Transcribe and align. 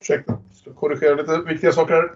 Ursäkta. 0.00 0.38
Ska 0.52 0.72
korrigera 0.72 1.14
lite 1.14 1.40
viktiga 1.46 1.72
saker 1.72 1.94
här. 1.94 2.10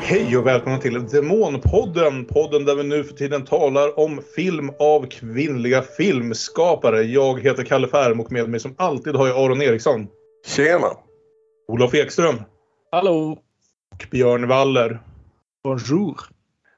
Hej 0.00 0.36
och 0.36 0.46
välkomna 0.46 0.78
till 0.78 1.06
Demonpodden. 1.08 2.24
Podden 2.24 2.64
där 2.64 2.74
vi 2.74 2.82
nu 2.82 3.04
för 3.04 3.14
tiden 3.14 3.44
talar 3.44 3.98
om 3.98 4.22
film 4.36 4.70
av 4.78 5.06
kvinnliga 5.06 5.82
filmskapare. 5.82 7.02
Jag 7.02 7.40
heter 7.40 7.64
Kalle 7.64 7.88
Färm 7.88 8.20
och 8.20 8.32
med 8.32 8.48
mig 8.48 8.60
som 8.60 8.74
alltid 8.78 9.14
har 9.16 9.26
jag 9.26 9.36
Aron 9.36 9.62
Eriksson. 9.62 10.06
Tjena! 10.46 10.88
Olof 11.68 11.94
Ekström. 11.94 12.36
Hallå! 12.90 13.38
Och 13.92 14.06
Björn 14.10 14.48
Waller. 14.48 15.00
Bonjour! 15.64 16.20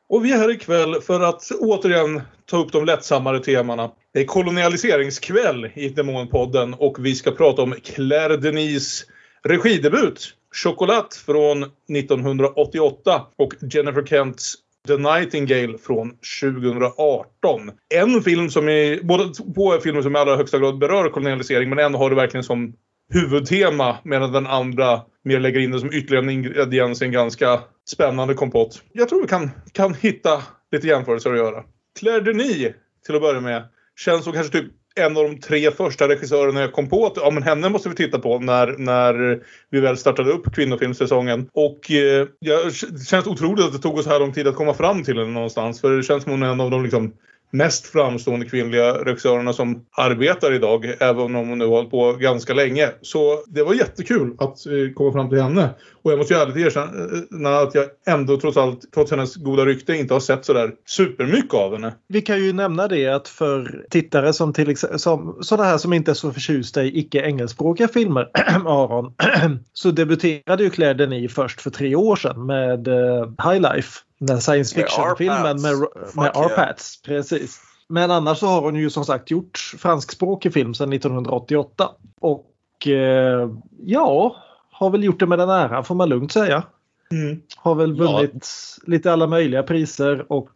Och 0.08 0.24
vi 0.24 0.32
är 0.32 0.38
här 0.38 0.50
ikväll 0.50 1.00
för 1.00 1.20
att 1.20 1.50
återigen 1.60 2.22
ta 2.46 2.56
upp 2.56 2.72
de 2.72 2.84
lättsammare 2.84 3.40
temana. 3.40 3.90
Det 4.12 4.20
är 4.20 4.24
kolonialiseringskväll 4.24 5.70
i 5.74 5.88
Demonpodden 5.88 6.74
och 6.74 7.06
vi 7.06 7.14
ska 7.14 7.30
prata 7.30 7.62
om 7.62 7.74
Claire 7.82 8.36
Denis 8.36 9.06
regidebut 9.42 10.34
Chocolat 10.52 11.14
från 11.14 11.62
1988 11.62 13.26
och 13.36 13.54
Jennifer 13.72 14.06
Kents 14.06 14.54
The 14.86 14.96
Nightingale 14.96 15.78
från 15.78 16.10
2018. 16.42 17.70
En 17.94 18.22
film 18.22 18.50
som 18.50 18.68
i, 18.68 19.00
båda 19.02 19.28
två 19.28 19.72
är 19.72 19.78
filmer 19.78 20.02
som 20.02 20.16
i 20.16 20.18
allra 20.18 20.36
högsta 20.36 20.58
grad 20.58 20.78
berör 20.78 21.08
kolonialisering 21.08 21.68
men 21.68 21.78
en 21.78 21.94
har 21.94 22.10
det 22.10 22.16
verkligen 22.16 22.44
som 22.44 22.74
huvudtema 23.12 23.96
medan 24.02 24.32
den 24.32 24.46
andra 24.46 25.00
mer 25.24 25.40
lägger 25.40 25.60
in 25.60 25.70
det 25.70 25.80
som 25.80 25.92
ytterligare 25.92 26.24
en 26.24 26.30
ingrediens 26.30 27.02
i 27.02 27.04
en 27.04 27.12
ganska 27.12 27.60
spännande 27.88 28.34
kompott. 28.34 28.82
Jag 28.92 29.08
tror 29.08 29.22
vi 29.22 29.28
kan, 29.28 29.50
kan 29.72 29.94
hitta 29.94 30.42
lite 30.72 30.86
jämförelser 30.86 31.32
att 31.32 31.38
göra. 31.38 31.64
Claire 31.98 32.20
Denis 32.20 32.72
till 33.06 33.14
att 33.14 33.22
börja 33.22 33.40
med 33.40 33.62
känns 33.96 34.24
som 34.24 34.32
kanske 34.32 34.52
typ 34.52 34.72
en 34.96 35.16
av 35.16 35.24
de 35.24 35.40
tre 35.40 35.70
första 35.70 36.08
regissörerna 36.08 36.60
jag 36.60 36.72
kom 36.72 36.88
på 36.88 37.06
att 37.06 37.16
ja, 37.16 37.30
men 37.30 37.42
henne 37.42 37.68
måste 37.68 37.88
vi 37.88 37.94
titta 37.94 38.18
på 38.18 38.38
när, 38.38 38.74
när 38.78 39.42
vi 39.70 39.80
väl 39.80 39.96
startade 39.96 40.30
upp 40.30 40.54
kvinnofilmsäsongen. 40.54 41.48
Och 41.52 41.90
eh, 41.90 42.26
det 42.40 42.74
känns 43.06 43.26
otroligt 43.26 43.64
att 43.64 43.72
det 43.72 43.78
tog 43.78 43.98
oss 43.98 44.06
här 44.06 44.20
lång 44.20 44.32
tid 44.32 44.46
att 44.46 44.54
komma 44.54 44.74
fram 44.74 45.04
till 45.04 45.18
henne 45.18 45.30
någonstans. 45.30 45.80
För 45.80 45.96
det 45.96 46.02
känns 46.02 46.22
som 46.22 46.32
hon 46.32 46.42
är 46.42 46.52
en 46.52 46.60
av 46.60 46.70
de 46.70 46.82
liksom, 46.82 47.12
mest 47.54 47.86
framstående 47.86 48.46
kvinnliga 48.46 48.92
regissörerna 48.92 49.52
som 49.52 49.84
arbetar 49.96 50.52
idag. 50.52 50.94
Även 51.00 51.36
om 51.36 51.48
hon 51.48 51.58
nu 51.58 51.64
har 51.64 51.72
hållit 51.72 51.90
på 51.90 52.12
ganska 52.12 52.54
länge. 52.54 52.90
Så 53.02 53.44
det 53.46 53.62
var 53.62 53.74
jättekul 53.74 54.34
att 54.38 54.66
eh, 54.66 54.94
komma 54.94 55.12
fram 55.12 55.28
till 55.28 55.42
henne. 55.42 55.70
Och 56.02 56.12
jag 56.12 56.18
måste 56.18 56.34
ju 56.34 56.40
ärligt 56.40 56.56
erkänna 56.56 57.58
att 57.58 57.74
jag 57.74 57.84
ändå 58.06 58.40
trots 58.40 58.56
allt, 58.56 58.92
trots 58.94 59.10
hennes 59.10 59.36
goda 59.36 59.64
rykte, 59.64 59.92
inte 59.94 60.14
har 60.14 60.20
sett 60.20 60.44
sådär 60.44 60.72
supermycket 60.86 61.54
av 61.54 61.72
henne. 61.72 61.94
Vi 62.08 62.20
kan 62.20 62.44
ju 62.44 62.52
nämna 62.52 62.88
det 62.88 63.06
att 63.06 63.28
för 63.28 63.84
tittare 63.90 64.32
som 64.32 64.52
till 64.52 64.70
exempel 64.70 64.98
som, 64.98 65.38
sådana 65.40 65.68
här 65.68 65.78
som 65.78 65.92
inte 65.92 66.10
är 66.10 66.14
så 66.14 66.32
förtjusta 66.32 66.84
i 66.84 66.98
icke-engelskspråkiga 66.98 67.88
filmer, 67.88 68.30
Aron, 68.66 69.14
så 69.72 69.90
debuterade 69.90 70.62
ju 70.62 70.70
Claire 70.70 70.94
Denis 70.94 71.34
först 71.34 71.60
för 71.60 71.70
tre 71.70 71.94
år 71.94 72.16
sedan 72.16 72.46
med 72.46 72.88
uh, 72.88 73.50
High 73.50 73.60
Life. 73.60 74.00
Den 74.20 74.40
science 74.40 74.74
fiction-filmen 74.74 75.62
med, 75.62 75.74
med 76.14 76.30
R-Pats. 76.34 77.02
Precis. 77.02 77.60
Men 77.88 78.10
annars 78.10 78.38
så 78.38 78.46
har 78.46 78.62
hon 78.62 78.76
ju 78.76 78.90
som 78.90 79.04
sagt 79.04 79.30
gjort 79.30 79.74
franskspråkig 79.78 80.52
film 80.52 80.74
sedan 80.74 80.92
1988. 80.92 81.90
Och 82.20 82.86
eh, 82.86 83.50
ja, 83.82 84.36
har 84.70 84.90
väl 84.90 85.04
gjort 85.04 85.20
det 85.20 85.26
med 85.26 85.38
den 85.38 85.50
ära 85.50 85.82
får 85.82 85.94
man 85.94 86.08
lugnt 86.08 86.32
säga. 86.32 86.62
Mm. 87.10 87.42
Har 87.56 87.74
väl 87.74 87.96
vunnit 87.96 88.32
ja. 88.32 88.84
lite 88.86 89.12
alla 89.12 89.26
möjliga 89.26 89.62
priser 89.62 90.32
och 90.32 90.50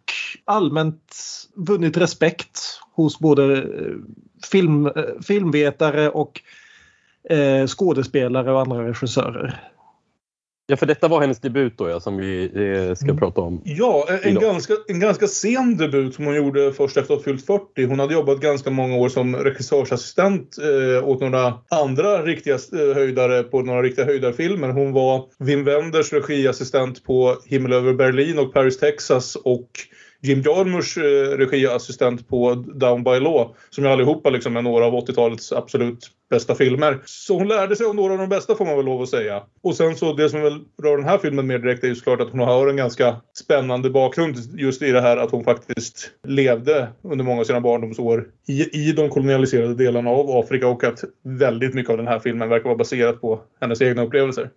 allmänt 0.44 1.14
vunnit 1.54 1.96
respekt 1.96 2.60
hos 2.92 3.18
både 3.18 3.66
film, 4.52 4.90
filmvetare 5.26 6.10
och 6.10 6.41
eh, 7.30 7.66
skådespelare 7.66 8.52
och 8.52 8.60
andra 8.60 8.88
regissörer. 8.88 9.60
Ja, 10.70 10.76
för 10.76 10.86
detta 10.86 11.08
var 11.08 11.20
hennes 11.20 11.40
debut 11.40 11.78
då 11.78 11.88
ja, 11.88 12.00
som 12.00 12.16
vi 12.16 12.44
eh, 12.44 12.94
ska 12.94 13.04
mm. 13.04 13.18
prata 13.18 13.40
om. 13.40 13.62
Ja, 13.64 14.06
en, 14.22 14.34
ganska, 14.34 14.74
en 14.88 15.00
ganska 15.00 15.26
sen 15.26 15.76
debut 15.76 16.14
som 16.14 16.24
hon 16.24 16.34
gjorde 16.34 16.72
först 16.72 16.96
efter 16.96 17.14
att 17.14 17.20
ha 17.20 17.24
fyllt 17.24 17.46
40. 17.46 17.84
Hon 17.84 17.98
hade 17.98 18.14
jobbat 18.14 18.40
ganska 18.40 18.70
många 18.70 18.96
år 18.96 19.08
som 19.08 19.36
regissörsassistent 19.36 20.56
eh, 20.58 21.08
åt 21.08 21.20
några 21.20 21.54
andra 21.70 22.22
riktiga 22.22 22.54
eh, 22.54 22.94
höjdare 22.94 23.42
på 23.42 23.62
några 23.62 23.82
riktiga 23.82 24.04
höjdarfilmer. 24.04 24.68
Hon 24.68 24.92
var 24.92 25.24
Wim 25.38 25.64
Wenders 25.64 26.12
regiassistent 26.12 27.04
på 27.04 27.36
Himmel 27.46 27.72
över 27.72 27.94
Berlin 27.94 28.38
och 28.38 28.52
Paris, 28.52 28.78
Texas 28.78 29.36
och 29.36 29.70
Jim 30.22 30.42
Jarmusch 30.42 30.98
eh, 30.98 31.36
regiassistent 31.36 32.28
på 32.28 32.54
Down 32.54 33.04
by 33.04 33.20
Law. 33.20 33.54
Som 33.70 33.84
ju 33.84 33.90
allihopa 33.90 34.30
liksom 34.30 34.56
är 34.56 34.62
några 34.62 34.86
av 34.86 34.92
80-talets 34.92 35.52
absolut 35.52 36.10
bästa 36.31 36.55
filmer. 36.55 37.03
Så 37.05 37.39
hon 37.39 37.49
lärde 37.49 37.77
sig 37.77 37.87
av 37.87 37.94
några 37.94 38.12
av 38.12 38.19
de 38.19 38.28
bästa 38.28 38.55
får 38.55 38.65
man 38.65 38.77
väl 38.77 38.84
lov 38.84 39.03
att 39.03 39.09
säga. 39.09 39.43
Och 39.62 39.75
sen 39.75 39.97
så 39.97 40.12
det 40.12 40.31
som 40.31 40.43
väl 40.43 40.61
rör 40.83 40.97
den 40.97 41.06
här 41.06 41.19
filmen 41.19 41.47
mer 41.47 41.59
direkt 41.59 41.84
är 41.84 41.89
ju 41.89 41.94
såklart 41.94 42.21
att 42.21 42.31
hon 42.31 42.41
har 42.41 42.69
en 42.69 42.77
ganska 42.77 43.16
spännande 43.34 43.91
bakgrund 43.91 44.37
just 44.55 44.83
i 44.83 44.91
det 44.93 45.00
här 45.00 45.16
att 45.16 45.31
hon 45.31 45.44
faktiskt 45.44 46.11
levde 46.27 46.89
under 47.03 47.25
många 47.25 47.41
av 47.41 47.44
sina 47.44 47.61
barndomsår 47.61 48.28
i, 48.49 48.89
i 48.89 48.93
de 48.93 49.09
kolonialiserade 49.09 49.75
delarna 49.75 50.11
av 50.11 50.31
Afrika 50.31 50.69
och 50.69 50.84
att 50.84 51.05
väldigt 51.22 51.75
mycket 51.75 51.91
av 51.91 51.97
den 51.97 52.09
här 52.09 52.19
filmen 52.19 52.49
verkar 52.49 52.65
vara 52.65 52.78
baserat 52.78 53.21
på 53.21 53.41
hennes 53.60 53.83
egna 53.83 54.03
upplevelser. 54.03 54.50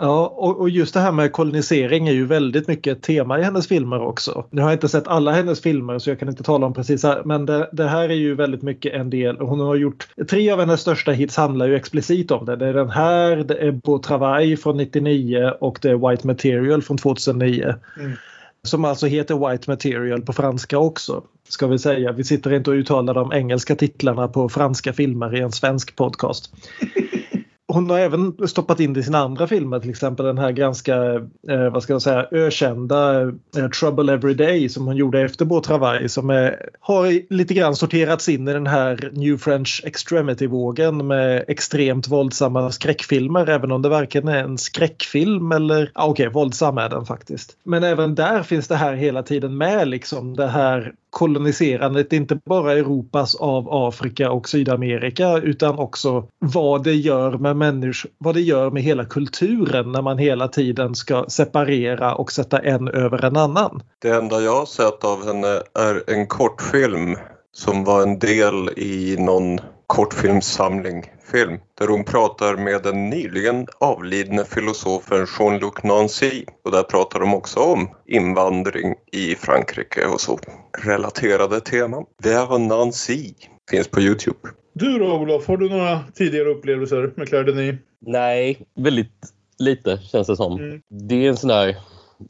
Ja, 0.00 0.26
och, 0.26 0.70
just 0.70 0.94
det 0.94 1.00
här 1.00 1.12
med 1.12 1.32
kolonisering 1.32 2.08
är 2.08 2.12
ju 2.12 2.26
väldigt 2.26 2.68
mycket 2.68 2.96
ett 2.96 3.02
tema 3.02 3.38
i 3.38 3.42
hennes 3.42 3.68
filmer 3.68 4.02
också. 4.02 4.44
Nu 4.50 4.62
har 4.62 4.68
jag 4.68 4.76
inte 4.76 4.88
sett 4.88 5.08
alla 5.08 5.32
hennes 5.32 5.60
filmer 5.60 5.98
så 5.98 6.10
jag 6.10 6.18
kan 6.18 6.28
inte 6.28 6.42
tala 6.42 6.66
om 6.66 6.74
precis 6.74 7.02
här, 7.02 7.22
men 7.24 7.46
det, 7.46 7.68
det 7.72 7.88
här 7.88 8.08
är 8.08 8.14
ju 8.14 8.34
väldigt 8.34 8.62
mycket 8.62 8.94
en 8.94 9.10
del. 9.10 9.36
Hon 9.38 9.60
har 9.60 9.74
gjort 9.74 10.08
tre 10.30 10.50
av 10.50 10.60
hennes 10.60 10.80
största 10.80 11.12
hits 11.12 11.36
handlar 11.36 11.68
ju 11.68 11.76
explicit 11.76 12.30
om 12.30 12.46
det. 12.46 12.56
Det 12.56 12.66
är 12.66 12.74
den 12.74 12.90
här, 12.90 13.36
det 13.36 13.54
är 13.54 13.72
Beau 13.72 13.98
Travail 13.98 14.58
från 14.58 14.76
99 14.76 15.52
och 15.60 15.78
det 15.82 15.90
är 15.90 16.10
White 16.10 16.26
Material 16.26 16.82
från 16.82 16.96
2009. 16.96 17.74
Mm. 18.00 18.12
Som 18.62 18.84
alltså 18.84 19.06
heter 19.06 19.50
White 19.50 19.70
Material 19.70 20.22
på 20.22 20.32
franska 20.32 20.78
också. 20.78 21.22
Ska 21.48 21.66
vi 21.66 21.78
säga. 21.78 22.12
Vi 22.12 22.24
sitter 22.24 22.52
inte 22.52 22.70
och 22.70 22.74
uttalar 22.74 23.14
de 23.14 23.32
engelska 23.32 23.76
titlarna 23.76 24.28
på 24.28 24.48
franska 24.48 24.92
filmer 24.92 25.36
i 25.36 25.40
en 25.40 25.52
svensk 25.52 25.96
podcast. 25.96 26.54
hon 27.74 27.90
har 27.90 27.98
även 27.98 28.48
stoppat 28.48 28.80
in 28.80 28.92
det 28.92 29.00
i 29.00 29.02
sina 29.02 29.18
andra 29.18 29.46
filmer, 29.46 29.80
till 29.80 29.90
exempel 29.90 30.26
den 30.26 30.38
här 30.38 30.52
ganska, 30.52 30.94
eh, 31.48 31.70
vad 31.72 31.82
ska 31.82 31.92
jag 31.92 32.02
säga, 32.02 32.26
ökända 32.30 33.22
eh, 33.56 33.68
Trouble 33.80 34.12
Every 34.12 34.34
Day 34.34 34.68
som 34.68 34.86
hon 34.86 34.96
gjorde 34.96 35.20
efter 35.20 35.44
Beau 35.44 35.60
Travail 35.60 36.10
som 36.10 36.30
är, 36.30 36.68
har 36.80 37.32
lite 37.34 37.54
grann 37.54 37.76
sorterats 37.76 38.28
in 38.28 38.48
i 38.48 38.52
den 38.52 38.66
här 38.66 39.10
New 39.12 39.38
French 39.38 39.82
Extremity-vågen 39.84 41.06
med 41.06 41.44
extremt 41.48 42.08
våldsamma 42.08 42.70
skräckfilmer, 42.70 43.48
även 43.48 43.72
om 43.72 43.82
det 43.82 43.88
varken 43.88 44.28
är 44.28 44.44
en 44.44 44.58
skräckfilm 44.58 45.52
eller, 45.52 45.90
ah, 45.94 46.06
okej, 46.06 46.28
okay, 46.28 46.32
våldsam 46.32 46.78
är 46.78 46.88
den 46.88 47.06
faktiskt. 47.06 47.56
Men 47.62 47.84
även 47.84 48.14
där 48.14 48.42
finns 48.42 48.68
det 48.68 48.76
här 48.76 48.94
hela 48.94 49.22
tiden 49.22 49.56
med, 49.56 49.88
liksom 49.88 50.36
det 50.36 50.46
här 50.46 50.92
koloniserandet, 51.14 52.12
inte 52.12 52.38
bara 52.44 52.72
Europas 52.72 53.34
av 53.34 53.68
Afrika 53.70 54.30
och 54.30 54.48
Sydamerika 54.48 55.38
utan 55.38 55.78
också 55.78 56.28
vad 56.38 56.84
det 56.84 56.94
gör 56.94 57.38
med 57.38 57.56
människor, 57.56 58.10
vad 58.18 58.34
det 58.34 58.40
gör 58.40 58.70
med 58.70 58.82
hela 58.82 59.04
kulturen 59.04 59.92
när 59.92 60.02
man 60.02 60.18
hela 60.18 60.48
tiden 60.48 60.94
ska 60.94 61.24
separera 61.28 62.14
och 62.14 62.32
sätta 62.32 62.58
en 62.58 62.88
över 62.88 63.24
en 63.24 63.36
annan. 63.36 63.82
Det 64.02 64.10
enda 64.10 64.40
jag 64.40 64.56
har 64.56 64.66
sett 64.66 65.04
av 65.04 65.26
henne 65.26 65.62
är 65.78 66.10
en 66.10 66.26
kortfilm 66.26 67.16
som 67.52 67.84
var 67.84 68.02
en 68.02 68.18
del 68.18 68.70
i 68.76 69.16
någon 69.18 69.60
kortfilmssamling 69.94 71.04
film 71.32 71.58
där 71.78 71.86
hon 71.88 72.04
pratar 72.04 72.56
med 72.56 72.82
den 72.82 73.10
nyligen 73.10 73.66
avlidne 73.80 74.44
filosofen 74.44 75.26
Jean-Luc 75.38 75.82
Nancy 75.82 76.44
och 76.64 76.70
där 76.70 76.82
pratar 76.82 77.20
de 77.20 77.34
också 77.34 77.60
om 77.60 77.88
invandring 78.06 78.94
i 79.12 79.34
Frankrike 79.34 80.06
och 80.06 80.20
så 80.20 80.38
relaterade 80.78 81.60
teman. 81.60 82.04
Vers 82.22 82.48
Nancy 82.58 83.34
finns 83.70 83.88
på 83.88 84.00
Youtube. 84.00 84.38
Du 84.72 84.98
då 84.98 85.12
Olof, 85.12 85.48
har 85.48 85.56
du 85.56 85.68
några 85.68 86.00
tidigare 86.14 86.48
upplevelser 86.48 87.12
med 87.16 87.28
Claire 87.28 87.52
Denis? 87.52 87.80
Nej, 88.00 88.66
väldigt 88.74 89.32
lite 89.58 89.98
känns 89.98 90.26
det 90.26 90.36
som. 90.36 90.60
Mm. 90.60 90.80
Det 91.08 91.14
är 91.14 91.28
en 91.28 91.36
sån 91.36 91.48
där 91.48 91.76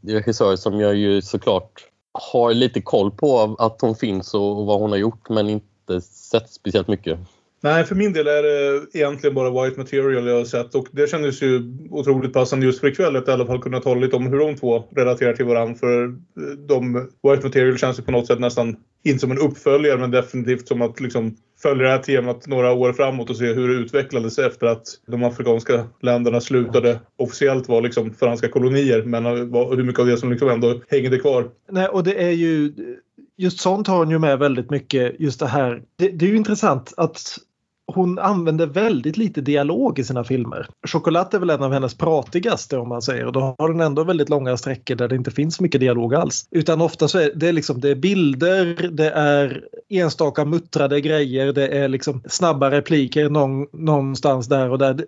regissör 0.03 0.56
som 0.56 0.81
jag 0.81 0.94
ju 0.94 1.23
såklart 1.23 1.73
har 2.12 2.55
lite 2.55 2.81
koll 2.81 3.11
på 3.11 3.56
att 3.59 3.81
hon 3.81 3.97
finns 3.97 4.35
och 4.35 4.67
vad 4.67 4.81
hon 4.81 4.91
har 4.91 4.99
gjort 4.99 5.29
men 5.29 5.49
inte 5.50 6.00
sett 6.00 6.50
speciellt 6.50 6.89
mycket. 6.89 7.19
Nej, 7.65 7.85
för 7.85 7.95
min 7.95 8.13
del 8.13 8.27
är 8.27 8.43
det 8.43 8.87
egentligen 8.95 9.35
bara 9.35 9.65
White 9.65 9.81
Material 9.81 10.27
jag 10.27 10.39
har 10.39 10.45
sett 10.45 10.75
och 10.75 10.87
det 10.93 11.11
kändes 11.11 11.43
ju 11.43 11.63
otroligt 11.91 12.33
passande 12.33 12.67
just 12.67 12.81
för 12.81 12.89
ikväll 12.89 13.17
att 13.17 13.29
i 13.29 13.31
alla 13.31 13.47
fall 13.47 13.63
kunna 13.63 13.81
tala 13.81 14.01
lite 14.01 14.17
om 14.17 14.27
hur 14.27 14.39
de 14.39 14.57
två 14.57 14.85
relaterar 14.97 15.33
till 15.33 15.45
varandra. 15.45 15.75
För 15.75 16.05
eh, 16.05 16.11
de, 16.69 16.95
White 17.23 17.45
Material 17.47 17.79
känns 17.79 17.99
ju 17.99 18.03
på 18.03 18.11
något 18.11 18.27
sätt 18.27 18.41
nästan 18.41 18.77
inte 19.05 19.19
som 19.19 19.31
en 19.31 19.39
uppföljare 19.39 19.99
men 19.99 20.11
definitivt 20.11 20.69
som 20.69 20.83
att 20.83 21.01
liksom 21.01 21.37
följa 21.63 21.85
det 21.85 21.91
här 21.91 21.99
temat 21.99 22.47
några 22.47 22.73
år 22.73 22.93
framåt 22.93 23.31
och 23.31 23.37
se 23.37 23.53
hur 23.53 23.69
det 23.69 23.75
utvecklades 23.75 24.39
efter 24.39 24.67
att 24.67 24.87
de 25.07 25.25
afrikanska 25.25 25.87
länderna 26.01 26.41
slutade 26.41 27.01
officiellt 27.17 27.69
vara 27.69 27.81
liksom 27.81 28.15
franska 28.15 28.49
kolonier 28.49 29.03
men 29.03 29.27
eh, 29.27 29.33
hur 29.77 29.83
mycket 29.83 30.01
av 30.01 30.07
det 30.07 30.17
som 30.17 30.31
liksom 30.31 30.49
ändå 30.49 30.81
hängde 30.89 31.19
kvar. 31.19 31.51
Nej, 31.71 31.89
och 31.89 32.05
det 32.05 32.23
är 32.25 32.31
ju 32.31 32.73
just 33.37 33.61
sånt 33.61 33.87
har 33.87 33.99
hon 33.99 34.11
ju 34.11 34.19
med 34.19 34.39
väldigt 34.39 34.71
mycket. 34.71 35.21
Just 35.21 35.41
det 35.41 35.47
här. 35.47 35.83
Det, 35.97 36.09
det 36.09 36.25
är 36.25 36.31
ju 36.31 36.37
intressant 36.37 36.95
att 36.97 37.39
hon 37.87 38.19
använder 38.19 38.67
väldigt 38.67 39.17
lite 39.17 39.41
dialog 39.41 39.99
i 39.99 40.05
sina 40.05 40.25
filmer. 40.25 40.67
Choklad 40.89 41.35
är 41.35 41.39
väl 41.39 41.51
en 41.51 41.63
av 41.63 41.73
hennes 41.73 41.95
pratigaste 41.95 42.79
om 42.79 42.89
man 42.89 43.03
säger. 43.03 43.27
Och 43.27 43.33
Då 43.33 43.55
har 43.59 43.69
den 43.69 43.81
ändå 43.81 44.05
väldigt 44.05 44.29
långa 44.29 44.57
sträckor 44.57 44.95
där 44.95 45.09
det 45.09 45.17
inte 45.17 45.31
finns 45.31 45.61
mycket 45.61 45.81
dialog 45.81 46.15
alls. 46.15 46.49
Utan 46.51 46.81
ofta 46.81 47.09
så 47.09 47.19
är 47.19 47.31
det, 47.35 47.53
liksom, 47.53 47.81
det 47.81 47.91
är 47.91 47.95
bilder, 47.95 48.89
det 48.93 49.11
är 49.11 49.65
enstaka 49.89 50.45
muttrade 50.45 51.01
grejer, 51.01 51.53
det 51.53 51.69
är 51.69 51.89
liksom 51.89 52.23
snabba 52.29 52.71
repliker 52.71 53.29
någon, 53.29 53.67
någonstans 53.73 54.47
där 54.47 54.71
och 54.71 54.79
där 54.79 55.05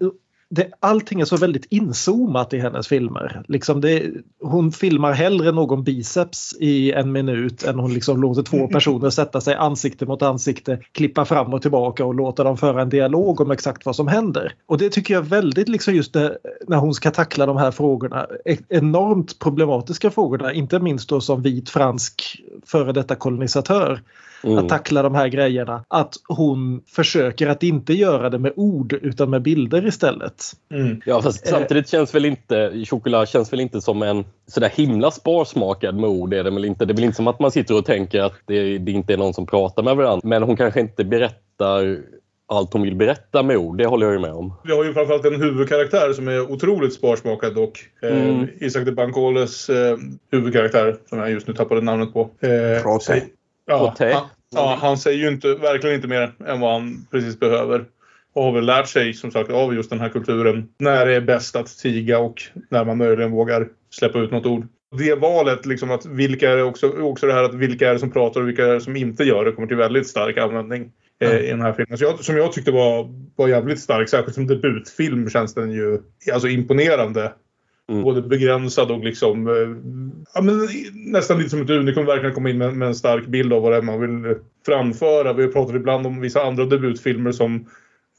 det, 0.48 0.70
allting 0.80 1.20
är 1.20 1.24
så 1.24 1.36
väldigt 1.36 1.66
inzoomat 1.70 2.54
i 2.54 2.58
hennes 2.58 2.88
filmer. 2.88 3.42
Liksom 3.48 3.80
det, 3.80 4.10
hon 4.40 4.72
filmar 4.72 5.12
hellre 5.12 5.52
någon 5.52 5.84
biceps 5.84 6.56
i 6.60 6.92
en 6.92 7.12
minut 7.12 7.62
än 7.62 7.78
hon 7.78 7.94
liksom 7.94 8.20
låter 8.20 8.42
två 8.42 8.68
personer 8.68 9.10
sätta 9.10 9.40
sig 9.40 9.54
ansikte 9.54 10.06
mot 10.06 10.22
ansikte, 10.22 10.78
klippa 10.92 11.24
fram 11.24 11.54
och 11.54 11.62
tillbaka 11.62 12.04
och 12.04 12.14
låta 12.14 12.44
dem 12.44 12.56
föra 12.56 12.82
en 12.82 12.88
dialog 12.88 13.40
om 13.40 13.50
exakt 13.50 13.86
vad 13.86 13.96
som 13.96 14.08
händer. 14.08 14.54
Och 14.66 14.78
det 14.78 14.90
tycker 14.90 15.14
jag 15.14 15.22
väldigt, 15.22 15.68
liksom 15.68 15.94
just 15.94 16.12
det, 16.12 16.38
när 16.68 16.76
hon 16.76 16.94
ska 16.94 17.10
tackla 17.10 17.46
de 17.46 17.56
här 17.56 17.70
frågorna, 17.70 18.26
e-, 18.44 18.56
enormt 18.68 19.38
problematiska 19.38 20.10
frågorna, 20.10 20.52
inte 20.52 20.78
minst 20.78 21.08
då 21.08 21.20
som 21.20 21.42
vit 21.42 21.70
fransk 21.70 22.42
före 22.66 22.92
detta 22.92 23.14
kolonisatör 23.14 24.00
mm. 24.44 24.58
att 24.58 24.68
tackla 24.68 25.02
de 25.02 25.14
här 25.14 25.28
grejerna. 25.28 25.84
Att 25.88 26.14
hon 26.28 26.82
försöker 26.86 27.46
att 27.46 27.62
inte 27.62 27.92
göra 27.92 28.30
det 28.30 28.38
med 28.38 28.52
ord 28.56 28.92
utan 28.92 29.30
med 29.30 29.42
bilder 29.42 29.86
istället. 29.86 30.42
Mm. 30.70 31.00
Ja 31.06 31.22
fast 31.22 31.46
samtidigt 31.46 31.88
känns 31.88 32.14
väl 32.14 32.24
inte 32.24 32.84
Choklad 32.86 33.28
känns 33.28 33.52
väl 33.52 33.60
inte 33.60 33.80
som 33.80 34.02
en 34.02 34.24
sådär 34.46 34.72
himla 34.74 35.10
sparsmakad 35.10 35.94
med 35.94 36.10
ord. 36.10 36.34
Är 36.34 36.44
det, 36.44 36.50
väl 36.50 36.64
inte. 36.64 36.84
det 36.84 36.92
är 36.92 36.94
väl 36.94 37.04
inte 37.04 37.16
som 37.16 37.26
att 37.26 37.40
man 37.40 37.50
sitter 37.50 37.78
och 37.78 37.84
tänker 37.84 38.20
att 38.20 38.34
det, 38.46 38.78
det 38.78 38.92
inte 38.92 39.12
är 39.12 39.16
någon 39.16 39.34
som 39.34 39.46
pratar 39.46 39.82
med 39.82 39.96
varandra. 39.96 40.28
Men 40.28 40.42
hon 40.42 40.56
kanske 40.56 40.80
inte 40.80 41.04
berättar 41.04 41.98
allt 42.48 42.72
hon 42.72 42.82
vill 42.82 42.96
berätta 42.96 43.42
med 43.42 43.56
ord. 43.56 43.78
Det 43.78 43.86
håller 43.86 44.06
jag 44.06 44.12
ju 44.12 44.20
med 44.20 44.32
om. 44.32 44.54
Vi 44.64 44.72
har 44.72 44.84
ju 44.84 44.92
framförallt 44.92 45.24
en 45.24 45.42
huvudkaraktär 45.42 46.12
som 46.12 46.28
är 46.28 46.52
otroligt 46.52 46.94
sparsmakad 46.94 47.54
dock. 47.54 47.84
Eh, 48.02 48.28
mm. 48.28 48.42
Eh, 48.42 48.48
Isak 48.58 48.84
de 48.84 48.92
Bancoles 48.92 49.68
eh, 49.68 49.96
huvudkaraktär 50.32 50.96
som 51.08 51.18
jag 51.18 51.30
just 51.30 51.48
nu 51.48 51.54
tappade 51.54 51.80
namnet 51.80 52.12
på. 52.12 52.20
Eh, 52.20 52.82
Prote. 52.82 53.22
Ja, 53.66 53.94
han, 53.98 54.28
Ja, 54.50 54.78
han 54.80 54.98
säger 54.98 55.18
ju 55.18 55.28
inte, 55.28 55.54
verkligen 55.54 55.96
inte 55.96 56.08
mer 56.08 56.32
än 56.46 56.60
vad 56.60 56.72
han 56.72 57.06
precis 57.10 57.40
behöver. 57.40 57.84
Och 58.34 58.42
har 58.42 58.52
väl 58.52 58.66
lärt 58.66 58.88
sig 58.88 59.14
som 59.14 59.30
sagt 59.30 59.50
av 59.50 59.74
just 59.74 59.90
den 59.90 60.00
här 60.00 60.08
kulturen. 60.08 60.68
När 60.78 61.06
det 61.06 61.14
är 61.14 61.20
bäst 61.20 61.56
att 61.56 61.78
tiga 61.78 62.18
och 62.18 62.42
när 62.70 62.84
man 62.84 62.98
möjligen 62.98 63.30
vågar 63.30 63.68
släppa 63.90 64.18
ut 64.18 64.30
något 64.30 64.46
ord. 64.46 64.66
Det 64.98 65.14
valet, 65.14 65.66
liksom 65.66 65.90
att 65.90 66.06
vilka 66.06 66.50
är 66.50 66.62
också, 66.62 66.88
också 66.88 67.26
det 67.26 67.32
här 67.32 67.44
att 67.44 67.54
vilka 67.54 67.88
är 67.88 67.92
det 67.92 67.98
som 67.98 68.12
pratar 68.12 68.40
och 68.40 68.48
vilka 68.48 68.66
är 68.66 68.74
det 68.74 68.80
som 68.80 68.96
inte 68.96 69.24
gör 69.24 69.44
det 69.44 69.52
kommer 69.52 69.68
till 69.68 69.76
väldigt 69.76 70.08
stark 70.08 70.38
användning 70.38 70.92
eh, 71.20 71.38
i 71.38 71.50
den 71.50 71.60
här 71.60 71.72
filmen. 71.72 71.98
Så 71.98 72.04
jag, 72.04 72.24
som 72.24 72.36
jag 72.36 72.52
tyckte 72.52 72.72
var, 72.72 73.08
var 73.36 73.48
jävligt 73.48 73.80
stark, 73.80 74.08
särskilt 74.08 74.34
som 74.34 74.46
debutfilm 74.46 75.30
känns 75.30 75.54
den 75.54 75.72
ju 75.72 75.98
alltså 76.32 76.48
imponerande. 76.48 77.32
Mm. 77.88 78.02
Både 78.02 78.22
begränsad 78.22 78.90
och 78.90 79.04
liksom 79.04 79.46
eh, 79.48 79.54
ja, 80.34 80.42
men 80.42 80.68
nästan 80.92 81.38
lite 81.38 81.50
som 81.50 81.62
ett 81.62 81.70
unikum 81.70 82.06
verkligen 82.06 82.34
komma 82.34 82.50
in 82.50 82.58
med, 82.58 82.76
med, 82.76 82.88
en 82.88 82.94
stark 82.94 83.26
bild 83.26 83.52
av 83.52 83.62
vad 83.62 83.72
det 83.72 83.76
är 83.76 83.82
man 83.82 84.00
vill 84.00 84.36
framföra. 84.66 85.32
Vi 85.32 85.48
pratar 85.48 85.76
ibland 85.76 86.06
om 86.06 86.20
vissa 86.20 86.42
andra 86.42 86.64
debutfilmer 86.64 87.32
som 87.32 87.54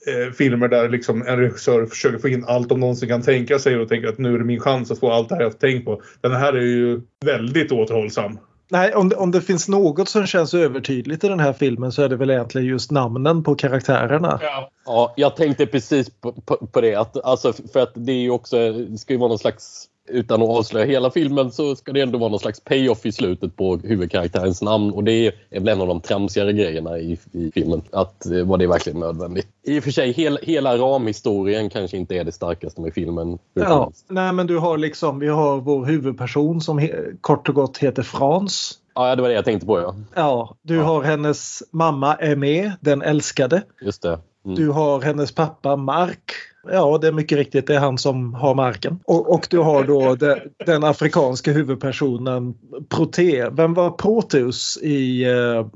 eh, 0.08 0.34
filmer 0.34 0.68
där 0.68 0.90
liksom 0.90 1.28
en 1.28 1.38
regissör 1.38 1.86
försöker 1.86 2.18
få 2.18 2.28
in 2.28 2.46
allt 2.48 2.70
de 2.70 2.80
någonsin 2.80 3.10
kan 3.10 3.22
tänka 3.22 3.60
sig 3.60 3.78
och 3.78 3.90
tänker 3.90 4.08
att 4.08 4.18
nu 4.18 4.34
är 4.34 4.38
det 4.38 4.46
min 4.46 4.60
chans 4.60 4.92
att 4.92 5.00
få 5.00 5.12
allt 5.12 5.30
det 5.30 5.36
här 5.36 5.42
jag 5.42 5.60
tänkt 5.60 5.86
på. 5.86 6.02
Den 6.22 6.32
här 6.32 6.54
är 6.54 6.62
ju 6.62 7.02
väldigt 7.26 7.72
återhållsam. 7.72 8.40
Nej, 8.70 8.96
om 8.96 9.10
det, 9.10 9.16
om 9.16 9.32
det 9.32 9.42
finns 9.42 9.68
något 9.68 10.10
som 10.10 10.26
känns 10.26 10.54
övertydligt 10.54 11.24
i 11.24 11.28
den 11.28 11.40
här 11.40 11.54
filmen 11.54 11.92
så 11.92 12.02
är 12.02 12.10
det 12.10 12.16
väl 12.16 12.30
egentligen 12.30 12.68
just 12.68 12.92
namnen 12.92 13.44
på 13.44 13.56
karaktärerna. 13.56 14.40
Ja, 14.42 14.70
ja 14.86 15.14
jag 15.18 15.36
tänkte 15.36 15.66
precis 15.66 16.10
på, 16.10 16.32
på, 16.32 16.68
på 16.72 16.82
det. 16.82 16.96
Att, 16.96 17.24
alltså, 17.24 17.54
för 17.74 17.80
att 17.80 17.92
det 17.94 18.12
är 18.12 18.22
ju 18.22 18.30
också, 18.30 18.72
det 18.72 18.98
ska 18.98 19.14
ju 19.14 19.20
vara 19.20 19.30
någon 19.30 19.40
slags 19.40 19.88
utan 20.08 20.42
att 20.42 20.50
avslöja 20.50 20.86
hela 20.86 21.12
filmen 21.12 21.52
så 21.52 21.76
ska 21.76 21.92
det 21.92 22.02
ändå 22.02 22.18
vara 22.18 22.30
någon 22.30 22.40
slags 22.40 22.60
payoff 22.60 23.06
i 23.06 23.12
slutet 23.12 23.56
på 23.56 23.78
huvudkaraktärens 23.78 24.62
namn 24.62 24.92
och 24.92 25.04
det 25.04 25.28
är 25.50 25.60
väl 25.60 25.68
en 25.68 25.82
av 25.82 25.88
de 25.88 26.02
tramsigare 26.02 26.54
grejerna 26.54 26.98
i, 26.98 27.20
i 27.32 27.52
filmen. 27.54 27.82
Att 27.92 28.26
eh, 28.26 28.44
var 28.44 28.58
det 28.58 28.68
verkligen 28.68 29.00
nödvändigt? 29.00 29.48
I 29.64 29.80
och 29.80 29.84
för 29.84 29.92
sig, 29.92 30.12
hel, 30.12 30.40
hela 30.42 30.78
ramhistorien 30.78 31.70
kanske 31.70 31.98
inte 31.98 32.16
är 32.16 32.24
det 32.24 32.32
starkaste 32.32 32.82
med 32.82 32.94
filmen. 32.94 33.40
Ja, 33.54 33.92
nej 34.08 34.34
men 34.34 34.48
du 34.48 34.58
har 34.58 34.78
liksom, 34.78 35.20
vi 35.20 35.28
har 35.28 35.58
vår 35.58 35.86
huvudperson 35.86 36.62
som 36.62 36.78
he, 36.78 36.90
kort 37.22 37.50
och 37.50 37.56
gott 37.56 37.78
heter 37.78 38.04
Frans. 38.04 38.80
Ja, 38.96 39.16
det 39.16 39.22
var 39.22 39.30
det 39.30 39.36
jag 39.36 39.46
tänkte 39.46 39.66
på 39.66 39.80
ja. 39.80 39.96
Ja, 40.16 40.58
du 40.62 40.76
ja. 40.76 40.84
har 40.84 41.04
hennes 41.04 41.64
mamma 41.72 42.16
Aimé, 42.16 42.72
den 42.82 43.02
älskade. 43.02 43.62
Just 43.82 44.02
det. 44.02 44.20
Mm. 44.46 44.56
Du 44.56 44.70
har 44.70 45.02
hennes 45.02 45.36
pappa 45.36 45.76
Mark 45.76 46.32
Ja, 46.72 46.98
det 47.02 47.08
är 47.08 47.12
mycket 47.12 47.38
riktigt. 47.38 47.68
Det 47.68 47.76
är 47.76 47.80
han 47.80 47.98
som 47.98 48.34
har 48.34 48.56
marken. 48.56 49.00
Och, 49.06 49.34
och 49.34 49.48
du 49.50 49.58
har 49.58 49.84
då 49.84 50.16
de, 50.16 50.36
den 50.66 50.84
afrikanska 50.84 51.52
huvudpersonen 51.52 52.54
Prote. 52.90 53.50
Vem 53.50 53.74
var 53.74 53.92
Proteus 53.92 54.78
i... 54.78 55.24
Eh, 55.24 55.68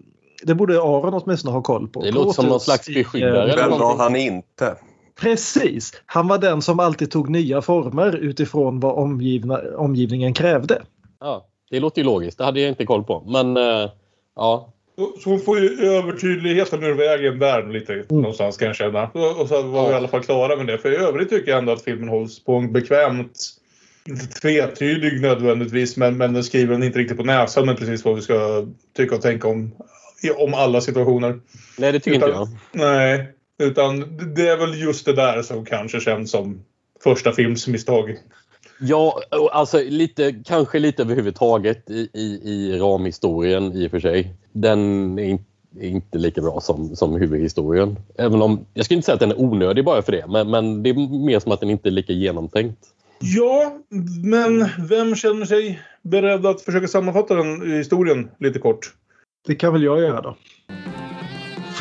det 0.44 0.56
borde 0.56 0.82
Aron 0.82 1.14
åtminstone 1.14 1.54
ha 1.54 1.62
koll 1.62 1.88
på. 1.88 2.02
Det 2.02 2.12
låter 2.12 2.32
som 2.32 2.46
någon 2.46 2.60
slags 2.60 2.88
beskyddare. 2.88 3.56
Vem 3.56 3.80
var 3.80 3.98
han 3.98 4.16
inte? 4.16 4.76
Precis. 5.22 5.94
Han 6.06 6.28
var 6.28 6.38
den 6.38 6.62
som 6.62 6.80
alltid 6.80 7.12
tog 7.12 7.30
nya 7.30 7.62
former 7.62 8.16
utifrån 8.16 8.80
vad 8.80 8.96
omgivna, 8.96 9.60
omgivningen 9.78 10.34
krävde. 10.34 10.82
Ja, 11.20 11.48
Det 11.70 11.80
låter 11.80 12.02
ju 12.02 12.06
logiskt. 12.06 12.38
Det 12.38 12.44
hade 12.44 12.62
jag 12.62 12.70
inte 12.70 12.86
koll 12.86 13.04
på. 13.04 13.24
Men 13.28 13.58
uh, 13.58 13.90
ja, 14.36 14.74
så 14.96 15.30
hon 15.30 15.40
får 15.40 15.60
ju 15.60 15.86
övertydligheten 15.86 16.84
ur 16.84 16.94
vägen 16.94 17.40
där 17.40 17.68
lite 17.68 17.94
mm. 17.94 18.06
någonstans 18.10 18.58
kan 18.58 18.68
jag 18.68 18.76
känna. 18.76 19.04
Och 19.10 19.48
så 19.48 19.62
var 19.62 19.88
vi 19.88 19.92
i 19.92 19.96
alla 19.96 20.08
fall 20.08 20.24
klara 20.24 20.56
med 20.56 20.68
det. 20.68 20.78
För 20.78 20.92
i 20.92 20.96
övrigt 20.96 21.30
tycker 21.30 21.52
jag 21.52 21.60
ändå 21.60 21.72
att 21.72 21.84
filmen 21.84 22.10
hålls 22.10 22.44
på 22.44 22.56
en 22.56 22.74
bekvämt 22.74 23.40
inte 24.08 24.28
tvetydig 24.28 25.22
nödvändigtvis, 25.22 25.98
men, 25.98 26.18
men 26.18 26.34
den 26.34 26.44
skriver 26.44 26.74
den 26.74 26.84
inte 26.84 27.00
riktigt 27.00 27.18
på 27.18 27.24
näsan 27.24 27.66
med 27.66 27.78
precis 27.78 28.06
vad 28.06 28.16
vi 28.16 28.22
ska 28.22 28.68
tycka 28.98 29.16
och 29.16 29.22
tänka 29.22 29.48
om, 29.48 29.72
om 30.38 30.54
alla 30.54 30.82
situationer. 30.82 31.40
Nej, 31.78 31.92
det 31.92 32.00
tycker 32.00 32.18
utan, 32.18 32.30
inte 32.30 32.40
jag. 32.72 32.88
Nej, 32.88 33.28
utan 33.64 34.18
det 34.36 34.48
är 34.48 34.58
väl 34.58 34.82
just 34.82 35.06
det 35.06 35.14
där 35.14 35.42
som 35.42 35.66
kanske 35.66 36.00
känns 36.00 36.32
som 36.32 36.64
första 37.04 37.32
filmsmisstag. 37.32 38.18
Ja, 38.84 39.22
alltså 39.52 39.78
lite, 39.84 40.34
kanske 40.46 40.80
lite 40.80 41.02
överhuvudtaget 41.02 41.90
i, 41.90 42.10
i, 42.14 42.42
i 42.44 42.80
ramhistorien 42.80 43.74
i 43.74 43.88
och 43.88 43.92
för 43.92 44.00
sig. 44.00 44.34
Den 44.52 45.20
är 45.20 45.24
inte, 45.24 45.44
är 45.80 45.88
inte 45.88 46.18
lika 46.18 46.42
bra 46.42 46.60
som, 46.62 46.96
som 46.96 47.16
huvudhistorien. 47.16 48.00
Även 48.18 48.42
om, 48.42 48.66
jag 48.74 48.86
skulle 48.86 48.96
inte 48.96 49.06
säga 49.06 49.14
att 49.14 49.20
den 49.20 49.32
är 49.32 49.42
onödig 49.42 49.86
bara 49.86 50.02
för 50.02 50.12
det, 50.12 50.26
men, 50.28 50.50
men 50.50 50.84
det 50.84 50.90
är 50.90 51.26
mer 51.26 51.40
som 51.40 51.52
att 51.52 51.60
den 51.60 51.70
inte 51.70 51.90
är 51.90 51.92
lika 51.92 52.14
genomtänkt. 52.14 52.80
Ja, 53.20 53.80
men 54.24 54.70
vem 54.88 55.16
känner 55.16 55.46
sig 55.46 55.82
beredd 56.02 56.46
att 56.46 56.62
försöka 56.62 56.88
sammanfatta 56.88 57.36
den 57.36 57.72
historien 57.78 58.30
lite 58.40 58.60
kort? 58.60 58.94
Det 59.48 59.56
kan 59.56 59.74
väl 59.74 59.84
jag 59.84 60.00
göra 60.02 60.22
då. 60.22 60.36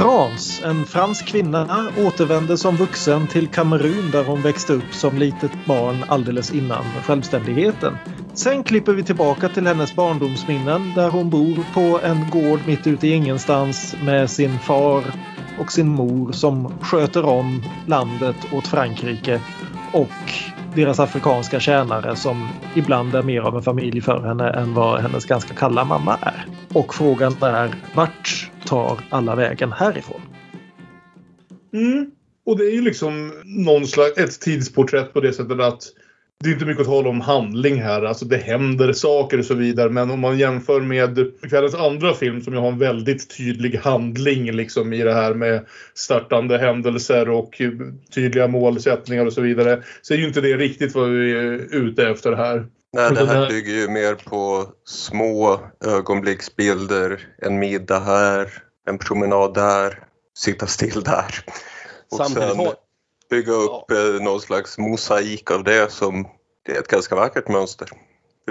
France, 0.01 0.67
en 0.67 0.87
fransk 0.87 1.27
kvinna, 1.27 1.93
återvände 1.97 2.59
som 2.59 2.77
vuxen 2.77 3.27
till 3.27 3.49
Kamerun 3.49 4.11
där 4.11 4.25
hon 4.25 4.43
växte 4.43 4.73
upp 4.73 4.95
som 4.95 5.19
litet 5.19 5.67
barn 5.67 6.05
alldeles 6.09 6.51
innan 6.51 6.85
självständigheten. 7.03 7.99
Sen 8.35 8.63
klipper 8.63 8.93
vi 8.93 9.03
tillbaka 9.03 9.49
till 9.49 9.67
hennes 9.67 9.97
barndomsminnen 9.97 10.95
där 10.95 11.11
hon 11.11 11.31
bor 11.31 11.65
på 11.75 12.01
en 12.05 12.31
gård 12.31 12.67
mitt 12.67 12.87
ute 12.87 13.07
i 13.07 13.11
ingenstans 13.11 13.97
med 14.03 14.31
sin 14.31 14.59
far 14.59 15.05
och 15.59 15.73
sin 15.73 15.89
mor 15.89 16.33
som 16.33 16.73
sköter 16.81 17.25
om 17.25 17.63
landet 17.87 18.53
åt 18.53 18.67
Frankrike 18.67 19.41
och 19.93 20.09
deras 20.75 21.01
afrikanska 21.01 21.61
tjänare 21.61 22.17
som 22.17 22.49
ibland 22.75 23.15
är 23.15 23.23
mer 23.23 23.41
av 23.41 23.57
en 23.57 23.63
familj 23.63 24.01
för 24.01 24.21
henne 24.21 24.51
än 24.51 24.75
vad 24.75 25.01
hennes 25.01 25.25
ganska 25.25 25.55
kalla 25.55 25.85
mamma 25.85 26.19
är. 26.23 26.47
Och 26.75 26.95
frågan 26.95 27.33
är 27.41 27.75
vart 27.95 28.50
tar 28.67 29.01
alla 29.11 29.37
vägen 29.37 29.73
härifrån? 29.73 30.21
Mm. 31.73 32.11
Och 32.47 32.59
det 32.59 32.65
är 32.65 32.73
ju 32.73 32.83
liksom 32.83 33.33
någon 33.45 33.87
slags, 33.87 34.19
ett 34.19 34.41
tidsporträtt 34.41 35.13
på 35.13 35.21
det 35.21 35.33
sättet 35.33 35.61
att 35.61 35.83
det 36.45 36.49
är 36.51 36.53
inte 36.53 36.65
mycket 36.65 36.81
att 36.81 36.87
tala 36.87 37.09
om 37.09 37.21
handling 37.21 37.83
här. 37.83 38.03
Alltså 38.03 38.25
det 38.25 38.37
händer 38.37 38.93
saker 38.93 39.39
och 39.39 39.45
så 39.45 39.55
vidare. 39.55 39.91
Men 39.91 40.11
om 40.11 40.21
man 40.21 40.39
jämför 40.39 40.81
med 40.81 41.33
kvällens 41.51 41.75
andra 41.75 42.15
film 42.15 42.41
som 42.41 42.53
ju 42.53 42.59
har 42.59 42.69
en 42.69 42.79
väldigt 42.79 43.37
tydlig 43.37 43.77
handling 43.77 44.53
liksom 44.53 44.93
i 44.93 45.03
det 45.03 45.15
här 45.15 45.35
med 45.35 45.67
startande 45.95 46.59
händelser 46.59 47.29
och 47.29 47.61
tydliga 48.15 48.49
målsättningar 48.49 49.27
och 49.27 49.33
så 49.33 49.41
vidare. 49.41 49.83
Så 50.03 50.15
är 50.15 50.19
ju 50.19 50.27
inte 50.27 50.41
det 50.41 50.57
riktigt 50.57 50.95
vad 50.95 51.09
vi 51.09 51.33
är 51.33 51.75
ute 51.75 52.09
efter 52.09 52.33
här. 52.33 52.67
Nej, 52.93 53.15
det 53.15 53.27
här 53.27 53.49
bygger 53.49 53.73
ju 53.73 53.89
mer 53.89 54.15
på 54.15 54.67
små 54.85 55.61
ögonblicksbilder. 55.85 57.35
En 57.39 57.59
middag 57.59 58.01
här, 58.01 58.63
en 58.87 58.99
promenad 58.99 59.55
där, 59.55 60.05
sitta 60.39 60.67
still 60.67 61.03
där. 61.03 61.45
Och 62.11 62.17
Samtidigt 62.17 62.57
sen 62.57 62.73
bygga 63.31 63.53
upp 63.53 63.91
eh, 63.91 64.23
någon 64.25 64.41
slags 64.41 64.79
mosaik 64.79 65.51
av 65.51 65.65
det 65.65 65.93
som 65.93 66.27
det 66.67 66.73
är 66.73 66.81
ett 66.81 66.89
ganska 66.89 67.15
vackert 67.15 67.49
mönster. 67.49 67.89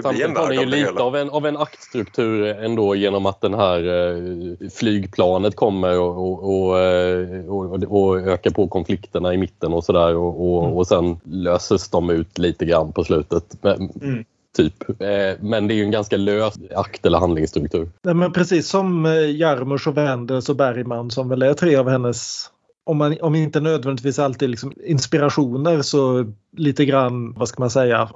Samtidigt 0.02 0.38
har 0.38 0.48
ni 0.48 0.56
ju 0.56 0.64
lite 0.66 0.86
hela. 0.86 1.02
av 1.02 1.16
en, 1.16 1.30
av 1.30 1.46
en 1.46 1.56
aktstruktur 1.56 2.46
ändå 2.46 2.94
genom 2.94 3.26
att 3.26 3.40
den 3.40 3.54
här 3.54 3.78
eh, 3.88 4.68
flygplanet 4.70 5.56
kommer 5.56 5.98
och, 6.00 6.18
och, 6.18 6.62
och, 6.68 6.78
eh, 6.78 7.46
och, 7.46 7.82
och 7.82 8.20
ökar 8.20 8.50
på 8.50 8.68
konflikterna 8.68 9.34
i 9.34 9.38
mitten 9.38 9.72
och 9.72 9.84
sådär 9.84 10.16
och, 10.16 10.54
och, 10.54 10.64
Mm. 10.64 10.76
och 10.76 10.86
sen 10.86 11.20
löses 11.24 11.88
de 11.88 12.10
ut 12.10 12.38
lite 12.38 12.64
grann 12.64 12.92
på 12.92 13.04
slutet. 13.04 13.44
Men, 13.62 13.90
Mm. 14.02 14.24
Typ. 14.56 14.90
Eh, 14.90 15.36
Men 15.40 15.68
det 15.68 15.74
är 15.74 15.76
ju 15.76 15.84
en 15.84 15.90
ganska 15.90 16.16
lös 16.16 16.54
akt 16.74 17.06
eller 17.06 17.18
handlingsstruktur. 17.18 17.88
Nej, 18.02 18.14
men 18.14 18.32
precis 18.32 18.68
som 18.68 19.06
eh, 19.06 19.12
Jarmusch 19.36 19.88
och 19.88 19.96
Wenders 19.96 20.48
och 20.48 20.56
Bergman 20.56 21.10
som 21.10 21.28
väl 21.28 21.42
är 21.42 21.54
tre 21.54 21.76
av 21.76 21.88
hennes 21.88 22.50
om, 22.84 22.96
man, 22.98 23.16
om 23.20 23.34
inte 23.34 23.60
nödvändigtvis 23.60 24.18
alltid 24.18 24.50
liksom 24.50 24.72
inspirationer 24.84 25.82
så 25.82 26.32
lite 26.56 26.84
grann, 26.84 27.32
vad 27.38 27.48
ska 27.48 27.62
man 27.62 27.70
säga, 27.70 28.08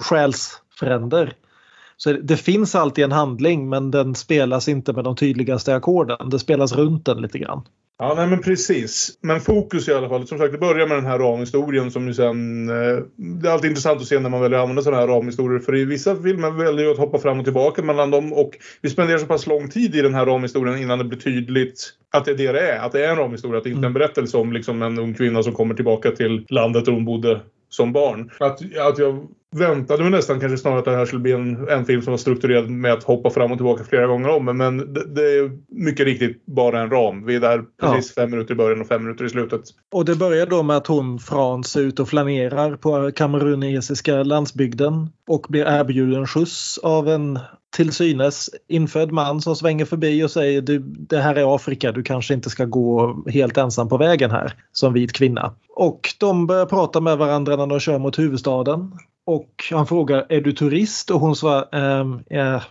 själsfränder. 0.00 1.34
Så 1.96 2.12
det, 2.12 2.36
finns 2.36 2.74
alltid 2.74 3.04
en 3.04 3.12
handling 3.12 3.68
men 3.68 3.90
den 3.90 4.14
spelas 4.14 4.68
inte 4.68 4.92
med 4.92 5.04
de 5.04 5.16
tydligaste 5.16 5.74
ackorden. 5.74 6.30
Det 6.30 6.38
spelas 6.38 6.72
runt 6.72 7.06
den 7.06 7.22
lite 7.22 7.38
grann. 7.38 7.62
Ja, 7.98 8.14
nej 8.16 8.26
men 8.26 8.40
precis. 8.42 9.18
Men 9.20 9.40
fokus 9.40 9.88
i 9.88 9.94
alla 9.94 10.08
fall. 10.08 10.26
Som 10.26 10.38
sagt, 10.38 10.52
det 10.52 10.58
börjar 10.58 10.86
med 10.86 10.96
den 10.96 11.06
här 11.06 11.18
ramhistorien 11.18 11.90
som 11.90 12.06
ju 12.06 12.14
sen... 12.14 12.68
Eh, 12.68 12.98
det 13.16 13.48
är 13.48 13.52
alltid 13.52 13.70
intressant 13.70 14.00
att 14.00 14.06
se 14.06 14.18
när 14.18 14.30
man 14.30 14.40
väljer 14.40 14.58
att 14.58 14.62
använda 14.62 14.82
sådana 14.82 15.00
här 15.00 15.08
ramhistorier. 15.08 15.58
För 15.58 15.76
i 15.76 15.84
vissa 15.84 16.16
filmer 16.16 16.50
väljer 16.50 16.84
jag 16.84 16.92
att 16.92 16.98
hoppa 16.98 17.18
fram 17.18 17.38
och 17.38 17.44
tillbaka 17.44 17.82
mellan 17.82 18.10
dem. 18.10 18.32
Och 18.32 18.50
vi 18.82 18.90
spenderar 18.90 19.18
så 19.18 19.26
pass 19.26 19.46
lång 19.46 19.70
tid 19.70 19.94
i 19.94 20.02
den 20.02 20.14
här 20.14 20.26
ramhistorien 20.26 20.78
innan 20.78 20.98
det 20.98 21.04
blir 21.04 21.18
tydligt 21.18 21.92
att 22.10 22.24
det 22.24 22.30
är 22.30 22.36
det 22.36 22.52
det 22.52 22.72
är. 22.72 22.78
Att 22.78 22.92
det 22.92 23.04
är 23.04 23.10
en 23.10 23.16
ramhistoria. 23.16 23.58
Att 23.58 23.64
det 23.64 23.70
inte 23.70 23.84
är 23.84 23.86
en 23.86 23.92
berättelse 23.92 24.36
om 24.36 24.52
liksom, 24.52 24.82
en 24.82 24.98
ung 24.98 25.14
kvinna 25.14 25.42
som 25.42 25.52
kommer 25.52 25.74
tillbaka 25.74 26.10
till 26.10 26.46
landet 26.48 26.84
där 26.84 26.92
hon 26.92 27.04
bodde 27.04 27.40
som 27.68 27.92
barn. 27.92 28.30
Att, 28.38 28.60
att 28.78 28.98
jag 28.98 29.28
väntade 29.56 30.02
mig 30.02 30.10
nästan 30.10 30.40
kanske 30.40 30.58
snarare 30.58 30.78
att 30.78 30.84
det 30.84 30.96
här 30.96 31.06
skulle 31.06 31.22
bli 31.22 31.32
en, 31.32 31.68
en 31.68 31.84
film 31.84 32.02
som 32.02 32.10
var 32.10 32.18
strukturerad 32.18 32.70
med 32.70 32.92
att 32.92 33.04
hoppa 33.04 33.30
fram 33.30 33.52
och 33.52 33.58
tillbaka 33.58 33.84
flera 33.84 34.06
gånger 34.06 34.28
om. 34.28 34.44
Men, 34.44 34.76
det, 34.76 35.14
det 35.14 35.22
är 35.22 35.50
mycket 35.68 36.06
riktigt 36.06 36.46
bara 36.46 36.80
en 36.80 36.90
ram. 36.90 37.26
Vi 37.26 37.36
är 37.36 37.40
där 37.40 37.62
precis 37.80 38.14
fem 38.14 38.30
minuter 38.30 38.54
i 38.54 38.56
början 38.56 38.80
och 38.80 38.86
fem 38.86 39.02
minuter 39.02 39.24
i 39.24 39.28
slutet. 39.28 39.60
Och 39.92 40.04
det 40.04 40.16
börjar 40.16 40.46
då 40.46 40.62
med 40.62 40.76
att 40.76 40.86
hon 40.86 41.18
Frans 41.18 41.76
är 41.76 41.80
ute 41.80 42.02
och 42.02 42.08
flanerar 42.08 42.76
på 42.76 43.10
kamerunesiska 43.12 44.22
landsbygden 44.22 45.08
och 45.28 45.46
blir 45.48 45.66
erbjuden 45.66 46.26
skjuts 46.26 46.78
av 46.78 47.08
en 47.08 47.38
till 47.76 47.92
synes 47.92 48.50
infödd 48.68 49.12
man 49.12 49.40
som 49.40 49.56
svänger 49.56 49.84
förbi 49.84 50.24
och 50.24 50.30
säger 50.30 50.62
du, 50.62 50.78
det 50.78 51.18
här 51.18 51.34
är 51.34 51.54
Afrika, 51.54 51.92
du 51.92 52.02
kanske 52.02 52.34
inte 52.34 52.50
ska 52.50 52.64
gå 52.64 53.22
helt 53.26 53.56
ensam 53.56 53.88
på 53.88 53.96
vägen 53.96 54.30
här 54.30 54.54
som 54.72 54.92
vit 54.92 55.12
kvinna. 55.12 55.54
Och 55.76 56.00
de 56.18 56.46
börjar 56.46 56.66
prata 56.66 57.00
med 57.00 57.18
varandra 57.18 57.56
när 57.56 57.66
de 57.66 57.80
kör 57.80 57.98
mot 57.98 58.18
huvudstaden. 58.18 58.92
Och 59.30 59.64
han 59.70 59.86
frågar 59.86 60.26
är 60.28 60.40
du 60.40 60.52
turist? 60.52 61.10
Och 61.10 61.20
hon 61.20 61.36
svarar 61.36 61.68
ehm, 61.72 62.22
eh, 62.30 62.62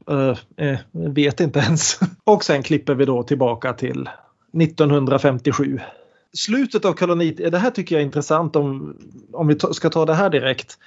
eh, 0.57 0.79
vet 0.91 1.39
inte 1.39 1.59
ens. 1.59 1.99
Och 2.23 2.43
sen 2.43 2.63
klipper 2.63 2.95
vi 2.95 3.05
då 3.05 3.23
tillbaka 3.23 3.73
till 3.73 4.09
1957 4.61 5.79
slutet 6.33 6.85
av 6.85 6.93
kolonit, 6.93 7.37
det 7.37 7.57
här 7.57 7.71
tycker 7.71 7.95
jag 7.95 8.01
är 8.01 8.05
intressant 8.05 8.55
om, 8.55 8.97
om 9.33 9.47
vi 9.47 9.55
ta, 9.55 9.73
ska 9.73 9.89
ta 9.89 10.05
det 10.05 10.13
här 10.13 10.29
direkt. 10.29 10.77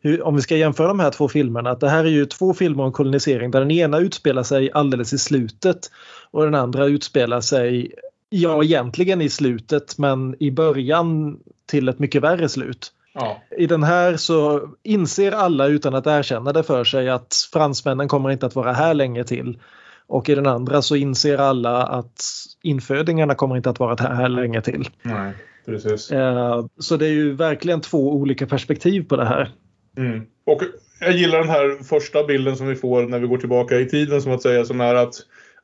Hur, 0.00 0.22
om 0.22 0.36
vi 0.36 0.42
ska 0.42 0.56
jämföra 0.56 0.88
de 0.88 1.00
här 1.00 1.10
två 1.10 1.28
filmerna. 1.28 1.70
Att 1.70 1.80
det 1.80 1.88
här 1.88 2.04
är 2.04 2.08
ju 2.08 2.26
två 2.26 2.54
filmer 2.54 2.84
om 2.84 2.92
kolonisering 2.92 3.50
där 3.50 3.60
den 3.60 3.70
ena 3.70 3.98
utspelar 3.98 4.42
sig 4.42 4.70
alldeles 4.72 5.12
i 5.12 5.18
slutet 5.18 5.90
och 6.30 6.44
den 6.44 6.54
andra 6.54 6.86
utspelar 6.86 7.40
sig, 7.40 7.92
ja 8.30 8.64
egentligen 8.64 9.20
i 9.20 9.28
slutet 9.28 9.98
men 9.98 10.36
i 10.42 10.50
början 10.50 11.38
till 11.66 11.88
ett 11.88 11.98
mycket 11.98 12.22
värre 12.22 12.48
slut. 12.48 12.92
Ja. 13.14 13.42
I 13.56 13.66
den 13.66 13.82
här 13.82 14.16
så 14.16 14.68
inser 14.82 15.32
alla 15.32 15.66
utan 15.66 15.94
att 15.94 16.06
erkänna 16.06 16.52
det 16.52 16.62
för 16.62 16.84
sig 16.84 17.10
att 17.10 17.34
fransmännen 17.52 18.08
kommer 18.08 18.30
inte 18.30 18.46
att 18.46 18.54
vara 18.54 18.72
här 18.72 18.94
länge 18.94 19.24
till. 19.24 19.58
Och 20.06 20.28
i 20.28 20.34
den 20.34 20.46
andra 20.46 20.82
så 20.82 20.96
inser 20.96 21.38
alla 21.38 21.82
att 21.82 22.22
infödingarna 22.62 23.34
kommer 23.34 23.56
inte 23.56 23.70
att 23.70 23.80
vara 23.80 24.14
här 24.14 24.28
länge 24.28 24.60
till. 24.60 24.88
Nej, 25.02 25.32
precis. 25.66 26.10
Eh, 26.10 26.66
Så 26.78 26.96
det 26.96 27.06
är 27.06 27.12
ju 27.12 27.32
verkligen 27.32 27.80
två 27.80 28.12
olika 28.12 28.46
perspektiv 28.46 29.08
på 29.08 29.16
det 29.16 29.24
här. 29.24 29.52
Mm. 29.96 30.26
Och 30.46 30.62
jag 31.00 31.12
gillar 31.12 31.38
den 31.38 31.48
här 31.48 31.82
första 31.84 32.24
bilden 32.24 32.56
som 32.56 32.66
vi 32.66 32.74
får 32.74 33.02
när 33.02 33.18
vi 33.18 33.26
går 33.26 33.38
tillbaka 33.38 33.80
i 33.80 33.86
tiden 33.86 34.22
som 34.22 34.32
att 34.32 34.42
säga 34.42 34.64
som 34.64 34.80
är 34.80 34.94
att 34.94 35.14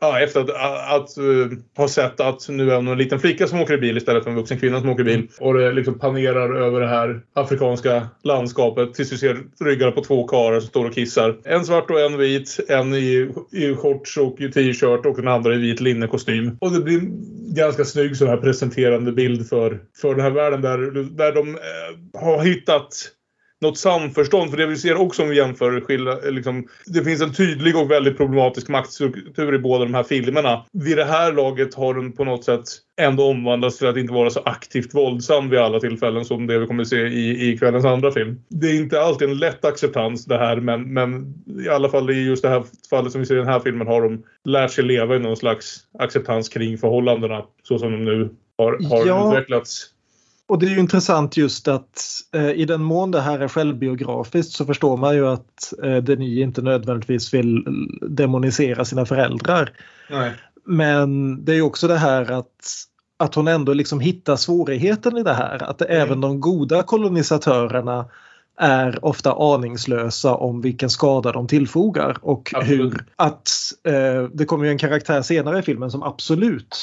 ja, 0.00 0.20
efter 0.20 0.40
att, 0.40 0.50
att, 0.50 0.92
att 0.92 1.18
ha 1.76 1.88
sett 1.88 2.20
att 2.20 2.48
nu 2.48 2.70
är 2.70 2.76
hon 2.76 2.88
en 2.88 2.98
liten 2.98 3.20
flicka 3.20 3.46
som 3.46 3.60
åker 3.60 3.74
i 3.74 3.78
bil 3.78 3.96
istället 3.96 4.24
för 4.24 4.30
en 4.30 4.36
vuxen 4.36 4.58
kvinna 4.58 4.80
som 4.80 4.88
åker 4.88 5.02
i 5.02 5.04
bil. 5.04 5.28
Och 5.40 5.54
det 5.54 5.72
liksom 5.72 5.98
panerar 5.98 6.54
över 6.54 6.80
det 6.80 6.88
här 6.88 7.20
afrikanska 7.34 8.08
landskapet 8.24 8.94
tills 8.94 9.10
du 9.10 9.18
ser 9.18 9.38
ryggarna 9.64 9.92
på 9.92 10.04
två 10.04 10.26
karlar 10.26 10.60
som 10.60 10.68
står 10.68 10.84
och 10.84 10.94
kissar. 10.94 11.36
En 11.44 11.64
svart 11.64 11.90
och 11.90 12.00
en 12.00 12.18
vit. 12.18 12.60
En 12.68 12.94
i, 12.94 13.30
i 13.52 13.74
shorts 13.74 14.16
och 14.16 14.36
t-shirt 14.36 15.06
och 15.06 15.16
den 15.16 15.28
andra 15.28 15.54
i 15.54 15.58
vit 15.58 15.80
linnekostym. 15.80 16.56
Och 16.60 16.72
det 16.72 16.80
blir 16.80 16.98
en 16.98 17.54
ganska 17.54 17.84
snygg 17.84 18.16
sån 18.16 18.28
här 18.28 18.36
presenterande 18.36 19.12
bild 19.12 19.48
för, 19.48 19.80
för 20.00 20.14
den 20.14 20.24
här 20.24 20.30
världen 20.30 20.60
där, 20.60 20.78
där 21.16 21.32
de 21.32 21.54
eh, 21.54 22.20
har 22.20 22.44
hittat 22.44 22.88
något 23.60 23.78
samförstånd. 23.78 24.50
För 24.50 24.56
det 24.56 24.66
vi 24.66 24.76
ser 24.76 24.96
också 24.96 25.22
om 25.22 25.28
vi 25.28 25.36
jämför 25.36 25.80
skilda, 25.80 26.18
liksom, 26.30 26.68
det 26.86 27.04
finns 27.04 27.22
en 27.22 27.32
tydlig 27.32 27.76
och 27.76 27.90
väldigt 27.90 28.16
problematisk 28.16 28.68
maktstruktur 28.68 29.54
i 29.54 29.58
båda 29.58 29.84
de 29.84 29.94
här 29.94 30.02
filmerna. 30.02 30.64
Vid 30.72 30.96
det 30.96 31.04
här 31.04 31.32
laget 31.32 31.74
har 31.74 31.94
den 31.94 32.12
på 32.12 32.24
något 32.24 32.44
sätt 32.44 32.62
ändå 33.00 33.24
omvandlats 33.30 33.78
till 33.78 33.86
att 33.88 33.96
inte 33.96 34.12
vara 34.14 34.30
så 34.30 34.40
aktivt 34.44 34.94
våldsam 34.94 35.50
vid 35.50 35.58
alla 35.58 35.80
tillfällen 35.80 36.24
som 36.24 36.46
det 36.46 36.58
vi 36.58 36.66
kommer 36.66 36.84
se 36.84 36.96
i, 37.06 37.50
i 37.52 37.58
kvällens 37.58 37.84
andra 37.84 38.12
film. 38.12 38.40
Det 38.48 38.66
är 38.66 38.76
inte 38.76 39.00
alltid 39.00 39.28
en 39.28 39.38
lätt 39.38 39.64
acceptans 39.64 40.24
det 40.24 40.38
här 40.38 40.56
men, 40.56 40.92
men 40.92 41.34
i 41.64 41.68
alla 41.68 41.88
fall 41.88 42.10
i 42.10 42.26
just 42.26 42.42
det 42.42 42.48
här 42.48 42.62
fallet 42.90 43.12
som 43.12 43.20
vi 43.20 43.26
ser 43.26 43.34
i 43.34 43.38
den 43.38 43.46
här 43.48 43.60
filmen 43.60 43.86
har 43.86 44.02
de 44.02 44.22
lärt 44.44 44.70
sig 44.70 44.84
leva 44.84 45.16
i 45.16 45.18
någon 45.18 45.36
slags 45.36 45.76
acceptans 45.98 46.48
kring 46.48 46.78
förhållandena 46.78 47.44
så 47.62 47.78
som 47.78 47.92
de 47.92 48.04
nu 48.04 48.28
har, 48.58 48.78
har 48.90 49.06
Ja. 49.06 49.28
utvecklats. 49.32 49.89
Och 50.50 50.58
det 50.58 50.66
är 50.66 50.70
ju 50.70 50.80
intressant 50.80 51.36
just 51.36 51.68
att 51.68 52.02
eh, 52.34 52.50
i 52.50 52.64
den 52.64 52.82
mån 52.82 53.10
det 53.10 53.20
här 53.20 53.38
är 53.38 53.48
självbiografiskt 53.48 54.52
så 54.52 54.64
förstår 54.64 54.96
man 54.96 55.14
ju 55.14 55.28
att 55.28 55.72
eh, 55.82 55.96
Denis 55.96 56.38
inte 56.38 56.62
nödvändigtvis 56.62 57.34
vill 57.34 57.64
demonisera 58.02 58.84
sina 58.84 59.06
föräldrar. 59.06 59.72
Nej. 60.10 60.32
Men 60.64 61.44
det 61.44 61.52
är 61.52 61.56
ju 61.56 61.62
också 61.62 61.88
det 61.88 61.96
här 61.96 62.30
att, 62.30 62.46
att 63.16 63.34
hon 63.34 63.48
ändå 63.48 63.72
liksom 63.72 64.00
hittar 64.00 64.36
svårigheten 64.36 65.16
i 65.16 65.22
det 65.22 65.32
här. 65.32 65.62
Att 65.62 65.82
Mm. 65.82 66.02
även 66.02 66.20
de 66.20 66.40
goda 66.40 66.82
kolonisatörerna 66.82 68.04
är 68.60 69.04
ofta 69.04 69.32
aningslösa 69.32 70.34
om 70.34 70.60
vilken 70.60 70.90
skada 70.90 71.32
de 71.32 71.46
tillfogar 71.46 72.16
och 72.22 72.50
Absolut. 72.54 72.80
hur 72.80 73.04
att 73.16 73.48
eh, 73.84 74.22
det 74.32 74.44
kommer 74.44 74.64
ju 74.64 74.70
en 74.70 74.78
karaktär 74.78 75.22
senare 75.22 75.58
i 75.58 75.62
filmen 75.62 75.90
som 75.90 76.02
absolut 76.02 76.78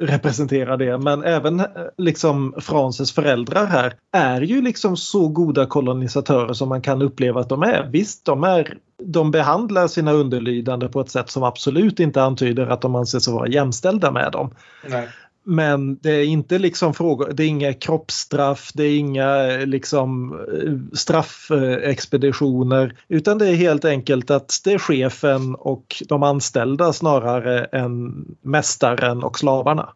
representerar 0.00 0.76
det 0.76 0.98
men 0.98 1.24
även 1.24 1.60
eh, 1.60 1.66
liksom 1.98 2.54
Frances 2.58 3.12
föräldrar 3.12 3.66
här 3.66 3.94
är 4.12 4.40
ju 4.40 4.62
liksom 4.62 4.96
så 4.96 5.28
goda 5.28 5.66
kolonisatörer 5.66 6.52
som 6.52 6.68
man 6.68 6.82
kan 6.82 7.02
uppleva 7.02 7.40
att 7.40 7.48
de 7.48 7.62
är. 7.62 7.88
Visst, 7.92 8.24
de, 8.24 8.44
är, 8.44 8.78
de 9.02 9.30
behandlar 9.30 9.88
sina 9.88 10.12
underlydande 10.12 10.88
på 10.88 11.00
ett 11.00 11.10
sätt 11.10 11.30
som 11.30 11.42
absolut 11.42 12.00
inte 12.00 12.22
antyder 12.22 12.66
att 12.66 12.80
de 12.80 12.94
anser 12.94 13.18
sig 13.18 13.32
vara 13.32 13.48
jämställda 13.48 14.10
med 14.10 14.32
dem. 14.32 14.54
Nej. 14.88 15.08
Men 15.50 15.98
det 15.98 16.10
är 16.10 16.24
inte 16.24 16.58
liksom 16.58 16.94
frågor, 16.94 17.32
det 17.34 17.44
är 17.44 17.48
inga 17.48 17.74
kroppsstraff, 17.74 18.70
det 18.74 18.84
är 18.84 18.98
inga 18.98 19.52
eh, 19.52 19.66
liksom 19.66 20.32
eh, 20.32 20.96
straffexpeditioner 20.96 22.96
utan 23.08 23.38
det 23.38 23.48
är 23.48 23.54
helt 23.54 23.84
enkelt 23.84 24.30
att 24.30 24.60
det 24.64 24.72
är 24.72 24.78
chefen 24.78 25.54
och 25.54 26.02
de 26.08 26.22
anställda 26.22 26.92
snarare 26.92 27.64
än 27.64 28.24
mästaren 28.42 29.24
och 29.24 29.38
slavarna. 29.38 29.88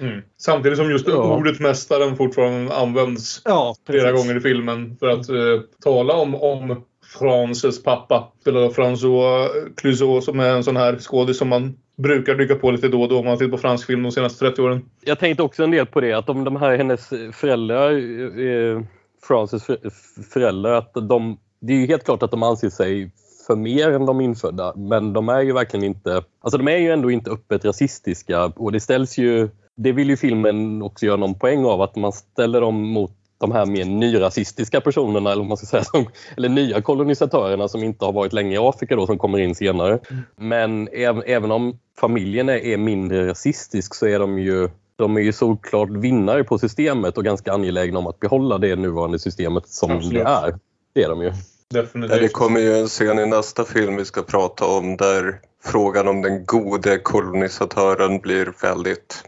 Mm. 0.00 0.20
Samtidigt 0.38 0.78
som 0.78 0.90
just 0.90 1.08
Ja. 1.08 1.36
ordet 1.36 1.60
mästaren 1.60 2.16
fortfarande 2.16 2.76
används 2.76 3.42
Ja, 3.44 3.74
flera 3.86 4.12
gånger 4.12 4.36
i 4.36 4.40
filmen 4.40 4.96
för 5.00 5.08
att 5.08 5.28
eh, 5.28 5.60
tala 5.84 6.14
om, 6.14 6.34
om 6.34 6.82
Frances 7.18 7.82
pappa. 7.82 8.32
Spelad 8.40 8.62
av 8.62 8.74
François 8.74 9.48
Cluzot 9.76 10.24
som 10.24 10.40
är 10.40 10.50
en 10.50 10.64
sån 10.64 10.76
här 10.76 10.98
skådis 10.98 11.38
som 11.38 11.48
man 11.48 11.76
brukar 12.02 12.34
dyka 12.34 12.54
på 12.54 12.70
lite 12.70 12.88
då 12.88 13.02
och 13.02 13.08
då 13.08 13.18
om 13.18 13.24
man 13.24 13.38
tittar 13.38 13.50
på 13.50 13.58
fransk 13.58 13.86
film 13.86 14.02
de 14.02 14.12
senaste 14.12 14.38
30 14.38 14.62
åren. 14.62 14.84
Jag 15.04 15.18
tänkte 15.18 15.42
också 15.42 15.64
en 15.64 15.70
del 15.70 15.86
på 15.86 16.00
det 16.00 16.12
att 16.12 16.28
om 16.28 16.44
de 16.44 16.56
här 16.56 16.76
hennes 16.76 17.08
föräldrar 17.32 17.90
eh, 17.90 18.46
eh 18.46 18.82
Frances 19.22 19.66
föräldrar 20.32 20.72
att 20.72 20.94
de, 20.94 21.38
det 21.60 21.72
är 21.72 21.76
ju 21.76 21.86
helt 21.86 22.04
klart 22.04 22.22
att 22.22 22.30
de 22.30 22.42
anser 22.42 22.70
sig 22.70 23.10
för 23.46 23.56
mer 23.56 23.90
än 23.90 24.06
de 24.06 24.20
infödda 24.20 24.72
men 24.76 25.12
de 25.12 25.28
är 25.28 25.40
ju 25.40 25.52
verkligen 25.52 25.84
inte, 25.84 26.22
alltså 26.40 26.58
de 26.58 26.68
är 26.68 26.76
ju 26.76 26.90
ändå 26.90 27.10
inte 27.10 27.30
öppet 27.30 27.64
rasistiska 27.64 28.44
och 28.44 28.72
det 28.72 28.80
ställs 28.80 29.18
ju, 29.18 29.48
det 29.76 29.92
vill 29.92 30.10
ju 30.10 30.16
filmen 30.16 30.82
också 30.82 31.06
göra 31.06 31.16
någon 31.16 31.38
poäng 31.38 31.64
av 31.64 31.82
att 31.82 31.96
man 31.96 32.12
ställer 32.12 32.60
dem 32.60 32.88
mot 32.88 33.12
de 33.40 33.52
här 33.52 33.66
mer 33.66 33.84
nyrasistiska 33.84 34.80
personerna 34.80 35.32
eller, 35.32 35.44
man 35.44 35.56
ska 35.56 35.66
säga, 35.66 35.84
som, 35.84 36.06
eller 36.36 36.48
nya 36.48 36.82
kolonisatörerna 36.82 37.68
som 37.68 37.82
inte 37.82 38.04
har 38.04 38.12
varit 38.12 38.32
länge 38.32 38.54
i 38.54 38.58
Afrika 38.58 38.96
då 38.96 39.06
som 39.06 39.18
kommer 39.18 39.38
in 39.38 39.54
senare. 39.54 39.98
Mm. 40.10 40.22
Men 40.36 40.88
äv, 40.88 41.22
även 41.26 41.50
om 41.50 41.78
familjen 42.00 42.48
är 42.48 42.76
mindre 42.76 43.28
rasistisk 43.28 43.94
så 43.94 44.06
är 44.06 44.18
de 44.18 44.38
ju 44.38 44.68
de 44.96 45.16
är 45.16 45.20
ju 45.20 45.32
såklart 45.32 45.90
vinnare 45.90 46.44
på 46.44 46.58
systemet 46.58 47.18
och 47.18 47.24
ganska 47.24 47.52
angelägna 47.52 47.98
om 47.98 48.06
att 48.06 48.20
behålla 48.20 48.58
det 48.58 48.76
nuvarande 48.76 49.18
systemet 49.18 49.68
som 49.68 49.90
Absolut. 49.90 50.24
det 50.24 50.30
är. 50.30 50.58
Det 50.94 51.02
är 51.02 51.08
de 51.08 51.22
ju. 51.22 51.32
Definitivt. 51.70 52.20
Det 52.20 52.28
kommer 52.28 52.60
ju 52.60 52.76
en 52.76 52.86
scen 52.86 53.18
i 53.18 53.26
nästa 53.26 53.64
film 53.64 53.96
vi 53.96 54.04
ska 54.04 54.22
prata 54.22 54.66
om 54.66 54.96
där 54.96 55.40
frågan 55.64 56.08
om 56.08 56.22
den 56.22 56.44
gode 56.44 56.98
kolonisatören 56.98 58.18
blir 58.18 58.52
väldigt 58.62 59.22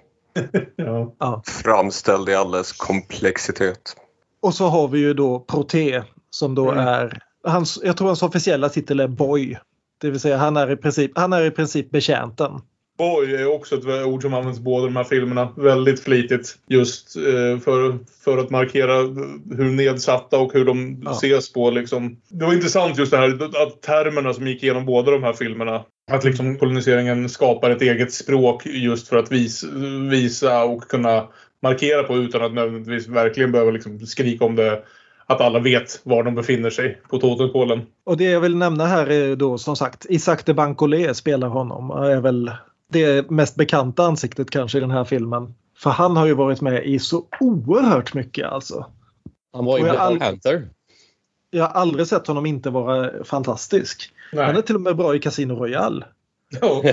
ja. 1.19 1.43
framställd 1.47 2.29
i 2.29 2.35
alldeles 2.35 2.73
komplexitet. 2.73 3.97
Och 4.43 4.55
så 4.55 4.69
har 4.69 4.89
vi 4.89 4.99
ju 4.99 5.15
då 5.15 5.41
Proté 5.41 6.03
som 6.31 6.55
då 6.55 6.71
mm. 6.71 6.87
är, 6.87 7.19
hans, 7.45 7.81
jag 7.85 7.97
tror 7.97 8.07
hans 8.07 8.23
officiella 8.23 8.69
titel 8.69 9.01
är 9.01 9.09
Boy. 9.09 9.59
Det 10.01 10.11
vill 10.11 10.21
säga 10.21 10.37
han 10.37 10.57
är 10.57 10.71
i 10.71 10.77
princip, 10.77 11.11
han 11.15 11.33
är 11.33 11.45
i 11.45 11.51
princip 11.51 11.91
betjänten. 11.91 12.61
Boy 12.99 13.35
är 13.35 13.55
också 13.55 13.77
ett 13.77 14.07
ord 14.07 14.23
som 14.23 14.35
används 14.35 14.61
båda 14.61 14.87
de 14.87 14.97
här 14.97 15.05
filmerna 15.05 15.49
väldigt 15.57 16.01
flitigt. 16.01 16.57
Just 16.69 17.17
eh, 17.17 17.59
för, 17.59 17.99
för 18.25 18.39
att 18.39 18.51
markera 18.51 18.97
hur 19.57 19.71
nedsatta 19.71 20.39
och 20.39 20.53
hur 20.53 20.65
de 20.65 21.03
ja. 21.05 21.11
ses 21.11 21.53
på. 21.53 21.71
Liksom. 21.71 22.17
Det 22.29 22.45
var 22.45 22.53
intressant 22.53 22.99
just 22.99 23.11
det 23.11 23.17
här 23.17 23.63
att 23.63 23.83
termerna 23.83 24.35
som 24.35 24.47
gick 24.47 24.63
igenom 24.63 24.87
båda 24.87 25.11
de 25.11 25.23
här 25.23 25.33
filmerna. 25.33 25.85
Att 26.11 26.25
liksom 26.25 26.59
koloniseringen 26.59 27.29
skapar 27.29 27.71
ett 27.71 27.83
eget 27.83 28.13
språk 28.13 28.67
just 28.67 29.09
för 29.09 29.17
att 29.17 29.33
vis, 29.33 29.65
visa 30.11 30.65
och 30.65 30.83
kunna 30.83 31.29
markera 31.63 32.03
på 32.03 32.17
utan 32.17 32.43
att 32.43 32.53
nödvändigtvis 32.53 33.09
verkligen 33.09 33.53
behöva 33.53 33.71
liksom 33.71 33.99
skrika 33.99 34.45
om 34.45 34.57
det 34.57 34.83
att 35.27 35.41
alla 35.41 35.59
vet 35.59 36.01
var 36.05 36.23
de 36.23 36.35
befinner 36.35 36.71
sig 36.71 37.01
på 37.09 37.19
totempolen. 37.19 37.83
Och 38.05 38.17
det 38.17 38.25
jag 38.25 38.41
vill 38.41 38.57
nämna 38.57 38.87
här 38.87 39.11
är 39.11 39.37
då 39.37 39.59
som 39.59 39.77
sagt 39.77 40.07
Isaac 40.09 40.39
de 40.45 40.55
Bancolé 40.55 41.15
spelar 41.15 41.49
honom. 41.49 41.91
Är 41.91 42.21
väl 42.21 42.51
det 42.89 43.31
mest 43.31 43.57
bekanta 43.57 44.03
ansiktet 44.03 44.51
kanske 44.51 44.79
i 44.79 44.81
den 44.81 44.91
här 44.91 45.05
filmen. 45.05 45.55
För 45.79 45.91
han 45.91 46.17
har 46.17 46.27
ju 46.27 46.35
varit 46.35 46.61
med 46.61 46.87
i 46.87 46.99
så 46.99 47.25
oerhört 47.41 48.15
mycket 48.15 48.47
alltså. 48.47 48.87
Han 49.53 49.65
var 49.65 49.79
ju 49.79 49.85
Black 49.85 49.99
all... 49.99 50.19
Panther. 50.19 50.69
Jag 51.51 51.65
har 51.65 51.81
aldrig 51.81 52.07
sett 52.07 52.27
honom 52.27 52.47
inte 52.47 52.71
vara 52.71 53.25
fantastisk. 53.25 54.11
Nej. 54.33 54.47
Han 54.47 54.57
är 54.57 54.63
till 54.63 54.75
och 54.75 54.81
med 54.81 54.97
bra 54.97 55.15
i 55.15 55.19
Casino 55.19 55.55
Royale. 55.55 56.05
Ja. 56.61 56.83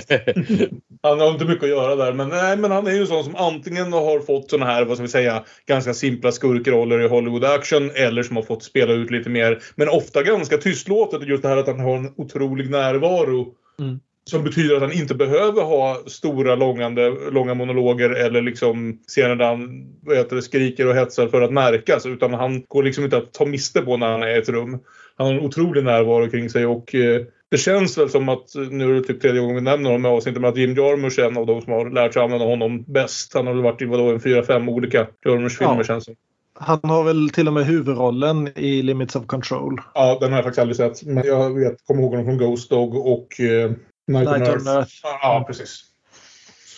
Han 1.03 1.19
har 1.19 1.31
inte 1.31 1.45
mycket 1.45 1.63
att 1.63 1.69
göra 1.69 1.95
där. 1.95 2.13
Men, 2.13 2.29
nej, 2.29 2.57
men 2.57 2.71
han 2.71 2.87
är 2.87 2.91
ju 2.91 3.05
sån 3.05 3.23
som 3.23 3.35
antingen 3.35 3.93
har 3.93 4.19
fått 4.19 4.49
såna 4.49 4.65
här, 4.65 4.85
vad 4.85 4.97
ska 4.97 5.01
vi 5.01 5.09
säga, 5.09 5.43
ganska 5.65 5.93
simpla 5.93 6.31
skurkroller 6.31 7.01
i 7.01 7.07
Hollywood 7.07 7.43
action 7.43 7.91
eller 7.95 8.23
som 8.23 8.35
har 8.35 8.43
fått 8.43 8.63
spela 8.63 8.93
ut 8.93 9.11
lite 9.11 9.29
mer. 9.29 9.61
Men 9.75 9.89
ofta 9.89 10.23
ganska 10.23 10.57
tystlåtet. 10.57 11.27
Just 11.27 11.43
det 11.43 11.49
här 11.49 11.57
att 11.57 11.67
han 11.67 11.79
har 11.79 11.97
en 11.97 12.13
otrolig 12.17 12.69
närvaro. 12.69 13.53
Mm. 13.79 13.99
Som 14.25 14.43
betyder 14.43 14.75
att 14.75 14.81
han 14.81 14.91
inte 14.91 15.15
behöver 15.15 15.63
ha 15.63 16.03
stora 16.07 16.55
långande, 16.55 17.09
långa 17.31 17.53
monologer 17.53 18.09
eller 18.09 18.41
liksom 18.41 18.99
scener 19.07 19.35
där 19.35 19.45
han 19.45 19.85
heter, 20.15 20.41
skriker 20.41 20.87
och 20.87 20.95
hetsar 20.95 21.27
för 21.27 21.41
att 21.41 21.53
märkas. 21.53 22.05
Utan 22.05 22.33
han 22.33 22.63
går 22.67 22.83
liksom 22.83 23.03
inte 23.03 23.17
att 23.17 23.33
ta 23.33 23.45
miste 23.45 23.81
på 23.81 23.97
när 23.97 24.11
han 24.11 24.23
är 24.23 24.35
i 24.35 24.37
ett 24.37 24.49
rum. 24.49 24.79
Han 25.17 25.27
har 25.27 25.33
en 25.33 25.45
otrolig 25.45 25.83
närvaro 25.83 26.29
kring 26.29 26.49
sig 26.49 26.65
och 26.65 26.95
eh, 26.95 27.21
det 27.51 27.57
känns 27.57 27.97
väl 27.97 28.09
som 28.09 28.29
att, 28.29 28.55
nu 28.69 28.89
är 28.89 28.93
det 28.93 29.03
typ 29.03 29.21
tredje 29.21 29.41
gången 29.41 29.55
vi 29.55 29.61
nämner 29.61 29.89
honom 29.89 30.05
i 30.05 30.09
avsnittet, 30.09 30.41
men 30.41 30.49
att 30.49 30.57
Jim 30.57 30.75
Jarmusch 30.75 31.19
är 31.19 31.27
en 31.27 31.37
av 31.37 31.45
de 31.45 31.61
som 31.61 31.73
har 31.73 31.89
lärt 31.89 32.13
sig 32.13 32.21
använda 32.21 32.45
honom 32.45 32.83
bäst. 32.87 33.33
Han 33.33 33.47
har 33.47 33.53
väl 33.53 33.63
varit 33.63 33.81
i 33.81 33.85
vadå, 33.85 34.11
en 34.11 34.19
fyra, 34.19 34.43
fem 34.43 34.69
olika 34.69 35.07
Jarmusch-filmer 35.25 35.77
ja. 35.77 35.83
känns 35.83 36.05
det 36.05 36.15
han 36.59 36.79
har 36.83 37.03
väl 37.03 37.29
till 37.29 37.47
och 37.47 37.53
med 37.53 37.65
huvudrollen 37.65 38.49
i 38.55 38.81
Limits 38.81 39.15
of 39.15 39.25
Control. 39.25 39.81
Ja, 39.93 40.17
den 40.21 40.31
har 40.31 40.37
jag 40.37 40.45
faktiskt 40.45 40.59
aldrig 40.59 40.77
sett. 40.77 41.03
Men 41.05 41.25
jag 41.25 41.59
vet, 41.59 41.85
kommer 41.85 42.01
ihåg 42.01 42.11
honom 42.11 42.25
från 42.25 42.37
Ghost 42.37 42.69
Dog 42.69 42.95
och 42.95 43.39
eh, 43.39 43.71
Night, 44.07 44.29
Night 44.29 44.29
on, 44.29 44.41
Earth. 44.41 44.67
Earth. 44.67 44.91
Ja, 45.03 45.43
precis. 45.47 45.83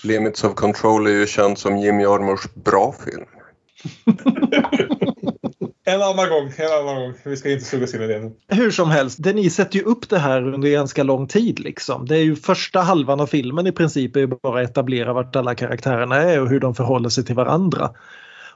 Limits 0.04 0.44
of 0.44 0.56
Control 0.56 1.08
är 1.08 1.12
ju 1.12 1.28
känd 1.28 1.58
som 1.58 1.78
Jim 1.78 2.00
Jarmuschs 2.00 2.56
bra 2.56 2.96
film. 3.06 3.26
en 5.92 6.02
annan 6.02 6.30
gång, 6.30 6.54
en 6.58 6.72
annan 6.72 6.96
gång. 6.96 7.14
Vi 7.24 7.38
ska 7.38 7.52
inte 7.52 7.66
sugas 7.66 7.94
in 7.94 8.02
i 8.02 8.08
det 8.08 8.20
nu. 8.20 8.32
Hur 8.48 8.72
som 8.72 8.90
helst, 8.90 9.20
ni 9.20 9.50
sätter 9.50 9.80
ju 9.80 9.84
upp 9.84 10.10
det 10.10 10.20
här 10.20 10.54
under 10.54 10.70
ganska 10.70 11.04
lång 11.04 11.28
tid. 11.28 11.60
Liksom. 11.60 12.06
Det 12.06 12.18
är 12.18 12.24
ju 12.24 12.36
första 12.36 12.80
halvan 12.80 13.20
av 13.20 13.28
filmen 13.28 13.68
i 13.68 13.72
princip 13.72 14.16
är 14.16 14.20
ju 14.20 14.28
bara 14.28 14.64
etablera 14.64 15.14
vart 15.14 15.36
alla 15.36 15.56
karaktärerna 15.56 16.16
är 16.16 16.42
och 16.42 16.50
hur 16.50 16.60
de 16.60 16.76
förhåller 16.76 17.10
sig 17.10 17.26
till 17.26 17.36
varandra. 17.36 17.90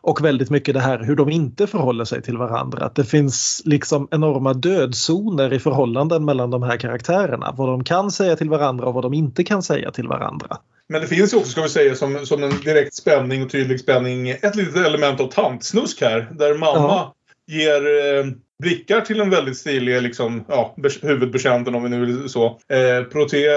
Och 0.02 0.26
väldigt 0.26 0.50
mycket 0.50 0.74
det 0.74 0.80
här 0.80 1.04
hur 1.04 1.16
de 1.16 1.30
inte 1.30 1.68
förhåller 1.68 2.06
sig 2.06 2.22
till 2.22 2.38
varandra. 2.38 2.86
Att 2.86 2.96
det 2.96 3.06
finns 3.06 3.62
liksom 3.66 4.08
enorma 4.12 4.54
dödzoner 4.54 5.54
i 5.54 5.60
förhållanden 5.60 6.26
mellan 6.26 6.52
de 6.52 6.64
här 6.64 6.78
karaktärerna. 6.78 7.54
Vad 7.58 7.70
de 7.70 7.84
kan 7.84 8.12
säga 8.12 8.36
till 8.36 8.50
varandra 8.50 8.86
och 8.86 8.94
vad 8.94 9.04
de 9.04 9.14
inte 9.14 9.44
kan 9.44 9.64
säga 9.64 9.92
till 9.92 10.08
varandra. 10.08 10.58
Men 10.88 11.02
det 11.02 11.08
finns 11.08 11.34
ju 11.34 11.38
också, 11.38 11.52
ska 11.52 11.62
vi 11.62 11.70
säga, 11.70 11.96
som, 11.96 12.26
som 12.26 12.44
en 12.44 12.50
direkt 12.50 12.94
spänning 12.94 13.44
och 13.44 13.52
tydlig 13.52 13.80
spänning, 13.80 14.30
ett 14.30 14.56
litet 14.56 14.86
element 14.86 15.20
av 15.20 15.28
tantsnusk 15.28 16.02
här. 16.02 16.32
Där 16.32 16.58
mamma 16.58 16.76
ja. 16.76 17.15
Ger 17.48 17.86
eh, 17.86 18.26
blickar 18.60 19.02
till 19.02 19.22
en 19.22 19.30
väldigt 19.30 19.58
stilig 19.58 20.02
liksom, 20.02 20.46
ja, 20.48 20.76
huvudbetjänten 21.02 21.76
om 21.76 21.84
vi 21.84 21.90
nu 21.90 22.06
vill 22.06 22.30
så. 22.30 22.46
Eh, 22.46 23.04
Proté 23.12 23.48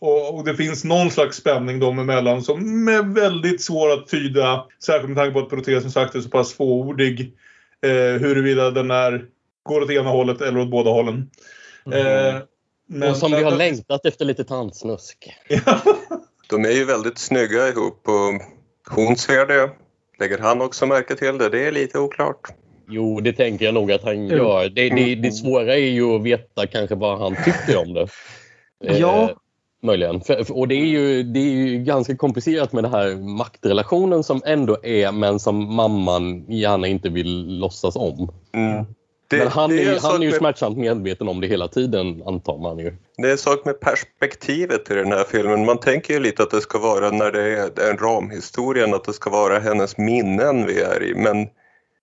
och, 0.00 0.34
och, 0.34 0.44
det 0.44 0.54
finns 0.54 0.84
någon 0.84 1.10
slags 1.10 1.36
spänning 1.36 1.80
dem 1.80 1.98
emellan 1.98 2.42
som 2.42 2.88
är 2.88 3.14
väldigt 3.14 3.62
svår 3.62 3.92
att 3.92 4.06
tyda. 4.06 4.66
Särskilt 4.84 5.08
med 5.08 5.16
tanke 5.16 5.32
på 5.32 5.38
att 5.38 5.50
Proté 5.50 5.80
som 5.80 5.90
sagt 5.90 6.14
är 6.14 6.20
så 6.20 6.30
pass 6.30 6.54
fåordig. 6.54 7.32
Eh, 7.82 8.20
huruvida 8.20 8.70
den 8.70 8.90
är, 8.90 9.24
går 9.62 9.80
åt 9.80 9.90
ena 9.90 10.10
hållet 10.10 10.40
eller 10.40 10.60
åt 10.60 10.70
båda 10.70 10.90
hållen. 10.90 11.30
Mm. 11.86 12.06
Eh, 12.06 12.42
men, 12.88 13.10
och 13.10 13.16
som 13.16 13.32
vi 13.32 13.42
har 13.42 13.56
längtat 13.56 14.06
efter 14.06 14.24
lite 14.24 14.44
tantsnusk. 14.44 15.34
De 16.50 16.64
är 16.64 16.70
ju 16.70 16.84
väldigt 16.84 17.18
snygga 17.18 17.68
ihop 17.68 18.08
och 18.08 18.42
hon 18.94 19.16
ser 19.16 19.46
det. 19.46 19.70
Lägger 20.18 20.38
han 20.38 20.62
också 20.62 20.86
märke 20.86 21.16
till 21.16 21.38
det? 21.38 21.48
Det 21.48 21.66
är 21.66 21.72
lite 21.72 21.98
oklart. 21.98 22.52
Jo, 22.90 23.20
det 23.20 23.32
tänker 23.32 23.64
jag 23.64 23.74
nog 23.74 23.92
att 23.92 24.04
han 24.04 24.26
gör. 24.26 24.68
Det, 24.68 24.88
det, 24.88 25.14
det 25.14 25.32
svåra 25.32 25.74
är 25.74 25.90
ju 25.90 26.16
att 26.16 26.22
veta 26.22 26.66
kanske 26.66 26.94
vad 26.94 27.18
han 27.18 27.36
tycker 27.44 27.78
om 27.78 27.94
det. 27.94 28.08
Ja. 28.80 29.22
Eh, 29.22 29.36
möjligen. 29.82 30.20
För, 30.20 30.58
och 30.58 30.68
det 30.68 30.74
är, 30.74 30.86
ju, 30.86 31.22
det 31.22 31.40
är 31.40 31.52
ju 31.52 31.78
ganska 31.78 32.16
komplicerat 32.16 32.72
med 32.72 32.84
den 32.84 32.92
här 32.92 33.16
maktrelationen 33.16 34.22
som 34.22 34.42
ändå 34.46 34.76
är 34.82 35.12
men 35.12 35.38
som 35.38 35.74
mamman 35.74 36.44
gärna 36.48 36.86
inte 36.86 37.08
vill 37.08 37.58
låtsas 37.58 37.96
om. 37.96 38.32
Mm. 38.52 38.84
Det, 39.30 39.38
men 39.38 39.48
han, 39.48 39.72
är, 39.72 40.00
han 40.00 40.16
är 40.16 40.24
ju 40.24 40.30
med, 40.30 40.38
smärtsamt 40.38 40.78
medveten 40.78 41.28
om 41.28 41.40
det 41.40 41.46
hela 41.46 41.68
tiden 41.68 42.22
antar 42.26 42.58
man 42.58 42.78
ju. 42.78 42.92
Det 43.16 43.28
är 43.28 43.32
en 43.32 43.38
sak 43.38 43.64
med 43.64 43.80
perspektivet 43.80 44.90
i 44.90 44.94
den 44.94 45.12
här 45.12 45.24
filmen. 45.24 45.64
Man 45.64 45.78
tänker 45.78 46.14
ju 46.14 46.20
lite 46.20 46.42
att 46.42 46.50
det 46.50 46.60
ska 46.60 46.78
vara 46.78 47.10
när 47.10 47.32
det 47.32 47.42
är 47.42 47.90
en 47.90 47.98
ramhistoria, 47.98 48.96
att 48.96 49.04
det 49.04 49.12
ska 49.12 49.30
vara 49.30 49.58
hennes 49.58 49.98
minnen 49.98 50.66
vi 50.66 50.80
är 50.80 51.02
i. 51.02 51.14
Men 51.14 51.46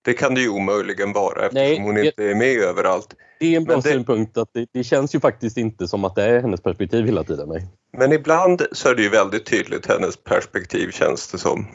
det 0.05 0.13
kan 0.13 0.35
det 0.35 0.41
ju 0.41 0.49
omöjligen 0.49 1.13
vara 1.13 1.45
eftersom 1.45 1.63
Nej, 1.63 1.79
hon 1.79 1.97
inte 1.97 2.23
är 2.23 2.35
med 2.35 2.57
överallt. 2.57 3.15
Det 3.39 3.53
är 3.53 3.57
en 3.57 3.63
bra 3.63 3.75
det, 3.75 3.81
synpunkt. 3.81 4.37
att 4.37 4.49
det, 4.53 4.67
det, 4.73 4.83
känns 4.83 5.15
ju 5.15 5.19
faktiskt 5.19 5.57
inte 5.57 5.87
som 5.87 6.05
att 6.05 6.15
det 6.15 6.23
är 6.23 6.41
hennes 6.41 6.61
perspektiv 6.61 7.05
hela 7.05 7.23
tiden. 7.23 7.49
Nej. 7.49 7.67
Men 7.97 8.11
ibland 8.11 8.61
så 8.71 8.89
är 8.89 8.95
det 8.95 9.01
ju 9.01 9.09
väldigt 9.09 9.45
tydligt 9.45 9.85
hennes 9.85 10.17
perspektiv 10.17 10.91
känns 10.91 11.31
det 11.31 11.37
som. 11.37 11.67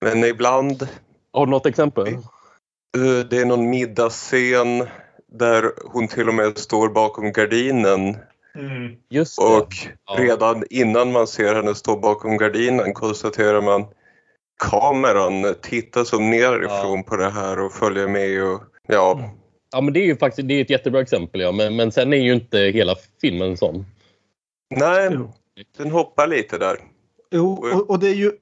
Men 0.00 0.24
ibland... 0.24 0.88
Har 1.32 1.46
du 1.46 1.50
något 1.50 1.66
exempel? 1.66 2.06
Eh, 2.08 2.20
det 3.30 3.38
är 3.38 3.44
någon 3.44 3.70
middagsscen 3.70 4.86
där 5.32 5.72
hon 5.84 6.08
till 6.08 6.28
och 6.28 6.34
med 6.34 6.58
står 6.58 6.88
bakom 6.88 7.32
gardinen. 7.32 8.16
Mm. 8.54 8.92
Och 9.40 9.74
ja. 10.06 10.16
redan 10.18 10.64
innan 10.70 11.12
man 11.12 11.26
ser 11.26 11.54
henne 11.54 11.74
stå 11.74 11.96
bakom 11.96 12.36
gardinen 12.36 12.94
konstaterar 12.94 13.62
man 13.62 13.86
kameran 14.58 15.54
tittar 15.62 16.04
som 16.04 16.30
nerifrån 16.30 16.96
ja. 16.96 17.02
på 17.06 17.16
det 17.16 17.30
här 17.30 17.60
och 17.60 17.72
följer 17.72 18.08
med 18.08 18.42
och 18.42 18.62
ja. 18.86 19.30
Ja 19.72 19.80
men 19.80 19.94
det 19.94 20.00
är 20.00 20.06
ju 20.06 20.16
faktiskt 20.16 20.48
det 20.48 20.54
är 20.54 20.60
ett 20.60 20.70
jättebra 20.70 21.00
exempel 21.00 21.40
ja 21.40 21.52
men, 21.52 21.76
men 21.76 21.92
sen 21.92 22.12
är 22.12 22.16
ju 22.16 22.32
inte 22.32 22.58
hela 22.58 22.94
filmen 23.20 23.56
sån. 23.56 23.86
Nej, 24.76 25.18
den 25.76 25.90
hoppar 25.90 26.26
lite 26.26 26.58
där. 26.58 26.76
Jo 27.30 27.52
och, 27.52 27.90
och 27.90 27.98
det 27.98 28.08
är 28.08 28.14
ju 28.14 28.32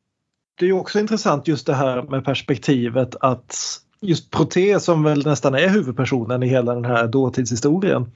det 0.59 0.67
är 0.67 0.73
också 0.73 1.01
intressant 1.01 1.49
just 1.49 1.67
det 1.67 1.75
här 1.75 2.03
med 2.03 2.25
perspektivet 2.25 3.17
att 3.21 3.81
just 4.01 4.31
Proté 4.31 4.81
som 4.81 5.03
väl 5.03 5.27
nästan 5.27 5.55
är 5.55 5.69
huvudpersonen 5.69 6.43
i 6.43 6.49
hela 6.49 6.75
den 6.75 6.85
här 6.85 7.07
dåtidshistorien. 7.07 8.13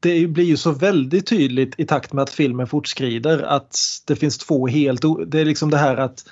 Det 0.00 0.26
blir 0.26 0.44
ju 0.44 0.56
så 0.56 0.70
väldigt 0.70 1.26
tydligt 1.26 1.80
i 1.80 1.86
takt 1.86 2.12
med 2.12 2.22
att 2.22 2.30
filmen 2.30 2.66
fortskrider 2.66 3.42
att 3.42 3.78
det 4.06 4.16
finns 4.16 4.38
två 4.38 4.66
helt... 4.66 5.02
Det 5.26 5.40
är 5.40 5.44
liksom 5.44 5.70
det 5.70 5.76
här 5.76 5.96
att 5.96 6.24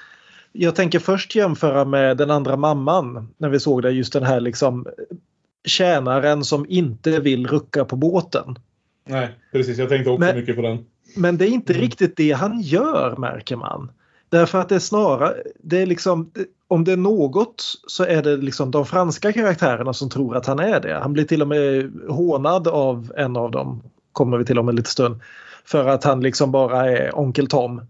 jag 0.57 0.75
tänker 0.75 0.99
först 0.99 1.35
jämföra 1.35 1.85
med 1.85 2.17
den 2.17 2.31
andra 2.31 2.57
mamman 2.57 3.29
när 3.39 3.49
vi 3.49 3.61
såg 3.61 3.83
det 3.83 3.91
just 3.91 4.13
den 4.13 4.23
här 4.23 4.41
liksom 4.41 4.87
tjänaren 5.65 6.45
som 6.45 6.67
inte 6.69 7.21
vill 7.21 7.47
rucka 7.47 7.85
på 7.85 7.97
båten. 7.97 8.57
Nej, 9.09 9.29
precis. 9.53 9.79
Jag 9.79 9.89
tänkte 9.89 10.11
också 10.11 10.21
Men- 10.21 10.37
mycket 10.37 10.57
på 10.57 10.63
den. 10.63 10.87
Men 11.17 11.37
det 11.39 11.45
är 11.45 11.51
inte 11.51 11.73
Mm. 11.73 11.83
riktigt 11.83 12.17
det 12.17 12.33
han 12.33 12.61
gör 12.61 13.17
märker 13.17 13.57
man. 13.57 13.91
Därför 14.29 14.61
att 14.61 14.69
det 14.69 14.75
är 14.75 14.79
snarare, 14.79 15.35
det 15.63 15.83
är 15.83 15.87
liksom, 15.87 16.31
om 16.69 16.85
det 16.85 16.93
är 16.93 16.97
något 16.97 17.63
så 17.87 18.05
är 18.05 18.23
det 18.23 18.37
liksom 18.37 18.71
de 18.71 18.87
franska 18.87 19.33
karaktärerna 19.33 19.93
som 19.93 20.11
tror 20.11 20.37
att 20.37 20.47
han 20.47 20.59
är 20.59 20.81
det. 20.81 20.95
Han 20.95 21.13
blir 21.13 21.25
till 21.25 21.43
och 21.43 21.49
med 21.49 21.93
hånad 22.09 22.69
av 22.69 23.13
en 23.17 23.37
av 23.37 23.51
dem, 23.51 23.83
kommer 24.13 24.39
vi 24.39 24.45
till 24.45 24.59
om 24.59 24.69
en 24.69 24.77
liten 24.77 24.91
stund, 24.91 25.21
för 25.65 25.89
att 25.89 26.05
han 26.05 26.21
liksom 26.21 26.53
bara 26.53 26.91
är 26.91 27.19
onkel 27.19 27.47
Tom. 27.47 27.81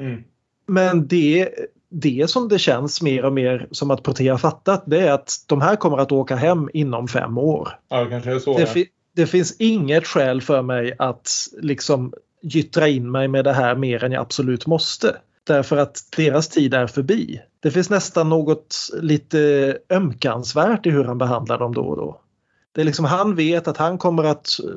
Mm. 0.00 0.22
Men 0.66 1.06
det, 1.06 1.48
det 1.94 2.30
som 2.30 2.48
det 2.48 2.58
känns 2.58 3.02
mer 3.02 3.24
och 3.24 3.32
mer 3.32 3.68
som 3.70 3.90
att 3.90 4.02
Protea 4.02 4.38
fattat 4.38 4.82
det 4.86 5.00
är 5.00 5.12
att 5.12 5.32
de 5.46 5.60
här 5.60 5.76
kommer 5.76 5.98
att 5.98 6.12
åka 6.12 6.36
hem 6.36 6.68
inom 6.72 7.08
fem 7.08 7.38
år. 7.38 7.78
Ja, 7.88 8.04
det 8.04 8.10
kanske 8.10 8.34
är 8.34 8.38
så. 8.38 8.58
Det, 8.58 8.66
fi- 8.66 8.88
det 9.16 9.26
finns 9.26 9.56
inget 9.58 10.06
skäl 10.06 10.42
för 10.42 10.62
mig 10.62 10.94
att 10.98 11.30
liksom 11.62 12.12
gyttra 12.42 12.88
in 12.88 13.10
mig 13.10 13.28
med 13.28 13.44
det 13.44 13.52
här 13.52 13.76
mer 13.76 14.04
än 14.04 14.12
jag 14.12 14.20
absolut 14.20 14.66
måste. 14.66 15.16
Därför 15.44 15.76
att 15.76 15.98
deras 16.16 16.48
tid 16.48 16.74
är 16.74 16.86
förbi. 16.86 17.40
Det 17.60 17.70
finns 17.70 17.90
nästan 17.90 18.28
något 18.28 18.76
lite 19.00 19.78
ömkansvärt 19.90 20.86
i 20.86 20.90
hur 20.90 21.04
han 21.04 21.18
behandlar 21.18 21.58
dem 21.58 21.74
då 21.74 21.82
och 21.82 21.96
då. 21.96 22.20
Det 22.72 22.80
är 22.80 22.84
liksom, 22.84 23.04
han 23.04 23.34
vet 23.34 23.68
att 23.68 23.76
han 23.76 23.98
kommer 23.98 24.24
att 24.24 24.48
eh, 24.64 24.70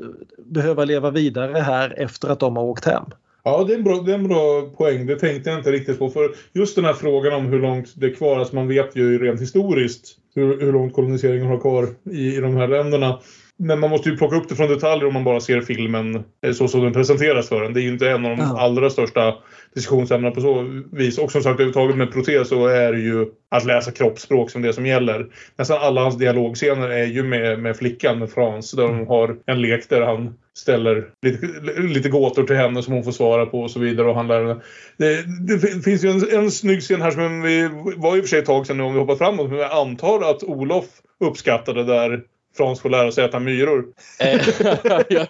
behöva 0.46 0.86
leva 0.86 1.12
vidare 1.12 1.58
här 1.58 2.00
efter 2.00 2.30
att 2.30 2.40
de 2.40 2.56
har 2.56 2.64
åkt 2.64 2.86
hem. 2.86 3.04
Ja, 3.48 3.64
det 3.64 3.74
är, 3.74 3.78
en 3.78 3.84
bra, 3.84 4.02
det 4.02 4.12
är 4.12 4.16
en 4.16 4.28
bra 4.28 4.70
poäng. 4.78 5.06
Det 5.06 5.20
tänkte 5.20 5.50
jag 5.50 5.60
inte 5.60 5.72
riktigt 5.72 6.00
på. 6.00 6.10
För 6.10 6.36
just 6.54 6.76
den 6.76 6.86
här 6.86 6.94
frågan 6.94 7.34
om 7.34 7.46
hur 7.46 7.60
långt 7.60 7.94
det 7.96 8.06
är 8.06 8.14
kvar. 8.14 8.40
Alltså 8.40 8.56
man 8.56 8.68
vet 8.68 8.96
ju 8.96 9.20
rent 9.20 9.42
historiskt 9.42 10.18
hur, 10.36 10.62
hur 10.62 10.74
långt 10.74 10.94
koloniseringen 10.94 11.48
har 11.48 11.60
kvar 11.60 11.88
i, 12.12 12.36
i 12.36 12.40
de 12.40 12.56
här 12.56 12.68
länderna. 12.68 13.20
Men 13.60 13.80
man 13.80 13.90
måste 13.90 14.10
ju 14.10 14.18
plocka 14.18 14.36
upp 14.36 14.50
det 14.50 14.56
från 14.56 14.70
detaljer 14.70 15.08
om 15.08 15.14
man 15.14 15.24
bara 15.24 15.40
ser 15.40 15.62
filmen 15.62 16.24
eh, 16.46 16.54
så 16.54 16.68
som 16.68 16.82
den 16.82 16.94
presenteras 16.94 17.50
för 17.50 17.64
en. 17.64 17.74
Det 17.74 17.80
är 17.80 17.84
ju 17.84 17.90
inte 17.94 18.10
en 18.10 18.26
av 18.26 18.38
de 18.38 18.42
allra 18.42 18.90
största 18.90 19.34
diskussionsämnena 19.76 20.36
på 20.36 20.42
så 20.42 20.82
vis. 20.92 21.18
Och 21.18 21.32
som 21.32 21.42
sagt 21.42 21.54
överhuvudtaget 21.54 21.98
med 21.98 22.12
protes 22.12 22.50
så 22.50 22.68
är 22.68 22.94
det 22.94 23.00
ju 23.00 23.26
att 23.52 23.66
läsa 23.66 23.92
kroppsspråk 23.92 24.52
som 24.52 24.62
det 24.62 24.74
som 24.74 24.86
gäller. 24.86 25.28
Nästan 25.56 25.78
alla 25.82 26.02
hans 26.02 26.18
dialogscener 26.18 26.90
är 26.90 27.06
ju 27.06 27.24
med, 27.24 27.60
med 27.60 27.78
flickan, 27.78 28.20
med 28.20 28.32
Frans. 28.32 28.72
Där 28.72 28.84
de 28.84 29.08
har 29.08 29.38
en 29.46 29.62
lek 29.62 29.90
där 29.90 30.02
han 30.02 30.34
ställer 30.58 31.08
lite, 31.22 31.48
lite 31.82 32.10
gåtor 32.10 32.44
till 32.44 32.56
henne 32.56 32.84
som 32.84 32.94
hon 32.94 33.04
får 33.04 33.12
svara 33.12 33.46
på 33.46 33.62
och 33.62 33.72
så 33.72 33.80
vidare. 33.80 34.08
Och 34.08 34.16
han 34.16 34.28
lär 34.28 34.40
henne. 34.46 34.62
Det, 34.98 35.24
det 35.48 35.60
fin- 35.60 35.82
finns 35.82 36.04
ju 36.04 36.10
en, 36.10 36.40
en 36.44 36.52
snygg 36.52 36.82
scen 36.82 37.02
här 37.02 37.12
som 37.12 37.42
vi 37.42 37.70
var 37.98 38.18
i 38.18 38.20
och 38.20 38.24
för 38.24 38.30
sig 38.30 38.40
ett 38.40 38.46
tag 38.46 38.68
sedan 38.68 38.78
nu 38.78 38.84
om 38.84 38.94
vi 38.94 39.00
hoppar 39.00 39.16
framåt. 39.16 39.50
Men 39.50 39.60
jag 39.60 39.72
antar 39.72 40.30
att 40.30 40.44
Olof 40.44 40.86
uppskattade 41.20 41.84
där 41.84 42.22
Frans 42.58 42.80
får 42.80 42.90
lära 42.90 43.12
sig 43.12 43.26
äta 43.26 43.40
myror. 43.40 43.86
Eh, 44.20 44.42
jag, 45.10 45.28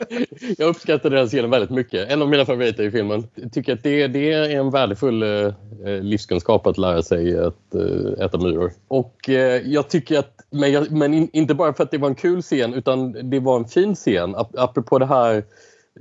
jag 0.58 0.70
uppskattar 0.70 1.10
den 1.10 1.28
scenen 1.28 1.50
väldigt 1.50 1.70
mycket. 1.70 2.12
En 2.12 2.22
av 2.22 2.30
mina 2.30 2.46
favoriter 2.46 2.84
i 2.84 2.92
filmen. 2.92 3.28
Jag 3.36 3.54
tycker 3.54 3.74
att 3.74 3.84
det, 3.84 4.08
det 4.08 4.34
är 4.34 4.50
en 4.50 4.72
värdefull 4.72 5.24
eh, 5.24 5.54
eh, 5.86 6.02
livskunskap 6.02 6.68
att 6.68 6.78
lära 6.78 7.04
sig 7.04 7.40
att 7.40 7.76
eh, 7.76 8.26
äta 8.26 8.38
myror. 8.38 8.72
Och 8.88 9.30
eh, 9.30 9.62
jag 9.66 9.90
tycker 9.90 10.20
att, 10.20 10.34
men, 10.50 10.72
jag, 10.72 10.92
men 10.92 11.14
in, 11.14 11.30
inte 11.34 11.56
bara 11.56 11.74
för 11.74 11.84
att 11.84 11.92
det 11.92 11.98
var 11.98 12.10
en 12.10 12.16
kul 12.16 12.42
scen 12.42 12.74
utan 12.74 13.30
det 13.30 13.40
var 13.40 13.56
en 13.56 13.66
fin 13.66 13.96
scen. 13.96 14.36
Ap 14.36 14.50
apropå 14.58 15.00
det 15.00 15.06
här 15.06 15.44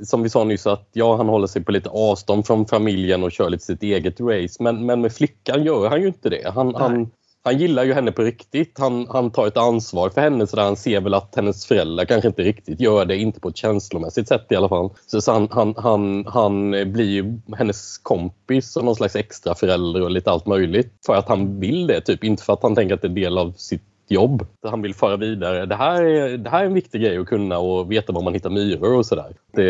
som 0.02 0.22
vi 0.22 0.28
sa 0.28 0.44
nyss 0.44 0.66
att 0.66 0.88
ja, 0.92 1.16
han 1.16 1.28
håller 1.28 1.46
sig 1.46 1.64
på 1.64 1.72
lite 1.72 1.88
avstånd 1.88 2.46
från 2.46 2.66
familjen 2.66 3.22
och 3.22 3.32
kör 3.32 3.50
lite 3.50 3.64
sitt 3.64 3.82
eget 3.82 4.20
race. 4.20 4.62
Men, 4.62 4.86
men 4.86 5.00
med 5.00 5.12
flickan 5.12 5.64
gör 5.64 5.88
han 5.88 6.00
ju 6.00 6.06
inte 6.06 6.28
det. 6.28 6.50
Han, 6.54 6.74
han, 6.74 7.10
han 7.46 7.59
gillar 7.59 7.85
ju 7.85 7.92
henne 7.92 8.12
på 8.12 8.22
riktigt. 8.22 8.78
Han, 8.78 9.06
han 9.11 9.30
tar 9.30 9.46
ett 9.46 9.56
ansvar 9.56 10.11
för 10.11 10.20
henne 10.20 10.46
så 10.46 10.56
där 10.56 10.62
han 10.62 10.76
ser 10.76 11.00
väl 11.00 11.14
att 11.14 11.37
hennes 11.37 11.66
föräldrar 11.66 12.04
kanske 12.04 12.28
inte 12.28 12.42
riktigt 12.42 12.80
gör 12.80 13.04
det, 13.04 13.16
inte 13.16 13.40
på 13.40 13.48
ett 13.48 13.56
känslomässigt 13.56 14.28
sätt 14.28 14.46
i 14.50 14.56
alla 14.56 14.68
fall. 14.68 14.90
Så, 15.06 15.20
så 15.20 15.32
han, 15.32 15.48
han, 15.50 15.74
han, 15.76 16.26
han 16.26 16.70
blir 16.70 17.04
ju 17.04 17.38
hennes 17.56 17.98
kompis 17.98 18.76
och 18.76 18.85
någon 18.85 18.96
slags 18.96 19.16
extra 19.16 19.54
förälder 19.54 20.02
och 20.02 20.11
lite 20.11 20.30
allt 20.30 20.46
möjligt. 20.46 20.92
För 21.06 21.14
att 21.14 21.28
han 21.28 21.61
vill 21.61 21.87
det, 21.87 22.00
typ. 22.00 22.24
Inte 22.24 22.42
för 22.42 22.52
att 22.52 22.62
han 22.62 22.74
tänker 22.74 22.94
att 22.94 23.02
det 23.02 23.09
är 23.09 23.14
del 23.14 23.38
av 23.38 23.52
sitt 23.56 23.82
jobb. 24.09 24.46
Han 24.62 24.82
vill 24.82 24.94
föra 24.94 25.16
vidare. 25.16 25.66
Det 25.66 25.76
här, 25.76 26.02
är, 26.02 26.38
det 26.38 26.50
här 26.50 26.62
är 26.62 26.66
en 26.66 26.74
viktig 26.74 27.00
grej 27.00 27.18
att 27.18 27.26
kunna 27.26 27.59
och 27.59 27.92
veta 27.92 28.12
var 28.12 28.22
man 28.22 28.35
hittar 28.35 28.50
myror 28.50 28.94
och 28.94 29.06
sådär. 29.06 29.35
Det, 29.52 29.62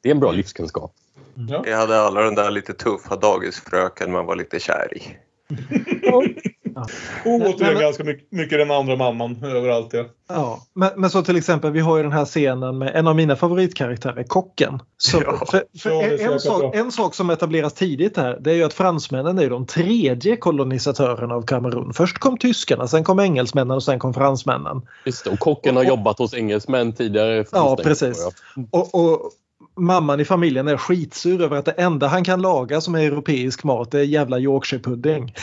det 0.00 0.08
är 0.08 0.14
en 0.14 0.20
bra 0.20 0.32
livskunskap. 0.32 0.92
Jag 1.64 1.76
hade 1.76 2.00
alla 2.00 2.20
den 2.20 2.34
där 2.34 2.50
lite 2.50 2.72
tuffa 2.72 3.16
dagisfröken 3.16 4.12
man 4.12 4.26
var 4.26 4.36
lite 4.36 4.60
kär 4.60 4.88
i. 4.96 5.02
Och 6.80 6.86
Nej, 7.24 7.54
återigen 7.54 7.72
men- 7.74 7.82
ganska 7.82 8.04
mycket, 8.04 8.32
mycket 8.32 8.58
den 8.58 8.70
andra 8.70 8.96
mamman 8.96 9.44
överallt. 9.44 9.88
Ja. 9.92 10.04
Ja, 10.28 10.60
men, 10.74 10.90
men 10.96 11.10
så 11.10 11.22
till 11.22 11.36
exempel 11.36 11.72
vi 11.72 11.80
har 11.80 11.96
ju 11.96 12.02
den 12.02 12.12
här 12.12 12.24
scenen 12.24 12.78
med 12.78 12.96
en 12.96 13.06
av 13.08 13.16
mina 13.16 13.36
favoritkaraktärer, 13.36 14.22
kocken. 14.22 14.78
Så, 14.98 15.22
Ja. 15.24 15.46
för, 15.50 15.62
för 15.78 15.90
Ja, 15.90 16.02
en, 16.02 16.32
en, 16.32 16.40
sak, 16.40 16.74
en 16.74 16.92
sak 16.92 17.14
som 17.14 17.30
etableras 17.30 17.72
tidigt 17.72 18.16
här 18.16 18.38
det 18.40 18.50
är 18.50 18.54
ju 18.54 18.64
att 18.64 18.74
fransmännen 18.74 19.38
är 19.38 19.50
de 19.50 19.66
tredje 19.66 20.36
kolonisatörerna 20.36 21.34
av 21.34 21.42
Kamerun. 21.42 21.92
Först 21.92 22.18
kom 22.18 22.38
tyskarna, 22.38 22.88
sen 22.88 23.04
kom 23.04 23.20
engelsmännen 23.20 23.76
och 23.76 23.82
sen 23.82 23.98
kom 23.98 24.14
fransmännen. 24.14 24.82
Just 25.04 25.24
det, 25.24 25.30
och 25.30 25.38
kocken 25.38 25.76
har 25.76 25.84
jobbat 25.84 26.18
hos 26.18 26.34
engelsmän 26.34 26.92
tidigare. 26.92 27.44
Ja, 27.52 27.76
precis. 27.82 28.28
Och, 28.70 28.94
och 28.94 29.30
mamman 29.76 30.20
i 30.20 30.24
familjen 30.24 30.68
är 30.68 30.76
skitsur 30.76 31.42
över 31.42 31.56
att 31.56 31.64
det 31.64 31.70
enda 31.70 32.06
han 32.06 32.24
kan 32.24 32.42
laga 32.42 32.80
som 32.80 32.94
är 32.94 33.00
europeisk 33.00 33.64
mat 33.64 33.94
är 33.94 34.02
jävla 34.02 34.38
Yorkshirepudding. 34.38 35.34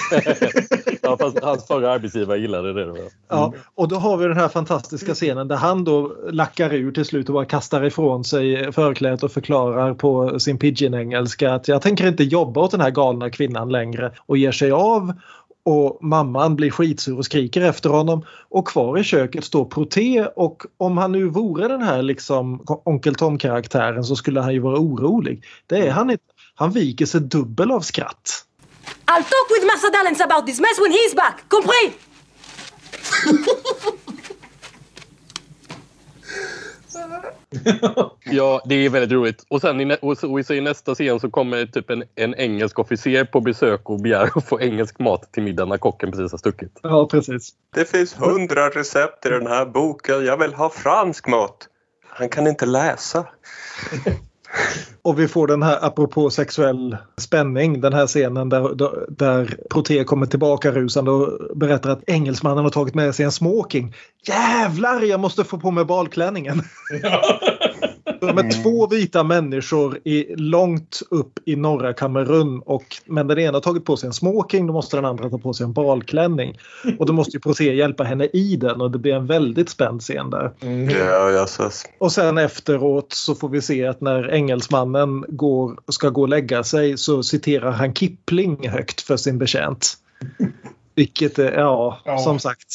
ja, 1.01 1.17
fast 1.17 1.43
hans 1.43 1.67
förra 1.67 1.91
arbetsgivare 1.91 2.39
gillade 2.39 2.73
det. 2.73 2.85
Då. 2.85 2.97
Ja, 3.29 3.53
och 3.75 3.87
då 3.87 3.95
har 3.95 4.17
vi 4.17 4.27
den 4.27 4.37
här 4.37 4.47
fantastiska 4.47 5.13
scenen 5.13 5.47
där 5.47 5.55
han 5.55 5.83
då 5.83 6.15
lackar 6.31 6.73
ur 6.73 6.91
till 6.91 7.05
slut 7.05 7.29
och 7.29 7.33
bara 7.33 7.45
kastar 7.45 7.83
ifrån 7.83 8.23
sig 8.23 8.71
förklädet 8.71 9.23
och 9.23 9.31
förklarar 9.31 9.93
på 9.93 10.39
sin 10.39 10.57
pidgin-engelska 10.57 11.53
att 11.53 11.67
jag 11.67 11.81
tänker 11.81 12.07
inte 12.07 12.23
jobba 12.23 12.61
åt 12.61 12.71
den 12.71 12.81
här 12.81 12.91
galna 12.91 13.29
kvinnan 13.29 13.71
längre 13.71 14.11
och 14.25 14.37
ger 14.37 14.51
sig 14.51 14.71
av. 14.71 15.13
Och 15.65 15.99
mamman 16.01 16.55
blir 16.55 16.71
skitsur 16.71 17.17
och 17.17 17.25
skriker 17.25 17.61
efter 17.61 17.89
honom. 17.89 18.25
Och 18.49 18.67
kvar 18.67 18.97
i 18.97 19.03
köket 19.03 19.43
står 19.43 19.65
Proté 19.65 20.25
och 20.35 20.63
om 20.77 20.97
han 20.97 21.11
nu 21.11 21.29
vore 21.29 21.67
den 21.67 21.81
här 21.81 22.01
liksom 22.01 22.63
Onkel 22.67 23.15
Tom-karaktären 23.15 24.03
så 24.03 24.15
skulle 24.15 24.41
han 24.41 24.53
ju 24.53 24.59
vara 24.59 24.79
orolig. 24.79 25.43
Det 25.67 25.87
är 25.87 25.91
han 25.91 26.09
inte. 26.09 26.23
Han 26.55 26.71
viker 26.71 27.05
sig 27.05 27.21
dubbel 27.21 27.71
av 27.71 27.81
skratt. 27.81 28.45
I'll 29.05 29.23
talk 29.23 29.49
with 29.49 29.65
Massa 29.65 29.89
Dallens 29.89 30.21
about 30.21 30.45
this 30.47 30.59
mess 30.59 30.79
when 30.79 30.91
he's 30.91 31.15
back. 31.15 31.43
Compris? 31.49 31.93
Ja, 38.25 38.61
det 38.65 38.75
är 38.75 38.89
väldigt 38.89 39.11
roligt. 39.11 39.45
Och 39.49 39.61
sen 39.61 39.81
i, 39.81 39.97
och 40.01 40.23
och 40.23 40.51
i 40.51 40.61
nästa 40.61 40.95
scen 40.95 41.19
så 41.19 41.29
kommer 41.29 41.65
typ 41.65 41.89
en, 41.89 42.03
en 42.15 42.35
engelsk 42.35 42.79
officer 42.79 43.25
på 43.25 43.41
besök 43.41 43.89
och 43.89 44.01
begär 44.01 44.29
att 44.35 44.45
få 44.45 44.61
engelsk 44.61 44.99
mat 44.99 45.33
till 45.33 45.43
middag 45.43 45.65
när 45.65 45.77
kocken 45.77 46.11
precis 46.11 46.31
har 46.31 46.37
stuckit. 46.37 46.79
Ja, 46.83 47.07
precis. 47.11 47.49
Det 47.75 47.85
finns 47.85 48.19
hundra 48.19 48.69
recept 48.69 49.25
i 49.25 49.29
den 49.29 49.47
här 49.47 49.65
boken. 49.65 50.25
Jag 50.25 50.37
vill 50.37 50.53
ha 50.53 50.69
fransk 50.69 51.27
mat. 51.27 51.67
Han 52.07 52.29
kan 52.29 52.47
inte 52.47 52.65
läsa. 52.65 53.25
Och 55.01 55.19
vi 55.19 55.27
får 55.27 55.47
den 55.47 55.63
här, 55.63 55.85
apropå 55.85 56.29
sexuell 56.29 56.97
spänning, 57.17 57.81
den 57.81 57.93
här 57.93 58.07
scenen 58.07 58.49
där, 58.49 58.75
där, 58.75 59.05
där 59.09 59.57
Proté 59.69 60.03
kommer 60.03 60.25
tillbaka 60.25 60.71
rusande 60.71 61.11
och 61.11 61.57
berättar 61.57 61.89
att 61.89 62.09
engelsmannen 62.09 62.63
har 62.63 62.71
tagit 62.71 62.95
med 62.95 63.15
sig 63.15 63.25
en 63.25 63.31
smoking. 63.31 63.93
Jävlar, 64.27 65.01
jag 65.01 65.19
måste 65.19 65.43
få 65.43 65.59
på 65.59 65.71
mig 65.71 65.85
balklänningen! 65.85 66.61
De 68.27 68.37
är 68.37 68.63
två 68.63 68.87
vita 68.87 69.23
människor 69.23 69.99
i, 70.03 70.35
långt 70.35 71.01
upp 71.09 71.39
i 71.45 71.55
norra 71.55 71.93
Kamerun 71.93 72.59
och 72.65 72.85
men 73.05 73.27
den 73.27 73.39
ena 73.39 73.53
har 73.53 73.61
tagit 73.61 73.85
på 73.85 73.97
sig 73.97 74.07
en 74.07 74.13
smoking, 74.13 74.67
då 74.67 74.73
måste 74.73 74.97
den 74.97 75.05
andra 75.05 75.29
ta 75.29 75.37
på 75.37 75.53
sig 75.53 75.63
en 75.63 75.73
balklänning. 75.73 76.57
Och 76.99 77.05
då 77.05 77.13
måste 77.13 77.37
ju 77.37 77.41
Proté 77.41 77.73
hjälpa 77.75 78.03
henne 78.03 78.25
i 78.33 78.55
den 78.55 78.81
och 78.81 78.91
det 78.91 78.97
blir 78.97 79.13
en 79.13 79.25
väldigt 79.25 79.69
spänd 79.69 80.01
scen 80.01 80.29
där. 80.29 80.51
Ja, 80.99 81.31
jösses. 81.31 81.83
Och 81.97 82.11
sen 82.11 82.37
efteråt 82.37 83.13
så 83.13 83.35
får 83.35 83.49
vi 83.49 83.61
se 83.61 83.87
att 83.87 84.01
när 84.01 84.31
engelsmannen 84.31 85.25
går, 85.27 85.77
ska 85.87 86.09
gå 86.09 86.21
och 86.21 86.29
lägga 86.29 86.63
sig 86.63 86.97
så 86.97 87.23
citerar 87.23 87.71
han 87.71 87.93
Kipling 87.93 88.69
högt 88.69 89.01
för 89.01 89.17
sin 89.17 89.37
betjänt. 89.37 89.93
Vilket 90.95 91.39
är, 91.39 91.51
ja, 91.51 92.01
Ja. 92.05 92.17
som 92.17 92.39
sagt. 92.39 92.73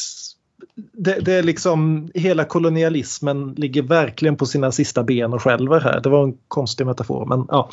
Det, 0.91 1.19
det 1.19 1.33
är 1.33 1.43
liksom, 1.43 2.09
hela 2.13 2.45
kolonialismen 2.45 3.53
ligger 3.53 3.81
verkligen 3.81 4.35
på 4.35 4.45
sina 4.45 4.71
sista 4.71 5.03
ben 5.03 5.33
och 5.33 5.43
skälver 5.43 5.79
här. 5.79 6.01
Det 6.01 6.09
var 6.09 6.23
en 6.23 6.37
konstig 6.47 6.85
metafor 6.85 7.25
men 7.25 7.45
ja. 7.49 7.69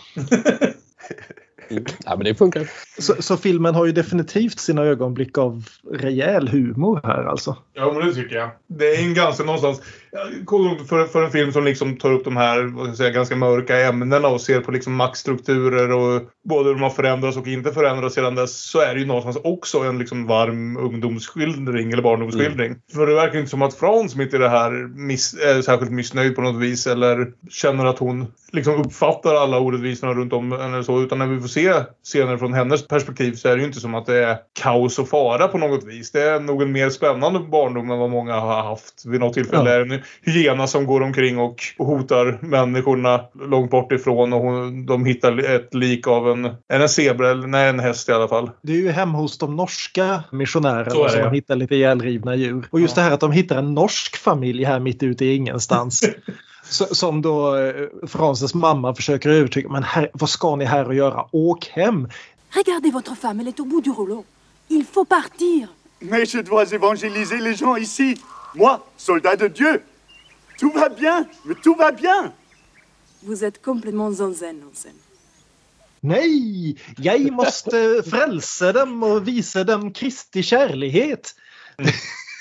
Ja, 2.05 2.17
men 2.17 2.25
det 2.25 2.35
funkar. 2.35 2.71
Så, 2.99 3.23
så 3.23 3.37
filmen 3.37 3.75
har 3.75 3.87
ju 3.87 3.93
definitivt 3.93 4.59
sina 4.59 4.83
ögonblick 4.83 5.39
av 5.39 5.69
rejäl 5.93 6.49
humor 6.49 7.01
här 7.05 7.25
alltså. 7.25 7.57
Ja, 7.75 7.93
men 7.93 8.09
det 8.09 8.15
tycker 8.15 8.37
jag. 8.37 8.51
Det 8.67 8.95
är 8.95 9.03
en 9.03 9.15
ganska 9.15 9.45
någonstans... 9.45 9.83
För, 10.89 11.07
för 11.07 11.25
en 11.25 11.31
film 11.31 11.53
som 11.53 11.65
liksom 11.65 11.97
tar 11.97 12.13
upp 12.13 12.25
de 12.25 12.37
här 12.37 12.63
vad 12.63 12.97
säga, 12.97 13.11
ganska 13.11 13.37
mörka 13.37 13.81
ämnena 13.81 14.29
och 14.29 14.41
ser 14.41 14.61
på 14.61 14.73
liksom 14.73 14.95
maktstrukturer 14.95 15.93
och 15.93 16.23
både 16.49 16.69
hur 16.69 16.75
de 16.75 16.83
har 16.83 16.91
förändrats 16.91 17.37
och 17.37 17.47
inte 17.47 17.73
förändrats 17.73 18.15
sedan 18.15 18.35
dess 18.35 18.71
så 18.71 18.81
är 18.81 18.95
det 18.95 19.01
ju 19.01 19.07
någonstans 19.07 19.39
också 19.45 19.79
en 19.79 19.99
liksom 19.99 20.27
varm 20.27 20.77
ungdomsskildring 20.77 21.93
eller 21.93 22.03
barndomsskildring. 22.03 22.67
Mm. 22.67 22.81
För 22.95 23.07
det 23.07 23.15
verkar 23.15 23.39
inte 23.39 23.51
som 23.51 23.63
att 23.63 23.75
Frans 23.75 24.17
mitt 24.17 24.35
i 24.35 24.39
det 24.39 24.49
här 24.49 24.71
miss, 24.97 25.35
är 25.35 25.63
särskilt 25.63 25.93
missnöjd 25.93 26.37
på 26.37 26.43
något 26.43 26.63
vis 26.63 26.87
eller 26.87 27.33
känner 27.51 27.85
att 27.85 27.99
hon 27.99 28.27
liksom 28.53 28.75
uppfattar 28.75 29.35
alla 29.35 29.59
orättvisorna 29.59 30.15
runt 30.15 30.33
om 30.33 30.53
henne 30.53 30.85
så. 30.85 31.03
Utan 31.03 31.19
när 31.19 31.27
vi 31.27 31.41
får 31.41 31.49
se 31.49 31.73
scener 32.05 32.37
från 32.37 32.53
hennes 32.53 32.89
perspektiv 32.89 33.33
så 33.33 33.49
är 33.49 33.57
det 33.57 33.61
ju 33.61 33.67
inte 33.67 33.81
som 33.81 33.95
att 33.95 34.07
det 34.07 34.25
är 34.25 34.37
kaos 34.63 34.99
och 34.99 35.09
fara 35.09 35.49
på 35.49 35.59
något 35.59 35.85
vis. 35.85 36.13
Det 36.13 36.23
är 36.23 36.41
nog 36.41 36.63
en 36.63 36.73
mer 36.73 36.91
spännande 36.91 37.41
barndom 37.41 37.91
än 37.91 37.99
vad 37.99 38.11
många 38.11 38.35
har 38.35 38.63
haft 38.63 39.07
vid 39.07 39.21
något 39.21 39.35
tillfälle. 39.35 39.71
Ja. 39.71 39.96
En 39.97 40.33
hyena 40.33 40.67
som 40.67 40.87
går 40.87 41.01
omkring 41.01 41.39
och 41.39 41.63
hotar 41.79 42.39
människorna 42.43 43.21
långt 43.35 43.71
bort 43.71 43.93
ifrån 43.93 44.33
och 44.33 44.41
hon, 44.41 44.87
de 44.87 45.05
hittar 45.05 45.39
ett 45.39 45.75
lik 45.75 46.07
av 46.07 46.31
en, 46.31 46.55
en 46.69 46.89
zebra, 46.89 47.31
eller 47.31 47.47
nej 47.47 47.69
en 47.69 47.81
häst 47.81 48.09
i 48.09 48.13
alla 48.13 48.29
fall. 48.29 48.51
Det 48.63 48.73
är 48.73 48.77
ju 48.77 48.91
hemma 48.91 49.19
hos 49.19 49.39
de 49.39 49.57
norska 49.57 50.25
missionärerna 50.33 51.09
som 51.09 51.23
de 51.23 51.33
hittar 51.33 51.57
lite 51.57 51.75
ihjälrivna 51.75 52.35
djur. 52.35 52.69
Och 52.71 52.81
just 52.81 52.97
ja. 52.97 53.03
det 53.03 53.09
här 53.09 53.15
att 53.15 53.21
de 53.21 53.33
hittar 53.33 53.57
en 53.57 53.75
norsk 53.75 54.17
familj 54.17 54.65
här 54.65 54.81
mitt 54.81 55.03
ute 55.03 55.25
i 55.25 55.35
ingenstans. 55.35 56.03
som 56.71 57.23
då 57.23 57.57
eh, 57.57 57.75
Frances 58.07 58.55
mamma 58.55 58.95
försöker 58.95 59.31
övertyga. 59.31 59.69
Men 59.69 59.83
här, 59.83 60.11
vad 60.13 60.31
ska 60.31 60.57
ni 60.57 60.65
här 60.65 60.87
och 60.87 60.95
göra? 60.95 61.25
Åk 61.33 61.67
hem! 61.67 62.09
Regardez 62.51 62.91
votre 62.93 63.15
femme, 63.15 63.41
elle 63.41 63.51
est 63.51 63.61
au 63.61 63.65
bout 63.65 63.85
du 63.85 63.91
rouleau. 63.91 64.25
Il 64.69 64.85
faut 64.85 65.09
partir. 65.09 65.69
Mais 66.01 66.35
je 66.35 66.43
dois 66.43 66.73
évangéliser 66.73 67.39
les 67.39 67.55
gens 67.55 67.77
ici. 67.77 68.17
Moi, 68.55 68.79
soldat 68.97 69.37
de 69.37 69.49
Dieu. 69.49 69.83
Tout 70.59 70.73
va 70.73 70.89
bien, 70.89 71.27
mais 71.45 71.55
tout 71.63 71.75
va 71.75 71.93
bien. 71.93 72.33
Vous 73.23 73.45
êtes 73.45 73.61
complètement 73.63 74.13
zen, 74.13 74.63
Hansen. 74.63 74.95
Nej, 76.01 76.77
jag 76.99 77.33
måste 77.33 78.03
frälsa 78.11 78.73
dem 78.73 79.03
och 79.03 79.29
visa 79.29 79.65
dem 79.65 79.93
Kristi 79.93 80.43
kärlighet. 80.43 81.35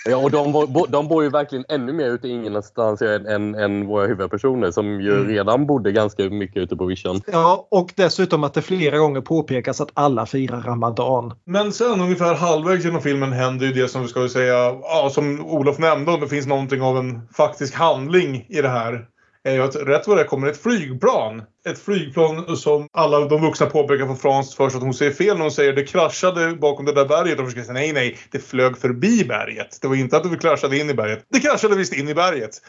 Ja, 0.10 0.18
och 0.18 0.32
de, 0.32 0.68
de 0.90 1.08
bor 1.08 1.24
ju 1.24 1.30
verkligen 1.30 1.66
ännu 1.70 1.94
mer 1.94 2.06
ute 2.06 2.28
i 2.28 2.32
ingenstans 2.32 3.02
än, 3.02 3.28
än, 3.28 3.56
än 3.56 3.88
våra 3.88 4.08
huvudpersoner 4.08 4.72
som 4.72 5.02
ju 5.02 5.14
mm. 5.14 5.28
redan 5.28 5.66
bodde 5.66 5.92
ganska 5.92 6.24
mycket 6.24 6.58
ute 6.58 6.76
på 6.76 6.86
vischan. 6.86 7.22
Ja, 7.28 7.68
och 7.72 7.94
dessutom 7.96 8.44
att 8.44 8.54
det 8.54 8.62
flera 8.62 8.98
gånger 8.98 9.22
påpekas 9.22 9.82
att 9.82 9.90
alla 9.94 10.26
firar 10.26 10.62
Ramadan. 10.62 11.34
Men 11.46 11.72
sen 11.72 12.02
ungefär 12.02 12.36
halvvägs 12.36 12.86
genom 12.86 13.02
filmen 13.02 13.34
händer 13.34 13.66
ju 13.66 13.74
det 13.74 13.88
som 13.88 14.02
vi 14.02 14.08
ska 14.08 14.30
säga, 14.30 14.56
ja, 14.82 15.10
som 15.12 15.46
Olof 15.46 15.80
nämnde, 15.80 16.12
om 16.12 16.20
det 16.20 16.28
finns 16.28 16.48
någonting 16.48 16.82
av 16.82 16.98
en 16.98 17.28
faktisk 17.34 17.76
handling 17.76 18.46
i 18.50 18.62
det 18.62 18.70
här 18.70 19.06
är 19.44 19.54
ju 19.54 19.62
att 19.62 19.76
rätt 19.76 20.08
vad 20.08 20.18
det 20.18 20.24
kommer 20.24 20.48
ett 20.48 20.64
flygplan. 20.64 21.42
Ett 21.70 21.80
flygplan 21.80 22.58
som 22.58 22.88
alla 22.94 23.20
de 23.20 23.42
vuxna 23.42 23.66
påpekar 23.66 24.08
för 24.08 24.16
Frans 24.16 24.56
först 24.56 24.76
att 24.76 24.82
hon 24.82 24.94
säger 24.94 25.12
fel 25.12 25.36
när 25.36 25.42
hon 25.42 25.52
säger 25.52 25.74
det 25.74 25.84
kraschade 25.84 26.56
bakom 26.56 26.86
det 26.86 26.94
där 26.94 27.06
berget. 27.06 27.40
Och 27.40 27.46
försöker 27.46 27.64
säga 27.64 27.74
nej, 27.74 27.94
nej, 27.94 28.18
det 28.32 28.40
flög 28.40 28.78
förbi 28.78 29.26
berget. 29.26 29.82
Det 29.82 29.88
var 29.88 29.96
inte 29.96 30.18
att 30.18 30.32
det 30.32 30.38
kraschade 30.38 30.78
in 30.78 30.90
i 30.90 30.94
berget. 30.94 31.26
Det 31.30 31.40
kraschade 31.40 31.76
visst 31.76 31.94
in 31.94 32.10
i 32.10 32.14
berget. 32.14 32.62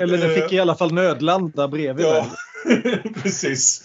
Eller 0.00 0.18
det 0.18 0.34
fick 0.34 0.52
i 0.52 0.60
alla 0.60 0.74
fall 0.74 0.92
nödlanda 0.92 1.68
bredvid 1.68 2.06
ja. 2.06 2.12
berget. 2.12 2.32
Precis. 3.22 3.82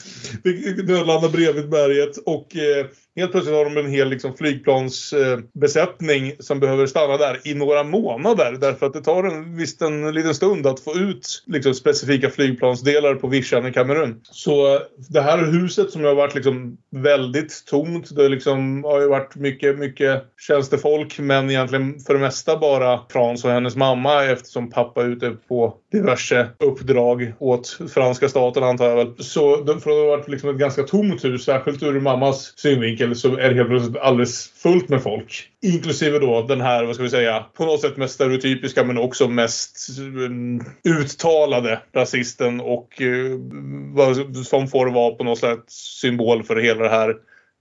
Nödlanda 0.88 1.30
bredvid 1.30 1.70
berget 1.70 2.18
och 2.18 2.56
eh, 2.56 2.86
Helt 3.18 3.32
plötsligt 3.32 3.56
har 3.56 3.66
de 3.66 3.78
en 3.78 3.92
hel 3.92 4.10
liksom, 4.10 4.34
flygplansbesättning 4.38 6.28
eh, 6.28 6.34
som 6.40 6.60
behöver 6.60 6.88
stanna 6.88 7.18
där 7.18 7.48
i 7.48 7.54
några 7.54 7.84
månader. 7.84 8.58
Därför 8.62 8.86
att 8.86 8.94
det 8.94 9.02
tar 9.02 9.24
en, 9.24 9.58
visst 9.58 9.82
en 9.82 10.14
liten 10.14 10.36
stund 10.36 10.68
att 10.68 10.80
få 10.80 10.96
ut 10.96 11.44
liksom, 11.46 11.74
specifika 11.74 12.30
förhandsdelar 12.76 13.16
på 13.16 13.28
vischan 13.28 13.66
i 13.66 13.74
Kamerun. 13.74 14.22
Så 14.24 14.76
eh, 14.76 14.82
det 15.10 15.22
här 15.22 15.38
huset 15.38 15.92
som 15.92 16.04
har 16.04 16.16
varit 16.16 16.36
liksom, 16.36 16.78
väldigt 16.92 17.66
tomt. 17.66 18.16
Det 18.16 18.30
liksom, 18.30 18.84
har 18.84 19.02
ju 19.02 19.08
varit 19.08 19.36
mycket, 19.36 19.80
mycket 19.80 20.24
tjänstefolk 20.48 21.20
men 21.20 21.50
egentligen 21.50 22.00
för 22.00 22.14
det 22.14 22.20
mesta 22.20 22.58
bara 22.58 23.00
Frans 23.10 23.46
och 23.46 23.52
hennes 23.52 23.76
mamma 23.76 24.24
eftersom 24.24 24.70
pappa 24.70 25.04
är 25.04 25.08
ute 25.08 25.32
på 25.48 25.74
diverse 25.96 26.48
uppdrag 26.60 27.34
åt 27.40 27.80
franska 27.94 28.30
staten 28.30 28.64
antar 28.64 28.86
jag 28.86 28.96
väl. 28.96 29.14
Så 29.18 29.56
från 29.66 29.76
att 29.76 29.84
det 29.84 29.90
har 29.90 30.18
varit 30.18 30.28
liksom 30.28 30.50
ett 30.50 30.56
ganska 30.56 30.84
tomt 30.84 31.26
hus, 31.26 31.44
särskilt 31.44 31.84
ur 31.84 32.00
mammas 32.00 32.54
synvinkel 32.56 33.16
så 33.16 33.38
är 33.38 33.50
det 33.50 33.56
helt 33.56 33.70
plötsligt 33.70 33.98
alldeles 33.98 34.48
fullt 34.48 34.90
med 34.90 35.04
folk. 35.04 35.50
Inklusive 35.62 36.20
då 36.20 36.42
den 36.42 36.62
här, 36.62 36.84
vad 36.84 36.96
ska 36.96 37.04
vi 37.04 37.10
säga, 37.10 37.46
på 37.58 37.66
något 37.66 37.82
sätt 37.82 37.98
mest 37.98 38.14
stereotypiska 38.14 38.84
men 38.84 38.98
också 38.98 39.28
mest 39.28 40.00
um, 40.00 40.62
uttalade 40.84 41.82
rasisten 41.94 42.62
och 42.62 43.02
uh, 43.02 44.34
som 44.44 44.68
får 44.68 44.88
vara 44.88 45.16
på 45.16 45.24
något 45.24 45.40
sätt 45.40 45.64
symbol 45.68 46.44
för 46.44 46.56
hela 46.56 46.84
det 46.84 46.90
här 46.90 47.16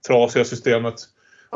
trasiga 0.07 0.45
systemet. 0.45 0.95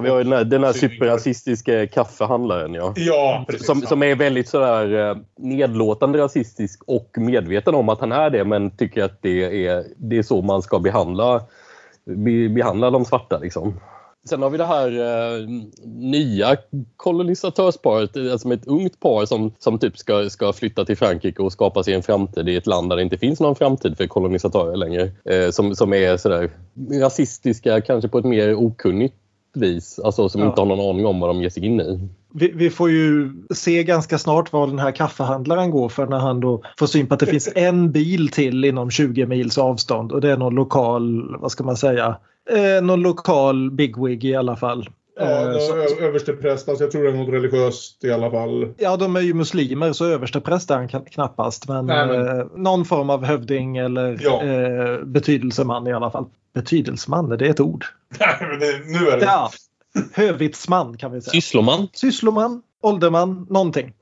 Vi 0.04 0.10
har 0.10 0.18
ju 0.18 0.24
den 0.24 0.34
här, 0.34 0.44
den 0.44 0.64
här 0.64 0.74
superrasistiska 0.74 1.88
kaffehandlaren 1.88 2.74
ja. 2.74 2.94
Ja, 2.96 3.46
precis. 3.48 3.68
Som, 3.68 3.82
som 3.82 4.04
är 4.04 4.16
väldigt 4.16 4.50
sådär 4.50 5.10
eh, 5.10 5.18
nedlåtande 5.38 6.20
rasistisk 6.20 6.84
och 6.88 7.10
medveten 7.18 7.76
om 7.76 7.90
att 7.90 8.00
han 8.00 8.12
är 8.12 8.30
det 8.30 8.46
men 8.46 8.78
tycker 8.78 9.04
att 9.04 9.22
det 9.22 9.66
är, 9.68 9.86
det 9.98 10.18
är 10.18 10.24
så 10.24 10.42
man 10.42 10.62
ska 10.62 10.80
behandla 10.80 11.42
behandla 12.50 12.90
de 12.92 13.06
svarta. 13.06 13.38
Liksom. 13.38 13.80
Sen 14.30 14.42
har 14.42 14.50
vi 14.50 14.58
det 14.58 14.66
här 14.66 14.88
eh, 14.88 15.48
nya 15.86 16.58
kolonisatörparet, 16.98 18.18
alltså 18.32 18.54
ett 18.54 18.68
ungt 18.68 19.00
par 19.00 19.26
som, 19.26 19.54
som 19.60 19.80
typ 19.80 19.98
ska, 19.98 20.30
ska 20.30 20.54
flytta 20.54 20.86
till 20.86 20.98
Frankrike 20.98 21.42
och 21.42 21.52
skapa 21.52 21.84
sig 21.84 21.94
en 21.94 22.04
framtid 22.04 22.50
i 22.50 22.56
ett 22.56 22.68
land 22.68 22.90
där 22.90 22.96
det 22.96 23.04
inte 23.04 23.18
finns 23.18 23.40
någon 23.40 23.56
framtid 23.56 23.98
för 23.98 24.08
kolonisatörer 24.08 24.76
längre. 24.76 25.12
Eh, 25.26 25.50
som, 25.50 25.76
som 25.76 25.94
är 25.94 26.18
sådär 26.18 26.52
rasistiska, 26.92 27.82
kanske 27.82 28.10
på 28.10 28.18
ett 28.18 28.26
mer 28.26 28.56
okunnigt 28.56 29.16
vis, 29.54 30.00
alltså 30.00 30.30
som 30.30 30.42
ja. 30.42 30.48
inte 30.48 30.62
har 30.62 30.66
någon 30.66 30.90
aning 30.90 31.06
om 31.06 31.20
vad 31.20 31.30
de 31.30 31.42
ger 31.42 31.50
sig 31.50 31.66
in 31.66 31.82
i. 31.82 32.10
Vi, 32.34 32.52
vi, 32.56 32.70
får 32.70 32.90
ju 32.90 33.34
se 33.54 33.84
ganska 33.84 34.18
snart 34.18 34.54
vad 34.54 34.70
den 34.70 34.80
här 34.80 34.92
kaffehandlaren 34.92 35.72
går 35.72 35.90
för 35.90 36.08
när 36.08 36.20
han 36.20 36.40
då 36.40 36.64
får 36.80 36.88
syn 36.88 37.08
på 37.08 37.14
att 37.14 37.20
det 37.20 37.26
finns 37.26 37.50
en 37.56 37.92
bil 37.92 38.30
till 38.30 38.66
inom 38.66 38.92
20 38.92 39.26
mils 39.26 39.58
avstånd 39.58 40.12
och 40.12 40.22
det 40.22 40.32
är 40.32 40.38
någon 40.38 40.56
lokal, 40.56 41.36
vad 41.40 41.52
ska 41.52 41.64
man 41.64 41.78
säga, 41.78 42.18
eh, 42.50 42.84
någon 42.84 43.02
lokal 43.02 43.72
bigwig 43.72 44.26
i 44.26 44.36
alla 44.36 44.56
fall. 44.56 44.90
Ja, 45.20 45.26
eh, 45.26 46.06
överstepräst, 46.06 46.70
alltså 46.70 46.84
jag 46.84 46.92
tror 46.92 47.04
det 47.04 47.10
är 47.10 47.14
något 47.14 47.34
religiöst 47.34 48.04
i 48.04 48.12
alla 48.12 48.32
fall. 48.32 48.74
Ja, 48.78 48.98
de 48.98 49.16
är 49.16 49.22
ju 49.22 49.34
muslimer 49.34 49.94
så 49.94 50.06
överstepräst 50.06 50.72
är 50.72 50.76
han 50.76 50.88
knappast. 50.88 51.68
Men, 51.68 51.86
Nej, 51.86 52.08
men... 52.08 52.40
Eh, 52.40 52.46
någon 52.56 52.86
form 52.86 53.10
av 53.10 53.26
hövding 53.26 53.78
eller 53.78 54.20
ja. 54.22 54.44
eh, 54.44 55.06
betydelseman 55.06 55.88
i 55.88 55.94
alla 55.94 56.12
fall. 56.12 56.26
Betydelseman, 56.54 57.32
är 57.32 57.38
det 57.38 57.48
ett 57.48 57.60
ord? 57.60 57.86
Nej, 58.20 58.38
men 58.40 58.60
det, 58.60 59.00
nu 59.00 59.10
är 59.10 59.20
det. 59.20 59.26
Ja. 59.26 59.52
Hövitsman 60.14 60.98
kan 60.98 61.12
vi 61.12 61.22
säga. 61.22 61.32
Syssloman. 61.32 61.88
Syssloman, 61.94 62.62
ålderman, 62.82 63.48
någonting. 63.50 63.94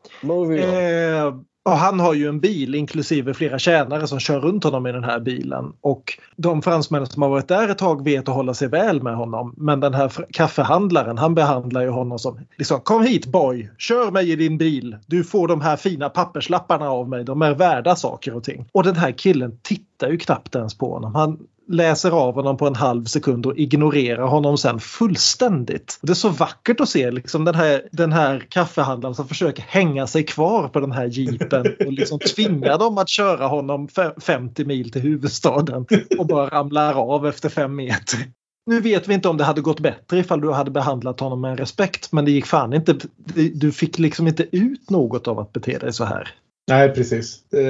Eh, 0.60 1.34
och 1.68 1.78
han 1.78 2.00
har 2.00 2.14
ju 2.14 2.28
en 2.28 2.40
bil 2.40 2.76
inklusive 2.76 3.34
flera 3.34 3.60
tjänare 3.60 4.08
som 4.08 4.20
kör 4.20 4.40
runt 4.40 4.64
honom 4.64 4.88
i 4.88 4.92
den 4.92 5.04
här 5.04 5.20
bilen. 5.20 5.74
Och 5.82 6.20
de 6.36 6.62
fransmän 6.62 7.06
som 7.06 7.22
har 7.22 7.30
varit 7.30 7.48
där 7.48 7.70
ett 7.70 7.78
tag 7.78 8.04
vet 8.04 8.30
att 8.30 8.36
hålla 8.36 8.54
sig 8.54 8.68
väl 8.68 9.04
med 9.04 9.16
honom. 9.16 9.54
Men 9.58 9.80
den 9.80 9.94
här 9.94 10.12
kaffehandlaren 10.32 11.18
han 11.18 11.36
behandlar 11.36 11.82
ju 11.82 11.90
honom 11.90 12.20
som 12.20 12.40
liksom, 12.58 12.80
kom 12.80 13.04
hit 13.04 13.26
boy, 13.26 13.70
kör 13.78 14.12
mig 14.12 14.32
i 14.32 14.36
din 14.36 14.58
bil. 14.58 14.98
Du 15.06 15.24
får 15.24 15.48
de 15.48 15.62
här 15.62 15.78
fina 15.78 16.10
papperslapparna 16.10 16.90
av 16.90 17.10
mig. 17.10 17.24
De 17.24 17.42
är 17.42 17.56
värda 17.56 17.96
saker 17.96 18.36
och 18.36 18.44
ting. 18.44 18.66
Och 18.72 18.84
den 18.84 18.96
här 18.96 19.12
killen 19.12 19.60
tittar 19.62 20.10
ju 20.10 20.18
knappt 20.18 20.56
ens 20.56 20.78
på 20.78 20.94
honom. 20.94 21.16
Han 21.16 21.40
läser 21.68 22.12
av 22.12 22.34
honom 22.36 22.58
på 22.58 22.68
en 22.68 22.76
halv 22.76 23.06
sekund 23.06 23.46
och 23.46 23.58
ignorerar 23.58 24.28
honom 24.28 24.58
sen 24.58 24.80
fullständigt. 24.80 26.00
Det 26.02 26.12
är 26.12 26.16
så 26.16 26.30
vackert 26.30 26.80
att 26.80 26.90
se 26.90 27.12
liksom 27.12 27.46
den, 27.46 27.56
här, 27.56 27.82
den 27.92 28.14
här 28.14 28.46
kaffehandlaren 28.50 29.16
som 29.16 29.28
försöker 29.28 29.64
hänga 29.64 30.08
sig 30.08 30.24
kvar 30.24 30.68
på 30.68 30.80
den 30.80 30.92
här 30.92 31.06
jeepen 31.06 31.66
och 31.86 31.94
liksom 31.94 32.20
tvinga 32.20 32.78
dem 32.78 32.98
att 32.98 33.10
köra 33.10 33.48
honom 33.48 33.88
50 34.22 34.66
mil 34.66 34.92
till 34.92 35.02
huvudstaden 35.02 35.86
och 36.18 36.28
bara 36.28 36.50
ramlar 36.50 36.94
av 36.94 37.28
efter 37.28 37.50
fem 37.50 37.76
meter. 37.76 38.20
Nu 38.66 38.82
vet 38.82 39.08
vi 39.08 39.14
inte 39.14 39.30
om 39.30 39.38
det 39.38 39.44
hade 39.44 39.62
gått 39.62 39.80
bättre 39.80 40.20
ifall 40.20 40.42
du 40.42 40.52
hade 40.52 40.72
behandlat 40.72 41.20
honom 41.20 41.42
med 41.42 41.60
respekt 41.60 42.12
men 42.12 42.26
det 42.26 42.32
gick 42.32 42.46
fan 42.46 42.74
inte. 42.74 42.96
Du 43.54 43.72
fick 43.72 44.00
liksom 44.00 44.28
inte 44.28 44.46
ut 44.52 44.90
något 44.90 45.28
av 45.28 45.40
att 45.40 45.54
bete 45.54 45.78
dig 45.78 45.94
så 45.94 46.04
här. 46.04 46.34
Nej, 46.70 46.90
precis. 46.90 47.40
Det 47.50 47.64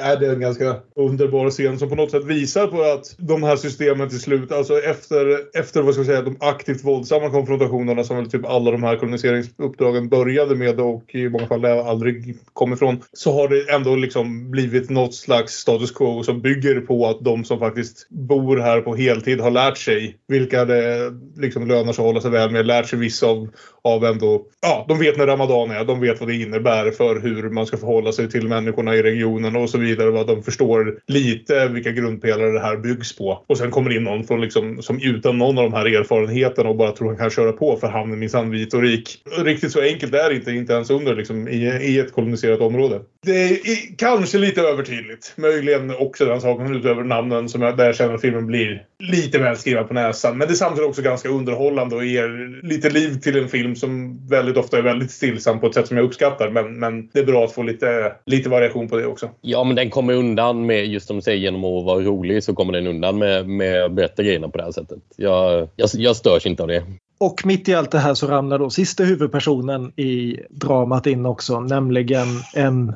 är, 0.00 0.32
en 0.32 0.40
ganska 0.40 0.76
underbar 0.96 1.50
scen 1.50 1.78
som 1.78 1.88
på 1.88 1.94
något 1.94 2.10
sätt 2.10 2.24
visar 2.24 2.66
på 2.66 2.82
att 2.82 3.14
de 3.18 3.42
här 3.42 3.56
systemen 3.56 4.08
till 4.08 4.20
slut, 4.20 4.52
alltså 4.52 4.78
efter, 4.78 5.40
efter 5.58 5.82
vad 5.82 5.94
ska 5.94 6.00
jag 6.00 6.06
säga, 6.06 6.22
de 6.22 6.36
aktivt 6.40 6.84
våldsamma 6.84 7.30
konfrontationerna 7.30 8.04
som 8.04 8.16
väl 8.16 8.30
typ 8.30 8.46
alla 8.46 8.70
de 8.70 8.82
här 8.82 8.96
koloniseringsuppdragen 8.96 10.08
började 10.08 10.54
med 10.54 10.80
och 10.80 11.14
i 11.14 11.28
många 11.28 11.46
fall 11.46 11.64
aldrig 11.64 12.36
kom 12.52 12.72
ifrån, 12.72 13.02
så 13.12 13.32
har 13.32 13.48
det 13.48 13.74
ändå 13.74 13.96
liksom 13.96 14.50
blivit 14.50 14.90
något 14.90 15.14
slags 15.14 15.52
status 15.52 15.90
quo 15.90 16.22
som 16.22 16.40
bygger 16.40 16.80
på 16.80 17.06
att 17.06 17.24
de 17.24 17.44
som 17.44 17.58
faktiskt 17.58 18.08
bor 18.10 18.56
här 18.56 18.80
på 18.80 18.96
heltid 18.96 19.40
har 19.40 19.50
lärt 19.50 19.78
sig 19.78 20.18
vilka 20.28 20.64
det 20.64 21.12
liksom 21.36 21.68
lönar 21.68 21.92
sig 21.92 22.02
att 22.02 22.06
hålla 22.06 22.20
sig 22.20 22.30
väl 22.30 22.50
med, 22.50 22.66
lärt 22.66 22.88
sig 22.88 22.98
vissa 22.98 23.26
av, 23.26 23.48
av 23.84 24.04
ändå, 24.04 24.46
ja, 24.62 24.84
de 24.88 24.98
vet 24.98 25.16
när 25.16 25.26
Ramadan 25.26 25.70
är, 25.70 25.84
de 25.84 26.00
vet 26.00 26.20
vad 26.20 26.28
det 26.28 26.34
innebär 26.34 26.90
för 26.90 27.20
hur 27.20 27.50
man 27.50 27.66
ska 27.66 27.76
förhålla 27.76 28.12
sig 28.12 28.30
till 28.30 28.48
människorna 28.48 28.96
i 28.96 29.02
regionen 29.02 29.56
och 29.56 29.70
så 29.70 29.78
vidare. 29.78 30.10
Vad 30.10 30.26
de 30.26 30.42
förstår 30.42 30.98
lite 31.06 31.68
vilka 31.68 31.90
grundpelare 31.90 32.52
det 32.52 32.60
här 32.60 32.76
byggs 32.76 33.16
på. 33.16 33.44
Och 33.46 33.58
sen 33.58 33.70
kommer 33.70 33.96
in 33.96 34.04
någon 34.04 34.24
från 34.24 34.40
liksom, 34.40 34.82
som 34.82 35.00
utan 35.02 35.38
någon 35.38 35.58
av 35.58 35.64
de 35.64 35.72
här 35.72 35.86
erfarenheterna 35.86 36.68
och 36.68 36.76
bara 36.76 36.92
tror 36.92 37.08
han 37.08 37.16
kan 37.16 37.30
köra 37.30 37.52
på 37.52 37.76
för 37.76 37.88
han 37.88 38.12
är 38.12 38.16
minsann 38.16 38.50
vit 38.50 38.74
och 38.74 38.82
rik. 38.82 39.22
Riktigt 39.44 39.72
så 39.72 39.80
enkelt 39.80 40.14
är 40.14 40.28
det 40.28 40.34
inte, 40.34 40.52
inte 40.52 40.72
ens 40.72 40.90
under 40.90 41.14
liksom, 41.14 41.48
i, 41.48 41.66
i 41.66 41.98
ett 41.98 42.12
koloniserat 42.12 42.60
område. 42.60 43.00
Det 43.24 43.50
är 43.50 43.96
kanske 43.98 44.38
lite 44.38 44.60
övertydligt. 44.60 45.32
Möjligen 45.36 45.96
också 45.98 46.24
den 46.24 46.40
saken 46.40 46.76
utöver 46.76 47.04
namnen 47.04 47.48
som 47.48 47.62
jag, 47.62 47.76
där 47.76 47.86
jag 47.86 47.96
känner 47.96 48.14
att 48.14 48.20
filmen 48.20 48.46
blir 48.46 48.86
lite 48.98 49.38
väl 49.38 49.56
skriven 49.56 49.88
på 49.88 49.94
näsan. 49.94 50.38
Men 50.38 50.48
det 50.48 50.54
är 50.54 50.56
samtidigt 50.56 50.88
också 50.88 51.02
ganska 51.02 51.28
underhållande 51.28 51.96
och 51.96 52.04
ger 52.04 52.62
lite 52.66 52.90
liv 52.90 53.20
till 53.20 53.36
en 53.36 53.48
film 53.48 53.76
som 53.76 54.20
väldigt 54.28 54.56
ofta 54.56 54.78
är 54.78 54.82
väldigt 54.82 55.10
stillsam 55.10 55.60
på 55.60 55.66
ett 55.66 55.74
sätt 55.74 55.88
som 55.88 55.96
jag 55.96 56.06
uppskattar. 56.06 56.50
Men, 56.50 56.78
men 56.78 57.08
det 57.12 57.20
är 57.20 57.24
bra 57.24 57.44
att 57.44 57.52
få 57.52 57.62
lite, 57.62 58.12
lite 58.26 58.48
variation 58.48 58.88
på 58.88 58.96
det 58.96 59.06
också. 59.06 59.30
Ja, 59.40 59.64
men 59.64 59.76
den 59.76 59.90
kommer 59.90 60.14
undan 60.14 60.66
med, 60.66 60.86
just 60.86 61.06
som 61.06 61.16
du 61.16 61.22
säger, 61.22 61.38
genom 61.38 61.64
att 61.64 61.84
vara 61.84 62.00
rolig 62.00 62.44
så 62.44 62.54
kommer 62.54 62.72
den 62.72 62.86
undan 62.86 63.18
med, 63.18 63.48
med 63.48 63.84
att 63.84 63.92
berätta 63.92 64.22
grejerna 64.22 64.48
på 64.48 64.58
det 64.58 64.64
här 64.64 64.72
sättet. 64.72 64.98
Jag, 65.16 65.68
jag, 65.76 65.90
jag 65.94 66.16
störs 66.16 66.46
inte 66.46 66.62
av 66.62 66.68
det. 66.68 66.82
Och 67.18 67.46
mitt 67.46 67.68
i 67.68 67.74
allt 67.74 67.90
det 67.90 67.98
här 67.98 68.14
så 68.14 68.26
ramlar 68.26 68.58
då 68.58 68.70
sista 68.70 69.04
huvudpersonen 69.04 69.92
i 69.96 70.40
dramat 70.50 71.06
in 71.06 71.26
också, 71.26 71.60
nämligen 71.60 72.26
en 72.54 72.94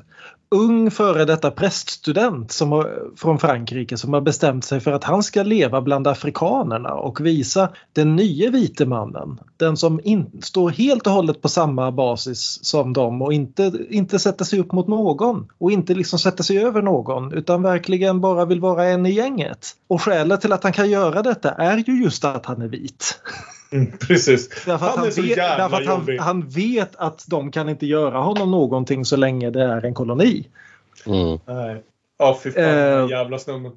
ung 0.50 0.90
före 0.90 1.24
detta 1.24 1.50
präststudent 1.50 2.52
som 2.52 2.72
har, 2.72 3.02
från 3.16 3.38
Frankrike 3.38 3.96
som 3.96 4.12
har 4.12 4.20
bestämt 4.20 4.64
sig 4.64 4.80
för 4.80 4.92
att 4.92 5.04
han 5.04 5.22
ska 5.22 5.42
leva 5.42 5.80
bland 5.80 6.06
afrikanerna 6.06 6.94
och 6.94 7.26
visa 7.26 7.68
den 7.92 8.16
nya 8.16 8.50
vite 8.50 8.86
mannen. 8.86 9.40
Den 9.56 9.76
som 9.76 10.00
in, 10.04 10.40
står 10.42 10.70
helt 10.70 11.06
och 11.06 11.12
hållet 11.12 11.42
på 11.42 11.48
samma 11.48 11.92
basis 11.92 12.58
som 12.62 12.92
dem 12.92 13.22
och 13.22 13.32
inte, 13.32 13.72
inte 13.90 14.18
sätter 14.18 14.44
sig 14.44 14.60
upp 14.60 14.72
mot 14.72 14.88
någon 14.88 15.48
och 15.58 15.72
inte 15.72 15.94
liksom 15.94 16.18
sätter 16.18 16.44
sig 16.44 16.58
över 16.58 16.82
någon 16.82 17.32
utan 17.32 17.62
verkligen 17.62 18.20
bara 18.20 18.44
vill 18.44 18.60
vara 18.60 18.84
en 18.84 19.06
i 19.06 19.12
gänget. 19.12 19.66
Och 19.88 20.02
skälet 20.02 20.40
till 20.40 20.52
att 20.52 20.62
han 20.62 20.72
kan 20.72 20.90
göra 20.90 21.22
detta 21.22 21.50
är 21.50 21.76
ju 21.86 22.02
just 22.02 22.24
att 22.24 22.46
han 22.46 22.62
är 22.62 22.68
vit. 22.68 23.20
Mm, 23.70 23.92
precis. 23.98 24.48
Därför 24.48 24.72
att, 24.72 24.80
han, 24.80 24.98
han 24.98 25.06
vet, 25.06 25.36
därför 25.36 25.76
att 25.76 25.86
han, 25.86 26.18
han, 26.18 26.48
vet 26.48 26.96
att 26.96 27.24
de 27.28 27.50
kan 27.50 27.68
inte 27.68 27.86
göra 27.86 28.18
honom 28.18 28.50
någonting 28.50 29.04
så 29.04 29.16
länge 29.16 29.50
det 29.50 29.62
är 29.62 29.84
en 29.84 29.94
koloni. 29.94 30.48
Mm. 31.06 31.38
Nej. 31.46 31.82
Ja, 32.18 32.40
fy 32.42 32.50
fan. 32.50 32.64
Uh, 32.64 33.10
jävla 33.10 33.38
snubben. 33.38 33.72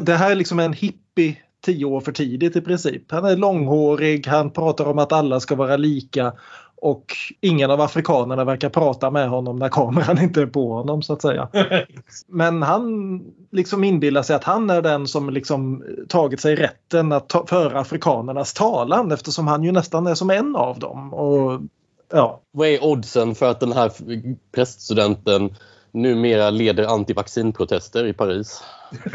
Det 0.00 0.14
här 0.14 0.30
är 0.30 0.34
liksom 0.34 0.58
en 0.58 0.72
hippie 0.72 1.36
tio 1.64 1.84
år 1.84 2.00
för 2.00 2.12
tidigt 2.12 2.56
i 2.56 2.60
princip. 2.60 3.10
Han 3.10 3.24
är 3.24 3.36
långhårig, 3.36 4.26
han 4.26 4.50
pratar 4.50 4.84
om 4.84 4.98
att 4.98 5.12
alla 5.12 5.40
ska 5.40 5.54
vara 5.54 5.76
lika 5.76 6.32
och 6.82 7.16
ingen 7.40 7.70
av 7.70 7.80
afrikanerna 7.80 8.44
verkar 8.44 8.68
prata 8.68 9.10
med 9.10 9.28
honom 9.28 9.58
när 9.58 9.68
kameran 9.68 10.18
inte 10.22 10.42
är 10.42 10.46
på 10.46 10.72
honom 10.72 11.02
så 11.02 11.12
att 11.12 11.22
säga. 11.22 11.48
Men 12.26 12.62
han 12.62 13.20
liksom 13.50 13.84
inbillar 13.84 14.22
sig 14.22 14.36
att 14.36 14.44
han 14.44 14.70
är 14.70 14.82
den 14.82 15.06
som 15.06 15.30
liksom 15.30 15.84
tagit 16.08 16.40
sig 16.40 16.56
rätten 16.56 17.12
att 17.12 17.28
ta, 17.28 17.46
föra 17.46 17.80
afrikanernas 17.80 18.54
talan 18.54 19.12
eftersom 19.12 19.46
han 19.46 19.64
ju 19.64 19.72
nästan 19.72 20.06
är 20.06 20.14
som 20.14 20.30
en 20.30 20.56
av 20.56 20.78
dem. 20.78 21.14
Och, 21.14 21.60
ja. 22.12 22.40
Vad 22.50 22.68
är 22.68 22.84
oddsen 22.84 23.34
för 23.34 23.50
att 23.50 23.60
den 23.60 23.72
här 23.72 23.92
präststudenten 24.54 25.54
numera 25.92 26.50
leder 26.50 26.84
antivaccinprotester 26.86 28.06
i 28.06 28.12
Paris? 28.12 28.62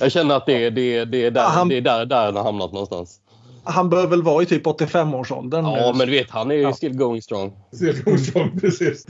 Jag 0.00 0.12
känner 0.12 0.36
att 0.36 0.46
det, 0.46 0.70
det, 0.70 1.04
det 1.04 1.26
är, 1.26 1.30
där, 1.30 1.48
han, 1.48 1.68
det 1.68 1.76
är 1.76 1.80
där, 1.80 2.06
där 2.06 2.24
han 2.24 2.36
har 2.36 2.44
hamnat 2.44 2.72
någonstans 2.72 3.20
han 3.66 3.88
bör 3.88 4.06
väl 4.06 4.22
vara 4.22 4.42
i 4.42 4.46
typ 4.46 4.66
85-årsåldern 4.66 5.64
Ja, 5.64 5.94
men 5.96 6.06
du 6.06 6.12
vet, 6.12 6.30
han 6.30 6.50
är 6.50 6.54
ju 6.54 6.60
ja. 6.60 6.72
still 6.72 6.96
going 6.96 7.22
strong. 7.22 7.52
Still 7.72 8.02
going 8.04 8.18
strong, 8.18 8.60
precis. 8.60 9.06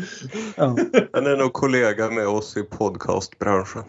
Ja. 0.57 0.77
Han 1.13 1.27
är 1.27 1.37
nog 1.37 1.53
kollega 1.53 2.11
med 2.11 2.29
oss 2.29 2.57
i 2.57 2.63
podcastbranschen. 2.63 3.83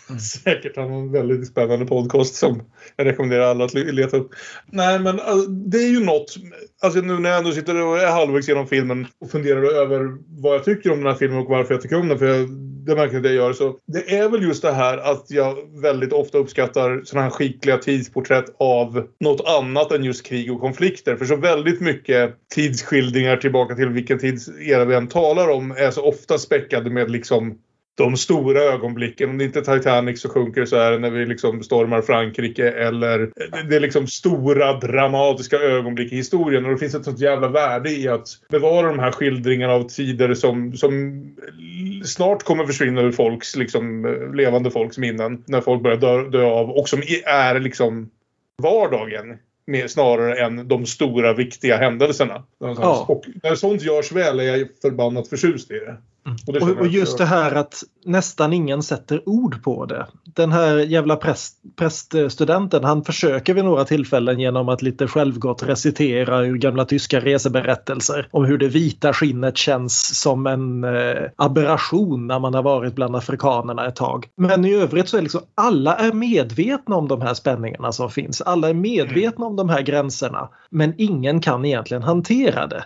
Säkert. 0.44 0.76
Han 0.76 0.90
har 0.90 0.98
en 0.98 1.12
väldigt 1.12 1.48
spännande 1.48 1.86
podcast 1.86 2.34
som 2.34 2.62
jag 2.96 3.06
rekommenderar 3.06 3.42
alla 3.42 3.64
att 3.64 3.74
leta 3.74 4.16
upp. 4.16 4.30
Nej, 4.66 4.98
men 4.98 5.20
alltså, 5.20 5.50
det 5.50 5.78
är 5.78 5.88
ju 5.88 6.04
något. 6.04 6.34
Alltså 6.82 7.00
nu 7.00 7.18
när 7.18 7.30
jag 7.30 7.38
ändå 7.38 7.52
sitter 7.52 7.82
och 7.82 7.98
är 7.98 8.10
halvvägs 8.10 8.48
genom 8.48 8.66
filmen 8.66 9.06
och 9.20 9.30
funderar 9.30 9.62
över 9.62 10.16
vad 10.42 10.54
jag 10.54 10.64
tycker 10.64 10.92
om 10.92 10.98
den 10.98 11.06
här 11.06 11.14
filmen 11.14 11.38
och 11.38 11.48
varför 11.48 11.74
jag 11.74 11.82
tycker 11.82 12.00
om 12.00 12.08
den. 12.08 12.18
För 12.18 12.26
jag, 12.26 12.48
det 12.86 12.94
märker 12.94 13.14
jag 13.14 13.26
att 13.26 13.32
jag 13.32 13.34
gör. 13.34 13.52
Så 13.52 13.76
det 13.86 14.16
är 14.16 14.28
väl 14.28 14.42
just 14.42 14.62
det 14.62 14.72
här 14.72 14.98
att 14.98 15.30
jag 15.30 15.56
väldigt 15.82 16.12
ofta 16.12 16.38
uppskattar 16.38 17.02
sådana 17.04 17.24
här 17.24 17.30
skickliga 17.30 17.78
tidsporträtt 17.78 18.54
av 18.58 19.08
något 19.20 19.48
annat 19.48 19.92
än 19.92 20.04
just 20.04 20.26
krig 20.26 20.52
och 20.52 20.60
konflikter. 20.60 21.16
För 21.16 21.24
så 21.24 21.36
väldigt 21.36 21.80
mycket 21.80 22.36
tidsskildringar 22.54 23.36
tillbaka 23.36 23.74
till 23.74 23.88
vilken 23.88 24.18
tidsera 24.18 24.84
vi 24.84 24.94
än 24.94 25.08
talar 25.08 25.48
om 25.48 25.70
är 25.70 25.90
så 25.90 26.02
ofta 26.02 26.38
späckade 26.38 26.90
med 26.90 27.10
liksom 27.10 27.58
de 27.94 28.16
stora 28.16 28.60
ögonblicken. 28.60 29.30
Om 29.30 29.38
det 29.38 29.44
inte 29.44 29.58
är 29.58 29.76
Titanic 29.76 30.20
så 30.20 30.28
sjunker 30.28 30.64
så 30.64 30.76
är 30.76 30.92
det 30.92 30.98
när 30.98 31.10
vi 31.10 31.26
liksom 31.26 31.62
stormar 31.62 32.02
Frankrike 32.02 32.70
eller 32.70 33.30
det 33.68 33.76
är 33.76 33.80
liksom 33.80 34.06
stora 34.06 34.72
dramatiska 34.72 35.56
ögonblick 35.56 36.12
i 36.12 36.16
historien. 36.16 36.64
Och 36.64 36.70
det 36.70 36.78
finns 36.78 36.94
ett 36.94 37.04
sånt 37.04 37.20
jävla 37.20 37.48
värde 37.48 37.90
i 37.90 38.08
att 38.08 38.28
bevara 38.50 38.86
de 38.86 38.98
här 38.98 39.12
skildringarna 39.12 39.72
av 39.72 39.88
tider 39.88 40.34
som, 40.34 40.76
som 40.76 41.22
snart 42.04 42.42
kommer 42.42 42.66
försvinna 42.66 43.00
ur 43.00 43.12
folks, 43.12 43.56
liksom, 43.56 44.06
levande 44.34 44.70
folks 44.70 44.98
minnen. 44.98 45.44
När 45.46 45.60
folk 45.60 45.82
börjar 45.82 45.96
dö, 45.96 46.22
dö 46.22 46.44
av 46.44 46.70
och 46.70 46.88
som 46.88 47.02
är 47.26 47.60
liksom 47.60 48.10
vardagen. 48.62 49.38
Mer, 49.66 49.86
snarare 49.86 50.44
än 50.44 50.68
de 50.68 50.86
stora 50.86 51.34
viktiga 51.34 51.76
händelserna. 51.76 52.42
Ja. 52.58 53.04
Och 53.08 53.24
när 53.42 53.54
sånt 53.54 53.82
görs 53.82 54.12
väl 54.12 54.40
är 54.40 54.44
jag 54.44 54.68
förbannat 54.82 55.28
förtjust 55.28 55.70
i 55.70 55.74
det. 55.74 55.96
Mm. 56.26 56.62
Och, 56.62 56.80
och, 56.80 56.86
just 56.86 57.18
det 57.18 57.24
här 57.24 57.54
att 57.54 57.82
nästan 58.04 58.52
ingen 58.52 58.82
sätter 58.82 59.28
ord 59.28 59.62
på 59.62 59.86
det. 59.86 60.06
Den 60.24 60.52
här 60.52 60.76
jävla 60.76 61.16
präst, 61.16 61.56
präststudenten 61.76 62.84
han 62.84 63.04
försöker 63.04 63.54
vid 63.54 63.64
några 63.64 63.84
tillfällen 63.84 64.40
genom 64.40 64.68
att 64.68 64.82
lite 64.82 65.06
självgott 65.06 65.62
recitera 65.62 66.40
ur 66.40 66.58
gamla 66.58 66.84
tyska 66.84 67.20
reseberättelser 67.20 68.28
om 68.30 68.44
hur 68.44 68.58
det 68.58 68.68
vita 68.68 69.12
skinnet 69.12 69.56
känns 69.56 70.20
som 70.20 70.46
en 70.46 70.84
eh, 70.84 71.30
aberration 71.36 72.26
när 72.26 72.38
man 72.38 72.54
har 72.54 72.62
varit 72.62 72.94
bland 72.94 73.16
afrikanerna 73.16 73.86
ett 73.86 73.96
tag. 73.96 74.28
Men 74.36 74.64
i 74.64 74.74
övrigt 74.74 75.08
så 75.08 75.16
är 75.16 75.22
liksom 75.22 75.40
alla 75.54 75.96
är 75.96 76.12
medvetna 76.12 76.96
om 76.96 77.08
de 77.08 77.20
här 77.20 77.34
spänningarna 77.34 77.92
som 77.92 78.10
finns. 78.10 78.40
Alla 78.40 78.68
är 78.68 78.74
medvetna 78.74 79.46
om 79.46 79.56
de 79.56 79.68
här 79.68 79.82
gränserna. 79.82 80.48
Men 80.70 80.94
ingen 80.98 81.40
kan 81.40 81.64
egentligen 81.64 82.02
hantera 82.02 82.66
det. 82.66 82.84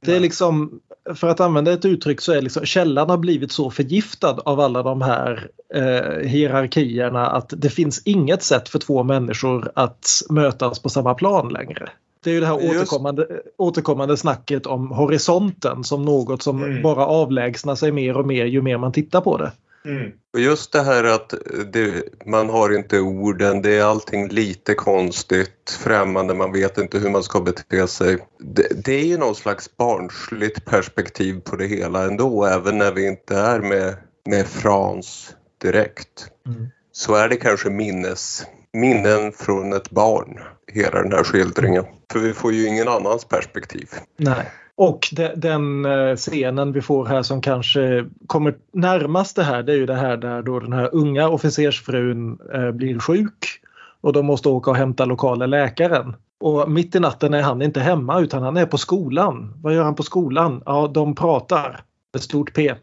Det 0.00 0.16
är 0.16 0.20
liksom, 0.20 0.80
för 1.14 1.28
att 1.28 1.40
använda 1.40 1.72
ett 1.72 1.84
uttryck 1.84 2.20
så 2.20 2.32
är 2.32 2.42
liksom 2.42 2.64
källan 2.64 3.10
har 3.10 3.18
blivit 3.18 3.52
så 3.52 3.70
förgiftad 3.70 4.42
av 4.44 4.60
alla 4.60 4.82
de 4.82 5.02
här 5.02 5.50
eh, 5.74 6.28
hierarkierna 6.28 7.26
att 7.26 7.52
det 7.56 7.70
finns 7.70 8.02
inget 8.04 8.42
sätt 8.42 8.68
för 8.68 8.78
två 8.78 9.02
människor 9.02 9.72
att 9.74 10.08
mötas 10.30 10.82
på 10.82 10.88
samma 10.88 11.14
plan 11.14 11.48
längre. 11.48 11.88
Det 12.24 12.30
är 12.30 12.34
ju 12.34 12.40
det 12.40 12.46
här 12.46 12.54
återkommande, 12.54 13.26
återkommande 13.56 14.16
snacket 14.16 14.66
om 14.66 14.90
horisonten 14.90 15.84
som 15.84 16.02
något 16.02 16.42
som 16.42 16.62
mm. 16.62 16.82
bara 16.82 17.06
avlägsnar 17.06 17.74
sig 17.74 17.92
mer 17.92 18.16
och 18.16 18.26
mer 18.26 18.44
ju 18.44 18.62
mer 18.62 18.78
man 18.78 18.92
tittar 18.92 19.20
på 19.20 19.36
det. 19.36 19.52
Mm. 19.84 20.12
Och 20.32 20.40
just 20.40 20.72
det 20.72 20.82
här 20.82 21.04
att 21.04 21.34
det, 21.72 22.04
man 22.26 22.50
har 22.50 22.74
inte 22.74 23.00
orden, 23.00 23.62
det 23.62 23.78
är 23.78 23.84
allting 23.84 24.28
lite 24.28 24.74
konstigt, 24.74 25.78
främmande, 25.80 26.34
man 26.34 26.52
vet 26.52 26.78
inte 26.78 26.98
hur 26.98 27.10
man 27.10 27.22
ska 27.22 27.40
bete 27.40 27.88
sig. 27.88 28.18
Det, 28.38 28.84
det 28.84 28.92
är 28.92 29.04
ju 29.04 29.18
någon 29.18 29.34
slags 29.34 29.76
barnsligt 29.76 30.64
perspektiv 30.64 31.40
på 31.40 31.56
det 31.56 31.66
hela 31.66 32.04
ändå, 32.04 32.44
även 32.44 32.78
när 32.78 32.92
vi 32.92 33.06
inte 33.06 33.36
är 33.36 33.60
med, 33.60 33.96
med 34.26 34.46
Frans 34.46 35.34
direkt. 35.62 36.30
Mm. 36.46 36.66
Så 36.92 37.14
är 37.14 37.28
det 37.28 37.36
kanske 37.36 37.70
minnes, 37.70 38.46
minnen 38.72 39.32
från 39.32 39.72
ett 39.72 39.90
barn, 39.90 40.40
hela 40.72 41.02
den 41.02 41.12
här 41.12 41.24
skildringen. 41.24 41.84
För 42.12 42.18
vi 42.18 42.32
får 42.32 42.52
ju 42.52 42.66
ingen 42.66 42.88
annans 42.88 43.24
perspektiv. 43.24 43.88
Nej. 44.16 44.50
Och 44.78 45.08
de, 45.12 45.28
den 45.36 45.84
eh, 45.84 46.16
scenen 46.16 46.72
vi 46.72 46.82
får 46.82 47.06
här 47.06 47.22
som 47.22 47.40
kanske 47.40 48.06
kommer 48.26 48.54
närmast 48.72 49.36
det 49.36 49.42
här 49.42 49.62
det 49.62 49.72
är 49.72 49.76
ju 49.76 49.86
det 49.86 49.94
här 49.94 50.16
där 50.16 50.42
då 50.42 50.60
den 50.60 50.72
här 50.72 50.94
unga 50.94 51.28
officersfrun 51.28 52.38
eh, 52.54 52.70
blir 52.70 52.98
sjuk 52.98 53.60
och 54.00 54.12
de 54.12 54.26
måste 54.26 54.48
åka 54.48 54.70
och 54.70 54.76
hämta 54.76 55.04
lokala 55.04 55.46
läkaren. 55.46 56.16
Och 56.40 56.70
mitt 56.70 56.94
i 56.94 57.00
natten 57.00 57.34
är 57.34 57.42
han 57.42 57.62
inte 57.62 57.80
hemma 57.80 58.20
utan 58.20 58.42
han 58.42 58.56
är 58.56 58.66
på 58.66 58.78
skolan. 58.78 59.54
Vad 59.62 59.74
gör 59.74 59.84
han 59.84 59.94
på 59.94 60.02
skolan? 60.02 60.62
Ja, 60.66 60.90
de 60.94 61.14
pratar. 61.14 61.80
ett 62.16 62.22
stort 62.22 62.54
P. 62.54 62.74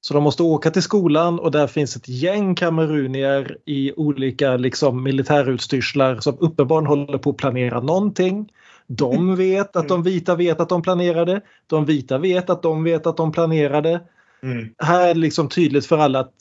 Så 0.00 0.14
de 0.14 0.22
måste 0.22 0.42
åka 0.42 0.70
till 0.70 0.82
skolan 0.82 1.38
och 1.38 1.50
där 1.50 1.66
finns 1.66 1.96
ett 1.96 2.08
gäng 2.08 2.54
kamerunier 2.54 3.58
i 3.64 3.92
olika 3.96 4.56
liksom, 4.56 5.02
militärutstyrslar 5.02 6.16
som 6.20 6.36
uppenbarligen 6.40 6.86
håller 6.86 7.18
på 7.18 7.30
att 7.30 7.36
planera 7.36 7.80
någonting. 7.80 8.48
De 8.86 9.36
vet 9.36 9.76
att 9.76 9.88
de 9.88 10.02
vita 10.02 10.34
vet 10.34 10.60
att 10.60 10.68
de 10.68 10.82
planerade. 10.82 11.40
De 11.66 11.84
vita 11.84 12.18
vet 12.18 12.50
att 12.50 12.62
de 12.62 12.84
vet 12.84 13.06
att 13.06 13.16
de 13.16 13.32
planerade. 13.32 14.00
Mm. 14.42 14.74
Här 14.78 15.08
är 15.08 15.14
det 15.14 15.20
liksom 15.20 15.48
tydligt 15.48 15.86
för 15.86 15.98
alla 15.98 16.20
att 16.20 16.34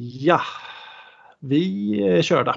ja, 0.00 0.40
vi 1.40 2.02
är 2.02 2.22
körda. 2.22 2.56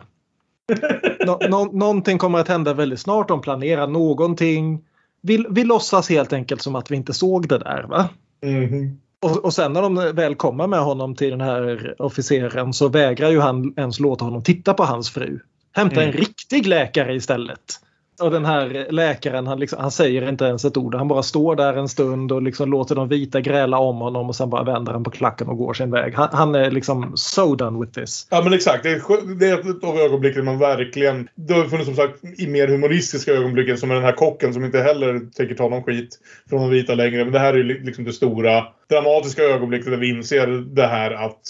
Nå 1.26 1.40
nå 1.50 1.66
någonting 1.66 2.18
kommer 2.18 2.40
att 2.40 2.48
hända 2.48 2.74
väldigt 2.74 3.00
snart. 3.00 3.28
De 3.28 3.42
planerar 3.42 3.88
någonting. 3.88 4.86
Vi, 5.22 5.46
vi 5.50 5.64
låtsas 5.64 6.10
helt 6.10 6.34
enkelt 6.34 6.62
som 6.62 6.76
att 6.76 6.92
vi 6.92 6.96
inte 6.96 7.14
såg 7.14 7.48
det 7.48 7.58
där. 7.58 7.84
Va? 7.84 8.10
Mhm. 8.46 9.00
Och, 9.22 9.46
och 9.46 9.54
sen 9.54 9.74
när 9.74 9.82
de 9.82 9.96
väl 9.96 10.36
kommer 10.36 10.68
med 10.68 10.80
honom 10.80 11.16
till 11.16 11.30
den 11.30 11.42
här 11.42 11.96
officeren 12.02 12.74
så 12.74 12.88
vägrar 12.90 13.30
ju 13.30 13.40
han 13.40 13.74
ens 13.78 14.00
låta 14.00 14.26
honom 14.26 14.44
titta 14.44 14.74
på 14.74 14.84
hans 14.84 15.10
fru. 15.10 15.40
Hämta 15.72 15.96
en 15.96 16.10
Mm. 16.10 16.18
riktig 16.18 16.68
läkare 16.68 17.16
istället. 17.16 17.80
Och 18.22 18.32
den 18.32 18.46
här 18.46 18.88
läkaren 18.90 19.48
han, 19.48 19.60
liksom, 19.60 19.80
han 19.80 19.92
säger 19.92 20.30
inte 20.30 20.46
ens 20.46 20.66
ett 20.66 20.78
ord. 20.78 20.96
Han 20.96 21.08
bara 21.08 21.24
står 21.24 21.56
där 21.56 21.74
en 21.74 21.90
stund 21.90 22.32
och 22.32 22.42
liksom 22.42 22.72
låter 22.72 22.96
de 22.96 23.08
vita 23.08 23.42
gräla 23.42 23.78
om 23.78 23.98
honom 23.98 24.30
och 24.30 24.36
sen 24.36 24.50
bara 24.50 24.64
vänder 24.64 24.94
han 24.94 25.04
på 25.04 25.12
klacken 25.12 25.48
och 25.48 25.58
går 25.58 25.74
sin 25.74 25.92
väg. 25.92 26.14
Han, 26.14 26.30
han 26.32 26.56
är 26.56 26.72
liksom 26.72 27.12
so 27.16 27.56
done 27.56 27.80
with 27.80 27.92
this. 27.92 28.28
Ja 28.30 28.42
men 28.44 28.54
exakt. 28.54 28.84
Det 28.84 28.90
är, 28.90 29.36
det 29.40 29.50
är 29.50 29.60
ett 29.60 29.84
av 29.84 29.98
ögonblicken 29.98 30.46
man 30.46 30.60
verkligen... 30.60 31.30
Det 31.36 31.54
har 31.54 31.64
funnits 31.64 31.86
som 31.86 31.96
sagt 31.96 32.40
i 32.40 32.48
mer 32.48 32.68
humoristiska 32.68 33.32
ögonblicken 33.32 33.78
som 33.78 33.90
med 33.90 33.98
den 33.98 34.06
här 34.06 34.16
kocken 34.16 34.54
som 34.54 34.66
inte 34.66 34.80
heller 34.80 35.20
tänker 35.36 35.56
ta 35.56 35.70
någon 35.70 35.84
skit 35.84 36.20
från 36.50 36.62
de 36.62 36.70
vita 36.70 36.96
längre. 36.96 37.24
Men 37.24 37.34
det 37.34 37.40
här 37.40 37.54
är 37.54 37.58
ju 37.58 37.84
liksom 37.84 38.04
det 38.04 38.14
stora 38.14 38.64
dramatiska 38.90 39.44
ögonblicket 39.44 39.92
där 39.92 39.98
vi 39.98 40.10
inser 40.10 40.48
det 40.48 40.88
här 40.88 41.12
att, 41.12 41.42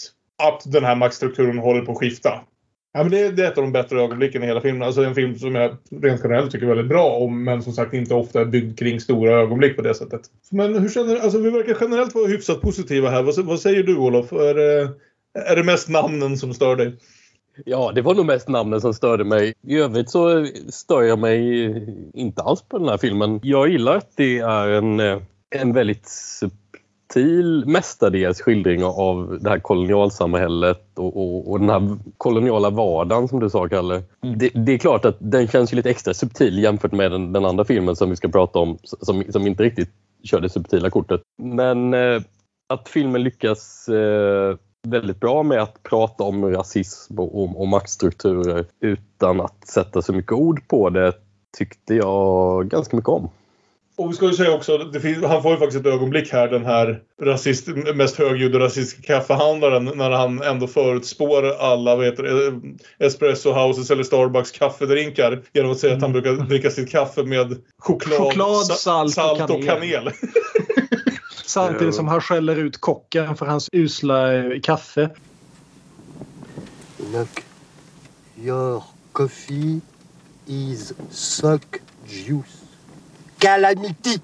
att 0.43 0.61
den 0.65 0.83
här 0.83 0.95
maktstrukturen 0.95 1.57
håller 1.57 1.81
på 1.81 1.91
att 1.91 1.97
skifta. 1.97 2.41
Ja, 2.99 3.03
men 3.03 3.11
det, 3.11 3.19
är- 3.19 3.31
det 3.31 3.45
är 3.45 3.51
ett 3.51 3.57
av 3.57 3.63
de 3.63 3.71
bättre 3.71 4.01
ögonblicken 4.01 4.43
i 4.43 4.45
hela 4.45 4.61
filmen. 4.61 4.83
Alltså 4.83 5.03
en 5.03 5.15
film 5.15 5.35
som 5.35 5.55
jag 5.55 5.77
rent 6.01 6.21
generellt 6.23 6.51
tycker 6.51 6.65
väldigt 6.65 6.87
bra 6.87 7.09
om 7.09 7.43
men 7.43 7.63
som 7.63 7.73
sagt 7.73 7.93
inte 7.93 8.13
ofta 8.13 8.41
är 8.41 8.45
byggd 8.45 8.79
kring 8.79 8.99
stora 8.99 9.31
ögonblick 9.41 9.75
på 9.75 9.81
det 9.81 9.93
sättet. 9.93 10.21
Men 10.51 10.79
hur 10.79 10.89
känner 10.89 11.15
Alltså 11.15 11.37
vi 11.41 11.49
verkar 11.49 11.77
generellt 11.81 12.15
vara 12.15 12.27
hyfsat 12.27 12.61
positiva 12.61 13.09
här. 13.09 13.23
Vad, 13.23 13.45
vad 13.45 13.59
säger 13.59 13.83
du 13.83 13.97
Olof? 13.97 14.31
Är 14.31 14.53
det, 14.53 14.89
är 15.49 15.55
det 15.55 15.63
mest 15.63 15.89
namnen 15.89 16.37
som 16.37 16.53
stör 16.53 16.75
dig? 16.75 16.95
Ja, 17.65 17.91
det 17.95 18.01
var 18.01 18.15
nog 18.15 18.25
mest 18.25 18.47
namnen 18.47 18.81
som 18.81 18.93
störde 18.93 19.23
mig. 19.23 19.53
I 19.67 19.77
övrigt 19.77 20.09
så 20.09 20.47
stör 20.69 21.01
jag 21.01 21.19
mig 21.19 21.39
inte 22.13 22.41
alls 22.41 22.61
på 22.61 22.77
den 22.77 22.89
här 22.89 22.97
filmen. 22.97 23.39
Jag 23.43 23.69
gillar 23.69 23.95
att 23.95 24.11
det 24.15 24.39
är 24.39 24.69
en, 24.69 24.99
eh, 24.99 25.17
en 25.55 25.73
väldigt 25.73 26.09
subtil 27.13 27.63
mestadels 27.65 28.41
skildring 28.41 28.83
av 28.83 29.37
det 29.41 29.49
här 29.49 29.59
kolonialsamhället 29.59 30.81
och, 30.95 31.17
och, 31.17 31.51
och 31.51 31.59
den 31.59 31.69
här 31.69 31.97
koloniala 32.17 32.69
vardagen 32.69 33.27
som 33.27 33.39
du 33.39 33.49
sa, 33.49 33.67
Kalle. 33.67 34.03
Det, 34.21 34.49
det 34.49 34.73
är 34.73 34.77
klart 34.77 35.05
att 35.05 35.17
den 35.19 35.47
känns 35.47 35.73
ju 35.73 35.75
lite 35.75 35.89
extra 35.89 36.13
subtil 36.13 36.63
jämfört 36.63 36.91
med 36.91 37.11
den, 37.11 37.33
den 37.33 37.45
andra 37.45 37.65
filmen 37.65 37.95
som 37.95 38.09
vi 38.09 38.15
ska 38.15 38.27
prata 38.27 38.59
om 38.59 38.77
som, 38.83 39.23
som 39.29 39.47
inte 39.47 39.63
riktigt 39.63 39.89
kör 40.23 40.39
det 40.39 40.49
subtila 40.49 40.89
kortet. 40.89 41.21
Men 41.41 41.93
eh, 41.93 42.21
att 42.69 42.89
filmen 42.89 43.23
lyckas 43.23 43.89
eh, 43.89 44.55
väldigt 44.87 45.19
bra 45.19 45.43
med 45.43 45.61
att 45.61 45.83
prata 45.83 46.23
om 46.23 46.45
rasism 46.45 47.19
och, 47.19 47.43
och, 47.43 47.61
och 47.61 47.67
maktstrukturer 47.67 48.65
utan 48.79 49.41
att 49.41 49.67
sätta 49.67 50.01
så 50.01 50.13
mycket 50.13 50.31
ord 50.31 50.67
på 50.67 50.89
det 50.89 51.13
tyckte 51.57 51.95
jag 51.95 52.67
ganska 52.67 52.95
mycket 52.95 53.09
om. 53.09 53.29
Och 53.99 54.11
vi 54.11 54.15
ska 54.15 54.25
ju 54.25 54.33
säga 54.33 54.51
också, 54.53 54.77
det 54.77 54.99
finns, 54.99 55.25
han 55.25 55.41
får 55.43 55.51
ju 55.51 55.57
faktiskt 55.57 55.85
ett 55.85 55.93
ögonblick 55.93 56.31
här 56.33 56.47
den 56.47 56.65
här 56.65 57.01
rasist, 57.21 57.67
mest 57.95 58.15
högljudda 58.15 58.59
rasistiska 58.59 59.01
kaffehandlaren 59.13 59.85
när 59.95 60.11
han 60.11 60.41
ändå 60.41 60.67
förutspår 60.67 61.51
alla 61.51 61.95
vet, 61.95 62.17
du, 62.17 62.61
espresso 62.99 63.51
houses 63.51 63.91
eller 63.91 64.03
Starbucks 64.03 64.51
kaffedrinkar 64.51 65.41
genom 65.53 65.71
att 65.71 65.79
säga 65.79 65.95
att 65.95 66.01
han 66.01 66.11
brukar 66.11 66.31
dricka 66.33 66.69
sitt 66.69 66.89
kaffe 66.89 67.23
med 67.23 67.57
choklad, 67.77 68.19
Choklad, 68.19 68.65
sa- 68.65 68.75
salt 68.75 69.07
och 69.07 69.13
salt 69.13 69.41
och 69.41 69.47
kanel. 69.47 69.65
kanel. 69.65 70.11
Samtidigt 71.45 71.95
som 71.95 72.07
han 72.07 72.21
skäller 72.21 72.55
ut 72.55 72.77
kocken 72.77 73.35
för 73.35 73.45
hans 73.45 73.69
usla 73.71 74.33
eh, 74.33 74.59
kaffe. 74.63 75.09
Look, 77.13 77.43
your 78.37 78.83
coffee 79.11 79.81
is 80.47 80.93
suck 81.11 81.75
juice. 82.07 82.68
Calamity! 83.39 84.19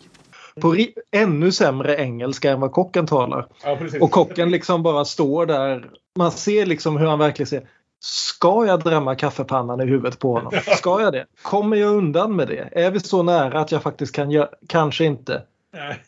På 0.61 0.75
ännu 1.11 1.51
sämre 1.51 1.95
engelska 1.95 2.51
än 2.51 2.59
vad 2.59 2.71
kocken 2.71 3.07
talar. 3.07 3.47
Ja. 3.63 3.79
Och 4.01 4.11
kocken 4.11 4.51
liksom 4.51 4.83
bara 4.83 5.05
står 5.05 5.45
där. 5.45 5.89
Man 6.17 6.31
ser 6.31 6.65
liksom 6.65 6.97
hur 6.97 7.07
han 7.07 7.19
verkligen 7.19 7.47
ser. 7.47 7.67
Ska 7.99 8.65
jag 8.65 8.83
drämma 8.83 9.15
kaffepannan 9.15 9.81
i 9.81 9.85
huvudet 9.85 10.19
på 10.19 10.33
honom? 10.33 10.51
Ska 10.77 11.01
jag 11.01 11.13
det? 11.13 11.25
Kommer 11.41 11.77
jag 11.77 11.95
undan 11.95 12.35
med 12.35 12.47
det? 12.47 12.69
Är 12.71 12.91
vi 12.91 12.99
så 12.99 13.23
nära 13.23 13.59
att 13.59 13.71
jag 13.71 13.83
faktiskt 13.83 14.15
kan 14.15 14.31
göra? 14.31 14.49
Kanske 14.67 15.05
inte. 15.05 15.43
Nej. 15.73 16.03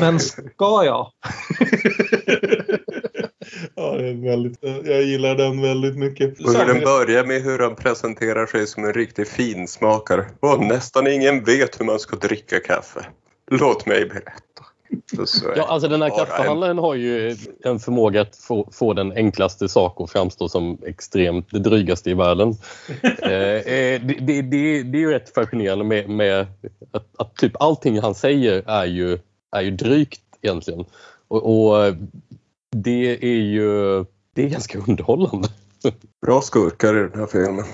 Men 0.00 0.20
ska 0.20 0.84
jag? 0.84 1.10
ja, 3.74 3.96
det 3.96 4.08
är 4.08 4.14
väldigt, 4.14 4.58
jag 4.84 5.02
gillar 5.02 5.34
den 5.34 5.62
väldigt 5.62 5.96
mycket. 5.96 6.40
Och 6.40 6.52
hur 6.52 6.66
den 6.66 6.80
börjar 6.80 7.24
med 7.24 7.42
hur 7.42 7.58
han 7.58 7.76
presenterar 7.76 8.46
sig 8.46 8.66
som 8.66 8.84
en 8.84 8.92
riktig 8.92 9.28
finsmakare. 9.28 10.24
Och 10.40 10.60
nästan 10.60 11.06
ingen 11.06 11.44
vet 11.44 11.80
hur 11.80 11.84
man 11.84 11.98
ska 11.98 12.16
dricka 12.16 12.60
kaffe. 12.60 13.06
Låt 13.50 13.86
mig 13.86 14.06
berätta. 14.06 14.64
Ja, 15.56 15.64
alltså 15.64 15.88
den 15.88 16.02
här 16.02 16.08
kaffehandlaren 16.08 16.78
har 16.78 16.94
ju 16.94 17.36
en 17.64 17.78
förmåga 17.78 18.20
att 18.20 18.36
få, 18.36 18.68
få 18.72 18.92
den 18.92 19.12
enklaste 19.12 19.68
sak 19.68 20.00
att 20.00 20.10
framstå 20.10 20.48
som 20.48 20.78
extremt 20.86 21.50
det 21.50 21.58
drygaste 21.58 22.10
i 22.10 22.14
världen. 22.14 22.54
eh, 23.22 23.30
eh, 23.30 24.02
det, 24.02 24.18
det, 24.20 24.42
det, 24.42 24.82
det 24.82 24.98
är 24.98 25.00
ju 25.00 25.10
rätt 25.10 25.34
fascinerande 25.34 25.84
med, 25.84 26.08
med 26.08 26.46
att, 26.90 27.06
att 27.18 27.36
typ 27.36 27.62
allting 27.62 28.00
han 28.00 28.14
säger 28.14 28.62
är 28.66 28.84
ju, 28.84 29.18
är 29.52 29.62
ju 29.62 29.70
drygt 29.70 30.20
egentligen. 30.42 30.84
Och, 31.28 31.68
och 31.68 31.94
det 32.82 33.24
är 33.24 33.40
ju 33.40 34.04
det 34.34 34.42
är 34.44 34.48
ganska 34.48 34.78
underhållande. 34.78 35.48
Bra 36.26 36.40
skurkar 36.40 36.96
i 36.96 37.00
den 37.00 37.20
här 37.20 37.26
filmen. 37.26 37.64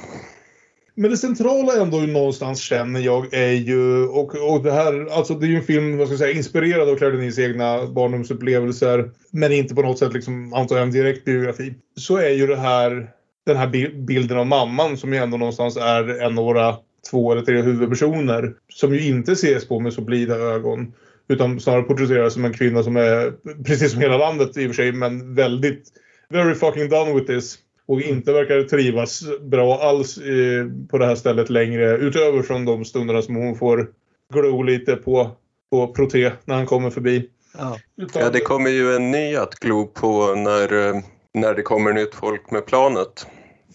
Men 0.94 1.10
det 1.10 1.16
centrala 1.16 1.82
ändå 1.82 1.98
någonstans 1.98 2.60
känner 2.60 3.00
jag 3.00 3.34
är 3.34 3.52
ju, 3.52 4.06
och, 4.06 4.52
och 4.52 4.62
det 4.62 4.72
här, 4.72 5.06
alltså 5.10 5.34
det 5.34 5.46
är 5.46 5.48
ju 5.48 5.56
en 5.56 5.62
film, 5.62 5.98
vad 5.98 6.06
ska 6.06 6.12
jag 6.12 6.18
säga, 6.18 6.36
inspirerad 6.36 6.88
av 6.88 6.96
Claire 6.96 7.16
Denis 7.16 7.38
egna 7.38 7.86
barndomsupplevelser. 7.86 9.10
Men 9.30 9.52
inte 9.52 9.74
på 9.74 9.82
något 9.82 9.98
sätt 9.98 10.12
liksom, 10.12 10.54
antar 10.54 10.76
jag, 10.76 10.82
en 10.82 10.92
direkt 10.92 11.24
biografi. 11.24 11.74
Så 11.96 12.16
är 12.16 12.30
ju 12.30 12.46
det 12.46 12.56
här, 12.56 13.10
den 13.46 13.56
här 13.56 13.66
bi- 13.66 13.94
bilden 13.94 14.38
av 14.38 14.46
mamman 14.46 14.96
som 14.96 15.12
ju 15.12 15.18
ändå 15.18 15.36
någonstans 15.36 15.76
är 15.76 16.22
en 16.22 16.38
av 16.38 16.44
våra 16.44 16.76
två 17.10 17.32
eller 17.32 17.42
tre 17.42 17.62
huvudpersoner. 17.62 18.54
Som 18.68 18.94
ju 18.94 19.06
inte 19.08 19.32
ses 19.32 19.68
på 19.68 19.80
med 19.80 19.92
så 19.92 20.00
blida 20.00 20.34
ögon. 20.34 20.92
Utan 21.30 21.60
snarare 21.60 21.82
porträtteras 21.82 22.32
som 22.32 22.44
en 22.44 22.52
kvinna 22.52 22.82
som 22.82 22.96
är, 22.96 23.32
precis 23.64 23.92
som 23.92 24.00
hela 24.00 24.18
landet 24.18 24.56
i 24.56 24.66
och 24.66 24.68
för 24.68 24.74
sig, 24.74 24.92
men 24.92 25.34
väldigt, 25.34 25.82
very 26.28 26.54
fucking 26.54 26.88
done 26.88 27.14
with 27.14 27.26
this. 27.26 27.58
Och 27.86 28.00
inte 28.00 28.32
verkar 28.32 28.62
trivas 28.62 29.22
bra 29.40 29.78
alls 29.82 30.18
eh, 30.18 30.66
på 30.90 30.98
det 30.98 31.06
här 31.06 31.14
stället 31.14 31.50
längre. 31.50 31.96
Utöver 31.96 32.42
från 32.42 32.64
de 32.64 32.84
stunderna 32.84 33.22
som 33.22 33.36
hon 33.36 33.56
får 33.56 33.88
glo 34.32 34.62
lite 34.62 34.96
på, 34.96 35.30
på 35.70 35.92
Proté 35.92 36.32
när 36.44 36.54
han 36.54 36.66
kommer 36.66 36.90
förbi. 36.90 37.28
Ja. 37.58 37.78
Utan, 37.96 38.22
Ja, 38.22 38.30
det 38.30 38.40
kommer 38.40 38.70
ju 38.70 38.94
en 38.96 39.10
ny 39.10 39.36
att 39.36 39.54
glo 39.54 39.86
på 39.86 40.34
när, 40.34 40.88
eh, 40.88 41.00
när 41.34 41.54
det 41.54 41.62
kommer 41.62 41.92
nytt 41.92 42.14
folk 42.14 42.50
med 42.50 42.66
planet. 42.66 43.26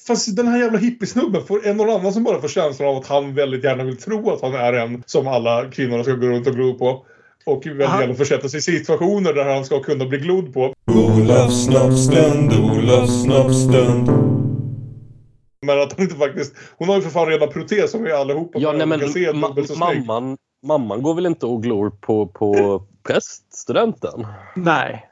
Fast 0.08 0.36
den 0.36 0.48
här 0.48 0.60
jävla 0.60 0.78
hippiesnubben, 0.78 1.46
får 1.46 1.68
en 1.68 1.80
och 1.80 1.86
annan 1.86 2.14
som 2.14 2.24
bara 2.24 2.42
får 2.42 2.48
känslan 2.48 2.90
av 2.90 2.98
att 2.98 3.08
han 3.08 3.36
väldigt 3.36 3.64
gärna 3.64 3.84
vill 3.84 3.98
tro 3.98 4.32
att 4.32 4.42
han 4.42 4.54
är 4.54 4.74
en 4.74 5.04
som 5.06 5.28
alla 5.28 5.70
kvinnorna 5.72 6.04
ska 6.04 6.14
gå 6.14 6.28
runt 6.28 6.48
och 6.48 6.56
glo 6.56 6.74
på. 6.74 7.06
Och 7.46 7.68
Aha. 7.68 8.02
gärna 8.02 8.14
försätta 8.14 8.50
sig 8.50 8.58
i 8.58 8.62
situationer 8.62 9.34
där 9.34 9.54
han 9.56 9.66
ska 9.66 9.80
kunna 9.80 10.06
bli 10.06 10.18
glodd 10.18 10.54
på. 10.54 10.74
Olofs 10.92 11.66
snoppstund, 11.66 12.54
Olofs 12.54 13.22
snoppstund. 13.24 14.10
Men 15.62 15.82
att 15.82 15.94
han 15.94 16.02
inte 16.02 16.16
faktiskt... 16.16 16.56
Hon 16.78 16.90
har 16.90 16.96
ju 16.96 17.02
för 17.02 17.10
fan 17.10 17.28
redan 17.28 17.50
protes 17.50 17.92
som 17.92 18.04
vi 18.04 18.12
allihopa 18.12 18.60
Ja, 18.60 18.72
nej, 18.72 18.88
men 18.88 19.00
kan 19.00 19.10
se 19.10 19.32
ma- 19.32 19.78
mamman, 19.80 20.38
mamman 20.66 21.02
går 21.02 21.16
väl 21.16 21.26
inte 21.26 21.46
och 21.46 21.64
glor 21.64 21.90
på, 21.90 22.28
på 22.28 22.84
präststudenten? 23.08 24.28
Nej. 24.56 25.06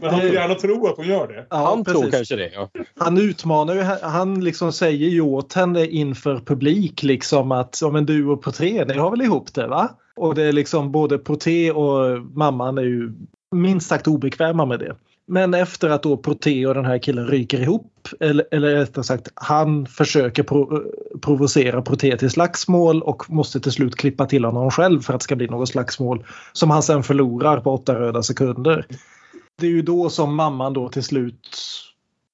Men 0.00 0.10
han 0.10 0.20
vill 0.20 0.34
gärna 0.34 0.54
tro 0.54 0.86
att 0.86 0.96
hon 0.96 1.06
gör 1.06 1.28
det. 1.28 1.46
Ja, 1.50 1.56
Han 1.56 1.84
tror 1.84 1.94
precis. 1.94 2.14
kanske 2.14 2.36
det, 2.36 2.50
ja. 2.54 2.70
Han 2.98 3.18
utmanar 3.18 3.74
ju, 3.74 3.82
han 4.02 4.44
liksom 4.44 4.72
säger 4.72 5.08
ju 5.08 5.20
åt 5.20 5.52
henne 5.52 5.86
inför 5.86 6.38
publik 6.38 7.02
liksom 7.02 7.52
att 7.52 7.78
ja, 7.82 7.90
men 7.90 8.06
du 8.06 8.26
och 8.26 8.42
Porté, 8.42 8.84
ni 8.84 8.94
har 8.94 9.10
väl 9.10 9.22
ihop 9.22 9.54
det 9.54 9.66
va? 9.66 9.88
Och 10.16 10.34
det 10.34 10.42
är 10.42 10.52
liksom 10.52 10.92
både 10.92 11.18
Porté 11.18 11.70
och 11.70 12.22
mamman 12.34 12.78
är 12.78 12.82
ju 12.82 13.12
minst 13.54 13.88
sagt 13.88 14.08
obekväma 14.08 14.66
med 14.66 14.78
det. 14.78 14.96
Men 15.26 15.54
efter 15.54 15.88
att 15.88 16.02
då 16.02 16.16
Porté 16.16 16.66
och 16.66 16.74
den 16.74 16.84
här 16.84 16.98
killen 16.98 17.26
ryker 17.26 17.60
ihop 17.60 18.08
eller, 18.20 18.46
eller 18.50 18.74
rättare 18.74 19.04
sagt 19.04 19.28
han 19.34 19.86
försöker 19.86 20.42
pro, 20.42 20.82
provocera 21.22 21.82
Proté 21.82 22.16
till 22.16 22.30
slagsmål 22.30 23.02
och 23.02 23.30
måste 23.30 23.60
till 23.60 23.72
slut 23.72 23.96
klippa 23.96 24.26
till 24.26 24.44
honom 24.44 24.70
själv 24.70 25.00
för 25.00 25.14
att 25.14 25.20
det 25.20 25.24
ska 25.24 25.36
bli 25.36 25.46
något 25.46 25.68
slagsmål 25.68 26.24
som 26.52 26.70
han 26.70 26.82
sen 26.82 27.02
förlorar 27.02 27.60
på 27.60 27.74
åtta 27.74 27.94
röda 27.94 28.22
sekunder. 28.22 28.86
Det 29.60 29.66
är 29.66 29.70
ju 29.70 29.82
då 29.82 30.10
som 30.10 30.34
mamman 30.34 30.72
då 30.72 30.88
till 30.88 31.02
slut 31.02 31.48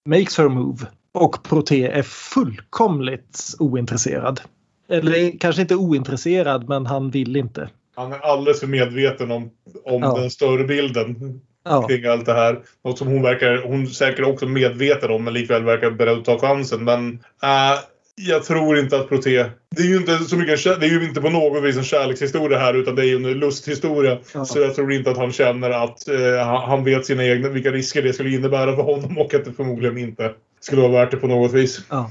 makes 0.04 0.38
her 0.38 0.48
move 0.48 0.86
och 1.12 1.42
Proté 1.42 1.86
är 1.86 2.02
fullkomligt 2.02 3.54
ointresserad. 3.58 4.40
Eller 4.88 5.38
kanske 5.38 5.62
inte 5.62 5.76
ointresserad 5.76 6.68
men 6.68 6.86
han 6.86 7.10
vill 7.10 7.36
inte. 7.36 7.68
Han 7.96 8.12
är 8.12 8.18
alldeles 8.18 8.60
för 8.60 8.66
medveten 8.66 9.30
om, 9.30 9.42
om 9.84 10.02
Ja. 10.02 10.18
den 10.20 10.30
större 10.30 10.64
bilden 10.64 11.40
Ja. 11.64 11.88
kring 11.88 12.04
allt 12.04 12.26
det 12.26 12.32
här. 12.32 12.60
Något 12.84 12.98
som 12.98 13.08
hon 13.08 13.22
verkar, 13.22 13.62
hon 13.66 13.86
säkert 13.86 14.26
också 14.26 14.46
medveten 14.46 15.10
om 15.10 15.24
men 15.24 15.34
likväl 15.34 15.64
verkar 15.64 15.90
beredd 15.90 16.18
att 16.18 16.24
ta 16.24 16.38
chansen. 16.38 16.84
Men 16.84 17.12
äh, 17.42 17.78
jag 18.16 18.44
tror 18.44 18.78
inte 18.78 18.96
att 18.96 19.08
Proté... 19.08 19.44
Det 19.76 19.82
är 19.82 19.86
ju 19.86 19.96
inte 19.96 20.18
så 20.18 20.36
mycket, 20.36 20.64
det 20.64 20.86
är 20.86 20.90
ju 20.90 21.04
inte 21.08 21.20
på 21.20 21.30
något 21.30 21.64
vis 21.64 21.76
en 21.76 21.84
kärlekshistoria 21.84 22.58
här 22.58 22.74
utan 22.74 22.94
det 22.94 23.02
är 23.02 23.06
ju 23.06 23.16
en 23.16 23.38
lusthistoria. 23.38 24.18
Ja. 24.34 24.44
Så 24.44 24.58
jag 24.58 24.74
tror 24.74 24.92
inte 24.92 25.10
att 25.10 25.16
han 25.16 25.32
känner 25.32 25.70
att 25.70 26.08
eh, 26.08 26.46
han, 26.46 26.70
han 26.70 26.84
vet 26.84 27.06
sina 27.06 27.24
egna, 27.24 27.48
vilka 27.48 27.70
risker 27.70 28.02
det 28.02 28.12
skulle 28.12 28.30
innebära 28.30 28.76
för 28.76 28.82
honom 28.82 29.18
och 29.18 29.34
att 29.34 29.44
det 29.44 29.52
förmodligen 29.52 29.98
inte 29.98 30.32
skulle 30.60 30.82
vara 30.82 30.92
värt 30.92 31.10
det 31.10 31.16
på 31.16 31.26
något 31.26 31.52
vis. 31.52 31.80
Ja. 31.90 32.10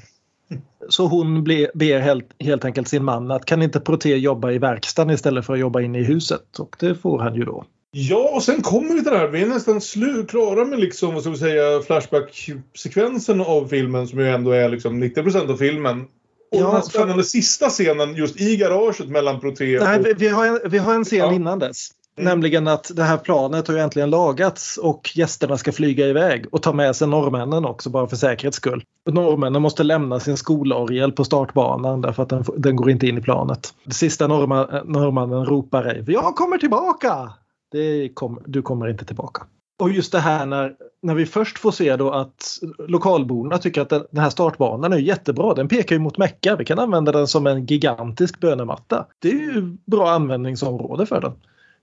Så 0.90 1.08
hon 1.08 1.44
ble, 1.44 1.68
ber 1.74 2.00
helt, 2.00 2.30
helt 2.40 2.66
enkelt 2.66 2.88
sin 2.88 3.04
man 3.04 3.32
att 3.32 3.46
kan 3.46 3.62
inte 3.62 3.80
Proté 3.80 4.16
jobba 4.16 4.52
i 4.52 4.58
verkstaden 4.58 5.14
istället 5.14 5.46
för 5.46 5.54
att 5.54 5.60
jobba 5.60 5.82
inne 5.82 6.00
i 6.00 6.04
huset? 6.04 6.60
Och 6.60 6.76
det 6.80 6.96
får 6.96 7.20
han 7.20 7.36
ju 7.36 7.46
då. 7.46 7.66
Ja, 7.98 8.30
och 8.34 8.44
sen 8.44 8.62
kommer 8.62 8.94
vi 8.94 9.04
till 9.04 9.12
det 9.12 9.18
här. 9.18 9.28
Vi 9.28 9.42
är 9.42 9.48
nästan 9.48 9.82
slu, 9.82 10.26
klara 10.26 10.66
med 10.66 10.80
liksom, 10.80 11.14
vad 11.14 11.22
ska 11.24 11.32
vi 11.32 11.38
säga, 11.38 11.82
Flashback-sekvensen 11.82 13.42
av 13.42 13.68
filmen 13.68 14.08
som 14.08 14.20
ju 14.20 14.30
ändå 14.30 14.52
är 14.52 14.70
liksom 14.70 15.04
90% 15.04 15.52
av 15.52 15.58
filmen. 15.58 16.02
Och 16.02 16.08
Ja, 16.52 16.60
den 16.66 16.72
här 16.72 16.82
för- 16.82 16.90
spännande 16.90 17.24
sista 17.24 17.70
scenen 17.70 18.16
just 18.16 18.42
i 18.42 18.56
garaget 18.58 19.10
mellan 19.10 19.40
Proté 19.40 19.80
Nej, 19.80 20.00
och... 20.00 20.06
vi, 20.06 20.14
vi, 20.14 20.28
har 20.28 20.46
en, 20.46 20.60
vi 20.66 20.78
har 20.78 20.94
en 20.94 21.04
scen 21.04 21.20
Ja. 21.20 21.34
innan 21.34 21.60
dess. 21.60 21.90
Mm. 22.18 22.30
Nämligen 22.30 22.68
att 22.68 22.92
det 22.96 23.04
här 23.04 23.18
planet 23.18 23.68
har 23.68 23.76
ju 23.76 23.82
äntligen 23.82 24.10
lagats 24.10 24.78
och 24.78 25.12
gästerna 25.16 25.58
ska 25.58 25.72
flyga 25.72 26.08
iväg 26.08 26.46
och 26.52 26.62
ta 26.62 26.74
med 26.74 26.96
sig 26.96 27.08
norrmännen 27.08 27.66
också 27.66 27.90
bara 27.90 28.08
för 28.08 28.16
säkerhets 28.16 28.58
skull. 28.58 28.84
Norrmännen 29.12 29.62
måste 29.62 29.84
lämna 29.84 30.20
sin 30.20 30.38
skolorgel 30.38 31.12
på 31.12 31.24
startbanan 31.26 32.02
därför 32.02 32.24
att 32.24 32.30
den, 32.30 32.44
den 32.58 32.76
går 32.76 32.90
inte 32.92 33.08
in 33.08 33.18
i 33.18 33.22
planet. 33.22 33.74
Det 33.84 33.94
sista 33.94 34.28
norrman, 34.28 34.68
norrmannen 34.86 35.46
ropar 35.46 35.84
är 35.84 36.04
“Jag 36.08 36.36
kommer 36.36 36.58
tillbaka!” 36.58 37.30
Det 37.72 38.10
kom, 38.14 38.40
Du 38.46 38.62
kommer 38.62 38.88
inte 38.88 39.06
tillbaka. 39.06 39.44
Och 39.80 39.92
just 39.92 40.12
det 40.12 40.20
här 40.20 40.46
när, 40.46 40.76
när 41.02 41.16
vi 41.16 41.26
först 41.26 41.58
får 41.58 41.72
se 41.72 41.96
då 41.96 42.12
att 42.12 42.60
lokalborna 42.88 43.58
tycker 43.58 43.82
att 43.82 43.90
den, 43.90 44.06
den 44.12 44.24
här 44.24 44.30
startbanan 44.30 44.94
är 44.94 44.98
jättebra. 44.98 45.54
Den 45.54 45.68
pekar 45.68 45.96
ju 45.96 46.00
mot 46.00 46.18
Mecka. 46.18 46.56
Vi 46.56 46.66
kan 46.66 46.80
använda 46.80 47.12
den 47.12 47.28
som 47.28 47.48
en 47.48 47.66
gigantisk 47.66 48.40
bönematta. 48.40 49.06
Det 49.20 49.30
är 49.30 49.34
ju 49.34 49.78
bra 49.86 50.10
användningsområde 50.10 51.06
för 51.06 51.22
den. 51.22 51.34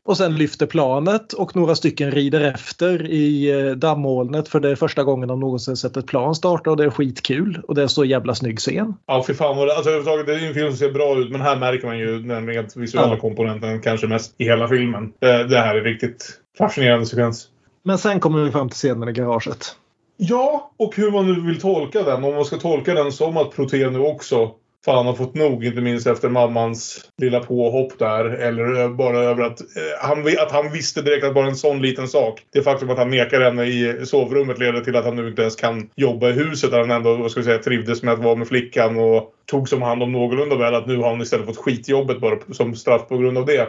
Och 0.04 0.16
sen 0.16 0.36
lyfter 0.36 0.66
planet 0.66 1.32
och 1.32 1.56
några 1.56 1.74
stycken 1.74 2.10
rider 2.10 2.40
efter 2.40 3.10
i 3.10 3.50
eh, 3.50 3.70
dammolnet 3.76 4.48
för 4.48 4.60
det 4.60 4.70
är 4.70 4.76
första 4.76 5.02
gången 5.04 5.28
de 5.28 5.40
någonsin 5.40 5.76
sett 5.76 5.96
ett 5.96 6.06
plan 6.06 6.34
starta 6.34 6.70
och 6.70 6.76
det 6.76 6.84
är 6.84 6.90
skitkul. 6.90 7.62
Och 7.68 7.74
det 7.74 7.82
är 7.82 7.86
så 7.86 8.04
jävla 8.04 8.34
snygg 8.34 8.58
scen. 8.58 8.94
Ja, 9.06 9.24
fy 9.26 9.34
fan. 9.34 9.58
Alltså 9.58 9.90
överhuvudtaget, 9.90 10.26
det 10.26 10.34
är 10.34 10.38
ju 10.38 10.46
en 10.46 10.54
film 10.54 10.68
som 10.68 10.76
ser 10.76 10.92
bra 10.92 11.18
ut 11.18 11.30
men 11.30 11.40
här 11.40 11.56
märker 11.56 11.86
man 11.86 11.98
ju 11.98 12.18
den 12.18 12.46
rent 12.46 12.76
visuella 12.76 13.08
Ja. 13.14 13.16
komponenten 13.20 13.80
kanske 13.80 14.06
mest 14.06 14.34
i 14.38 14.44
hela 14.44 14.68
filmen. 14.68 15.12
Det, 15.18 15.44
det 15.44 15.58
här 15.58 15.74
är 15.74 15.82
riktigt 15.84 16.40
fascinerande 16.58 17.06
sekvens. 17.06 17.48
Men 17.84 17.98
sen 17.98 18.20
kommer 18.20 18.44
vi 18.44 18.50
fram 18.50 18.68
till 18.68 18.76
scenen 18.76 19.08
i 19.08 19.12
garaget. 19.12 19.76
Ja, 20.16 20.72
och 20.78 20.96
hur 20.96 21.10
man 21.10 21.26
nu 21.26 21.40
vill 21.46 21.60
tolka 21.60 22.02
den. 22.02 22.24
Om 22.24 22.34
man 22.34 22.44
ska 22.44 22.56
tolka 22.56 22.94
den 22.94 23.12
som 23.12 23.36
att 23.36 23.50
Proté 23.56 23.90
nu 23.90 23.98
också 23.98 24.50
fan 24.84 25.06
har 25.06 25.14
fått 25.14 25.34
nog, 25.34 25.64
inte 25.64 25.80
minst 25.80 26.06
efter 26.06 26.28
mammans 26.28 27.08
lilla 27.18 27.40
påhopp 27.40 27.98
där. 27.98 28.24
Eller 28.24 28.88
bara 28.88 29.18
över 29.18 29.42
att, 29.42 29.60
eh, 29.60 30.08
han, 30.08 30.26
att 30.38 30.52
han 30.52 30.72
visste 30.72 31.02
direkt 31.02 31.24
att 31.24 31.34
bara 31.34 31.46
en 31.46 31.56
sån 31.56 31.82
liten 31.82 32.08
sak. 32.08 32.42
Det 32.52 32.62
faktum 32.62 32.90
att 32.90 32.98
han 32.98 33.10
nekar 33.10 33.40
henne 33.40 33.64
i 33.64 34.06
sovrummet 34.06 34.58
leder 34.58 34.80
till 34.80 34.96
att 34.96 35.04
han 35.04 35.16
nu 35.16 35.28
inte 35.28 35.42
ens 35.42 35.56
kan 35.56 35.90
jobba 35.96 36.28
i 36.28 36.32
huset 36.32 36.70
där 36.70 36.78
han 36.78 36.90
ändå 36.90 37.14
vad 37.14 37.30
ska 37.30 37.40
vi 37.40 37.44
säga, 37.44 37.58
trivdes 37.58 38.02
med 38.02 38.14
att 38.14 38.24
vara 38.24 38.34
med 38.34 38.48
flickan 38.48 38.98
och 38.98 39.32
tog 39.46 39.68
som 39.68 39.82
hand 39.82 40.02
om 40.02 40.12
någorlunda 40.12 40.56
väl. 40.56 40.74
Att 40.74 40.86
nu 40.86 40.96
har 40.96 41.10
han 41.10 41.22
istället 41.22 41.46
fått 41.46 41.56
skitjobbet 41.56 42.20
bara 42.20 42.38
som 42.52 42.74
straff 42.74 43.08
på 43.08 43.18
grund 43.18 43.38
av 43.38 43.46
det. 43.46 43.68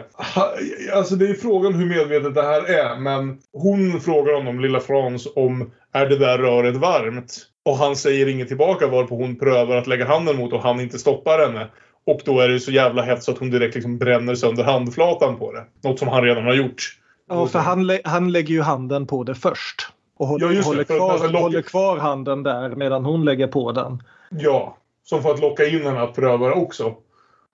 Alltså 0.92 1.14
det 1.16 1.26
är 1.26 1.34
frågan 1.34 1.74
hur 1.74 1.86
medvetet 1.86 2.34
det 2.34 2.42
här 2.42 2.70
är. 2.70 2.96
Men 2.96 3.38
hon 3.52 4.00
frågar 4.00 4.34
honom, 4.34 4.60
lilla 4.60 4.80
Frans, 4.80 5.28
om 5.36 5.70
är 5.92 6.06
det 6.06 6.16
där 6.16 6.38
röret 6.38 6.76
varmt? 6.76 7.53
Och 7.64 7.76
han 7.76 7.96
säger 7.96 8.26
inget 8.28 8.48
tillbaka 8.48 8.86
varpå 8.86 9.14
hon 9.16 9.36
prövar 9.36 9.76
att 9.76 9.86
lägga 9.86 10.06
handen 10.06 10.36
mot 10.36 10.52
och 10.52 10.62
han 10.62 10.80
inte 10.80 10.98
stoppar 10.98 11.38
henne. 11.46 11.68
Och 12.06 12.20
då 12.24 12.40
är 12.40 12.48
det 12.48 12.60
så 12.60 12.70
jävla 12.72 13.02
hett 13.02 13.22
så 13.22 13.32
att 13.32 13.38
hon 13.38 13.50
direkt 13.50 13.74
liksom 13.74 13.98
bränner 13.98 14.34
sönder 14.34 14.64
handflatan 14.64 15.36
på 15.38 15.52
det. 15.52 15.64
Något 15.88 15.98
som 15.98 16.08
han 16.08 16.22
redan 16.24 16.44
har 16.44 16.54
gjort. 16.54 16.98
Ja, 17.28 17.46
för 17.46 17.58
han, 17.58 17.86
lä- 17.86 18.00
han 18.04 18.32
lägger 18.32 18.54
ju 18.54 18.62
handen 18.62 19.06
på 19.06 19.24
det 19.24 19.34
först. 19.34 19.88
Och 20.16 20.26
håller, 20.26 20.46
Ja, 20.46 20.52
det, 20.52 20.62
håller, 20.64 20.84
ska 20.84 20.96
kvar, 20.96 21.18
locka- 21.28 21.38
håller 21.38 21.62
kvar 21.62 21.96
handen 21.98 22.42
där 22.42 22.68
medan 22.68 23.04
hon 23.04 23.24
lägger 23.24 23.46
på 23.46 23.72
den. 23.72 24.02
Ja. 24.30 24.76
Som 25.04 25.22
för 25.22 25.30
att 25.30 25.40
locka 25.40 25.66
in 25.66 25.86
henne 25.86 26.00
att 26.02 26.14
pröva 26.14 26.46
det 26.48 26.54
också. 26.54 26.94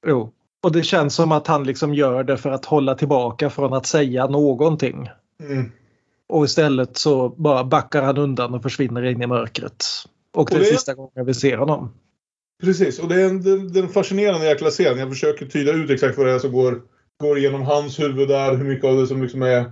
Jo. 0.06 0.32
Och 0.62 0.72
det 0.72 0.82
känns 0.82 1.14
som 1.14 1.32
att 1.32 1.46
han 1.46 1.64
liksom 1.64 1.94
gör 1.94 2.22
det 2.24 2.36
för 2.36 2.50
att 2.50 2.64
hålla 2.64 2.94
tillbaka 2.94 3.50
från 3.50 3.72
att 3.72 3.86
säga 3.86 4.26
någonting. 4.26 5.10
Mm. 5.42 5.72
Och 6.30 6.44
istället 6.44 6.96
så 6.96 7.28
bara 7.28 7.64
backar 7.64 8.02
han 8.02 8.18
undan 8.18 8.54
och 8.54 8.62
försvinner 8.62 9.02
in 9.02 9.22
i 9.22 9.26
mörkret. 9.26 9.84
Och 10.34 10.48
det 10.50 10.56
är 10.56 10.58
Och 10.58 10.64
det- 10.64 10.70
sista 10.70 10.94
gången 10.94 11.26
vi 11.26 11.34
ser 11.34 11.56
honom. 11.56 11.90
Precis, 12.62 12.98
och 12.98 13.08
det 13.08 13.22
är 13.22 13.26
en, 13.28 13.42
det, 13.42 13.68
det 13.68 13.78
är 13.78 13.82
en 13.82 13.88
fascinerande 13.88 14.46
jäkla 14.46 14.70
scen. 14.70 14.98
Jag 14.98 15.08
försöker 15.08 15.46
tyda 15.46 15.72
ut 15.72 15.90
exakt 15.90 16.18
vad 16.18 16.26
det 16.26 16.32
är 16.32 16.38
som 16.38 16.52
går, 16.52 16.80
går 17.22 17.38
igenom 17.38 17.62
hans 17.62 18.00
huvud 18.00 18.28
där. 18.28 18.56
Hur 18.56 18.64
mycket 18.64 18.84
av 18.84 18.96
det 18.96 19.06
som 19.06 19.22
liksom 19.22 19.42
är 19.42 19.70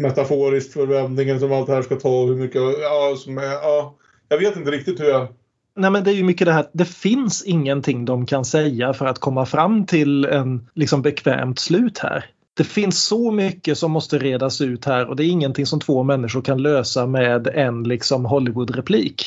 metaforiskt 0.00 0.72
för 0.72 0.86
vändningen 0.86 1.40
som 1.40 1.52
allt 1.52 1.66
det 1.66 1.72
här 1.74 1.82
ska 1.82 1.96
ta. 1.96 2.08
och 2.22 2.28
Hur 2.28 2.36
mycket, 2.36 2.62
ja, 2.82 3.14
som 3.18 3.38
är, 3.38 3.42
ja. 3.52 3.94
Jag 4.28 4.38
vet 4.38 4.56
inte 4.56 4.70
riktigt 4.70 5.00
hur 5.00 5.04
jag... 5.08 5.28
Nej 5.76 5.90
men 5.90 6.04
det 6.04 6.10
är 6.10 6.14
ju 6.14 6.24
mycket 6.24 6.46
det 6.46 6.52
här, 6.52 6.66
det 6.72 6.84
finns 6.84 7.44
ingenting 7.44 8.04
de 8.04 8.26
kan 8.26 8.44
säga 8.44 8.92
för 8.94 9.06
att 9.06 9.18
komma 9.18 9.46
fram 9.46 9.86
till 9.86 10.24
en 10.24 10.68
liksom 10.74 11.02
bekvämt 11.02 11.58
slut 11.58 11.98
här. 11.98 12.24
Det 12.56 12.64
finns 12.64 13.04
så 13.04 13.30
mycket 13.30 13.78
som 13.78 13.90
måste 13.90 14.18
redas 14.18 14.60
ut 14.60 14.84
här 14.84 15.08
och 15.08 15.16
det 15.16 15.24
är 15.24 15.28
ingenting 15.28 15.66
som 15.66 15.80
två 15.80 16.02
människor 16.02 16.42
kan 16.42 16.62
lösa 16.62 17.06
med 17.06 17.46
en 17.46 17.82
liksom 17.82 18.24
Hollywood-replik. 18.24 19.22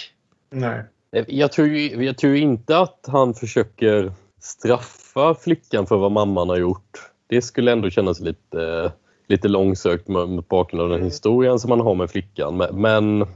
Nej. 0.52 0.84
Jag 1.28 1.52
tror, 1.52 1.68
ju- 1.68 2.06
jag 2.06 2.18
tror 2.18 2.36
inte 2.36 2.78
att 2.78 3.06
han 3.08 3.34
försöker 3.34 4.12
straffa 4.42 5.36
flickan 5.36 5.86
för 5.88 5.98
vad 5.98 6.12
mamman 6.12 6.50
har 6.50 6.58
gjort. 6.58 7.12
Det 7.28 7.42
skulle 7.42 7.72
ändå 7.72 7.90
kännas 7.90 8.20
lite, 8.20 8.92
lite 9.28 9.48
långsökt 9.48 10.08
mot 10.08 10.48
bakgrund 10.48 10.84
av 10.84 10.90
den 10.90 11.04
historien 11.04 11.60
som 11.60 11.70
man 11.70 11.80
har 11.80 11.96
med 11.96 12.10
flickan. 12.12 12.58
Men, 12.58 12.82
men 12.82 13.28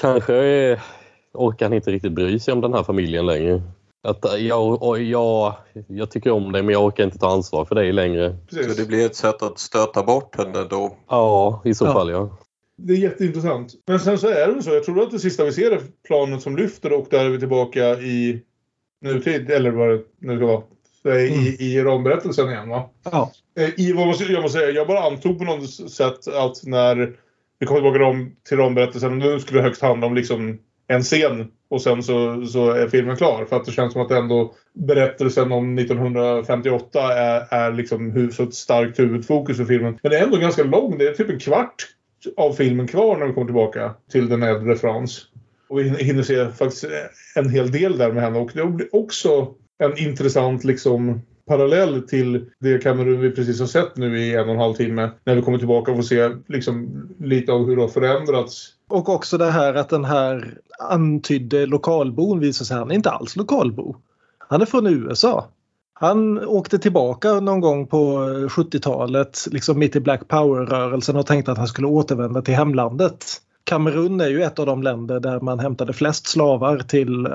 kanske 0.00 0.36
eh, 0.36 0.78
orkar 1.34 1.66
han 1.66 1.72
inte 1.72 1.90
riktigt 1.90 2.12
bry 2.12 2.38
sig 2.38 2.54
om 2.54 2.60
den 2.60 2.72
här 2.74 2.82
familjen 2.82 3.26
längre. 3.26 3.62
Att 4.08 4.24
eh, 4.24 4.46
jag, 4.46 4.82
och 4.82 5.02
jag, 5.02 5.54
jag 5.86 6.10
tycker 6.10 6.30
om 6.30 6.52
dig 6.52 6.62
men 6.62 6.72
jag 6.72 6.84
orkar 6.84 7.04
inte 7.04 7.18
ta 7.18 7.32
ansvar 7.32 7.64
för 7.64 7.74
dig 7.74 7.92
längre. 7.92 8.36
Så 8.50 8.56
Precis. 8.56 8.76
det 8.76 8.86
blir 8.86 9.06
ett 9.06 9.16
sätt 9.16 9.42
att 9.42 9.58
stöta 9.58 10.02
bort 10.02 10.36
henne 10.36 10.64
då. 10.70 10.96
Ja, 11.08 11.62
i 11.64 11.74
så 11.74 11.84
Ja. 11.84 11.92
fall 11.92 12.10
ja. 12.10 12.38
Det 12.76 12.92
är 12.92 12.96
jätteintressant. 12.96 13.72
Men 13.86 14.00
sen 14.00 14.18
så 14.18 14.28
är 14.28 14.54
det 14.54 14.62
så. 14.62 14.70
Jag 14.70 14.84
tror 14.84 15.02
att 15.02 15.10
det 15.10 15.18
sista 15.18 15.44
vi 15.44 15.52
ser 15.52 15.70
är 15.70 15.80
planet 16.06 16.42
som 16.42 16.56
lyfter 16.56 16.92
och 16.92 17.06
där 17.10 17.24
är 17.24 17.28
vi 17.28 17.38
tillbaka 17.38 17.94
i 17.94 18.42
nutid. 19.02 19.50
Eller 19.50 19.70
vad 19.70 19.88
det 19.88 20.02
nu 20.18 20.36
ska 20.36 20.46
vara. 20.46 20.62
Så 21.02 21.08
är 21.08 21.18
I, 21.18 21.56
i 21.60 21.82
ramberättelsen 21.82 22.48
igen 22.48 22.68
va? 22.68 22.90
Ja. 23.04 23.32
Eh, 23.58 23.80
I, 23.80 23.92
vad 23.92 24.06
måste, 24.06 24.24
jag 24.24 24.42
måste 24.42 24.58
säga, 24.58 24.70
jag 24.70 24.86
bara 24.86 25.00
antog 25.00 25.38
på 25.38 25.44
något 25.44 25.70
sätt 25.70 26.28
att 26.28 26.66
när 26.66 27.16
vi 27.58 27.66
kommer 27.66 27.80
tillbaka 27.80 28.30
till 28.48 28.58
ramberättelsen, 28.58 29.18
nu 29.18 29.40
skulle 29.40 29.58
det 29.58 29.64
högst 29.64 29.82
handla 29.82 30.06
om 30.06 30.14
liksom 30.14 30.58
en 30.88 31.02
scen 31.02 31.46
och 31.70 31.82
sen 31.82 32.02
så, 32.02 32.46
så 32.46 32.70
är 32.70 32.88
filmen 32.88 33.16
klar. 33.16 33.44
För 33.44 33.56
att 33.56 33.64
det 33.64 33.72
känns 33.72 33.92
som 33.92 34.02
att 34.02 34.10
ändå 34.10 34.54
berättelsen 34.74 35.52
om 35.52 35.78
1958 35.78 37.12
är, 37.12 37.46
är 37.54 37.72
liksom 37.72 38.10
huset 38.12 38.48
ett 38.48 38.54
starkt 38.54 38.98
huvudfokus 38.98 39.56
för 39.56 39.64
filmen. 39.64 39.98
Men 40.02 40.12
det 40.12 40.18
är 40.18 40.24
ändå 40.24 40.36
ganska 40.36 40.62
lång, 40.64 40.98
det 40.98 41.08
är 41.08 41.12
typ 41.14 41.30
en 41.30 41.38
kvart 41.38 41.74
av 42.36 42.52
filmen 42.52 42.86
kvar 42.86 43.16
när 43.16 43.26
vi 43.26 43.32
kommer 43.32 43.46
tillbaka 43.46 43.94
till 44.12 44.28
den 44.28 44.42
äldre 44.42 44.76
Frans. 44.76 45.22
Och 45.68 45.78
vi 45.78 45.82
hinner- 45.82 45.98
hinner 45.98 46.22
se 46.22 46.48
faktiskt 46.48 46.84
en 47.34 47.50
hel 47.50 47.70
del 47.70 47.98
där 47.98 48.12
med 48.12 48.22
henne 48.22 48.38
och 48.38 48.50
det 48.54 48.66
blir 48.66 48.88
också 48.92 49.54
en 49.78 49.98
intressant 49.98 50.64
liksom 50.64 51.20
parallell 51.46 52.02
till 52.02 52.46
det 52.60 52.82
Kamerun 52.82 53.20
vi 53.20 53.30
precis 53.30 53.60
har 53.60 53.66
sett 53.66 53.96
nu 53.96 54.18
i 54.18 54.34
en 54.34 54.44
och 54.48 54.54
en 54.54 54.60
halv 54.60 54.74
timme. 54.74 55.10
När 55.24 55.34
vi 55.34 55.42
kommer 55.42 55.58
tillbaka 55.58 55.90
och 55.90 55.96
får 55.96 56.02
se 56.02 56.30
liksom 56.48 57.06
lite 57.20 57.52
av 57.52 57.66
hur 57.66 57.76
det 57.76 57.82
har 57.82 57.88
förändrats. 57.88 58.70
Och 58.88 59.08
också 59.08 59.38
det 59.38 59.50
här 59.50 59.74
att 59.74 59.88
den 59.88 60.04
här 60.04 60.58
antydde 60.78 61.66
lokalbon 61.66 62.40
visar 62.40 62.64
sig 62.64 62.76
han 62.76 62.90
är 62.90 62.94
inte 62.94 63.10
alls 63.10 63.36
lokalbo. 63.36 63.96
Han 64.38 64.62
är 64.62 64.66
från 64.66 64.86
USA. 64.86 65.46
Han 65.92 66.46
åkte 66.46 66.78
tillbaka 66.78 67.40
någon 67.40 67.60
gång 67.60 67.86
på 67.86 68.18
70-talet, 68.48 69.38
liksom 69.50 69.78
mitt 69.78 69.96
i 69.96 70.00
Black 70.00 70.28
Power-rörelsen 70.28 71.16
och 71.16 71.26
tänkte 71.26 71.52
att 71.52 71.58
han 71.58 71.68
skulle 71.68 71.86
återvända 71.86 72.42
till 72.42 72.54
hemlandet. 72.54 73.24
Kamerun 73.64 74.20
är 74.20 74.28
ju 74.28 74.42
ett 74.42 74.58
av 74.58 74.66
de 74.66 74.82
länder 74.82 75.20
där 75.20 75.40
man 75.40 75.58
hämtade 75.58 75.92
flest 75.92 76.26
slavar 76.26 76.78
till 76.78 77.26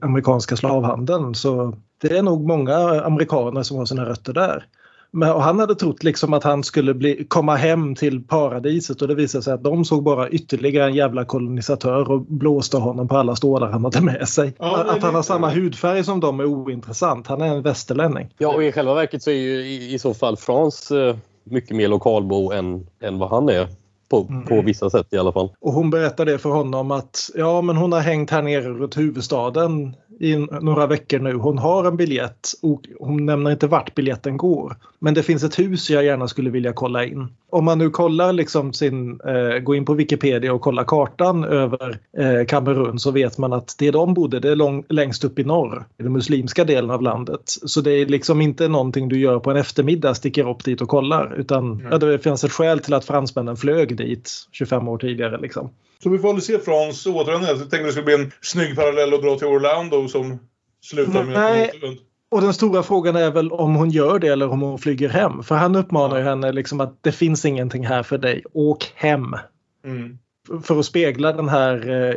amerikanska 0.00 0.56
slavhandeln. 0.56 1.34
Så 1.34 1.74
det 2.00 2.18
är 2.18 2.22
nog 2.22 2.46
många 2.46 2.76
amerikaner 3.04 3.62
som 3.62 3.76
har 3.76 3.84
sina 3.84 4.04
rötter 4.04 4.32
där. 4.32 4.66
Men, 5.14 5.32
och 5.32 5.42
han 5.42 5.58
hade 5.58 5.74
trott 5.74 6.02
liksom 6.02 6.32
att 6.32 6.44
han 6.44 6.64
skulle 6.64 6.94
bli, 6.94 7.24
komma 7.28 7.56
hem 7.56 7.94
till 7.94 8.22
paradiset 8.22 9.02
och 9.02 9.08
det 9.08 9.14
visade 9.14 9.44
sig 9.44 9.52
att 9.52 9.64
de 9.64 9.84
såg 9.84 10.02
bara 10.02 10.28
ytterligare 10.28 10.88
en 10.88 10.94
jävla 10.94 11.24
kolonisatör 11.24 12.10
och 12.10 12.20
blåste 12.20 12.76
honom 12.76 13.08
på 13.08 13.16
alla 13.16 13.36
stålar 13.36 13.70
han 13.70 13.84
hade 13.84 14.00
med 14.00 14.28
sig. 14.28 14.54
Ja, 14.58 14.80
att 14.80 14.88
att 14.88 15.02
han 15.02 15.14
har 15.14 15.22
samma 15.22 15.50
hudfärg 15.50 16.04
som 16.04 16.20
dem 16.20 16.40
är 16.40 16.44
ointressant. 16.44 17.26
Han 17.26 17.40
är 17.40 17.46
en 17.46 17.62
västerlänning. 17.62 18.34
Ja, 18.38 18.54
och 18.54 18.64
i 18.64 18.72
själva 18.72 18.94
verket 18.94 19.22
så 19.22 19.30
är 19.30 19.34
ju 19.34 19.66
i, 19.66 19.94
i 19.94 19.98
så 19.98 20.14
fall 20.14 20.36
Frans 20.36 20.90
eh, 20.90 21.16
mycket 21.44 21.76
mer 21.76 21.88
lokalbo 21.88 22.52
än, 22.52 22.86
än 23.00 23.18
vad 23.18 23.30
han 23.30 23.48
är. 23.48 23.68
På, 24.08 24.44
på 24.48 24.62
vissa 24.62 24.90
sätt 24.90 25.06
i 25.10 25.18
alla 25.18 25.32
fall. 25.32 25.52
Och 25.60 25.72
hon 25.72 25.90
berättar 25.90 26.24
det 26.24 26.38
för 26.38 26.50
honom 26.50 26.90
att 26.90 27.30
ja 27.34 27.62
men 27.62 27.76
hon 27.76 27.92
har 27.92 28.00
hängt 28.00 28.30
här 28.30 28.42
nere 28.42 28.68
runt 28.68 28.96
huvudstaden 28.96 29.96
i 30.22 30.46
några 30.60 30.86
veckor 30.86 31.18
nu. 31.18 31.34
Hon 31.34 31.58
har 31.58 31.84
en 31.84 31.96
biljett 31.96 32.52
och 32.62 32.82
hon 32.98 33.26
nämner 33.26 33.50
inte 33.50 33.66
vart 33.66 33.94
biljetten 33.94 34.36
går. 34.36 34.76
Men 34.98 35.14
det 35.14 35.22
finns 35.22 35.44
ett 35.44 35.58
hus 35.58 35.90
jag 35.90 36.04
gärna 36.04 36.28
skulle 36.28 36.50
vilja 36.50 36.72
kolla 36.72 37.04
in. 37.04 37.26
Om 37.50 37.64
man 37.64 37.78
nu 37.78 37.90
kollar 37.90 38.32
liksom 38.32 38.72
sin, 38.72 39.20
eh, 39.20 39.58
går 39.58 39.76
in 39.76 39.84
på 39.84 39.94
Wikipedia 39.94 40.52
och 40.52 40.60
kollar 40.60 40.84
kartan 40.84 41.44
över 41.44 41.98
eh, 42.18 42.46
Kamerun 42.46 42.98
så 42.98 43.10
vet 43.10 43.38
man 43.38 43.52
att 43.52 43.74
det 43.78 43.90
de 43.90 44.14
bodde 44.14 44.40
det 44.40 44.50
är 44.50 44.56
lång, 44.56 44.84
längst 44.88 45.24
upp 45.24 45.38
i 45.38 45.44
norr, 45.44 45.84
i 45.98 46.02
den 46.02 46.12
muslimska 46.12 46.64
delen 46.64 46.90
av 46.90 47.02
landet. 47.02 47.42
Så 47.44 47.80
det 47.80 47.90
är 47.90 48.06
liksom 48.06 48.40
inte 48.40 48.68
någonting 48.68 49.08
du 49.08 49.18
gör 49.18 49.38
på 49.38 49.50
en 49.50 49.56
eftermiddag, 49.56 50.14
sticker 50.14 50.50
upp 50.50 50.64
dit 50.64 50.80
och 50.80 50.88
kollar. 50.88 51.34
Utan 51.38 51.88
ja, 51.90 51.98
det 51.98 52.18
finns 52.18 52.44
ett 52.44 52.52
skäl 52.52 52.78
till 52.78 52.94
att 52.94 53.04
fransmännen 53.04 53.56
flög 53.56 53.96
dit 53.96 54.30
25 54.52 54.88
år 54.88 54.98
tidigare. 54.98 55.40
Liksom. 55.40 55.70
Så 56.02 56.10
vi 56.10 56.18
får 56.18 56.28
aldrig 56.28 56.44
se 56.44 56.58
Frans 56.58 57.06
återvända. 57.06 57.48
Jag 57.48 57.58
tänkte 57.58 57.78
det 57.78 57.90
skulle 57.92 58.04
bli 58.04 58.14
en 58.14 58.32
snygg 58.40 58.76
parallell 58.76 59.14
att 59.14 59.22
dra 59.22 59.38
till 59.38 59.46
Orlando 59.46 60.08
som 60.08 60.38
slutar 60.80 61.24
med 61.24 61.34
Nej. 61.34 61.68
att 61.68 61.74
återvänd. 61.74 61.98
Och 62.30 62.40
den 62.40 62.54
stora 62.54 62.82
frågan 62.82 63.16
är 63.16 63.30
väl 63.30 63.52
om 63.52 63.74
hon 63.74 63.90
gör 63.90 64.18
det 64.18 64.28
eller 64.28 64.48
om 64.48 64.60
hon 64.60 64.78
flyger 64.78 65.08
hem. 65.08 65.42
För 65.42 65.54
han 65.54 65.76
uppmanar 65.76 66.18
ju 66.18 66.24
henne 66.24 66.52
liksom 66.52 66.80
att 66.80 66.98
det 67.00 67.12
finns 67.12 67.44
ingenting 67.44 67.86
här 67.86 68.02
för 68.02 68.18
dig. 68.18 68.44
Åk 68.52 68.92
hem. 68.94 69.36
Mm. 69.84 70.18
För 70.62 70.78
att 70.78 70.86
spegla 70.86 71.32
den 71.32 71.48
här 71.48 71.90
eh, 71.90 72.14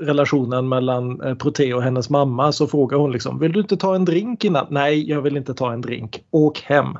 relationen 0.00 0.68
mellan 0.68 1.20
eh, 1.20 1.34
Proté 1.34 1.74
och 1.74 1.82
hennes 1.82 2.10
mamma 2.10 2.52
så 2.52 2.66
frågar 2.66 2.98
hon 2.98 3.12
liksom 3.12 3.38
Vill 3.38 3.52
du 3.52 3.60
inte 3.60 3.76
ta 3.76 3.94
en 3.94 4.04
drink 4.04 4.44
innan? 4.44 4.66
Nej, 4.70 5.10
jag 5.10 5.22
vill 5.22 5.36
inte 5.36 5.54
ta 5.54 5.72
en 5.72 5.80
drink. 5.80 6.24
Åk 6.30 6.60
hem. 6.60 6.86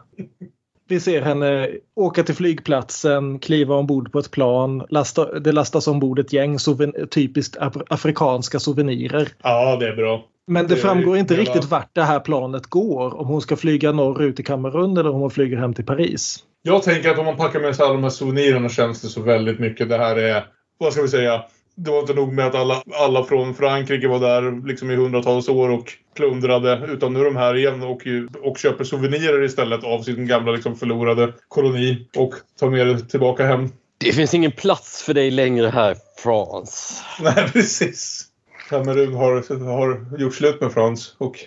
Vi 0.89 1.01
ser 1.01 1.23
henne 1.23 1.69
åka 1.97 2.23
till 2.23 2.35
flygplatsen, 2.35 3.39
kliva 3.39 3.75
ombord 3.75 4.13
på 4.13 4.19
ett 4.19 4.31
plan. 4.31 4.87
Lasta, 4.91 5.39
det 5.39 5.53
lastas 5.53 5.87
ombord 5.89 6.19
ett 6.19 6.33
gäng 6.33 6.59
souven- 6.59 7.09
typiskt 7.11 7.57
af- 7.57 7.83
afrikanska 7.91 8.61
souvenirer. 8.61 9.29
Ja, 9.43 9.77
det 9.77 9.89
är 9.89 9.97
bra. 9.97 10.25
Men 10.47 10.67
det 10.67 10.75
Det 10.75 10.81
framgår 10.81 11.17
inte 11.17 11.35
riktigt 11.37 11.65
vart 11.65 11.91
det 11.95 12.03
här 12.03 12.21
planet 12.21 12.67
går. 12.67 13.21
Om 13.21 13.27
hon 13.27 13.41
ska 13.41 13.57
flyga 13.57 13.93
norrut 13.93 14.37
till 14.37 14.45
Kamerun 14.45 14.97
eller 14.97 15.11
om 15.11 15.21
hon 15.21 15.31
flyger 15.31 15.57
hem 15.57 15.75
till 15.75 15.85
Paris. 15.87 16.39
Jag 16.63 16.83
tänker 16.83 17.11
att 17.11 17.19
om 17.19 17.25
man 17.25 17.37
packar 17.37 17.61
med 17.61 17.77
sig 17.77 17.85
alla 17.85 17.95
de 17.95 18.03
här 18.03 18.11
souvenirerna 18.11 18.69
känns 18.69 19.03
det 19.03 19.09
så 19.09 19.23
väldigt 19.23 19.59
mycket. 19.59 19.89
Det 19.89 19.99
här 19.99 20.17
är, 20.17 20.45
vad 20.79 20.93
ska 20.93 21.03
vi 21.03 21.09
säga? 21.09 21.43
Det 21.75 21.91
var 21.91 22.01
inte 22.01 22.15
nog 22.15 22.33
med 22.33 22.47
att 22.47 22.55
alla, 22.55 22.83
alla 22.93 23.25
från 23.25 23.55
Frankrike 23.55 24.09
var 24.09 24.21
där 24.21 24.67
liksom 24.67 24.91
i 24.91 24.97
hundratals 24.97 25.49
år 25.49 25.69
och 25.69 25.93
plundrade. 26.17 26.89
Utan 26.89 27.13
nu 27.13 27.21
är 27.21 27.25
de 27.25 27.37
här 27.37 27.57
igen 27.57 27.83
och, 27.83 28.03
och 28.43 28.59
köper 28.59 28.85
souvenirer 28.85 29.45
istället 29.45 29.85
av 29.85 30.03
sin 30.03 30.27
gamla 30.27 30.53
liksom 30.53 30.77
förlorade 30.77 31.33
koloni. 31.49 32.09
Och 32.17 32.35
tar 32.59 32.71
med 32.71 32.87
det 32.87 33.01
tillbaka 33.01 33.47
hem. 33.47 33.69
Det 33.99 34.13
finns 34.13 34.35
ingen 34.35 34.53
plats 34.53 35.03
för 35.03 35.15
dig 35.15 35.31
längre 35.31 35.69
här, 35.69 35.97
Frans. 36.23 37.03
Nej, 37.21 37.49
precis. 37.53 38.29
Kamerun 38.69 39.15
har, 39.15 39.65
har 39.65 40.19
gjort 40.19 40.35
slut 40.35 40.61
med 40.61 40.73
Frans 40.73 41.15
och 41.19 41.39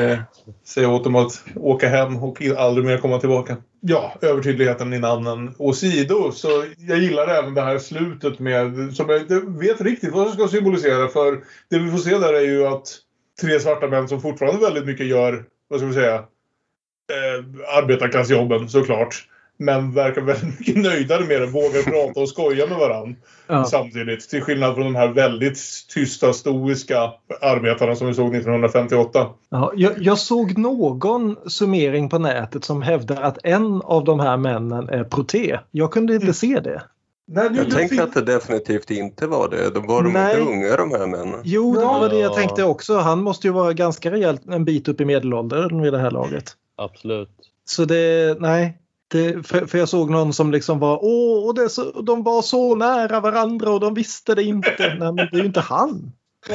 eh, 0.00 0.18
säger 0.64 0.90
åt 0.90 1.04
dem 1.04 1.16
att 1.16 1.44
åka 1.56 1.88
hem 1.88 2.16
och 2.16 2.42
aldrig 2.42 2.86
mer 2.86 2.98
komma 2.98 3.20
tillbaka. 3.20 3.56
Ja, 3.84 4.14
övertydligheten 4.20 4.92
i 4.92 4.98
namnen 4.98 5.54
åsido 5.58 6.32
så 6.32 6.64
jag 6.78 6.98
gillar 6.98 7.28
även 7.28 7.54
det 7.54 7.62
här 7.62 7.78
slutet 7.78 8.38
med 8.38 8.94
som 8.94 9.08
jag 9.08 9.20
inte 9.20 9.40
vet 9.40 9.80
riktigt 9.80 10.12
vad 10.12 10.26
det 10.26 10.32
ska 10.32 10.48
symbolisera 10.48 11.08
för 11.08 11.44
det 11.70 11.78
vi 11.78 11.90
får 11.90 11.98
se 11.98 12.18
där 12.18 12.34
är 12.34 12.40
ju 12.40 12.66
att 12.66 12.98
tre 13.40 13.60
svarta 13.60 13.88
män 13.88 14.08
som 14.08 14.20
fortfarande 14.20 14.60
väldigt 14.60 14.86
mycket 14.86 15.06
gör, 15.06 15.44
vad 15.68 15.80
ska 15.80 15.86
vi 15.86 15.94
säga, 15.94 16.14
eh, 16.14 17.44
arbetarklassjobben 17.78 18.68
såklart. 18.68 19.28
Men 19.64 19.92
verkar 19.94 20.20
väldigt 20.22 20.58
mycket 20.58 20.76
nöjdare 20.76 21.24
med 21.24 21.40
det, 21.40 21.46
vågar 21.46 21.82
prata 21.82 22.20
och 22.20 22.28
skoja 22.28 22.66
med 22.66 22.78
varandra 22.78 23.14
Ja. 23.46 23.64
samtidigt. 23.64 24.28
Till 24.28 24.42
skillnad 24.42 24.74
från 24.74 24.84
de 24.84 24.94
här 24.94 25.08
väldigt 25.08 25.58
tysta, 25.94 26.32
stoiska 26.32 26.96
arbetarna 27.40 27.96
som 27.96 28.06
vi 28.06 28.14
såg 28.14 28.34
1958. 28.34 29.26
Ja, 29.50 29.72
jag, 29.76 29.92
jag 29.98 30.18
såg 30.18 30.58
någon 30.58 31.36
summering 31.46 32.08
på 32.08 32.18
nätet 32.18 32.64
som 32.64 32.82
hävdar 32.82 33.22
att 33.22 33.38
en 33.44 33.82
av 33.84 34.04
de 34.04 34.20
här 34.20 34.36
männen 34.36 34.88
är 34.88 35.04
Proté. 35.04 35.58
Jag 35.70 35.90
kunde 35.92 36.14
inte 36.14 36.32
se 36.32 36.60
det. 36.60 36.82
Nej, 37.26 37.48
Jag 37.56 37.70
tänker 37.70 38.02
att 38.02 38.14
det 38.14 38.20
definitivt 38.20 38.90
inte 38.90 39.26
var 39.26 39.48
det. 39.48 39.70
De 39.70 39.86
var 39.86 40.02
de 40.02 40.12
Nej. 40.12 40.38
inte 40.40 40.50
unga 40.50 40.76
de 40.76 40.90
här 40.90 41.06
männen. 41.06 41.40
Jo, 41.44 41.74
det 41.74 41.80
var 41.84 42.08
det 42.08 42.18
jag 42.18 42.30
Ja. 42.30 42.34
tänkte 42.34 42.64
också. 42.64 42.96
Han 42.96 43.22
måste 43.22 43.46
ju 43.46 43.52
vara 43.52 43.72
ganska 43.72 44.10
rejält 44.10 44.42
en 44.50 44.64
bit 44.64 44.88
upp 44.88 45.00
i 45.00 45.04
medelåldern 45.04 45.82
vid 45.82 45.92
det 45.92 45.98
här 45.98 46.10
laget. 46.10 46.44
Absolut. 46.76 47.28
Så 47.64 47.84
det, 47.84 48.36
nej. 48.40 48.78
Det, 49.12 49.46
för, 49.46 49.66
för 49.66 49.78
jag 49.78 49.88
såg 49.88 50.10
någon 50.10 50.32
som 50.32 50.52
liksom 50.52 50.78
var 50.78 50.98
åh, 51.02 51.46
och 51.46 51.54
det 51.54 51.68
så, 51.68 52.02
de 52.02 52.22
var 52.22 52.42
så 52.42 52.74
nära 52.74 53.20
varandra 53.20 53.70
och 53.70 53.80
de 53.80 53.94
visste 53.94 54.34
det 54.34 54.42
inte. 54.42 54.74
Nej, 54.78 55.12
men 55.12 55.16
det 55.16 55.28
är 55.32 55.38
ju 55.38 55.44
inte 55.44 55.60
han. 55.60 56.12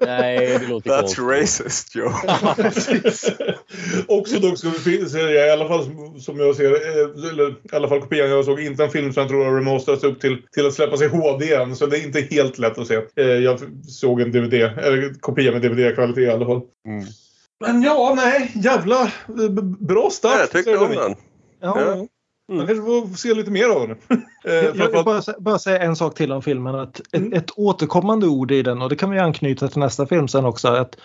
Nej, 0.00 0.58
det 0.60 0.68
låter 0.68 0.90
That's 0.90 1.00
konstigt. 1.00 1.24
racist 1.24 1.94
Joe. 1.94 2.10
Också 4.18 4.38
dock 4.40 4.58
ska 4.58 4.68
vi 4.84 5.08
säga, 5.08 5.46
i 5.46 5.50
alla 5.50 5.68
fall 5.68 5.84
som- 6.20 6.38
jag 6.40 6.56
ser 6.56 6.64
eh, 6.72 7.30
eller 7.30 7.50
i 7.50 7.54
alla 7.72 7.88
fall 7.88 8.00
kopian 8.00 8.30
jag 8.30 8.44
såg, 8.44 8.60
inte 8.60 8.84
en 8.84 8.90
film 8.90 9.12
som 9.12 9.20
jag 9.20 9.30
tror 9.30 9.44
har 9.44 9.56
remasterats 9.56 10.04
upp 10.04 10.20
till, 10.20 10.42
till 10.52 10.66
att 10.66 10.74
släppas 10.74 11.02
i 11.02 11.06
HD 11.06 11.44
igen. 11.46 11.76
Så 11.76 11.86
det 11.86 11.98
är 11.98 12.06
inte 12.06 12.20
helt 12.20 12.58
lätt 12.58 12.78
att 12.78 12.86
se. 12.86 12.94
Eh, 13.16 13.26
Jag 13.26 13.58
såg 13.88 14.20
en 14.20 14.32
DVD, 14.32 14.54
eller 14.54 15.20
kopia 15.20 15.52
med 15.52 15.62
DVD-kvalitet 15.62 16.20
i 16.22 16.30
alla 16.30 16.46
fall. 16.46 16.60
Mm. 16.88 17.04
Men 17.60 17.82
ja, 17.82 18.12
nej, 18.16 18.52
jävla 18.54 19.02
eh, 19.02 19.50
bra 19.80 20.10
start. 20.10 20.32
Ja, 20.34 20.40
jag 20.40 20.50
tyckte 20.50 20.78
om 20.78 20.90
den. 20.90 21.14
Ja. 21.60 21.80
Ja. 21.80 22.06
Man 22.52 22.66
kanske 22.66 22.84
får 22.84 23.16
se 23.16 23.34
lite 23.34 23.50
mer 23.50 23.68
av 23.68 23.88
den. 23.88 23.96
Eh, 24.44 24.54
Jag, 24.54 24.76
jag 24.76 24.92
vill 24.92 25.04
bara, 25.04 25.22
bara 25.38 25.58
säga 25.58 25.78
en 25.78 25.96
sak 25.96 26.14
till 26.14 26.32
om 26.32 26.42
filmen. 26.42 26.74
Att 26.74 27.00
ett, 27.12 27.32
ett 27.32 27.50
återkommande 27.58 28.26
ord 28.26 28.50
i 28.50 28.62
den 28.62 28.82
och 28.82 28.88
det 28.88 28.96
kan 28.96 29.10
vi 29.10 29.18
anknyta 29.18 29.68
till 29.68 29.78
nästa 29.78 30.06
film 30.06 30.28
sen 30.28 30.44
också. 30.44 30.68
Att 30.68 30.96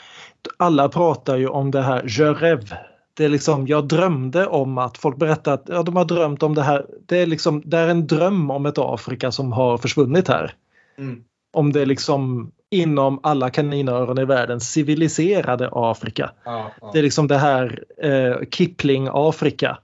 alla 0.57 0.89
pratar 0.89 1.37
ju 1.37 1.47
om 1.47 1.71
det 1.71 1.81
här 1.81 2.03
je 2.07 2.33
rêve. 2.33 2.77
Det 3.13 3.25
är 3.25 3.29
liksom, 3.29 3.67
jag 3.67 3.87
drömde 3.87 4.47
om 4.47 4.77
att 4.77 4.97
folk 4.97 5.17
berättar 5.17 5.53
att 5.53 5.63
ja, 5.67 5.83
de 5.83 5.95
har 5.95 6.05
drömt 6.05 6.43
om 6.43 6.55
det 6.55 6.61
här. 6.61 6.85
Det 7.05 7.17
är 7.17 7.25
liksom, 7.25 7.61
det 7.65 7.77
är 7.77 7.87
en 7.87 8.07
dröm 8.07 8.51
om 8.51 8.65
ett 8.65 8.77
Afrika 8.77 9.31
som 9.31 9.51
har 9.51 9.77
försvunnit 9.77 10.27
här. 10.27 10.53
Mm. 10.97 11.23
Om 11.53 11.73
det 11.73 11.85
liksom 11.85 12.51
inom 12.73 13.19
alla 13.23 13.49
kaninöron 13.49 14.19
i 14.19 14.25
världen 14.25 14.59
civiliserade 14.59 15.69
Afrika. 15.71 16.31
Ja, 16.43 16.71
ja. 16.81 16.89
Det 16.93 16.99
är 16.99 17.03
liksom 17.03 17.27
det 17.27 17.37
här 17.37 17.83
eh, 18.03 18.35
Kipling-Afrika. 18.51 19.77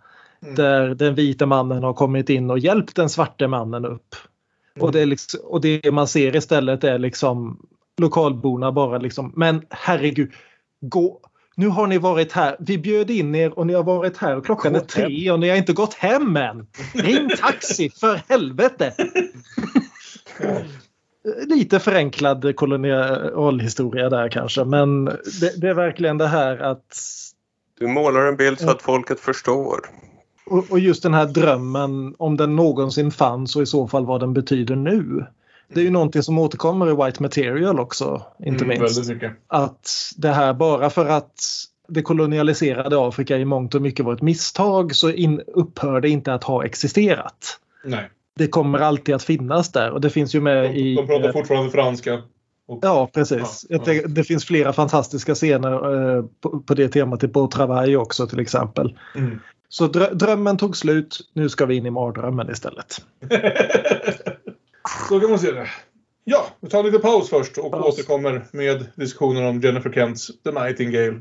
Mm. 0.44 0.56
Där 0.56 0.96
den 0.96 1.16
vita 1.16 1.46
mannen 1.46 1.84
har 1.84 1.94
kommit 1.94 2.30
in 2.30 2.50
och 2.50 2.60
hjälpt 2.60 2.96
den 2.96 3.10
svarte 3.10 3.48
mannen 3.48 3.86
upp. 3.86 4.16
Och, 4.80 4.92
det 4.92 5.02
är 5.02 5.06
liksom, 5.06 5.40
och 5.44 5.62
det 5.62 5.92
man 5.92 6.08
ser 6.08 6.36
istället 6.36 6.84
är 6.84 7.00
liksom 7.00 7.60
lokalborna 7.98 8.72
bara 8.72 8.98
liksom, 8.98 9.34
men 9.36 9.62
herregud, 9.70 10.32
gå. 10.82 11.20
Nu 11.56 11.68
har 11.68 11.88
ni 11.88 11.98
varit 11.98 12.32
här. 12.32 12.56
Vi 12.60 12.78
bjöd 12.78 13.10
in 13.10 13.36
er 13.36 13.60
och 13.60 13.68
ni 13.68 13.74
har 13.74 13.84
varit 13.84 14.18
här 14.18 14.36
och 14.36 14.46
klockan 14.46 14.76
är 14.76 14.80
Gå 14.80 14.86
hem. 14.96 15.10
tre 15.10 15.32
och 15.32 15.40
ni 15.40 15.50
har 15.50 15.58
inte 15.58 15.74
gått 15.74 15.94
hem 15.94 16.38
än. 16.38 16.68
Ring 16.94 17.30
taxi 17.30 17.90
för 17.90 18.22
helvete! 18.30 18.94
Lite 21.48 21.80
förenklad 21.80 22.56
kolonialhistoria 22.56 24.10
där 24.10 24.30
kanske 24.30 24.64
men 24.64 25.06
det, 25.06 25.62
det 25.62 25.68
är 25.68 25.74
verkligen 25.74 26.18
det 26.18 26.28
här 26.28 26.58
att 26.58 26.98
Du 27.80 27.88
målar 27.88 28.26
en 28.26 28.36
bild 28.36 28.60
så 28.60 28.70
att 28.70 28.82
folket 28.82 29.20
förstår. 29.20 29.80
Och, 30.46 30.72
och 30.72 30.80
just 30.80 31.04
den 31.04 31.14
här 31.14 31.26
drömmen, 31.26 32.16
om 32.18 32.38
den 32.38 32.56
någonsin 32.56 33.12
fanns 33.12 33.56
och 33.56 33.62
i 33.62 33.66
så 33.66 33.88
fall 33.88 34.06
vad 34.06 34.20
den 34.20 34.34
betyder 34.34 34.76
nu. 34.76 35.26
Det 35.74 35.80
är 35.80 35.84
ju 35.84 35.90
någonting 35.90 36.24
som 36.24 36.40
återkommer 36.40 36.90
i 36.90 37.06
White 37.06 37.24
Material 37.24 37.80
också, 37.80 38.22
inte 38.46 38.66
Mm, 38.66 38.80
minst. 38.80 39.12
Att 39.48 39.90
det 40.18 40.30
här 40.30 40.54
bara 40.54 40.90
för 40.90 41.06
att 41.06 41.34
det 41.88 42.02
kolonialiserade 42.02 43.08
Afrika 43.08 43.38
i 43.38 43.46
mångt 43.46 43.76
och 43.76 43.82
mycket 43.82 44.06
var 44.06 44.14
ett 44.14 44.22
misstag 44.22 44.96
så 44.96 45.12
in, 45.12 45.42
upphör 45.48 46.02
det 46.02 46.10
inte 46.10 46.34
att 46.34 46.44
ha 46.44 46.66
existerat. 46.66 47.60
Nej. 47.84 48.10
Det 48.40 48.48
kommer 48.48 48.80
alltid 48.80 49.16
att 49.16 49.24
finnas 49.24 49.72
där 49.72 49.92
och 49.92 50.02
det 50.02 50.10
finns 50.10 50.36
ju 50.36 50.42
med 50.42 50.64
De, 50.64 50.70
i... 50.70 50.96
de 50.96 51.08
pratar 51.08 51.32
fortfarande 51.32 51.72
franska. 51.72 52.22
Och, 52.68 52.80
Ja, 52.82 53.10
precis. 53.14 53.66
Ja, 53.70 53.80
tänker- 53.80 54.08
Det 54.08 54.24
finns 54.24 54.46
flera 54.46 54.74
fantastiska 54.74 55.36
scener 55.36 55.72
eh, 56.18 56.24
på, 56.42 56.60
på 56.60 56.74
det 56.74 56.88
temat 56.90 57.24
i 57.24 57.28
Beau 57.28 57.48
Travail 57.48 57.96
också 57.98 58.28
till 58.28 58.40
exempel. 58.40 58.98
Mm. 59.16 59.40
Så 59.70 59.88
drö- 59.88 60.14
drömmen 60.14 60.58
tog 60.58 60.78
slut, 60.78 61.18
nu 61.34 61.50
ska 61.50 61.66
vi 61.66 61.76
in 61.76 61.86
i 61.86 61.90
mardrömmen 61.90 62.50
istället. 62.52 63.02
Så 65.10 65.20
kan 65.20 65.30
man 65.30 65.40
se 65.40 65.52
det. 65.52 65.68
Ja, 66.24 66.46
vi 66.62 66.70
tar 66.70 66.80
en 66.80 66.86
liten 66.86 67.02
paus 67.02 67.30
först 67.30 67.58
och 67.58 67.72
Paus. 67.72 67.86
återkommer 68.00 68.46
med 68.52 68.86
diskussionen 68.96 69.46
om 69.46 69.62
Jennifer 69.62 69.92
Kents 69.92 70.28
The 70.44 70.52
Nightingale. 70.52 71.20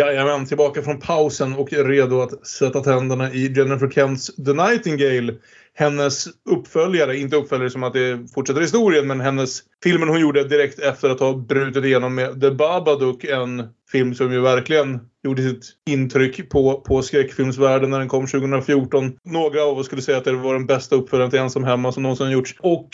Jajamän, 0.00 0.46
tillbaka 0.46 0.82
från 0.82 1.00
pausen 1.00 1.54
och 1.54 1.72
redo 1.72 2.20
att 2.20 2.46
sätta 2.46 2.80
tänderna 2.80 3.32
i 3.32 3.52
Jennifer 3.52 3.90
Kents 3.90 4.36
The 4.36 4.52
Nightingale. 4.52 5.34
Hennes 5.74 6.26
uppföljare, 6.50 7.16
inte 7.16 7.36
uppföljare 7.36 7.70
som 7.70 7.82
att 7.82 7.92
det 7.92 8.32
fortsätter 8.34 8.60
historien, 8.60 9.06
men 9.06 9.20
hennes 9.20 9.62
filmen 9.82 10.08
hon 10.08 10.20
gjorde 10.20 10.44
direkt 10.44 10.78
efter 10.78 11.10
att 11.10 11.20
ha 11.20 11.32
brutit 11.36 11.84
igenom 11.84 12.14
med 12.14 12.40
The 12.40 12.50
Babadook. 12.50 13.24
En 13.24 13.68
film 13.92 14.14
som 14.14 14.32
ju 14.32 14.40
verkligen 14.40 15.00
gjorde 15.24 15.42
sitt 15.42 15.72
intryck 15.90 16.50
på, 16.50 16.80
på 16.80 17.02
skräckfilmsvärlden 17.02 17.90
när 17.90 17.98
den 17.98 18.08
kom 18.08 18.26
2014. 18.26 19.12
Några 19.24 19.62
av 19.64 19.78
oss 19.78 19.86
skulle 19.86 20.02
säga 20.02 20.18
att 20.18 20.24
det 20.24 20.32
var 20.32 20.54
den 20.54 20.66
bästa 20.66 20.96
uppföljaren 20.96 21.30
till 21.30 21.40
Ensam 21.40 21.64
Hemma 21.64 21.92
som 21.92 22.02
någonsin 22.02 22.30
gjorts. 22.30 22.54
Och 22.60 22.88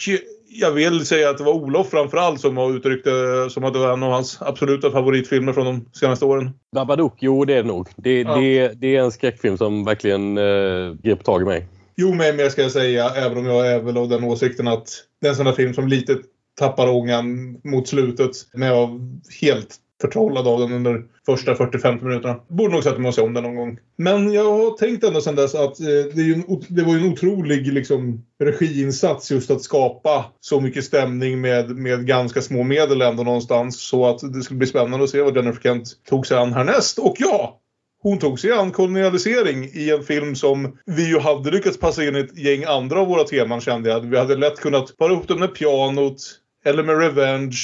jag 0.61 0.71
vill 0.71 1.07
säga 1.07 1.31
att 1.31 1.39
det 1.39 1.45
var 1.45 1.53
Olof 1.53 1.91
framförallt 1.91 2.41
som 2.41 2.57
har 2.57 2.77
uttryckt 2.77 3.05
det 3.05 3.51
som 3.51 3.65
att 3.65 3.73
det 3.73 3.79
var 3.79 3.93
en 3.93 4.03
av 4.03 4.13
hans 4.13 4.43
absoluta 4.43 4.91
favoritfilmer 4.91 5.53
från 5.53 5.65
de 5.67 5.89
senaste 5.93 6.25
åren. 6.25 6.51
Babadook, 6.75 7.15
jo 7.21 7.45
det 7.45 7.55
är 7.55 7.63
det 7.63 7.69
nog. 7.69 7.89
Det, 7.97 8.21
Ja. 8.21 8.37
det, 8.37 8.69
det 8.69 8.97
är 8.97 9.03
en 9.03 9.13
skräckfilm 9.13 9.57
som 9.57 9.85
verkligen 9.85 10.39
eh, 10.39 10.95
grep 11.03 11.25
tag 11.25 11.43
i 11.43 11.45
mig. 11.45 11.69
Jo, 11.97 12.15
men 12.15 12.37
mer 12.37 12.49
ska 12.49 12.63
jag 12.63 12.73
säga, 12.73 13.11
även 13.11 13.39
om 13.39 13.47
jag 13.47 13.67
är 13.73 13.81
väl 13.81 13.97
av 13.97 14.09
den 14.09 14.25
åsikten 14.25 14.69
att 14.69 14.89
det 15.21 15.27
är 15.27 15.31
en 15.31 15.37
sån 15.37 15.47
där 15.47 15.53
film 15.53 15.75
som 15.75 15.89
lite 15.89 16.17
tappar 16.59 16.89
ångan 16.89 17.57
mot 17.65 17.89
slutet. 17.89 18.31
Men 18.55 18.69
jag 18.69 19.01
helt 19.41 19.77
förtrollad 20.01 20.49
av 20.49 20.61
den 20.61 20.73
under 20.73 21.05
första 21.27 21.55
40-50 21.55 22.05
minuterna. 22.05 22.41
Borde 22.49 22.73
nog 22.73 22.83
sätta 22.83 22.99
mig 22.99 23.09
och 23.09 23.15
se 23.15 23.23
om 23.23 23.35
den 23.35 23.43
någon 23.43 23.57
gång. 23.57 23.79
Men 23.97 24.33
jag 24.33 24.53
har 24.53 24.77
tänkt 24.77 25.05
ända 25.05 25.21
sedan 25.21 25.35
dess 25.35 25.55
att 25.55 25.81
eh, 25.81 25.87
det, 25.87 26.21
är 26.21 26.25
ju 26.25 26.35
en, 26.35 26.45
det 26.69 26.83
var 26.83 26.93
ju 26.95 27.01
en 27.01 27.13
otrolig 27.13 27.73
liksom, 27.73 28.25
regiinsats 28.41 29.31
just 29.31 29.51
att 29.51 29.63
skapa 29.63 30.25
så 30.41 30.61
mycket 30.61 30.85
stämning 30.85 31.41
med, 31.41 31.71
med 31.71 32.07
ganska 32.07 32.43
små 32.43 32.63
medel 32.63 33.03
ändå 33.03 33.23
någonstans. 33.23 33.81
Så 33.81 34.07
att 34.07 34.33
det 34.33 34.43
skulle 34.43 34.59
bli 34.59 34.67
spännande 34.67 35.05
att 35.05 35.11
se 35.11 35.23
vad 35.23 35.37
Jennifer 35.37 35.61
Kent 35.61 35.89
tog 36.09 36.27
sig 36.27 36.39
an 36.39 36.53
härnäst. 36.53 36.99
Och 36.99 37.17
ja! 37.19 37.61
Hon 38.03 38.19
tog 38.19 38.41
sig 38.41 38.53
an 38.53 38.73
kolonialisering 38.73 39.65
i 39.65 39.91
en 39.91 40.03
film 40.03 40.35
som 40.35 40.79
vi 40.87 41.09
ju 41.09 41.19
hade 41.19 41.51
lyckats 41.51 41.79
passa 41.79 42.05
in 42.05 42.17
i 42.17 42.21
ett 42.21 42.39
gäng 42.39 42.65
andra 42.65 43.01
av 43.01 43.09
våra 43.09 43.25
teman 43.25 43.61
kände 43.61 43.91
jag. 43.91 44.01
Vi 44.01 44.19
hade 44.19 44.37
lätt 44.37 44.61
kunnat 44.61 44.97
para 44.97 45.13
ihop 45.13 45.29
dem 45.29 45.41
med 45.41 45.55
pianot, 45.55 46.17
eller 46.65 46.83
med 46.83 46.99
Revenge, 46.99 47.57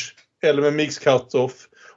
eller 0.42 0.62
med 0.62 0.72
Mix 0.72 0.98
Cut-Off. 0.98 1.52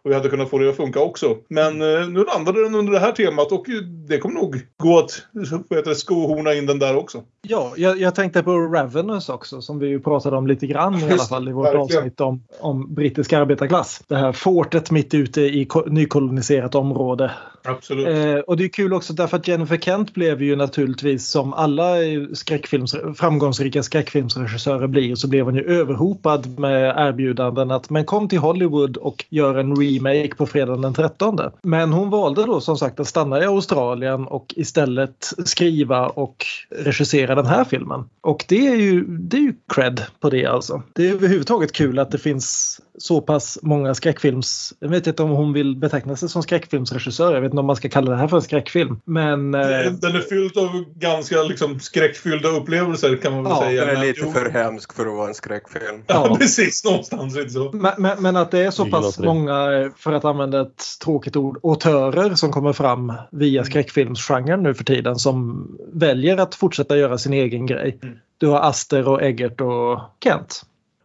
Och 0.06 0.12
vi 0.12 0.16
hade 0.16 0.30
kunnat 0.30 0.50
få 0.50 0.58
det 0.58 0.70
att 0.70 0.76
funka 0.76 1.00
också. 1.00 1.38
Men 1.50 1.82
eh, 1.82 2.08
nu 2.10 2.24
landade 2.24 2.64
den 2.64 2.76
under 2.76 2.94
det 2.94 3.00
här 3.00 3.12
temat 3.12 3.52
och 3.52 3.66
det 4.08 4.18
kommer 4.18 4.36
nog 4.36 4.62
gå 4.78 5.00
att 5.00 5.26
heter 5.70 5.90
det, 5.90 5.96
skohorna 5.96 6.54
in 6.54 6.66
den 6.66 6.80
där 6.80 6.96
också. 6.98 7.24
Ja, 7.42 7.74
jag, 7.78 7.98
jag 8.00 8.16
tänkte 8.16 8.44
på 8.44 8.52
Ravenous 8.52 9.30
också 9.30 9.62
som 9.62 9.80
vi 9.80 9.88
ju 9.88 10.00
pratade 10.00 10.38
om 10.38 10.48
lite 10.48 10.68
grann 10.68 11.00
i 11.00 11.04
alla 11.04 11.18
fall 11.18 11.50
i 11.50 11.52
vårt 11.52 11.66
verkligen. 11.66 11.82
avsnitt 11.82 12.22
om, 12.22 12.44
om 12.60 12.94
brittisk 12.94 13.34
arbetarklass. 13.34 14.04
Det 14.08 14.16
här 14.16 14.32
fortet 14.32 14.92
mitt 14.92 15.14
ute 15.14 15.42
i 15.42 15.66
ko- 15.66 15.86
nykoloniserat 15.88 16.76
område. 16.76 17.32
Absolut. 17.64 18.08
Eh, 18.08 18.36
och 18.40 18.58
det 18.58 18.64
är 18.64 18.68
kul 18.68 18.94
också 18.94 19.14
därför 19.14 19.38
att 19.38 19.48
Jennifer 19.48 19.78
Kent 19.78 20.14
blev 20.14 20.42
ju 20.44 20.56
naturligtvis 20.56 21.28
som 21.28 21.54
alla 21.54 21.96
skräckfilms, 22.34 22.96
framgångsrika 23.16 23.84
skräckfilmsregissörer 23.84 24.88
blir 24.88 25.16
så 25.16 25.28
blev 25.28 25.46
hon 25.46 25.56
ju 25.56 25.64
överhopad 25.64 26.60
med 26.60 26.94
erbjudanden 26.98 27.72
att 27.72 27.90
men 27.90 28.06
kom 28.06 28.28
till 28.30 28.40
Hollywood 28.40 28.98
och 28.98 29.26
gör 29.30 29.56
en 29.56 29.74
remake 30.00 30.36
på 30.36 30.46
fredagen 30.46 30.82
den 30.82 30.94
13. 30.94 31.40
Men 31.62 31.94
hon 31.94 32.10
valde 32.10 32.46
då 32.46 32.62
som 32.62 32.78
sagt 32.78 33.00
att 33.00 33.08
stanna 33.08 33.44
i 33.44 33.46
Australien 33.46 34.28
och 34.28 34.54
istället 34.56 35.34
skriva 35.46 36.08
och 36.08 36.46
regissera 36.70 37.36
den 37.36 37.46
här 37.46 37.64
filmen. 37.64 38.04
Och 38.22 38.46
det 38.48 38.68
är 38.68 38.76
ju, 38.76 39.06
det 39.06 39.38
är 39.38 39.42
ju 39.42 39.54
cred 39.74 40.02
på 40.20 40.30
det 40.30 40.46
alltså. 40.46 40.84
Det 40.94 41.08
är 41.08 41.14
överhuvudtaget 41.14 41.72
kul 41.72 42.00
att 42.00 42.12
det 42.12 42.18
finns 42.18 42.80
så 42.98 43.22
pass 43.22 43.60
många 43.62 43.94
skräckfilms... 43.96 44.74
Jag 44.80 44.90
vet 44.90 45.08
inte 45.08 45.24
om 45.24 45.30
hon 45.30 45.54
vill 45.54 45.76
beteckna 45.76 46.16
sig 46.16 46.30
som 46.30 46.44
skräckfilmsregissör. 46.44 47.34
Jag 47.34 47.42
vet 47.42 47.50
inte 47.52 47.60
om 47.60 47.66
man 47.66 47.76
ska 47.76 47.90
kalla 47.90 48.12
det 48.12 48.18
här 48.18 48.28
för 48.28 48.38
en 48.38 48.42
skräckfilm. 48.42 49.00
Men... 49.06 49.54
eh, 49.56 49.62
Den 49.92 50.16
är 50.16 50.30
fylld 50.30 50.58
av 50.58 50.84
ganska 50.96 51.44
liksom, 51.44 51.80
skräckfyllda 51.80 52.50
upplevelser 52.50 53.16
kan 53.18 53.34
man 53.34 53.44
väl 53.44 53.52
Ja, 53.56 53.62
säga. 53.62 53.82
Den 53.86 53.90
är 53.90 53.94
Men 54.00 54.08
lite 54.08 54.20
jo, 54.24 54.32
för 54.32 54.50
hemsk 54.50 54.94
för 54.94 55.06
att 55.06 55.14
vara 55.14 55.28
en 55.28 55.34
skräckfilm. 55.34 56.04
Ja, 56.08 56.28
Ja. 56.30 56.36
precis. 56.36 56.86
Någonstans 56.86 57.54
så. 57.54 57.72
Men, 57.74 57.92
men, 57.98 58.22
men 58.22 58.36
att 58.36 58.52
det 58.52 58.60
är 58.60 58.72
så 58.72 58.86
pass 58.86 59.16
det. 59.16 59.26
många, 59.26 59.92
för 59.98 60.14
att 60.14 60.26
använda 60.26 60.62
ett 60.62 60.84
tråkigt 61.04 61.36
ord, 61.36 61.60
autörer 61.64 62.36
som 62.36 62.52
kommer 62.52 62.74
fram 62.74 63.14
via 63.32 63.64
skräckfilmsgenren 63.64 64.64
nu 64.64 64.74
för 64.74 64.84
tiden 64.84 65.16
som 65.16 65.68
väljer 65.94 66.38
att 66.38 66.56
fortsätta 66.56 66.98
göra 66.98 67.18
sin 67.18 67.34
egen 67.34 67.66
grej. 67.66 68.00
Mm. 68.04 68.16
Du 68.38 68.48
har 68.48 68.60
Aster 68.60 69.08
och 69.08 69.22
Eggert 69.24 69.62
och 69.62 70.00
Kent. 70.24 70.62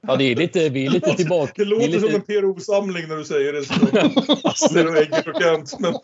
Ja, 0.06 0.16
det 0.16 0.24
är 0.24 0.36
lite, 0.36 0.68
vi 0.68 0.86
är 0.86 0.90
lite 0.90 1.14
tillbaka. 1.14 1.52
Det 1.56 1.64
låter 1.64 1.88
lite, 1.88 2.00
som 2.00 2.14
en 2.14 2.22
PRO-samling 2.22 3.08
när 3.08 3.16
du 3.16 3.24
säger 3.24 3.52
det. 3.52 3.58
Aster 4.48 4.86
och 4.90 4.96
Eggert 4.96 5.28
och 5.28 5.42
Kent. 5.42 5.76
Men 5.78 5.94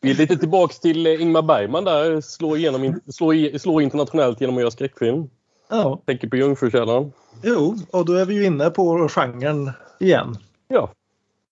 vi 0.00 0.10
är 0.10 0.14
lite 0.14 0.36
tillbaks 0.36 0.80
till 0.80 1.06
eh, 1.06 1.22
Ingmar 1.22 1.42
Bergman 1.42 1.84
där. 1.84 2.20
Slå, 2.20 2.56
igenom, 2.56 3.00
slå, 3.12 3.32
slå 3.58 3.80
internationellt 3.80 4.40
genom 4.40 4.56
att 4.56 4.60
göra 4.60 4.70
skräckfilm. 4.70 5.28
Ja, 5.70 6.02
Tänker 6.06 6.28
på 6.28 6.36
Jungfrukällaren. 6.36 7.12
jo, 7.42 7.76
och 7.90 8.04
då 8.04 8.12
är 8.12 8.24
vi 8.24 8.34
ju 8.34 8.44
inne 8.44 8.70
på 8.70 9.08
genren 9.08 9.70
igen. 10.00 10.36
Ja. 10.68 10.92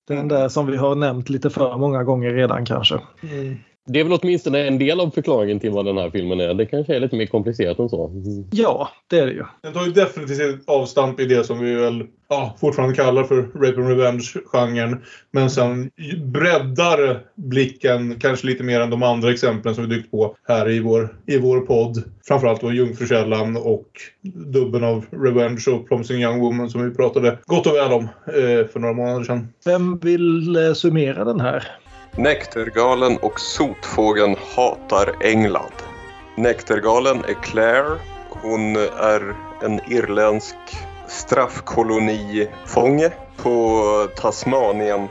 Den 0.08 0.28
där 0.28 0.48
som 0.48 0.66
vi 0.66 0.76
har 0.76 0.94
nämnt 0.94 1.28
lite 1.28 1.50
för 1.50 1.76
många 1.76 2.04
gånger 2.04 2.30
redan 2.30 2.66
kanske. 2.66 3.00
Det 3.86 4.00
är 4.00 4.04
väl 4.04 4.18
åtminstone 4.22 4.66
en 4.66 4.78
del 4.78 5.00
av 5.00 5.10
förklaringen 5.10 5.60
till 5.60 5.70
vad 5.70 5.84
den 5.84 5.98
här 5.98 6.10
filmen 6.10 6.40
är. 6.40 6.54
Det 6.54 6.66
kanske 6.66 6.96
är 6.96 7.00
lite 7.00 7.16
mer 7.16 7.26
komplicerat 7.26 7.78
än 7.78 7.88
så. 7.88 8.10
Ja, 8.52 8.88
det 9.06 9.18
är 9.18 9.26
det 9.26 9.32
ju. 9.32 9.44
den 9.62 9.72
tar 9.72 9.86
ju 9.86 9.92
definitivt 9.92 10.68
avstamp 10.68 11.20
i 11.20 11.26
det 11.26 11.44
som 11.44 11.58
vi 11.58 11.74
väl 11.74 12.04
ja, 12.28 12.56
fortfarande 12.60 12.94
kallar 12.94 13.24
för 13.24 13.36
Rape 13.36 13.80
and 13.80 13.88
Revenge-genren. 13.88 15.02
Men 15.30 15.50
sen 15.50 15.90
breddar 16.24 17.22
blicken 17.34 18.20
kanske 18.20 18.46
lite 18.46 18.62
mer 18.62 18.80
än 18.80 18.90
de 18.90 19.02
andra 19.02 19.30
exemplen 19.30 19.74
som 19.74 19.88
vi 19.88 19.96
dykt 19.96 20.10
på 20.10 20.36
här 20.48 20.70
i 20.70 20.80
vår, 20.80 21.16
i 21.26 21.38
vår 21.38 21.60
podd. 21.60 22.02
Framförallt 22.28 22.60
då 22.60 22.72
Jungfrukällan 22.72 23.56
och 23.56 23.88
dubben 24.22 24.84
av 24.84 25.04
Revenge 25.10 25.64
och 25.68 25.88
Promising 25.88 26.22
Young 26.22 26.40
Woman 26.40 26.70
som 26.70 26.88
vi 26.88 26.94
pratade 26.94 27.38
gott 27.46 27.66
och 27.66 27.74
väl 27.74 27.92
om 27.92 28.04
eh, 28.26 28.66
för 28.66 28.78
några 28.78 28.94
månader 28.94 29.24
sedan. 29.24 29.48
Vem 29.64 29.98
vill 29.98 30.56
eh, 30.56 30.72
summera 30.72 31.24
den 31.24 31.40
här? 31.40 31.64
Näktergalen 32.16 33.16
och 33.16 33.40
sotfågeln 33.40 34.36
hatar 34.56 35.14
England. 35.20 35.72
Näktergalen 36.36 37.24
är 37.24 37.42
Claire. 37.42 37.98
Hon 38.30 38.76
är 38.76 39.34
en 39.62 39.92
irländsk 39.92 40.56
straffkolonifånge 41.08 43.10
på 43.36 43.82
Tasmanien. 44.16 45.08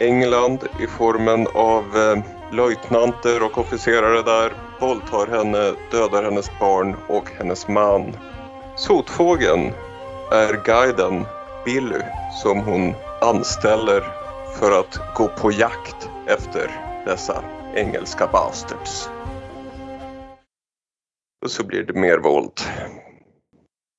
England 0.00 0.58
i 0.80 0.86
formen 0.86 1.46
av 1.54 1.84
eh, 1.96 2.18
löjtnanter 2.56 3.42
och 3.42 3.58
officerare 3.58 4.22
där 4.22 4.52
våldtar 4.80 5.26
henne, 5.26 5.74
dödar 5.90 6.22
hennes 6.22 6.50
barn 6.60 6.96
och 7.08 7.30
hennes 7.38 7.68
man. 7.68 8.16
Sotfågeln 8.76 9.72
är 10.32 10.64
guiden 10.64 11.26
Billy 11.64 12.00
som 12.42 12.60
hon 12.60 12.94
anställer 13.20 14.04
för 14.58 14.80
att 14.80 15.14
gå 15.14 15.28
på 15.28 15.52
jakt 15.52 16.09
efter 16.26 16.70
dessa 17.06 17.44
engelska 17.74 18.26
bastards. 18.32 19.08
Och 21.44 21.50
så 21.50 21.64
blir 21.66 21.82
det 21.82 21.92
mer 21.92 22.18
våld. 22.18 22.52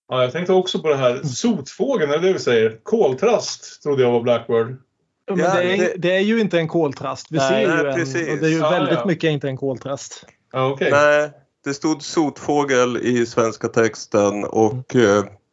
Ja, 0.09 0.21
jag 0.23 0.31
tänkte 0.31 0.53
också 0.53 0.79
på 0.81 0.87
det 0.89 0.95
här. 0.95 1.23
Sotfågeln, 1.23 2.11
är 2.11 2.17
det 2.17 2.33
vi 2.33 2.39
säger? 2.39 2.79
Koltrast 2.83 3.83
trodde 3.83 4.03
jag 4.03 4.11
var 4.11 4.21
Blackbird. 4.21 4.77
Ja, 5.25 5.35
det, 5.35 5.43
är, 5.43 5.77
det- 5.77 5.93
det 5.97 6.15
är 6.15 6.19
ju 6.19 6.39
inte 6.39 6.57
en 6.59 6.67
koltrast. 6.67 7.27
Vi 7.29 7.37
Nej, 7.37 7.49
ser 7.49 7.61
ju 7.61 7.67
nej, 7.83 7.85
en, 7.93 7.93
precis. 7.99 8.29
och 8.31 8.37
det 8.37 8.45
är 8.45 8.49
ju 8.49 8.57
Ja, 8.57 8.69
väldigt 8.69 8.99
ja. 8.99 9.05
mycket 9.05 9.29
inte 9.29 9.47
en 9.47 9.57
koltrast. 9.57 10.25
Ja, 10.51 10.71
okej. 10.71 10.91
Nej, 10.91 11.31
det 11.63 11.73
stod 11.73 12.01
sotfågel 12.03 12.97
i 12.97 13.25
svenska 13.25 13.67
texten 13.67 14.43
och 14.43 14.95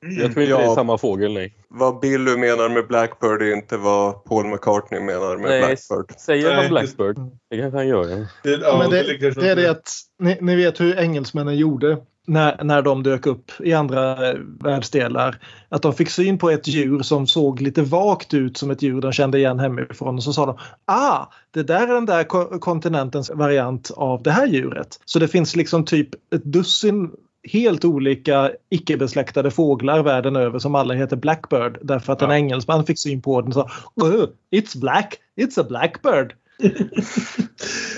eh, 0.06 0.12
Jag 0.22 0.32
tror 0.32 0.42
inte 0.42 0.42
Ja. 0.42 0.58
det 0.58 0.64
är 0.64 0.74
samma 0.74 0.98
fågel, 0.98 1.34
nej. 1.34 1.54
Vad 1.68 2.00
Billy 2.00 2.36
menar 2.36 2.68
med 2.68 2.86
Blackbird 2.86 3.42
är 3.42 3.54
inte 3.56 3.76
vad 3.76 4.24
Paul 4.24 4.46
McCartney 4.46 5.00
menar 5.00 5.36
med 5.36 5.50
Nej, 5.50 5.60
Blackbird. 5.60 6.20
Säger 6.20 6.54
han 6.54 6.68
Blackbird? 6.68 7.16
Det 7.50 7.58
kanske 7.58 7.78
han 7.78 7.88
gör. 7.88 8.08
Ja. 8.08 8.26
Det, 8.42 8.50
ja, 8.50 8.78
Men 8.78 8.90
det, 8.90 9.02
det 9.40 9.48
är 9.50 9.56
det 9.56 9.70
att 9.70 9.90
ni, 10.18 10.38
ni 10.40 10.56
vet 10.56 10.80
hur 10.80 10.98
engelsmännen 10.98 11.56
gjorde 11.56 11.96
när, 12.26 12.64
när 12.64 12.82
de 12.82 13.02
dök 13.02 13.26
upp 13.26 13.52
i 13.60 13.72
andra 13.74 14.30
eh, 14.30 14.36
världsdelar. 14.60 15.38
Att 15.68 15.82
de 15.82 15.92
fick 15.94 16.10
syn 16.10 16.38
på 16.38 16.50
ett 16.50 16.68
djur 16.68 17.02
som 17.02 17.26
såg 17.26 17.60
lite 17.60 17.82
vagt 17.82 18.34
ut 18.34 18.56
som 18.56 18.70
ett 18.70 18.82
djur 18.82 19.00
de 19.00 19.12
kände 19.12 19.38
igen 19.38 19.58
hemifrån 19.58 20.14
och 20.16 20.22
så 20.22 20.32
sa 20.32 20.46
de 20.46 20.58
ah, 20.84 21.26
det 21.50 21.62
där 21.62 21.82
är 21.88 21.94
den 21.94 22.06
där 22.06 22.24
ko- 22.24 22.58
kontinentens 22.58 23.30
variant 23.34 23.90
av 23.96 24.22
det 24.22 24.30
här 24.30 24.46
djuret. 24.46 25.00
Så 25.04 25.18
det 25.18 25.28
finns 25.28 25.56
liksom 25.56 25.84
typ 25.84 26.08
ett 26.34 26.44
dussin 26.44 27.10
helt 27.52 27.84
olika 27.84 28.50
icke-besläktade 28.70 29.50
fåglar 29.50 30.02
världen 30.02 30.36
över 30.36 30.58
som 30.58 30.74
alla 30.74 30.94
heter 30.94 31.16
Blackbird 31.16 31.78
därför 31.82 32.12
att 32.12 32.22
en 32.22 32.30
Ja. 32.30 32.36
engelsman 32.36 32.86
fick 32.86 32.98
syn 32.98 33.22
på 33.22 33.40
den 33.40 33.48
och 33.48 33.54
sa 33.54 33.70
oh, 33.94 34.26
It's 34.52 34.78
black, 34.80 35.18
it's 35.40 35.60
a 35.60 35.66
blackbird. 35.68 36.32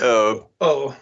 Eh, 0.03 0.35
Ja. 0.59 0.93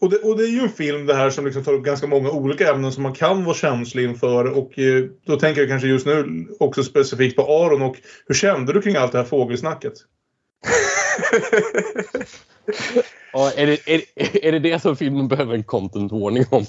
Och 0.00 0.10
det, 0.10 0.16
och 0.16 0.36
det 0.36 0.44
är 0.44 0.48
ju 0.48 0.60
en 0.60 0.68
film 0.68 1.06
det 1.06 1.14
här 1.14 1.30
som 1.30 1.44
liksom 1.44 1.64
tar 1.64 1.72
upp 1.72 1.84
ganska 1.84 2.06
många 2.06 2.30
olika 2.30 2.70
ämnen 2.70 2.92
som 2.92 3.02
man 3.02 3.12
kan 3.12 3.44
vara 3.44 3.54
känslig 3.56 4.04
inför. 4.04 4.44
Och 4.44 4.78
eh, 4.78 5.04
då 5.26 5.36
tänker 5.36 5.60
jag 5.60 5.70
kanske 5.70 5.88
just 5.88 6.06
nu 6.06 6.46
också 6.60 6.82
specifikt 6.82 7.36
på 7.36 7.42
Aron. 7.42 7.82
Och 7.82 7.96
hur 8.26 8.34
kände 8.34 8.72
du 8.72 8.82
kring 8.82 8.96
allt 8.96 9.12
det 9.12 9.18
här 9.18 9.24
fågelsnacket? 9.24 9.92
Ja, 13.32 13.52
är, 13.56 13.66
det, 13.66 13.78
är, 13.86 14.02
är 14.46 14.52
det 14.52 14.58
det 14.58 14.82
som 14.82 14.96
filmen 14.96 15.28
behöver 15.28 15.54
en 15.54 15.64
content 15.64 16.12
warning 16.12 16.44
om? 16.50 16.64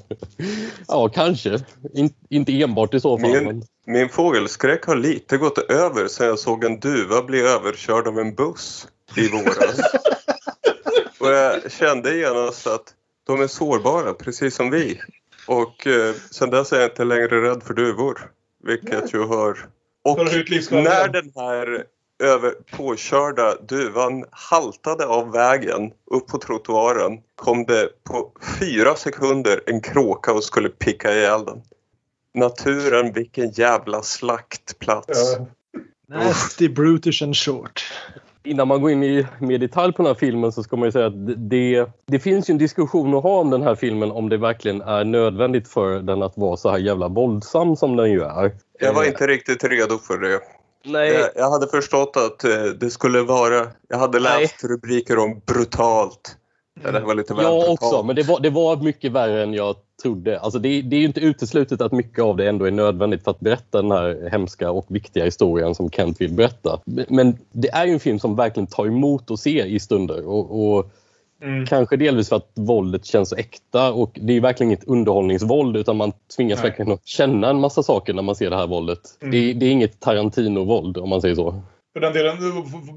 Ja, 0.88 1.10
kanske. 1.10 1.60
In, 1.93 2.14
inte 2.30 2.62
enbart 2.62 2.93
i 2.93 2.99
så 2.99 3.18
fall. 3.18 3.32
Min- 3.32 3.43
Men... 3.45 3.64
Min 3.86 4.10
fågelskräck 4.10 4.86
har 4.86 4.95
lite 4.95 5.38
gått 5.38 5.57
över 5.57 6.07
sen 6.07 6.28
jag 6.28 6.39
såg 6.39 6.64
en 6.64 6.80
duva 6.80 7.22
bli 7.24 7.41
överkörd 7.41 8.07
av 8.07 8.20
en 8.20 8.36
buss 8.36 8.88
i 9.18 9.28
våras. 9.28 9.80
Och 11.20 11.30
jag 11.32 11.72
kände 11.72 12.16
genast 12.16 12.68
att 12.68 12.93
de 13.28 13.41
är 13.41 13.47
sårbara, 13.47 14.14
precis 14.14 14.55
som 14.55 14.70
vi. 14.72 14.99
Och 15.47 15.88
eh, 15.88 16.16
sen 16.32 16.49
dess 16.49 16.74
är 16.74 16.80
jag 16.80 16.89
inte 16.89 17.03
längre 17.03 17.41
rädd 17.41 17.64
för 17.64 17.74
duvor. 17.74 18.32
Vilket 18.64 19.14
ju 19.14 19.28
hör... 19.28 19.57
Och 20.03 20.18
Har 20.18 20.49
livskvaliteten? 20.49 21.01
när 21.01 21.07
den 21.07 21.32
här 21.36 21.84
över, 22.20 22.54
påkörda 22.78 23.56
duvan 23.56 24.26
haltade 24.32 25.06
av 25.06 25.32
vägen 25.32 25.92
upp 26.12 26.28
på 26.28 26.38
trottoaren 26.38 27.20
kom 27.36 27.66
det 27.66 27.90
på 28.04 28.32
fyra 28.60 28.96
sekunder 28.96 29.62
en 29.66 29.82
kråka 29.82 30.34
och 30.34 30.44
skulle 30.44 30.70
picka 30.70 31.14
ihjäl 31.14 31.46
den. 31.46 31.62
Naturen, 32.34 33.14
vilken 33.14 33.50
jävla 33.50 34.02
slaktplats. 34.02 35.38
Ja. 35.38 35.46
Nasty, 36.08 36.70
brutish 36.70 37.24
and 37.24 37.36
short. 37.36 37.84
Innan 38.44 38.68
man 38.68 38.82
går 38.82 38.92
in 38.92 39.04
i 39.04 39.28
mer 39.40 39.58
detalj 39.58 39.94
på 39.94 40.04
den 40.04 40.08
här 40.08 40.20
filmen 40.20 40.52
så 40.52 40.64
ska 40.64 40.76
man 40.76 40.88
ju 40.88 40.92
säga 40.92 41.06
att 41.06 41.50
det, 41.50 41.90
det 42.06 42.20
finns 42.20 42.50
ju 42.50 42.52
en 42.52 42.58
diskussion 42.58 43.14
att 43.14 43.24
ha 43.24 43.40
om 43.40 43.50
den 43.50 43.62
här 43.62 43.76
filmen 43.76 44.12
om 44.12 44.30
det 44.30 44.38
verkligen 44.38 44.82
är 44.82 45.04
nödvändigt 45.04 45.68
för 45.68 46.00
den 46.00 46.24
att 46.24 46.38
vara 46.38 46.58
så 46.58 46.70
här 46.70 46.78
jävla 46.78 47.08
våldsam 47.08 47.76
som 47.76 47.96
den 47.96 48.12
ju 48.12 48.22
är. 48.22 48.52
Jag 48.80 48.94
var 48.94 49.06
inte 49.06 49.28
riktigt 49.28 49.64
redo 49.64 49.98
för 49.98 50.18
det. 50.18 50.40
Nej, 50.86 51.14
Jag, 51.14 51.30
jag 51.36 51.52
hade 51.52 51.68
förstått 51.68 52.18
att 52.18 52.44
eh, 52.44 52.64
det 52.64 52.90
skulle 52.90 53.22
vara... 53.22 53.68
Jag 53.88 53.98
hade 53.98 54.20
Nej. 54.20 54.42
läst 54.42 54.64
rubriker 54.64 55.20
om 55.20 55.42
brutalt. 55.46 56.36
Det 56.84 57.00
var 57.00 57.16
lite 57.16 57.34
väl 57.34 57.44
jag 57.44 57.60
brutalt. 57.60 57.82
också, 57.82 58.04
men 58.04 58.16
det 58.16 58.24
var, 58.24 58.40
det 58.40 58.50
var 58.50 58.78
mycket 58.78 59.12
värre 59.12 59.44
än 59.44 59.54
jag 59.54 59.76
trodde. 60.02 60.40
Alltså 60.40 60.60
det, 60.60 60.82
det 60.82 60.96
är 60.96 61.02
inte 61.02 61.20
uteslutet 61.20 61.82
att 61.82 61.92
mycket 61.92 62.24
av 62.24 62.38
det 62.38 62.50
ändå 62.50 62.66
är 62.66 62.72
nödvändigt 62.72 63.24
för 63.24 63.32
att 63.32 63.40
berätta 63.40 63.82
den 63.82 63.92
här 63.92 64.30
hemska 64.32 64.72
och 64.72 64.86
viktiga 64.88 65.26
historien 65.26 65.76
som 65.76 65.92
Kent 65.92 66.22
vill 66.22 66.34
berätta. 66.34 66.80
Men 66.86 67.38
det 67.52 67.70
är 67.70 67.86
ju 67.86 67.94
en 67.94 68.00
film 68.00 68.20
som 68.20 68.36
verkligen 68.36 68.68
tar 68.68 68.86
emot 68.86 69.32
att 69.32 69.40
se 69.40 69.66
i 69.66 69.80
stunder. 69.80 70.28
Och, 70.28 70.78
och 70.78 70.92
Mm. 71.44 71.66
Kanske 71.66 71.98
delvis 71.98 72.30
för 72.30 72.36
att 72.36 72.52
våldet 72.56 73.06
känns 73.06 73.30
så 73.30 73.36
äkta 73.36 73.92
och 73.92 74.12
det 74.22 74.38
är 74.38 74.42
verkligen 74.42 74.72
inget 74.72 74.88
underhållningsvåld 74.88 75.78
ulan 75.78 75.98
man 75.98 76.12
tvingas 76.38 76.60
Nej. 76.60 76.70
verkligen 76.70 76.92
att 76.92 77.08
känna 77.08 77.50
en 77.50 77.60
massa 77.60 77.84
saker 77.84 78.14
när 78.14 78.22
man 78.24 78.36
ser 78.36 78.50
det 78.50 78.56
här 78.56 78.68
våldet. 78.68 79.00
Mm. 79.22 79.32
Det, 79.32 79.54
det 79.54 79.66
är 79.66 79.72
inget 79.72 80.00
Tarantino-våld 80.00 80.98
om 80.98 81.10
man 81.10 81.22
säger 81.22 81.36
så. 81.36 81.62
För 81.94 82.00
den 82.00 82.14
delen, 82.14 82.38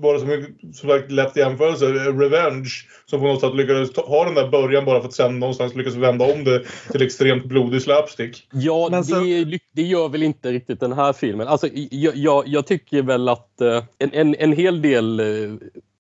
bara 0.03 0.18
som 0.18 0.30
en 0.30 0.72
som 0.72 0.88
sagt 0.88 1.11
lätt 1.11 1.36
jämförelse, 1.36 1.86
Revenge 1.86 2.70
som 3.07 3.20
på 3.20 3.26
något 3.26 3.40
sätt 3.40 3.55
lyckades 3.55 3.93
ta, 3.93 4.03
ha 4.03 4.24
den 4.24 4.34
där 4.34 4.49
början 4.49 4.84
bara 4.84 5.01
för 5.01 5.09
att 5.09 5.14
sen 5.14 5.38
någonstans 5.38 5.74
lyckas 5.74 5.95
vända 5.95 6.34
om 6.34 6.45
det 6.45 6.62
till 6.93 7.03
extremt 7.03 7.45
blodig 7.45 7.82
slapstick. 7.82 8.49
Ja, 8.53 8.88
Men 8.90 9.05
sen- 9.05 9.51
det, 9.51 9.59
det 9.72 9.82
gör 9.82 10.09
väl 10.09 10.22
inte 10.22 10.53
riktigt 10.53 10.80
den 10.80 10.93
här 10.93 11.12
filmen. 11.12 11.49
Alltså, 11.49 11.68
jag, 11.90 12.16
jag, 12.16 12.45
jag 12.47 12.66
tycker 12.66 13.03
väl 13.03 13.28
att 13.28 13.61
eh, 13.61 13.82
en, 13.99 14.11
en, 14.12 14.34
en 14.38 14.53
hel 14.53 14.82
del... 14.82 15.20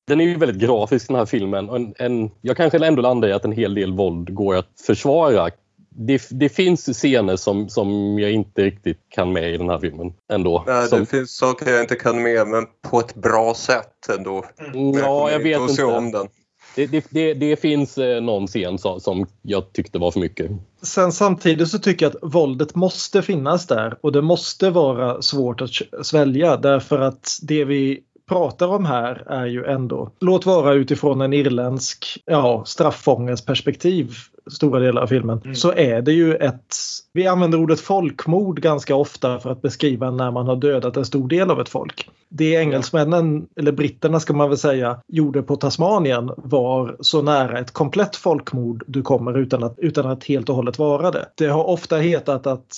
Den 0.06 0.20
är 0.20 0.24
ju 0.24 0.36
väldigt 0.36 0.62
grafisk 0.62 1.08
den 1.08 1.16
här 1.16 1.26
filmen. 1.26 1.68
Och 1.70 1.76
En, 1.76 1.94
en, 1.98 2.30
jag 2.40 2.56
kanske 2.56 2.86
ändå 2.86 3.02
landar 3.02 3.28
i 3.28 3.32
att 3.32 3.44
en 3.44 3.52
hel 3.52 3.74
del 3.74 3.92
våld 3.92 4.34
går 4.34 4.56
att 4.56 4.80
försvara. 4.86 5.50
Det, 5.88 6.22
det 6.30 6.48
finns 6.48 6.84
scener 6.84 7.36
som, 7.36 7.68
som 7.68 8.18
jag 8.18 8.32
inte 8.32 8.62
riktigt 8.62 8.98
kan 9.08 9.32
med 9.32 9.54
i 9.54 9.56
den 9.56 9.68
här 9.68 9.78
filmen 9.78 10.12
ändå. 10.32 10.64
Nej, 10.66 10.88
som, 10.88 11.00
det 11.00 11.06
finns 11.06 11.36
saker 11.36 11.70
jag 11.70 11.80
inte 11.80 11.94
kan 11.94 12.22
med, 12.22 12.46
men 12.46 12.66
på 12.90 13.00
ett 13.00 13.14
bra 13.14 13.54
sätt 13.54 14.08
ändå. 14.18 14.44
Men 14.58 14.92
ja, 14.92 15.02
kommer 15.02 15.32
jag 15.32 15.40
vet 15.40 15.70
se 15.70 15.82
inte. 15.82 15.84
om 15.84 16.12
den. 16.12 16.28
Det, 16.76 16.86
det, 16.86 17.06
det, 17.10 17.34
det 17.34 17.56
finns 17.56 17.98
eh, 17.98 18.22
någon 18.22 18.46
scen 18.46 18.78
som, 18.78 19.00
som 19.00 19.26
jag 19.42 19.72
tyckte 19.72 19.98
var 19.98 20.10
för 20.10 20.20
mycket. 20.20 20.50
Sen 20.82 21.12
samtidigt 21.12 21.68
så 21.68 21.78
tycker 21.78 22.06
jag 22.06 22.16
att 22.16 22.34
våldet 22.34 22.74
måste 22.74 23.22
finnas 23.22 23.66
där 23.66 23.98
och 24.00 24.12
det 24.12 24.22
måste 24.22 24.70
vara 24.70 25.22
svårt 25.22 25.60
att 25.60 25.70
svälja 26.02 26.56
därför 26.56 26.98
att 26.98 27.38
det 27.42 27.64
vi 27.64 28.02
pratar 28.32 28.68
om 28.68 28.84
här 28.84 29.24
är 29.26 29.46
ju 29.46 29.64
ändå, 29.64 30.10
låt 30.20 30.46
vara 30.46 30.72
utifrån 30.72 31.20
en 31.20 31.32
irländsk 31.32 32.22
ja, 32.26 32.62
straffånges 32.66 33.44
perspektiv 33.44 34.14
stora 34.50 34.80
delar 34.80 35.02
av 35.02 35.06
filmen, 35.06 35.40
Mm. 35.44 35.54
så 35.54 35.72
är 35.72 36.02
det 36.02 36.12
ju 36.12 36.34
ett... 36.34 36.76
Vi 37.12 37.26
använder 37.26 37.58
ordet 37.58 37.80
folkmord 37.80 38.60
ganska 38.60 38.94
ofta 38.94 39.38
för 39.38 39.50
att 39.50 39.62
beskriva 39.62 40.10
när 40.10 40.30
man 40.30 40.46
har 40.46 40.56
dödat 40.56 40.96
en 40.96 41.04
stor 41.04 41.28
del 41.28 41.50
av 41.50 41.60
ett 41.60 41.68
folk. 41.68 42.08
Det 42.28 42.54
engelsmännen, 42.54 43.46
eller 43.56 43.72
britterna 43.72 44.20
ska 44.20 44.32
man 44.32 44.48
väl 44.48 44.58
säga, 44.58 44.98
gjorde 45.08 45.42
på 45.42 45.56
Tasmanien 45.56 46.30
var 46.36 46.96
så 47.00 47.22
nära 47.22 47.58
ett 47.58 47.70
komplett 47.70 48.16
folkmord 48.16 48.84
du 48.86 49.02
kommer 49.02 49.38
utan 49.38 49.62
att, 49.62 49.74
utan 49.78 50.06
att 50.06 50.24
helt 50.24 50.48
och 50.48 50.56
hållet 50.56 50.78
vara 50.78 51.10
det. 51.10 51.26
Det 51.36 51.46
har 51.46 51.64
ofta 51.64 51.96
hetat 51.96 52.46
att 52.46 52.74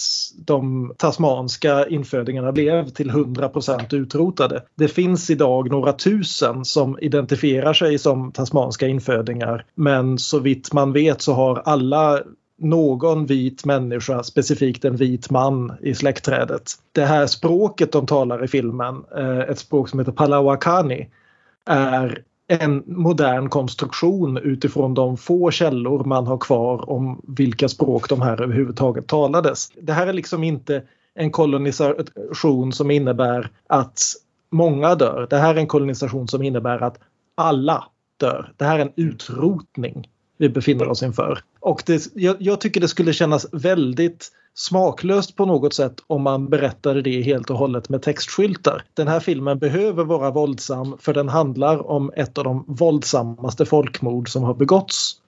de 0.47 0.93
tasmanska 0.99 1.87
infödingarna 1.89 2.53
blev 2.53 2.89
till 2.89 3.11
100% 3.11 3.95
utrotade. 3.95 4.63
Det 4.75 4.89
finns 4.89 5.31
idag 5.31 5.71
några 5.71 5.93
tusen 5.93 6.65
som 6.65 6.99
identifierar 7.01 7.73
sig 7.73 7.99
som 7.99 8.33
tasmanska 8.33 8.87
infödingar 8.87 9.65
men 9.75 10.19
så 10.19 10.39
vitt 10.39 10.73
man 10.73 10.93
vet 10.93 11.23
så 11.23 11.33
har 11.33 11.54
alla 11.65 12.23
någon 12.59 13.27
vit 13.27 13.65
människa, 13.65 14.23
specifikt 14.23 14.85
en 14.85 14.97
vit 14.97 15.31
man 15.31 15.73
i 15.81 15.95
släktträdet. 15.95 16.73
Det 16.93 17.05
här 17.05 17.27
språket 17.27 17.93
de 17.93 18.07
talar 18.07 18.45
i 18.45 18.49
filmen, 18.49 19.05
eh, 19.17 19.39
ett 19.39 19.59
språk 19.59 19.89
som 19.89 19.99
heter 19.99 20.13
Palawakani, 20.13 21.09
är 21.67 22.23
en 22.47 22.83
modern 22.87 23.49
konstruktion 23.49 24.37
utifrån 24.37 24.95
de 24.95 25.17
få 25.17 25.51
källor 25.51 26.05
man 26.05 26.27
har 26.27 26.39
kvar 26.39 26.91
om 26.91 27.23
vilka 27.29 27.69
språk 27.69 28.09
de 28.09 28.23
här 28.23 28.43
överhuvudtaget 28.43 29.07
talades. 29.07 29.71
Det 29.81 29.93
här 29.93 30.07
är 30.07 30.13
liksom 30.13 30.45
inte 30.45 30.83
en 31.15 31.31
kolonisation 31.31 32.73
som 32.73 32.91
innebär 32.91 33.51
att 33.67 34.01
många 34.51 34.95
dör. 34.95 35.27
Det 35.31 35.37
här 35.37 35.55
är 35.55 35.59
en 35.59 35.67
kolonisation 35.67 36.29
som 36.29 36.43
innebär 36.43 36.83
att 36.83 36.99
alla 37.35 37.85
dör. 38.17 38.53
Det 38.57 38.65
här 38.65 38.79
är 38.79 38.83
en 38.83 38.93
utrotning 38.97 40.09
vi 40.39 40.49
befinner 40.49 40.89
oss 40.89 41.03
inför. 41.03 41.39
Och 41.61 41.83
det, 41.87 42.07
jag, 42.15 42.37
jag 42.39 42.61
tycker 42.61 42.81
det 42.81 42.89
skulle 42.89 43.13
kännas 43.13 43.47
väldigt 43.53 44.31
smaklöst 44.55 45.37
på 45.37 45.47
något 45.47 45.75
sätt 45.75 45.95
om 46.07 46.23
man 46.23 46.49
berättade 46.49 47.03
det 47.03 47.23
helt 47.23 47.51
och 47.51 47.59
hållet 47.59 47.89
med 47.89 48.03
textskyltar. 48.03 48.85
Den 48.95 49.09
här 49.09 49.21
filmen 49.21 49.59
behöver 49.59 50.05
vara 50.05 50.31
våldsam 50.31 50.97
för 51.01 51.15
den 51.15 51.29
handlar 51.29 51.91
om 51.91 52.13
ett 52.17 52.39
av 52.39 52.45
de 52.45 52.65
våldsammaste 52.69 53.67
folkmord 53.67 54.29
som 54.29 54.43
har 54.43 54.55
begåtts. 54.55 55.21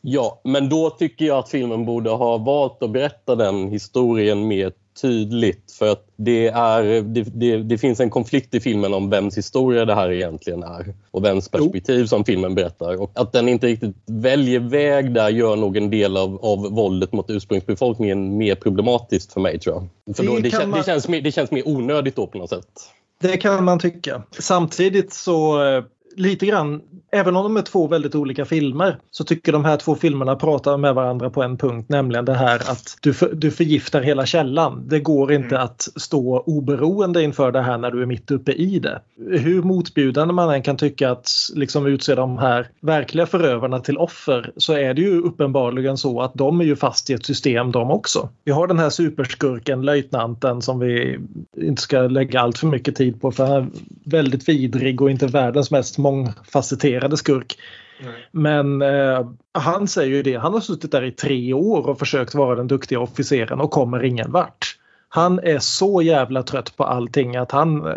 Ja, 0.00 0.40
men 0.44 0.68
då 0.68 0.90
tycker 0.90 1.24
jag 1.24 1.38
att 1.38 1.48
filmen 1.48 1.84
borde 1.84 2.10
ha 2.10 2.38
valt 2.38 2.82
att 2.82 2.90
berätta 2.90 3.34
den 3.34 3.68
historien 3.68 4.48
mer 4.48 4.72
tydligt. 5.02 5.72
För 5.78 5.92
att 5.92 6.06
det, 6.16 6.48
är, 6.48 7.02
det, 7.02 7.22
det, 7.22 7.56
det 7.56 7.78
finns 7.78 8.00
en 8.00 8.10
konflikt 8.10 8.54
i 8.54 8.60
filmen 8.60 8.94
om 8.94 9.10
vems 9.10 9.38
historia 9.38 9.84
det 9.84 9.94
här 9.94 10.12
egentligen 10.12 10.62
är. 10.62 10.94
Och 11.10 11.24
vems 11.24 11.48
perspektiv 11.48 12.06
som 12.06 12.24
filmen 12.24 12.54
berättar. 12.54 13.02
Och 13.02 13.10
att 13.14 13.32
den 13.32 13.48
inte 13.48 13.66
riktigt 13.66 13.96
väljer 14.06 14.60
väg 14.60 15.14
där 15.14 15.28
gör 15.28 15.56
nog 15.56 15.76
en 15.76 15.90
del 15.90 16.16
av, 16.16 16.44
av 16.44 16.58
våldet 16.58 17.12
mot 17.12 17.30
ursprungsbefolkningen 17.30 18.36
mer 18.36 18.54
problematiskt 18.54 19.32
för 19.32 19.40
mig 19.40 19.58
tror 19.58 19.74
jag. 19.74 20.16
För 20.16 20.22
Det 20.22 20.28
då, 20.28 20.38
det, 20.38 20.50
kän, 20.50 20.70
man- 20.70 20.78
det, 20.78 20.86
känns 20.86 21.08
mer, 21.08 21.20
det 21.20 21.32
känns 21.32 21.50
mer 21.50 21.68
onödigt 21.68 22.16
då 22.16 22.26
på 22.26 22.38
något 22.38 22.50
sätt. 22.50 22.66
Det 23.20 23.36
kan 23.36 23.64
man 23.64 23.78
tycka. 23.78 24.22
Samtidigt 24.38 25.12
så 25.12 25.64
eh, 25.64 25.84
lite 26.16 26.46
grann, 26.46 26.80
även 27.12 27.36
om 27.36 27.42
de 27.42 27.56
är 27.56 27.62
två 27.62 27.86
väldigt 27.86 28.14
olika 28.14 28.44
filmer, 28.44 28.98
så 29.10 29.24
tycker 29.24 29.52
de 29.52 29.64
här 29.64 29.76
två 29.76 29.94
filmerna 29.94 30.36
pratar 30.36 30.76
med 30.76 30.94
varandra 30.94 31.30
på 31.30 31.42
en 31.42 31.56
punkt, 31.56 31.88
nämligen 31.88 32.24
det 32.24 32.34
här 32.34 32.56
att 32.56 32.98
du, 33.00 33.14
för, 33.14 33.34
du 33.34 33.50
förgiftar 33.50 34.02
hela 34.02 34.26
källan. 34.26 34.88
Det 34.88 35.00
går 35.00 35.32
inte 35.32 35.60
att 35.60 35.88
stå 35.96 36.38
oberoende 36.46 37.22
inför 37.22 37.52
det 37.52 37.62
här 37.62 37.78
när 37.78 37.90
du 37.90 38.02
är 38.02 38.06
mitt 38.06 38.30
uppe 38.30 38.52
i 38.52 38.78
det. 38.78 39.00
Hur 39.30 39.62
motbjudande 39.62 40.34
man 40.34 40.54
än 40.54 40.62
kan 40.62 40.76
tycka 40.76 41.10
att 41.10 41.30
liksom 41.54 41.86
utse 41.86 42.14
de 42.14 42.38
här 42.38 42.68
verkliga 42.80 43.26
förövarna 43.26 43.80
till 43.80 43.98
offer 43.98 44.52
så 44.56 44.72
är 44.72 44.94
det 44.94 45.02
ju 45.02 45.20
uppenbarligen 45.20 45.96
så 45.96 46.20
att 46.20 46.34
de 46.34 46.60
är 46.60 46.64
ju 46.64 46.76
fast 46.76 47.10
i 47.10 47.12
ett 47.12 47.26
system 47.26 47.72
de 47.72 47.90
också. 47.90 48.28
Vi 48.44 48.52
har 48.52 48.66
den 48.66 48.78
här 48.78 48.90
superskurken, 48.90 49.82
löjtnanten, 49.82 50.62
som 50.62 50.78
vi 50.78 51.18
inte 51.56 51.82
ska 51.82 52.00
lägga 52.00 52.40
allt 52.40 52.58
för 52.58 52.66
mycket 52.66 52.96
tid 52.96 53.20
på 53.20 53.32
för 53.32 53.46
han 53.46 53.62
är 53.62 53.68
väldigt 54.04 54.48
vidrig 54.48 55.02
och 55.02 55.10
inte 55.10 55.26
världens 55.26 55.70
mest 55.70 55.98
mångfacetterade 56.04 57.16
skurk. 57.16 57.56
Men 58.30 58.82
eh, 58.82 59.26
han 59.52 59.88
säger 59.88 60.16
ju 60.16 60.22
det, 60.22 60.34
han 60.34 60.52
har 60.52 60.60
suttit 60.60 60.92
där 60.92 61.04
i 61.04 61.12
tre 61.12 61.52
år 61.52 61.88
och 61.88 61.98
försökt 61.98 62.34
vara 62.34 62.54
den 62.54 62.66
duktiga 62.66 63.00
officeren 63.00 63.60
och 63.60 63.70
kommer 63.70 64.04
ingen 64.04 64.32
vart. 64.32 64.78
Han 65.08 65.38
är 65.38 65.58
så 65.58 66.02
jävla 66.02 66.42
trött 66.42 66.76
på 66.76 66.84
allting 66.84 67.36
att 67.36 67.52
han 67.52 67.86
eh, 67.86 67.92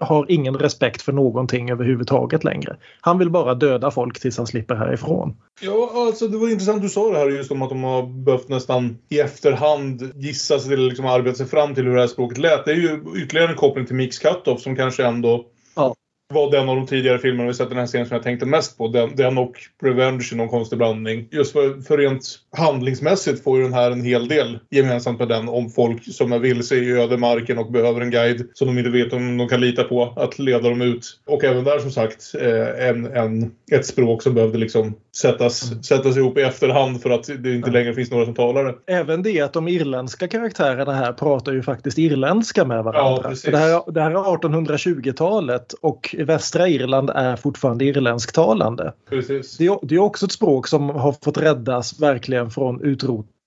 har 0.00 0.26
ingen 0.28 0.56
respekt 0.56 1.02
för 1.02 1.12
någonting 1.12 1.70
överhuvudtaget 1.70 2.44
längre. 2.44 2.76
Han 3.00 3.18
vill 3.18 3.30
bara 3.30 3.54
döda 3.54 3.90
folk 3.90 4.20
tills 4.20 4.36
han 4.36 4.46
slipper 4.46 4.74
härifrån. 4.74 5.36
Ja, 5.60 5.92
alltså 5.94 6.28
det 6.28 6.38
var 6.38 6.48
intressant 6.48 6.82
du 6.82 6.88
sa 6.88 7.12
det 7.12 7.18
här 7.18 7.28
just 7.28 7.50
om 7.50 7.62
att 7.62 7.68
de 7.68 7.82
har 7.82 8.24
behövt 8.24 8.48
nästan 8.48 8.98
i 9.08 9.20
efterhand 9.20 10.12
gissa 10.14 10.58
sig 10.58 10.70
till 10.70 10.88
liksom 10.88 11.06
arbeta 11.06 11.36
sig 11.36 11.46
fram 11.46 11.74
till 11.74 11.84
hur 11.84 11.94
det 11.94 12.00
här 12.00 12.08
språket 12.08 12.38
lät. 12.38 12.64
Det 12.64 12.70
är 12.70 12.76
ju 12.76 13.00
ytterligare 13.16 13.50
en 13.50 13.56
koppling 13.56 13.86
till 13.86 13.96
Mix 13.96 14.18
Cutoff 14.18 14.60
som 14.60 14.76
kanske 14.76 15.06
ändå 15.06 15.46
Ja. 15.74 15.94
Var 16.32 16.50
den 16.50 16.68
av 16.68 16.76
de 16.76 16.86
tidigare 16.86 17.18
filmerna 17.18 17.48
vi 17.48 17.54
sett 17.54 17.68
den 17.68 17.78
här 17.78 17.86
scenen 17.86 18.06
som 18.06 18.14
jag 18.14 18.22
tänkte 18.22 18.46
mest 18.46 18.78
på. 18.78 18.88
Den, 18.88 19.16
den 19.16 19.38
och 19.38 19.52
Revenge 19.82 20.28
i 20.32 20.36
någon 20.36 20.48
konstig 20.48 20.78
blandning. 20.78 21.28
Just 21.30 21.52
för, 21.52 21.80
för 21.80 21.98
rent 21.98 22.24
handlingsmässigt 22.56 23.44
får 23.44 23.58
ju 23.58 23.64
den 23.64 23.72
här 23.72 23.90
en 23.90 24.04
hel 24.04 24.28
del 24.28 24.58
gemensamt 24.70 25.18
med 25.18 25.28
den 25.28 25.48
om 25.48 25.70
folk 25.70 26.14
som 26.14 26.32
är 26.32 26.38
vilse 26.38 26.74
i 26.74 26.92
ödemarken 26.92 27.58
och 27.58 27.72
behöver 27.72 28.00
en 28.00 28.10
guide 28.10 28.48
som 28.54 28.66
de 28.68 28.78
inte 28.78 28.90
vet 28.90 29.12
om 29.12 29.36
de 29.36 29.48
kan 29.48 29.60
lita 29.60 29.84
på 29.84 30.12
att 30.16 30.38
leda 30.38 30.68
dem 30.68 30.82
ut. 30.82 31.18
Och 31.26 31.44
även 31.44 31.64
där 31.64 31.78
som 31.78 31.90
sagt 31.90 32.34
eh, 32.40 32.88
en, 32.88 33.06
en, 33.06 33.50
ett 33.72 33.86
språk 33.86 34.22
som 34.22 34.34
behövde 34.34 34.58
liksom 34.58 34.94
sättas, 35.16 35.84
sättas 35.86 36.16
ihop 36.16 36.38
i 36.38 36.42
efterhand 36.42 37.02
för 37.02 37.10
att 37.10 37.30
det 37.38 37.54
inte 37.54 37.70
längre 37.70 37.94
finns 37.94 38.10
några 38.10 38.24
som 38.24 38.34
talar 38.34 38.64
det. 38.64 38.74
Även 38.86 39.22
det 39.22 39.40
att 39.40 39.52
de 39.52 39.68
irländska 39.68 40.28
karaktärerna 40.28 40.92
här 40.92 41.12
pratar 41.12 41.52
ju 41.52 41.62
faktiskt 41.62 41.98
irländska 41.98 42.64
med 42.64 42.78
Ja, 42.78 42.82
varandra. 42.82 43.34
För 43.34 43.50
det, 43.50 43.58
här, 43.58 43.92
det 43.92 44.00
här 44.00 44.10
är 44.10 44.14
1820-talet 44.14 45.72
och 45.72 46.14
västra 46.24 46.68
Irland 46.68 47.10
är 47.10 47.36
fortfarande 47.36 47.84
irländsktalande. 47.84 48.92
Precis. 49.10 49.56
Det 49.56 49.66
är, 49.66 49.78
det 49.82 49.94
är 49.94 49.98
också 49.98 50.26
ett 50.26 50.32
språk 50.32 50.68
som 50.68 50.90
har 50.90 51.16
fått 51.24 51.38
räddas 51.38 52.00
verkligen 52.00 52.50
från 52.50 52.84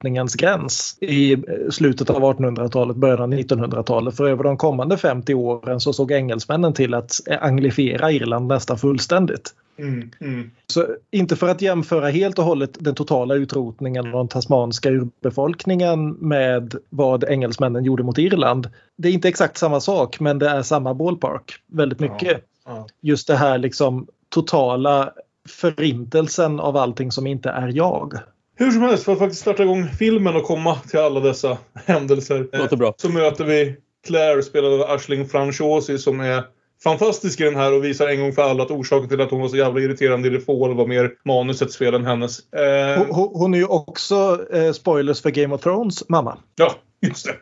utrotningens 0.06 0.36
gräns 0.36 0.98
i 1.02 1.34
eh, 1.34 1.40
slutet 1.72 2.10
av 2.10 2.22
1800-talet, 2.22 2.98
början 2.98 3.22
av 3.22 3.40
1900-talet. 3.40 4.16
För 4.16 4.28
över 4.30 4.44
de 4.44 4.58
kommande 4.58 4.98
50 4.98 5.34
åren 5.34 5.80
så 5.80 5.94
såg 5.94 6.12
engelsmännen 6.12 6.74
till 6.74 6.94
att 6.94 7.20
anglifiera 7.42 8.12
Irland 8.12 8.48
nästan 8.48 8.78
fullständigt. 8.78 9.54
Mm, 9.78 10.12
mm. 10.22 10.52
Så 10.68 10.86
inte 11.12 11.36
för 11.36 11.50
att 11.50 11.62
jämföra 11.62 12.10
helt 12.10 12.40
och 12.40 12.46
hållet 12.46 12.78
den 12.80 12.96
totala 12.96 13.36
utrotningen 13.36 14.06
av 14.06 14.12
den 14.12 14.28
tasmanska 14.28 14.90
urbefolkningen 14.90 16.10
med 16.20 16.76
vad 16.90 17.24
engelsmännen 17.24 17.84
gjorde 17.84 18.04
mot 18.04 18.18
Irland. 18.18 18.70
Det 18.98 19.10
är 19.10 19.14
inte 19.14 19.28
exakt 19.28 19.58
samma 19.58 19.80
sak 19.80 20.20
men 20.20 20.40
det 20.40 20.50
är 20.50 20.62
samma 20.62 20.94
ballpark 20.94 21.54
väldigt 21.68 22.00
mycket. 22.00 22.42
Ja. 22.66 22.88
Just 23.02 23.28
det 23.28 23.36
här 23.36 23.58
liksom 23.58 24.08
totala 24.30 25.12
förintelsen 25.50 26.60
av 26.60 26.78
allting 26.78 27.12
som 27.12 27.28
inte 27.28 27.50
är 27.50 27.72
jag. 27.76 28.14
Hur 28.58 28.72
som 28.72 28.82
helst, 28.82 29.04
för 29.04 29.14
att 29.14 29.20
faktiskt 29.20 29.42
starta 29.42 29.64
igång 29.64 29.88
filmen 30.00 30.36
och 30.36 30.44
komma 30.44 30.76
till 30.90 31.00
alla 31.00 31.20
dessa 31.20 31.58
händelser. 31.86 32.48
eh, 32.54 32.60
Låter 32.60 32.78
bra. 32.78 32.94
Så 32.98 33.10
möter 33.10 33.46
vi 33.46 33.76
Claire 34.08 34.44
spelad 34.44 34.74
av 34.74 34.82
Ashling 34.82 35.28
Franchosi 35.30 35.98
som 35.98 36.20
är 36.20 36.44
fantastisk 36.84 37.40
i 37.42 37.44
den 37.44 37.56
här 37.56 37.74
och 37.74 37.84
visar 37.84 38.08
en 38.08 38.20
gång 38.20 38.34
för 38.34 38.42
alla 38.42 38.64
att 38.64 38.72
orsaken 38.72 39.10
till 39.10 39.22
att 39.22 39.32
hon 39.32 39.42
var 39.42 39.48
så 39.48 39.58
jävla 39.58 39.82
irriterande 39.82 40.28
i 40.28 40.32
The 40.32 40.46
Fall 40.46 40.74
var 40.76 40.88
mer 40.88 41.12
manusets 41.26 41.78
fel 41.78 41.94
än 41.94 42.06
hennes. 42.06 42.40
Eh, 42.54 42.98
Hon, 42.98 43.08
hon- 43.16 43.32
hon 43.34 43.54
är 43.54 43.58
ju 43.58 43.66
också, 43.66 44.46
eh, 44.54 44.72
spoilers 44.72 45.22
för 45.22 45.30
Game 45.30 45.56
of 45.56 45.62
Thrones, 45.62 46.10
mamma. 46.10 46.38
ja, 46.56 46.74
just 47.02 47.26
det. 47.26 47.36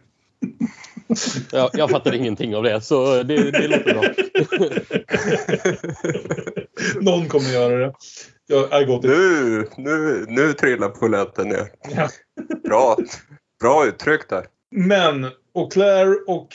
Jag, 1.51 1.70
jag 1.74 1.89
fattar 1.89 2.14
ingenting 2.16 2.55
av 2.55 2.64
det, 2.64 2.82
så 2.82 3.24
det, 3.24 3.51
det 3.51 3.68
låter 3.68 3.93
bra. 3.93 4.03
Någon 7.01 7.28
kommer 7.28 7.49
göra 7.49 7.78
det. 7.78 7.93
Jag 8.47 9.03
Nu, 9.03 9.67
nu, 9.77 10.25
nu 10.27 10.53
trillar 10.53 10.89
polletten 10.89 11.49
ner. 11.49 11.67
Ja. 11.95 12.09
Bra, 12.63 12.97
bra 13.61 13.85
uttryck 13.85 14.29
där. 14.29 14.45
Men, 14.71 15.27
och 15.53 15.71
Claire 15.71 16.15
och 16.27 16.47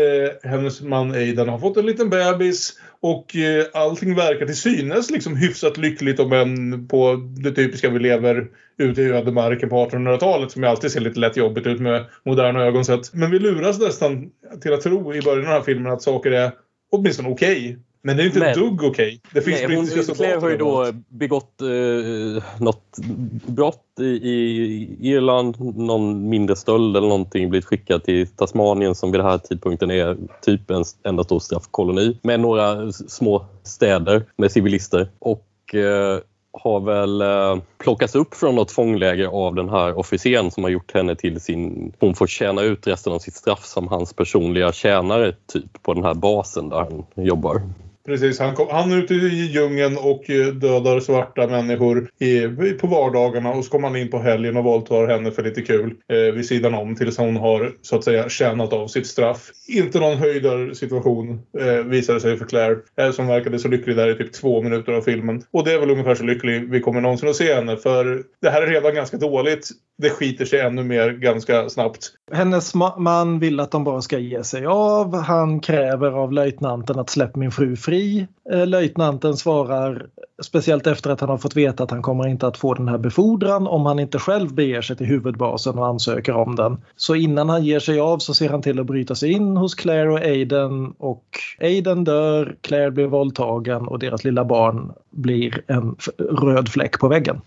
eh, 0.00 0.50
hennes 0.50 0.80
man 0.80 1.10
Aidan 1.10 1.48
har 1.48 1.58
fått 1.58 1.76
en 1.76 1.86
liten 1.86 2.10
bebis 2.10 2.78
och 3.00 3.36
eh, 3.36 3.66
allting 3.72 4.14
verkar 4.14 4.46
till 4.46 4.56
synes 4.56 5.10
liksom 5.10 5.36
hyfsat 5.36 5.76
lyckligt 5.76 6.20
om 6.20 6.32
än 6.32 6.88
på 6.88 7.16
det 7.16 7.52
typiska 7.52 7.90
vi 7.90 7.98
lever 7.98 8.48
ute 8.78 9.02
i 9.02 9.12
ödemarken 9.12 9.68
på 9.68 9.86
1800-talet 9.86 10.50
som 10.50 10.62
ju 10.62 10.68
alltid 10.68 10.90
ser 10.90 11.00
lite 11.00 11.20
lätt 11.20 11.36
jobbigt 11.36 11.66
ut 11.66 11.80
med 11.80 12.04
moderna 12.24 12.64
ögon 12.64 12.84
sett. 12.84 13.14
Men 13.14 13.30
vi 13.30 13.38
luras 13.38 13.78
nästan 13.78 14.30
till 14.60 14.72
att 14.72 14.80
tro 14.80 15.14
i 15.14 15.22
början 15.22 15.38
av 15.38 15.44
den 15.44 15.52
här 15.52 15.62
filmen 15.62 15.92
att 15.92 16.02
saker 16.02 16.30
är 16.30 16.52
åtminstone 16.90 17.28
okej. 17.28 17.78
Men 18.04 18.16
det 18.16 18.22
är 18.22 18.26
inte 18.26 18.38
ett 18.38 18.56
Men- 18.56 18.64
dugg 18.64 18.84
okej. 18.84 19.20
Det 19.32 19.42
finns 19.42 19.62
Nej, 19.68 19.76
hon, 19.76 20.14
Claire 20.14 20.40
har 20.40 20.50
ju 20.50 20.56
då 20.56 20.86
begått 21.08 21.60
eh, 21.60 22.44
något 22.58 22.98
brott 23.46 23.86
i, 24.00 24.04
i 24.04 24.88
Irland, 25.00 25.76
någon 25.76 26.28
mindre 26.28 26.56
stöld 26.56 26.96
eller 26.96 27.08
någonting, 27.08 27.50
blivit 27.50 27.66
skickad 27.66 28.04
till 28.04 28.26
Tasmanien 28.26 28.94
som 28.94 29.12
vid 29.12 29.20
den 29.20 29.26
här 29.26 29.38
tidpunkten 29.38 29.90
är 29.90 30.16
typ 30.42 30.70
en 30.70 30.84
enda 31.04 31.24
stor 31.24 31.38
straffkoloni 31.40 32.18
med 32.22 32.40
några 32.40 32.92
små 32.92 33.46
städer 33.62 34.24
med 34.36 34.52
civilister 34.52 35.08
och 35.18 35.74
eh, 35.74 36.18
har 36.52 36.80
väl 36.80 37.20
eh, 37.20 37.62
plockats 37.78 38.14
upp 38.14 38.34
från 38.34 38.54
något 38.54 38.70
fångläger 38.70 39.26
av 39.26 39.54
den 39.54 39.68
här 39.68 39.98
officeren 39.98 40.50
som 40.50 40.62
har 40.64 40.70
gjort 40.70 40.94
henne 40.94 41.14
till 41.16 41.40
sin... 41.40 41.92
Hon 42.00 42.14
får 42.14 42.26
tjäna 42.26 42.62
ut 42.62 42.86
resten 42.86 43.12
av 43.12 43.18
sitt 43.18 43.34
straff 43.34 43.64
som 43.64 43.88
hans 43.88 44.12
personliga 44.12 44.72
tjänare 44.72 45.32
typ 45.52 45.82
på 45.82 45.94
den 45.94 46.04
här 46.04 46.14
basen 46.14 46.68
där 46.68 46.76
han 46.76 47.24
jobbar. 47.26 47.62
Precis, 48.06 48.38
han, 48.38 48.54
kom, 48.54 48.68
han 48.70 48.92
är 48.92 48.96
ute 48.96 49.14
i 49.14 49.46
djungeln 49.52 49.96
och 49.96 50.30
eh, 50.30 50.46
dödar 50.46 51.00
svarta 51.00 51.46
människor 51.46 52.10
i, 52.18 52.40
på 52.80 52.86
vardagarna 52.86 53.50
och 53.50 53.64
så 53.64 53.70
kommer 53.70 53.88
han 53.88 53.96
in 53.96 54.10
på 54.10 54.18
helgen 54.18 54.56
och 54.56 54.64
våldtar 54.64 55.06
henne 55.06 55.30
för 55.30 55.42
lite 55.42 55.62
kul 55.62 55.94
eh, 56.08 56.34
vid 56.34 56.46
sidan 56.46 56.74
om 56.74 56.96
tills 56.96 57.18
hon 57.18 57.36
har 57.36 57.72
så 57.82 57.96
att 57.96 58.04
säga 58.04 58.28
tjänat 58.28 58.72
av 58.72 58.86
sitt 58.86 59.06
straff. 59.06 59.50
Inte 59.68 60.00
någon 60.00 60.18
höjdarsituation 60.18 61.42
eh, 61.58 61.84
visade 61.84 62.20
sig 62.20 62.36
för 62.36 62.46
Claire 62.46 62.76
eh, 62.98 63.10
som 63.10 63.26
verkade 63.26 63.58
så 63.58 63.68
lycklig 63.68 63.96
där 63.96 64.08
i 64.08 64.14
typ 64.14 64.32
två 64.32 64.62
minuter 64.62 64.92
av 64.92 65.00
filmen. 65.00 65.42
Och 65.50 65.64
det 65.64 65.72
är 65.72 65.78
väl 65.78 65.90
ungefär 65.90 66.14
så 66.14 66.24
lycklig 66.24 66.70
vi 66.70 66.80
kommer 66.80 67.00
någonsin 67.00 67.28
att 67.28 67.36
se 67.36 67.54
henne 67.54 67.76
för 67.76 68.22
det 68.42 68.50
här 68.50 68.62
är 68.62 68.66
redan 68.66 68.94
ganska 68.94 69.16
dåligt. 69.16 69.68
Det 70.02 70.10
skiter 70.10 70.44
sig 70.44 70.60
ännu 70.60 70.84
mer 70.84 71.10
ganska 71.10 71.68
snabbt. 71.68 72.12
Hennes 72.32 72.74
ma- 72.74 72.98
man 72.98 73.38
vill 73.38 73.60
att 73.60 73.70
de 73.70 73.84
bara 73.84 74.02
ska 74.02 74.18
ge 74.18 74.44
sig 74.44 74.66
av. 74.66 75.16
Han 75.16 75.60
kräver 75.60 76.10
av 76.12 76.32
löjtnanten 76.32 76.98
att 76.98 77.10
släppa 77.10 77.38
min 77.38 77.50
fru 77.50 77.76
fri. 77.76 78.26
Eh, 78.52 78.66
Löjtnanten 78.66 79.36
svarar, 79.36 80.06
speciellt 80.42 80.86
efter 80.86 81.10
att 81.10 81.20
han 81.20 81.30
har 81.30 81.38
fått 81.38 81.56
veta 81.56 81.82
att 81.82 81.90
han 81.90 82.02
kommer 82.02 82.28
inte 82.28 82.46
att 82.46 82.56
få 82.56 82.74
den 82.74 82.88
här 82.88 82.98
befordran 82.98 83.66
om 83.66 83.86
han 83.86 83.98
inte 83.98 84.18
själv 84.18 84.54
beger 84.54 84.82
sig 84.82 84.96
till 84.96 85.06
huvudbasen 85.06 85.78
och 85.78 85.86
ansöker 85.86 86.32
om 86.36 86.56
den. 86.56 86.76
Så 86.96 87.14
innan 87.14 87.48
han 87.48 87.64
ger 87.64 87.80
sig 87.80 88.00
av 88.00 88.18
så 88.18 88.34
ser 88.34 88.48
han 88.48 88.62
till 88.62 88.80
att 88.80 88.86
bryta 88.86 89.14
sig 89.14 89.32
in 89.32 89.56
hos 89.56 89.74
Claire 89.74 90.10
och 90.10 90.20
Aiden 90.20 90.94
och 90.98 91.24
Aiden 91.60 92.04
dör, 92.04 92.56
Claire 92.60 92.90
blir 92.90 93.06
våldtagen 93.06 93.88
och 93.88 93.98
deras 93.98 94.24
lilla 94.24 94.44
barn 94.44 94.92
blir 95.10 95.62
en 95.66 95.96
röd 96.18 96.68
fläck 96.68 97.00
på 97.00 97.08
väggen. 97.08 97.40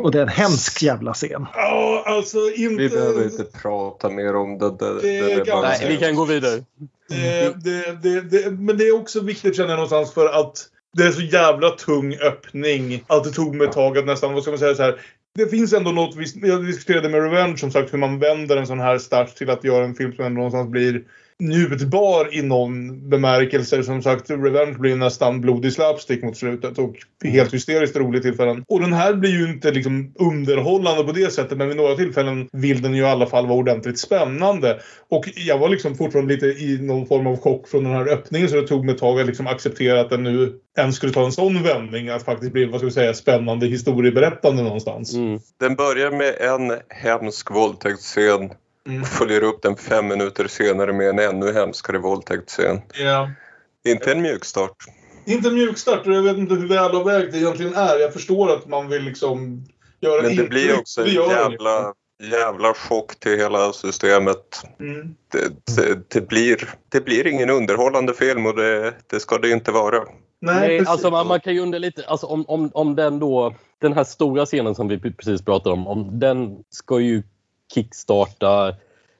Och 0.00 0.10
det 0.10 0.18
är 0.18 0.22
en 0.22 0.28
hemsk 0.28 0.82
jävla 0.82 1.14
scen. 1.14 1.46
Ja, 1.54 2.02
alltså 2.06 2.38
inte... 2.56 2.82
Vi 2.82 2.88
behöver 2.88 3.24
inte 3.24 3.44
prata 3.44 4.10
mer 4.10 4.36
om 4.36 4.58
det. 4.58 4.70
Det, 4.70 4.94
Det 4.94 5.00
det, 5.02 5.32
är 5.32 5.44
bara... 5.44 5.62
ganska- 5.62 5.86
Nej, 5.86 5.96
vi 5.96 5.96
kan 6.06 6.14
gå 6.16 6.24
vidare. 6.24 6.64
Det, 7.08 7.54
det, 7.64 7.92
det, 8.02 8.20
det, 8.20 8.50
men 8.50 8.78
det 8.78 8.84
är 8.88 8.94
också 8.96 9.20
viktigt 9.20 9.56
känner 9.56 9.68
jag 9.70 9.76
någonstans 9.76 10.14
för 10.14 10.26
att 10.40 10.58
det 10.96 11.02
är 11.04 11.10
så 11.10 11.20
jävla 11.22 11.70
tung 11.70 12.14
öppning. 12.14 13.04
Att 13.06 13.24
det 13.24 13.30
tog 13.30 13.54
mig 13.54 13.66
ett 13.66 13.72
tag 13.72 13.98
att 13.98 14.06
nästan, 14.06 14.32
vad 14.34 14.42
ska 14.42 14.50
man 14.52 14.58
säga 14.58 14.74
så 14.74 14.82
här. 14.82 15.00
Det 15.34 15.46
finns 15.46 15.72
ändå 15.72 15.90
något, 15.90 16.16
vi- 16.16 16.48
jag 16.48 16.66
diskuterade 16.66 17.08
med 17.08 17.22
Revenge 17.22 17.56
som 17.56 17.70
sagt 17.70 17.92
hur 17.92 17.98
man 17.98 18.18
vänder 18.18 18.56
en 18.56 18.66
sån 18.66 18.80
här 18.80 18.98
start 18.98 19.34
till 19.36 19.50
att 19.50 19.64
göra 19.64 19.84
en 19.84 19.94
film 19.94 20.12
som 20.12 20.24
ändå 20.24 20.36
någonstans 20.36 20.68
blir 20.70 21.02
njutbar 21.38 22.34
i 22.34 22.42
någon 22.42 23.08
bemärkelse. 23.08 23.82
Som 23.82 24.02
sagt, 24.02 24.30
Revenge 24.30 24.78
blir 24.78 24.96
nästan 24.96 25.40
blodig 25.40 25.72
slapstick 25.72 26.22
mot 26.22 26.36
slutet 26.36 26.78
och 26.78 26.94
helt 27.24 27.54
hysteriskt 27.54 27.96
rolig 27.96 28.22
tillfällen. 28.22 28.64
Och 28.68 28.80
den 28.80 28.92
här 28.92 29.14
blir 29.14 29.30
ju 29.30 29.48
inte 29.48 29.70
liksom 29.70 30.12
underhållande 30.18 31.04
på 31.04 31.12
det 31.12 31.32
sättet 31.32 31.58
men 31.58 31.68
vid 31.68 31.76
några 31.76 31.96
tillfällen 31.96 32.48
vill 32.52 32.82
den 32.82 32.94
ju 32.94 33.02
i 33.02 33.06
alla 33.06 33.26
fall 33.26 33.46
vara 33.46 33.58
ordentligt 33.58 33.98
spännande. 33.98 34.80
Och 35.10 35.28
jag 35.36 35.58
var 35.58 35.68
liksom 35.68 35.94
fortfarande 35.94 36.34
lite 36.34 36.46
i 36.46 36.78
någon 36.80 37.06
form 37.06 37.26
av 37.26 37.36
chock 37.40 37.68
från 37.68 37.84
den 37.84 37.92
här 37.92 38.08
öppningen 38.08 38.48
så 38.48 38.56
det 38.56 38.66
tog 38.66 38.84
mig 38.84 38.94
ett 38.94 39.00
tag 39.00 39.20
att 39.20 39.26
liksom 39.26 39.46
acceptera 39.46 40.00
att 40.00 40.10
den 40.10 40.22
nu 40.22 40.52
ens 40.78 40.96
skulle 40.96 41.12
ta 41.12 41.24
en 41.24 41.32
sån 41.32 41.62
vändning 41.62 42.08
att 42.08 42.24
faktiskt 42.24 42.52
bli, 42.52 42.64
vad 42.64 42.80
ska 42.80 42.86
vi 42.86 42.92
säga, 42.92 43.14
spännande 43.14 43.66
historieberättande 43.66 44.62
någonstans. 44.62 45.14
Mm. 45.14 45.40
Den 45.60 45.74
börjar 45.74 46.10
med 46.10 46.34
en 46.40 46.78
hemsk 46.88 47.50
våldtäktsscen 47.50 48.50
Mm. 48.86 49.04
följer 49.04 49.42
upp 49.42 49.62
den 49.62 49.76
fem 49.76 50.08
minuter 50.08 50.48
senare 50.48 50.92
med 50.92 51.08
en 51.08 51.18
ännu 51.18 51.52
hemskare 51.52 51.98
våldtäktsscen. 51.98 52.80
Ja. 52.94 53.30
Inte 53.86 54.12
en 54.12 54.22
mjukstart. 54.22 54.76
Inte 55.24 55.48
en 55.48 55.54
mjukstart 55.54 56.06
och 56.06 56.12
jag 56.12 56.22
vet 56.22 56.36
inte 56.36 56.54
hur 56.54 56.68
välavvägt 56.68 57.32
det 57.32 57.38
egentligen 57.38 57.74
är. 57.74 57.98
Jag 57.98 58.12
förstår 58.12 58.52
att 58.52 58.66
man 58.68 58.88
vill 58.88 59.02
liksom 59.02 59.64
göra 60.00 60.22
Men 60.22 60.24
det 60.24 60.30
intryck. 60.30 60.50
blir 60.50 60.78
också 60.78 61.02
en 61.02 61.14
jävla, 61.14 61.92
jävla 62.22 62.74
chock 62.74 63.20
till 63.20 63.38
hela 63.38 63.72
systemet. 63.72 64.62
Mm. 64.80 65.14
Det, 65.32 65.76
det, 65.76 66.10
det, 66.10 66.28
blir, 66.28 66.68
det 66.88 67.00
blir 67.00 67.26
ingen 67.26 67.50
underhållande 67.50 68.14
film 68.14 68.46
och 68.46 68.56
det, 68.56 68.94
det 69.06 69.20
ska 69.20 69.38
det 69.38 69.50
inte 69.50 69.72
vara. 69.72 69.98
Nej, 70.40 70.68
Nej, 70.68 70.86
alltså 70.86 71.10
man, 71.10 71.26
man 71.26 71.40
kan 71.40 71.54
ju 71.54 71.60
undra 71.60 71.78
lite, 71.78 72.06
alltså 72.06 72.26
om, 72.26 72.44
om, 72.48 72.70
om 72.74 72.96
den 72.96 73.18
då, 73.18 73.54
den 73.80 73.92
här 73.92 74.04
stora 74.04 74.46
scenen 74.46 74.74
som 74.74 74.88
vi 74.88 74.98
precis 74.98 75.44
pratade 75.44 75.72
om, 75.72 75.86
om 75.86 76.18
den 76.18 76.58
ska 76.70 77.00
ju 77.00 77.22
kickstarta 77.74 78.74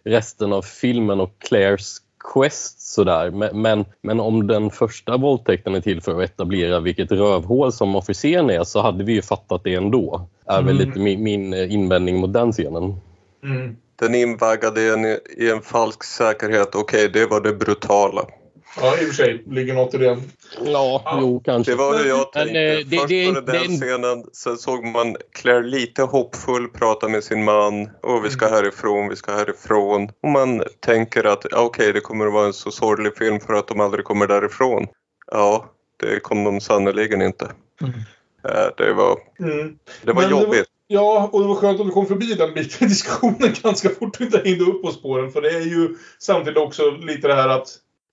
resten 0.04 0.52
av 0.52 0.62
filmen 0.62 1.20
och 1.20 1.38
Claires 1.38 1.96
quest 2.32 2.80
sådär. 2.80 3.30
Men, 3.30 3.62
men, 3.62 3.84
men 4.02 4.20
om 4.20 4.46
den 4.46 4.70
första 4.70 5.16
våldtäkten 5.16 5.74
är 5.74 5.80
till 5.80 6.00
för 6.00 6.22
att 6.22 6.30
etablera 6.30 6.80
vilket 6.80 7.12
rövhål 7.12 7.72
som 7.72 7.96
officeren 7.96 8.50
är 8.50 8.64
så 8.64 8.82
hade 8.82 9.04
vi 9.04 9.12
ju 9.12 9.22
fattat 9.22 9.64
det 9.64 9.74
ändå. 9.74 10.28
Är 10.46 10.62
väl 10.62 10.76
Mm. 10.76 10.88
lite 10.88 10.98
min, 10.98 11.22
min 11.22 11.54
invändning 11.54 12.16
mot 12.20 12.32
den 12.32 12.52
scenen. 12.52 12.94
Mm. 13.44 13.76
Den 13.96 14.14
invaggade 14.14 14.92
en 14.92 15.04
i 15.36 15.50
en 15.50 15.60
falsk 15.62 16.04
säkerhet. 16.04 16.74
Okej, 16.74 17.08
det 17.08 17.26
var 17.26 17.40
det 17.40 17.52
brutala. 17.52 18.22
Ja, 18.80 18.98
i 18.98 19.04
och 19.04 19.06
för 19.08 19.14
sig 19.14 19.42
ligger 19.46 19.74
något 19.74 19.94
i 19.94 19.98
det. 19.98 20.18
Ja, 20.64 21.18
jo 21.20 21.40
kanske. 21.44 21.72
Det 21.72 21.76
var 21.76 21.98
hur 21.98 22.08
jag 22.08 22.18
Men, 22.34 22.44
tänkte. 22.44 22.60
eh, 22.60 22.78
det- 22.86 22.96
Först 22.96 23.08
det 23.08 23.24
är 23.24 23.32
var 23.32 23.40
det 23.40 23.52
den 23.52 23.70
det 23.80 23.86
scenen, 23.86 24.24
sen 24.32 24.56
såg 24.56 24.84
man 24.84 25.16
Claire 25.32 25.62
lite 25.66 26.02
hoppfull 26.02 26.68
prata 26.68 27.08
med 27.08 27.24
sin 27.24 27.44
man. 27.44 27.90
Och 28.02 28.24
vi 28.24 28.30
ska 28.30 28.48
härifrån, 28.48 29.08
vi 29.08 29.16
ska 29.16 29.32
härifrån. 29.32 30.08
Och 30.22 30.28
man 30.28 30.62
tänker 30.80 31.24
att 31.24 31.46
ja, 31.50 31.60
okej, 31.60 31.92
det 31.92 32.00
kommer 32.00 32.26
att 32.26 32.32
vara 32.32 32.46
en 32.46 32.52
så 32.52 32.70
sorglig 32.70 33.16
film 33.16 33.40
för 33.40 33.54
att 33.54 33.68
de 33.68 33.80
aldrig 33.80 34.04
kommer 34.04 34.26
därifrån. 34.26 34.86
Ja, 35.32 35.64
det 36.00 36.20
kom 36.20 36.44
de 36.44 36.60
sannerligen 36.60 37.22
inte. 37.22 37.50
Mm. 37.80 37.92
Eh, 38.48 38.66
Det 38.76 38.92
var, 38.92 39.18
Mm. 39.40 39.78
det 40.02 40.12
var 40.12 40.22
Men 40.22 40.28
det 40.30 40.34
var- 40.34 40.42
jobbigt. 40.42 40.66
Ja, 40.88 41.28
och 41.32 41.40
det 41.40 41.46
var 41.48 41.54
skönt 41.54 41.80
att 41.80 41.86
vi 41.86 41.90
kom 41.90 42.06
förbi 42.06 42.34
den 42.34 42.54
biten 42.54 42.86
i 42.86 42.88
diskussionen 42.88 43.54
ganska 43.62 43.88
fort 43.88 44.16
och 44.16 44.20
inte 44.20 44.42
hängde 44.44 44.64
upp 44.64 44.82
på 44.82 44.90
spåren. 44.90 45.30
För 45.32 45.42
det 45.42 45.50
är 45.50 45.60
ju 45.60 45.96
samtidigt 46.18 46.58
också 46.58 46.90
lite 46.90 47.28
det 47.28 47.34
här 47.34 47.48
att 47.48 47.68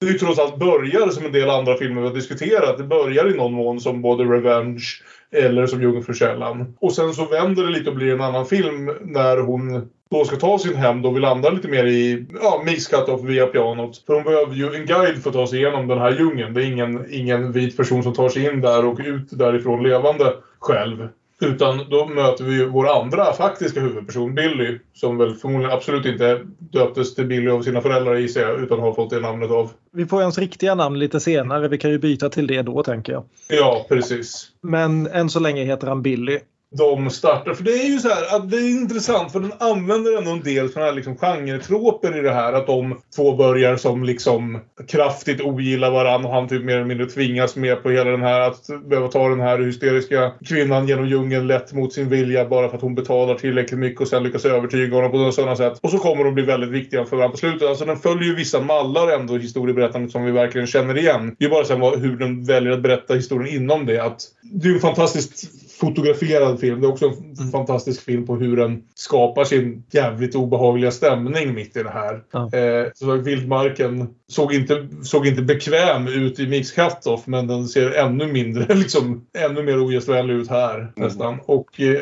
det 0.06 0.12
ju 0.12 0.18
trots 0.18 0.40
allt 0.40 0.60
börjar 0.60 1.10
som 1.10 1.26
en 1.26 1.32
del 1.32 1.50
andra 1.50 1.78
filmer 1.78 2.02
vi 2.02 2.08
har 2.08 2.16
diskuterat. 2.16 2.78
Det 2.78 2.84
börjar 2.84 3.30
i 3.30 3.38
någon 3.38 3.54
mån 3.54 3.80
som 3.80 4.02
både 4.02 4.24
Revenge 4.24 4.84
eller 5.32 5.68
som 5.68 5.82
Jungfrukällan. 5.82 6.76
Och 6.80 6.94
sen 6.94 7.14
så 7.14 7.26
vänder 7.26 7.64
det 7.64 7.70
lite 7.70 7.90
och 7.90 7.96
blir 7.96 8.14
en 8.14 8.22
annan 8.22 8.46
film 8.46 8.92
när 9.02 9.38
hon 9.38 9.90
då 10.12 10.26
ska 10.26 10.36
ta 10.36 10.60
sin 10.60 10.76
hem. 10.76 11.02
Då 11.02 11.12
vi 11.12 11.20
landar 11.20 11.52
lite 11.52 11.68
mer 11.68 11.86
i 11.86 12.26
ja, 12.42 12.62
mix 12.66 12.88
cut-off 12.88 13.24
via 13.24 13.46
pianot. 13.46 14.04
För 14.06 14.14
hon 14.14 14.24
behöver 14.24 14.56
ju 14.56 14.74
en 14.74 14.86
guide 14.86 15.24
för 15.24 15.30
att 15.30 15.36
ta 15.36 15.48
sig 15.48 15.60
igenom 15.60 15.88
den 15.88 15.98
här 15.98 16.12
djungeln. 16.12 16.54
Det 16.54 16.64
är 16.64 16.72
ingen, 16.72 17.06
ingen 17.10 17.52
vit 17.52 17.78
person 17.78 18.04
som 18.04 18.14
tar 18.14 18.30
sig 18.30 18.46
in 18.46 18.62
där 18.62 18.86
och 18.86 19.00
ut 19.00 19.28
därifrån 19.32 19.84
levande 19.84 20.34
själv. 20.60 21.08
Utan 21.44 21.86
då 21.90 22.06
möter 22.06 22.44
vi 22.44 22.56
ju 22.56 22.70
vår 22.70 23.02
andra 23.02 23.34
faktiska 23.34 23.80
huvudperson, 23.80 24.36
Billy. 24.36 24.80
Som 24.94 25.18
väl 25.18 25.36
förmodligen 25.36 25.72
absolut 25.72 26.06
inte 26.06 26.40
döptes 26.60 27.16
till 27.16 27.26
Billy 27.26 27.50
av 27.50 27.62
sina 27.62 27.82
föräldrar 27.82 28.16
gissar 28.16 28.42
jag. 28.42 28.64
Utan 28.64 28.80
har 28.80 28.94
fått 28.94 29.10
det 29.10 29.20
namnet 29.20 29.52
av. 29.52 29.72
Vi 29.92 30.06
får 30.06 30.22
ens 30.22 30.38
riktiga 30.38 30.76
namn 30.76 31.00
lite 31.00 31.20
senare. 31.20 31.68
Vi 31.68 31.78
kan 31.78 31.92
ju 31.92 32.00
byta 32.00 32.30
till 32.30 32.48
det 32.48 32.62
då 32.62 32.84
tänker 32.84 33.14
jag. 33.14 33.24
Ja, 33.50 33.86
precis. 33.90 34.48
Men 34.62 35.08
än 35.08 35.30
så 35.30 35.40
länge 35.40 35.64
heter 35.64 35.88
han 35.88 36.02
Billy 36.02 36.40
de 36.78 37.10
startar. 37.10 37.54
För 37.54 37.64
det 37.64 37.72
är 37.72 37.90
ju 37.90 38.00
så 38.00 38.10
här 38.10 38.36
att 38.36 38.52
det 38.52 38.58
är 38.58 38.70
intressant 38.70 39.32
för 39.32 39.40
den 39.40 39.54
använder 39.60 40.18
ändå 40.18 40.32
en 40.32 40.44
del 40.44 40.70
sådana 40.70 40.90
här 40.90 40.96
liksom 40.96 41.18
genretroper 41.18 42.18
i 42.18 42.22
det 42.22 42.34
här. 42.34 42.54
Att 42.54 42.68
de 42.68 43.00
två 43.16 43.36
börjar 43.36 43.78
som 43.78 44.04
liksom 44.04 44.60
kraftigt 44.88 45.42
ogillar 45.42 45.92
varandra 45.92 46.30
och 46.30 46.36
han 46.36 46.48
typ 46.48 46.64
mer 46.64 46.76
eller 46.76 46.86
mindre 46.86 47.06
tvingas 47.06 47.56
med 47.56 47.84
på 47.84 47.90
hela 47.90 48.12
den 48.12 48.22
här 48.22 48.40
att 48.40 48.68
behöva 48.86 49.08
ta 49.08 49.30
den 49.30 49.40
här 49.40 49.60
hysteriska 49.60 50.32
kvinnan 50.46 50.88
genom 50.88 51.08
djungeln 51.08 51.48
lätt 51.48 51.74
mot 51.74 51.94
sin 51.94 52.10
vilja 52.10 52.46
bara 52.46 52.70
för 52.70 52.76
att 52.76 52.82
hon 52.82 52.96
betalar 52.96 53.36
tillräckligt 53.36 53.80
mycket 53.80 54.02
och 54.02 54.08
sen 54.08 54.24
lyckas 54.24 54.46
övertyga 54.46 54.96
honom 54.96 55.12
på 55.12 55.32
sådana 55.32 55.56
sätt. 55.56 55.80
Och 55.82 55.90
så 55.90 55.98
kommer 55.98 56.24
de 56.24 56.34
bli 56.34 56.44
väldigt 56.44 56.70
viktiga 56.70 57.06
för 57.06 57.18
varandra 57.18 57.32
på 57.32 57.38
slutet. 57.38 57.70
Alltså 57.70 57.86
den 57.86 57.98
följer 57.98 58.24
ju 58.24 58.36
vissa 58.36 58.62
mallar 58.62 59.20
ändå 59.20 59.38
i 59.38 59.40
historieberättandet 59.40 60.12
som 60.12 60.26
vi 60.26 60.32
verkligen 60.32 60.68
känner 60.68 60.98
igen. 60.98 61.36
Det 61.40 61.46
är 61.46 61.50
bara 61.50 61.66
sen 61.66 61.80
vad, 61.80 62.00
hur 62.00 62.18
den 62.18 62.44
väljer 62.44 62.72
att 62.72 62.82
berätta 62.82 63.14
historien 63.14 63.56
inom 63.56 63.86
det. 63.86 64.00
Att 64.00 64.22
det 64.42 64.70
är 64.70 64.74
en 64.74 64.80
fantastiskt 64.80 65.64
fotograferad 65.84 66.60
film. 66.60 66.82
Det 66.82 66.88
är 66.88 66.92
också 66.92 67.14
en 67.40 67.52
fantastisk 67.52 68.02
film 68.02 68.26
på 68.26 68.36
hur 68.36 68.58
den 68.58 68.84
skapar 68.96 69.44
sin 69.44 69.84
jävligt 69.92 70.36
obehagliga 70.36 70.92
stämning 70.92 71.54
mitt 71.54 71.78
i 71.78 71.84
det 71.84 71.90
här. 71.90 72.24
Ja. 72.32 72.58
Eh, 72.58 72.88
så 72.96 73.12
Vildmarken 73.12 74.08
såg 74.28 74.54
inte, 74.54 74.88
såg 75.04 75.28
inte 75.28 75.42
bekväm 75.42 76.08
ut 76.08 76.40
i 76.40 76.48
Mix 76.48 76.72
Cut-Off 76.72 77.22
men 77.26 77.48
den 77.48 77.68
ser 77.68 77.92
ännu 77.92 78.28
mindre, 78.28 78.76
liksom 78.76 79.26
ännu 79.38 79.64
mer 79.64 79.80
ogästvänlig 79.80 80.34
ut 80.34 80.50
här 80.50 80.92
nästan. 80.96 81.40
Och 81.46 81.82
eh, 81.82 82.02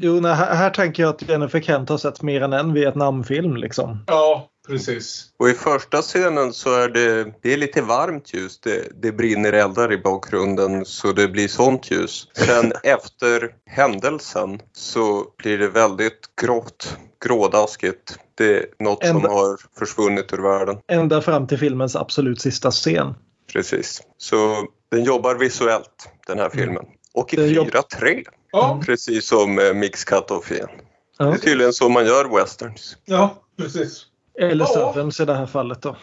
Jo, 0.00 0.20
nej, 0.20 0.34
här, 0.34 0.54
här 0.54 0.70
tänker 0.70 1.02
jag 1.02 1.10
att 1.10 1.28
Jennifer 1.28 1.60
Kent 1.60 1.88
har 1.88 1.98
sett 1.98 2.22
mer 2.22 2.40
än 2.40 2.52
en 2.52 2.72
Vietnamfilm 2.72 3.56
liksom. 3.56 4.04
ja, 4.06 4.48
precis. 4.66 5.24
Och 5.38 5.48
i 5.48 5.52
första 5.54 6.02
scenen 6.02 6.52
så 6.52 6.74
är 6.74 6.88
det, 6.88 7.32
det 7.42 7.52
är 7.52 7.56
lite 7.56 7.82
varmt 7.82 8.34
ljus. 8.34 8.60
Det, 8.60 9.02
det 9.02 9.12
brinner 9.12 9.52
eldar 9.52 9.92
i 9.92 9.98
bakgrunden 9.98 10.84
så 10.84 11.12
det 11.12 11.28
blir 11.28 11.48
sånt 11.48 11.90
ljus. 11.90 12.28
Sen 12.36 12.72
efter 12.82 13.54
händelsen 13.66 14.60
så 14.72 15.24
blir 15.38 15.58
det 15.58 15.68
väldigt 15.68 16.20
grått, 16.40 16.96
grådaskigt. 17.24 18.18
Det 18.34 18.56
är 18.58 18.66
något 18.78 19.06
som 19.06 19.16
Ända- 19.16 19.28
har 19.28 19.56
försvunnit 19.78 20.32
ur 20.32 20.38
världen. 20.38 20.78
Ända 20.88 21.22
fram 21.22 21.46
till 21.46 21.58
filmens 21.58 21.96
absolut 21.96 22.40
sista 22.40 22.70
scen. 22.70 23.14
Precis. 23.52 24.02
Så 24.18 24.66
den 24.90 25.04
jobbar 25.04 25.34
visuellt 25.34 26.08
den 26.26 26.38
här 26.38 26.50
filmen. 26.50 26.84
Och 27.14 27.34
i 27.34 27.36
Den 27.36 27.48
jobb- 27.52 27.70
4-3. 27.70 28.24
Ja, 28.52 28.80
Precis 28.86 29.26
som 29.26 29.58
eh, 29.58 29.74
Mix 29.74 30.04
Cut-Off 30.04 30.52
igen. 30.52 30.68
Det 31.18 31.24
Ja. 31.24 31.34
är 31.34 31.38
tydligen 31.38 31.72
så 31.72 31.88
man 31.88 32.06
gör 32.06 32.36
westerns 32.36 32.96
ja 33.04 33.42
precis. 33.58 34.02
Eller 34.38 34.64
Ja. 34.74 34.92
I 35.22 35.24
det 35.24 35.34
här 35.34 35.46
fallet 35.46 35.82
då. 35.82 35.96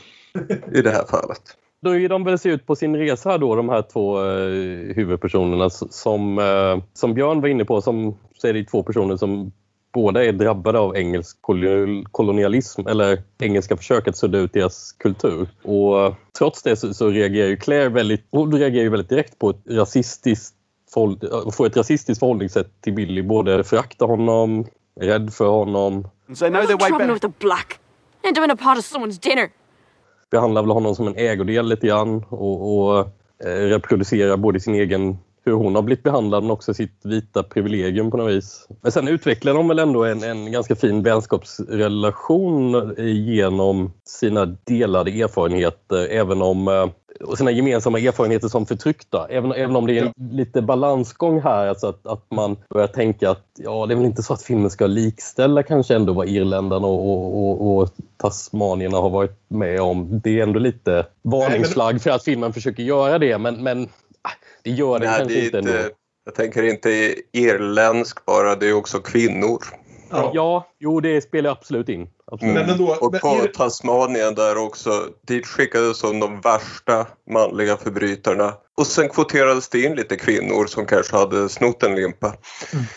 i 0.73 0.81
det 0.81 0.89
här 0.91 1.05
fallet. 1.05 1.41
Då 1.81 1.95
är 1.95 2.09
de 2.09 2.23
väl 2.23 2.39
se 2.39 2.49
ut 2.49 2.65
på 2.65 2.75
sin 2.75 2.95
resa 2.95 3.37
då, 3.37 3.55
de 3.55 3.69
här 3.69 3.81
två 3.81 4.19
eh, 4.25 4.95
huvudpersonerna 4.95 5.69
som, 5.69 6.39
eh, 6.39 6.83
som 6.93 7.13
Björn 7.13 7.41
var 7.41 7.47
inne 7.47 7.65
på, 7.65 7.81
som, 7.81 8.17
så 8.37 8.47
är 8.47 8.53
det 8.53 8.63
två 8.63 8.83
personer 8.83 9.17
som 9.17 9.51
båda 9.93 10.25
är 10.25 10.31
drabbade 10.31 10.79
av 10.79 10.95
engelsk 10.97 11.37
kolonial- 11.41 12.05
kolonialism 12.11 12.87
eller 12.87 13.21
engelska 13.39 13.77
försök 13.77 14.07
att 14.07 14.17
sudda 14.17 14.37
ut 14.37 14.53
deras 14.53 14.91
kultur. 14.91 15.47
Och 15.63 16.15
trots 16.37 16.63
det 16.63 16.75
så, 16.75 16.93
så 16.93 17.09
reagerar 17.09 17.47
ju 17.47 17.57
Claire 17.57 17.89
väldigt, 17.89 18.27
hon 18.31 18.53
reagerar 18.59 18.83
ju 18.83 18.89
väldigt 18.89 19.09
direkt 19.09 19.39
på 19.39 19.49
ett 19.49 19.61
rasistiskt 19.69 20.55
eh, 20.95 21.49
får 21.51 21.65
ett 21.67 21.77
rasistiskt 21.77 22.19
förhållningssätt 22.19 22.81
till 22.81 22.93
Billy. 22.93 23.21
Både 23.21 23.63
föraktar 23.63 24.05
honom, 24.07 24.65
är 25.01 25.05
rädd 25.05 25.33
för 25.33 25.47
honom, 25.47 26.07
So 26.35 26.45
I 26.45 26.49
know 26.49 26.65
their 26.65 26.77
way 26.77 26.89
better 27.07 27.31
with 28.23 28.35
the. 28.35 28.37
End 28.37 28.37
up 28.37 28.43
in 28.43 28.51
a 28.51 28.55
part 28.55 28.77
of 28.77 28.85
someone's 28.85 29.19
dinner. 29.19 29.49
behandlar 30.31 30.61
väl 30.61 30.71
honom 30.71 30.95
som 30.95 31.07
en 31.07 31.15
ägodel 31.15 31.67
lite 31.69 31.87
grann 31.87 32.23
och, 32.29 32.87
och 32.87 32.99
eh, 33.45 33.69
reproducerar 33.69 34.37
både 34.37 34.59
sin 34.59 34.75
egen 34.75 35.17
hur 35.45 35.53
hon 35.53 35.75
har 35.75 35.81
blivit 35.81 36.03
behandlad 36.03 36.43
men 36.43 36.51
också 36.51 36.73
sitt 36.73 36.99
vita 37.03 37.43
privilegium 37.43 38.11
på 38.11 38.17
något 38.17 38.31
vis. 38.31 38.67
Men 38.81 38.91
sen 38.91 39.07
utvecklar 39.07 39.53
de 39.53 39.67
väl 39.67 39.79
ändå 39.79 40.03
en, 40.03 40.23
en 40.23 40.51
ganska 40.51 40.75
fin 40.75 41.03
vänskapsrelation 41.03 42.93
genom 43.25 43.93
sina 44.05 44.45
delade 44.45 45.11
erfarenheter 45.11 46.07
även 46.07 46.41
om 46.41 46.67
eh, 46.67 46.87
och 47.23 47.37
sina 47.37 47.51
gemensamma 47.51 47.99
erfarenheter 47.99 48.47
som 48.47 48.65
förtryckta. 48.65 49.27
Även, 49.29 49.51
även 49.51 49.75
om 49.75 49.87
det 49.87 49.99
är 49.99 50.05
en 50.05 50.13
lite 50.31 50.61
balansgång 50.61 51.41
här, 51.41 51.67
alltså 51.67 51.87
att, 51.87 52.07
att 52.07 52.25
man 52.31 52.57
börjar 52.69 52.87
tänka 52.87 53.29
att 53.29 53.45
ja, 53.57 53.85
det 53.85 53.93
är 53.93 53.95
väl 53.95 54.05
inte 54.05 54.23
så 54.23 54.33
att 54.33 54.43
filmen 54.43 54.69
ska 54.69 54.87
likställa 54.87 55.63
kanske 55.63 55.95
ändå 55.95 56.13
vad 56.13 56.27
irländarna 56.27 56.87
och, 56.87 57.09
och, 57.09 57.49
och, 57.49 57.77
och 57.77 57.89
tasmanierna 58.17 58.97
har 58.97 59.09
varit 59.09 59.39
med 59.47 59.81
om. 59.81 60.21
Det 60.23 60.39
är 60.39 60.43
ändå 60.43 60.59
lite 60.59 61.05
varningsflagg 61.21 62.01
för 62.01 62.09
att 62.09 62.23
filmen 62.23 62.53
försöker 62.53 62.83
göra 62.83 63.19
det, 63.19 63.37
men, 63.37 63.63
men 63.63 63.87
det 64.63 64.71
gör 64.71 64.99
den 64.99 65.09
Nej, 65.09 65.17
kanske 65.19 65.33
det 65.35 65.41
är 65.41 65.45
inte 65.45 65.57
ändå. 65.57 65.89
jag 66.25 66.35
tänker 66.35 66.63
inte 66.63 67.15
irländsk 67.31 68.25
bara, 68.25 68.55
det 68.55 68.67
är 68.67 68.73
också 68.73 68.99
kvinnor. 68.99 69.57
Ja. 70.09 70.31
Ja, 70.33 70.67
jo 70.79 70.99
det 70.99 71.21
spelar 71.21 71.49
absolut 71.51 71.89
in. 71.89 72.07
Absolut. 72.31 72.53
Men 72.55 72.69
ändå, 72.69 72.97
Och 73.01 73.11
men 73.11 73.21
på 73.21 73.39
det- 73.43 73.53
Tasmanien 73.53 74.35
där 74.35 74.57
också, 74.57 75.07
dit 75.27 75.47
skickades 75.47 75.97
som 75.97 76.19
de 76.19 76.41
värsta 76.41 77.07
manliga 77.29 77.77
förbrytarna. 77.77 78.53
Och 78.77 78.87
sen 78.87 79.09
kvoterades 79.09 79.69
det 79.69 79.81
in 79.81 79.95
lite 79.95 80.15
kvinnor 80.15 80.65
som 80.65 80.85
kanske 80.85 81.17
hade 81.17 81.49
snott 81.49 81.83
en 81.83 81.95
limpa. 81.95 82.33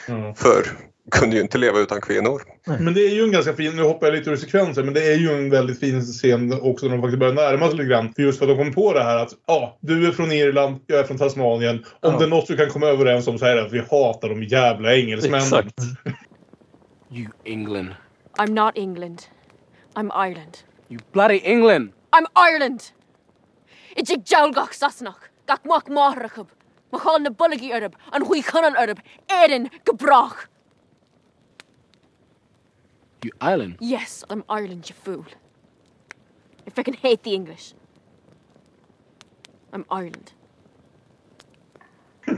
Mm. 0.09 0.35
För 0.35 0.67
kunde 1.11 1.37
ju 1.37 1.43
inte 1.43 1.59
leva 1.59 1.79
utan 1.79 2.01
kvinnor. 2.01 2.43
Men 2.81 2.95
det 2.95 3.01
är 3.01 3.15
ju 3.15 3.23
en 3.23 3.33
ganska 3.33 3.53
fin, 3.53 3.77
nu 3.77 3.83
hoppar 3.83 4.07
jag 4.07 4.15
lite 4.15 4.31
ur 4.31 4.37
sekvensen, 4.37 4.85
men 4.85 4.95
det 4.95 5.13
är 5.13 5.17
ju 5.17 5.31
en 5.33 5.51
väldigt 5.51 5.81
fin 5.81 6.01
scen 6.03 6.61
också 6.63 6.87
när 6.87 6.93
de 6.97 7.03
faktiskt 7.03 7.19
börjar 7.19 7.35
närma 7.35 7.67
sig 7.69 7.77
lite 7.77 7.89
grann. 7.89 8.13
För 8.15 8.23
just 8.23 8.39
för 8.39 8.47
att 8.51 8.57
de 8.59 8.65
kom 8.65 8.75
på 8.75 8.93
det 8.93 9.03
här 9.03 9.19
att 9.19 9.33
ja, 9.47 9.79
du 9.81 10.07
är 10.07 10.13
från 10.13 10.33
Irland, 10.33 10.81
jag 10.87 10.99
är 10.99 11.05
från 11.05 11.19
Tasmanien. 11.19 11.77
Om 11.77 12.13
Ja. 12.13 12.19
det 12.19 12.25
är 12.25 12.29
något 12.29 12.51
vi 12.51 12.57
kan 12.57 12.69
komma 12.71 12.87
överens 12.87 13.29
om 13.29 13.39
så 13.39 13.47
är 13.47 13.57
det 13.57 13.63
att 13.67 13.73
vi 13.73 13.79
hatar 13.79 14.29
de 14.29 14.43
jävla 14.43 14.95
engelsmännen. 14.97 15.39
Exakt. 15.41 15.75
You 17.11 17.27
England. 17.45 17.89
I'm 18.39 18.51
not 18.65 18.73
England. 18.79 19.23
I'm 19.95 20.29
Ireland. 20.29 20.59
You 20.89 21.01
bloody 21.13 21.41
England. 21.45 21.93
I'm 22.17 22.27
Ireland! 22.49 22.83
Ijig 23.97 24.23
jalgach 24.27 24.73
sasnach, 24.73 25.19
gach 25.47 25.65
mach 25.65 25.89
mahrachub, 25.89 26.47
machal 26.93 27.23
na 27.23 27.31
bulligi 27.31 27.73
arab, 27.73 27.97
an 28.13 28.23
hui 28.23 28.43
kanan 28.43 28.77
arab, 28.77 28.99
Eden 29.45 29.69
gebrach. 29.87 30.47
You 33.27 33.53
Ireland. 33.53 33.75
Yes, 33.81 34.25
I'm 34.29 34.43
Ireland, 34.49 34.91
you 34.91 34.95
fool. 35.05 35.25
I 36.67 36.71
frickin' 36.71 36.97
hate 37.03 37.23
the 37.23 37.35
English. 37.35 37.75
I'm 39.73 39.85
Ireland. 39.91 40.31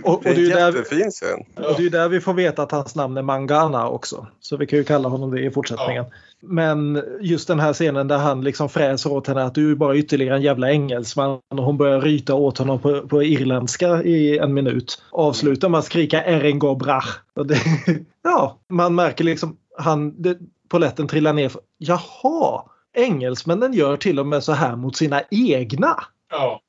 Och, 0.04 0.14
och, 0.14 0.22
Det 0.24 0.30
är 0.30 0.66
jättefin 0.66 1.10
scen. 1.10 1.38
och 1.56 1.62
det 1.62 1.78
är 1.78 1.80
ju 1.80 1.88
där 1.88 2.08
vi 2.08 2.20
får 2.20 2.34
veta 2.34 2.62
att 2.62 2.72
hans 2.72 2.94
namn 2.94 3.16
är 3.16 3.22
Mangana 3.22 3.88
också. 3.88 4.26
Så 4.40 4.56
vi 4.56 4.66
kan 4.66 4.78
ju 4.78 4.84
kalla 4.84 5.08
honom 5.08 5.30
det 5.30 5.40
i 5.40 5.50
fortsättningen. 5.50 6.04
Men 6.40 7.02
just 7.20 7.48
den 7.48 7.60
här 7.60 7.72
scenen 7.72 8.08
där 8.08 8.18
han 8.18 8.44
liksom 8.44 8.68
fräser 8.68 9.12
åt 9.12 9.26
henne 9.26 9.42
att 9.42 9.54
du 9.54 9.70
är 9.70 9.74
bara 9.74 9.96
ytterligare 9.96 10.36
en 10.36 10.42
jävla 10.42 10.70
engelsman 10.70 11.40
och 11.48 11.64
hon 11.64 11.76
börjar 11.76 12.00
ryta 12.00 12.34
åt 12.34 12.58
honom 12.58 12.78
på, 12.80 13.08
på 13.08 13.22
irländska 13.22 14.02
i 14.02 14.38
en 14.38 14.54
minut. 14.54 15.02
Avslutar 15.10 15.68
med 15.68 15.78
att 15.78 15.84
skrika 15.84 16.24
Eringo 16.24 16.74
brach. 16.74 17.18
Och 17.34 17.46
det, 17.46 17.58
ja, 18.22 18.58
man 18.68 18.94
märker 18.94 19.24
liksom 19.24 19.56
han, 19.78 20.22
det, 20.22 20.38
poletten 20.68 21.08
trillar 21.08 21.32
ner. 21.32 21.52
Jaha, 21.78 22.64
engelsmännen 22.94 23.72
gör 23.72 23.96
till 23.96 24.18
och 24.18 24.26
med 24.26 24.44
så 24.44 24.52
här 24.52 24.76
mot 24.76 24.96
sina 24.96 25.22
egna. 25.30 26.04
Ja. 26.30 26.60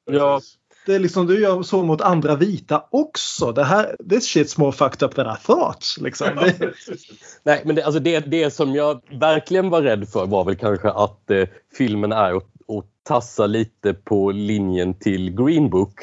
Det 0.85 0.95
är 0.95 0.99
liksom, 0.99 1.27
du 1.27 1.41
gör 1.41 1.63
så 1.63 1.83
mot 1.83 2.01
andra 2.01 2.35
vita 2.35 2.83
också. 2.89 3.51
Det 3.51 3.63
här, 3.63 3.95
this 4.09 4.35
shit's 4.35 4.59
more 4.59 4.71
fucked 4.71 5.03
up 5.03 5.15
than 5.15 5.35
I 5.35 5.37
thought. 5.45 5.95
Liksom. 5.99 6.27
Nej, 7.43 7.61
men 7.65 7.75
det, 7.75 7.83
alltså 7.83 7.99
det, 7.99 8.19
det 8.19 8.51
som 8.51 8.75
jag 8.75 9.01
verkligen 9.19 9.69
var 9.69 9.81
rädd 9.81 10.09
för 10.09 10.25
var 10.25 10.43
väl 10.43 10.55
kanske 10.55 10.91
att 10.91 11.31
eh, 11.31 11.47
filmen 11.77 12.11
är 12.11 12.37
att, 12.37 12.43
att 12.43 12.85
tassa 13.03 13.45
lite 13.45 13.93
på 13.93 14.31
linjen 14.31 14.93
till 14.93 15.35
Green 15.35 15.69
Book. 15.69 15.99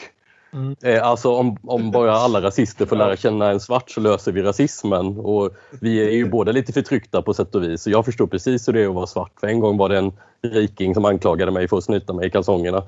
Mm. 0.57 0.77
Eh, 0.83 1.07
alltså 1.07 1.35
om, 1.35 1.57
om 1.63 1.91
bara 1.91 2.13
alla 2.13 2.43
rasister 2.43 2.87
får 2.87 2.97
lära 2.97 3.17
känna 3.17 3.51
en 3.51 3.61
svart 3.61 3.91
så 3.91 4.01
löser 4.01 4.33
vi 4.33 4.43
rasismen. 4.43 5.19
Och 5.19 5.51
vi 5.81 6.07
är 6.07 6.11
ju 6.11 6.29
båda 6.31 6.53
lite 6.53 6.73
förtryckta 6.73 7.23
på 7.23 7.35
sätt 7.35 7.55
och 7.55 7.63
vis. 7.63 7.83
Så 7.83 7.91
jag 7.91 8.05
förstår 8.05 8.27
precis 8.27 8.69
hur 8.69 8.73
det 8.73 8.83
är 8.83 8.89
att 8.89 8.95
vara 8.95 9.07
svart. 9.07 9.33
För 9.41 9.47
en 9.47 9.61
gång 9.61 9.77
var 9.77 9.89
det 9.89 9.99
en 9.99 10.13
riking 10.43 10.95
som 10.95 11.05
anklagade 11.05 11.53
mig 11.53 11.69
för 11.69 11.79
att 11.79 11.85
snyta 11.85 12.13
mig 12.13 12.27
i 12.27 12.31
kalsongerna. 12.31 12.83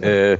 Eh, 0.00 0.38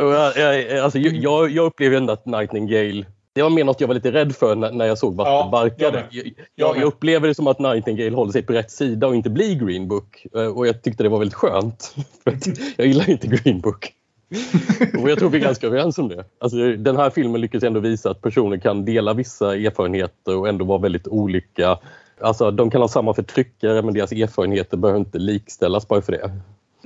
jag, 0.00 0.36
jag, 0.36 0.78
alltså, 0.78 0.98
jag, 0.98 1.50
jag 1.50 1.66
upplever 1.66 1.96
ändå 1.96 2.12
att 2.12 2.26
Nightingale 2.26 3.04
det 3.32 3.42
var 3.42 3.50
mer 3.50 3.64
något 3.64 3.80
jag 3.80 3.88
var 3.88 3.94
lite 3.94 4.12
rädd 4.12 4.36
för 4.36 4.54
när, 4.54 4.86
jag 4.86 4.98
såg 4.98 5.14
vart 5.14 5.26
Ja, 5.26 5.48
jag. 5.78 5.94
Jag, 6.10 6.76
Jag 6.76 6.82
upplever 6.82 7.28
det 7.28 7.34
som 7.34 7.46
att 7.46 7.58
Nightingale 7.58 8.16
håller 8.16 8.32
sig 8.32 8.42
på 8.42 8.52
rätt 8.52 8.70
sida 8.70 9.06
och 9.06 9.14
inte 9.14 9.30
blir 9.30 9.54
Green 9.54 9.88
Book. 9.88 10.26
Eh, 10.34 10.46
Och 10.46 10.66
jag 10.66 10.82
tyckte 10.82 11.02
det 11.02 11.08
var 11.08 11.18
väldigt 11.18 11.34
skönt. 11.34 11.94
Jag 12.76 12.86
gillar 12.86 13.10
inte 13.10 13.26
Green 13.26 13.60
Book. 13.60 13.92
Och 15.02 15.10
jag 15.10 15.18
tror 15.18 15.30
vi 15.30 15.38
är 15.38 15.42
ganska 15.42 15.66
överens 15.66 15.98
om 15.98 16.08
det. 16.08 16.24
Alltså, 16.40 16.56
den 16.56 16.96
här 16.96 17.10
filmen 17.10 17.40
lyckas 17.40 17.62
ändå 17.62 17.80
visa 17.80 18.10
att 18.10 18.22
personer 18.22 18.58
kan 18.58 18.84
dela 18.84 19.14
vissa 19.14 19.56
erfarenheter 19.56 20.36
och 20.36 20.48
ändå 20.48 20.64
vara 20.64 20.78
väldigt 20.78 21.08
olika. 21.08 21.78
Alltså, 22.20 22.50
de 22.50 22.70
kan 22.70 22.80
ha 22.80 22.88
samma 22.88 23.14
förtryckare 23.14 23.82
men 23.82 23.94
deras 23.94 24.12
erfarenheter 24.12 24.76
behöver 24.76 25.00
inte 25.00 25.18
likställas 25.18 25.88
bara 25.88 26.02
för 26.02 26.12
det. 26.12 26.32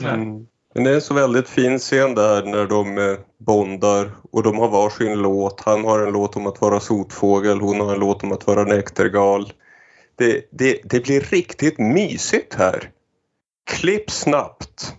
Mm. 0.03 0.47
Men 0.75 0.85
det 0.85 0.91
är 0.91 0.95
en 0.95 1.01
så 1.01 1.15
väldigt 1.15 1.49
fin 1.49 1.79
scen 1.79 2.15
där 2.15 2.45
när 2.45 2.67
de 2.67 2.99
eh, 2.99 3.19
bondar 3.39 4.11
och 4.31 4.43
de 4.43 4.59
har 4.59 4.69
varsin 4.69 5.19
låt. 5.19 5.61
Han 5.61 5.85
har 5.85 6.07
en 6.07 6.13
låt 6.13 6.37
om 6.37 6.47
att 6.47 6.61
vara 6.61 6.81
sotfågel, 6.81 7.61
hon 7.61 7.81
har 7.81 7.95
en 7.95 8.01
låt 8.01 8.23
om 8.23 8.33
att 8.33 8.47
vara 8.47 8.65
näktergal. 8.65 9.53
Det, 10.17 10.49
det, 10.51 10.81
det 10.85 11.05
blir 11.05 11.21
riktigt 11.21 11.79
mysigt 11.79 12.55
här. 12.55 12.91
Klipp 13.71 14.11
snabbt 14.11 14.95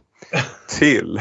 till 0.80 1.20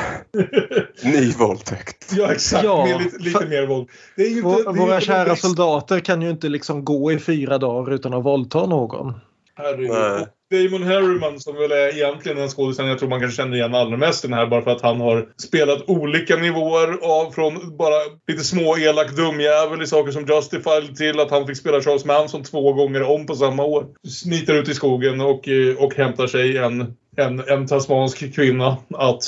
ny 1.05 1.33
våldtäkt. 1.33 2.13
Ja, 2.17 2.33
exakt. 2.33 2.65
Ja, 2.65 2.87
med 2.87 3.03
lite, 3.03 3.19
lite 3.19 3.39
för- 3.39 3.47
mer 3.47 3.67
våld. 3.67 3.89
Det 4.17 4.23
är 4.23 4.29
ju 4.29 4.37
inte, 4.37 4.81
våra 4.81 5.01
kära 5.01 5.25
brist- 5.25 5.43
soldater 5.43 6.01
kan 6.01 6.23
ju 6.23 6.31
inte 6.31 6.49
liksom 6.49 6.85
gå 6.85 7.13
i 7.13 7.19
fyra 7.19 7.59
dagar 7.59 7.93
utan 7.95 8.15
att 8.15 8.25
våldta 8.25 8.67
någon. 8.67 9.15
Herregud. 9.57 10.27
Damon 10.51 10.83
Harriman 10.83 11.41
som 11.41 11.55
väl 11.55 11.73
är 11.73 11.97
egentligen 11.97 12.39
den 12.39 12.49
skådisen 12.49 12.87
jag 12.87 12.99
tror 12.99 13.09
man 13.09 13.21
kanske 13.21 13.37
känner 13.37 13.57
igen 13.57 13.75
allra 13.75 13.97
mest 13.97 14.25
i 14.25 14.29
den 14.29 14.39
här 14.39 14.47
bara 14.47 14.63
för 14.63 14.71
att 14.71 14.81
han 14.83 15.01
har 15.01 15.29
spelat 15.43 15.89
olika 15.89 16.37
nivåer 16.37 16.99
av 17.03 17.31
från 17.31 17.77
bara 17.77 17.95
lite 18.29 18.45
små 18.45 18.77
elak 18.79 19.17
dumjävel 19.17 19.83
i 19.83 19.87
saker 19.87 20.13
som 20.13 20.27
Justified 20.27 20.97
till 20.97 21.21
att 21.21 21.31
han 21.31 21.47
fick 21.47 21.57
spela 21.57 21.81
Charles 21.83 22.05
Manson 22.05 22.43
två 22.43 22.73
gånger 22.73 23.03
om 23.03 23.27
på 23.27 23.35
samma 23.35 23.65
år. 23.65 23.87
Smiter 24.09 24.55
ut 24.55 24.69
i 24.69 24.75
skogen 24.75 25.21
och, 25.21 25.49
eh, 25.49 25.77
och 25.79 25.95
hämtar 25.95 26.27
sig 26.27 26.57
en, 26.59 26.97
en, 27.21 27.41
en 27.49 27.67
tasmansk 27.67 28.35
kvinna 28.35 28.77
att, 28.91 29.25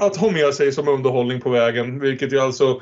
att 0.00 0.16
ha 0.16 0.30
med 0.30 0.54
sig 0.54 0.72
som 0.72 0.88
underhållning 0.88 1.40
på 1.40 1.50
vägen. 1.50 2.00
Vilket 2.00 2.32
ju 2.32 2.38
alltså 2.38 2.80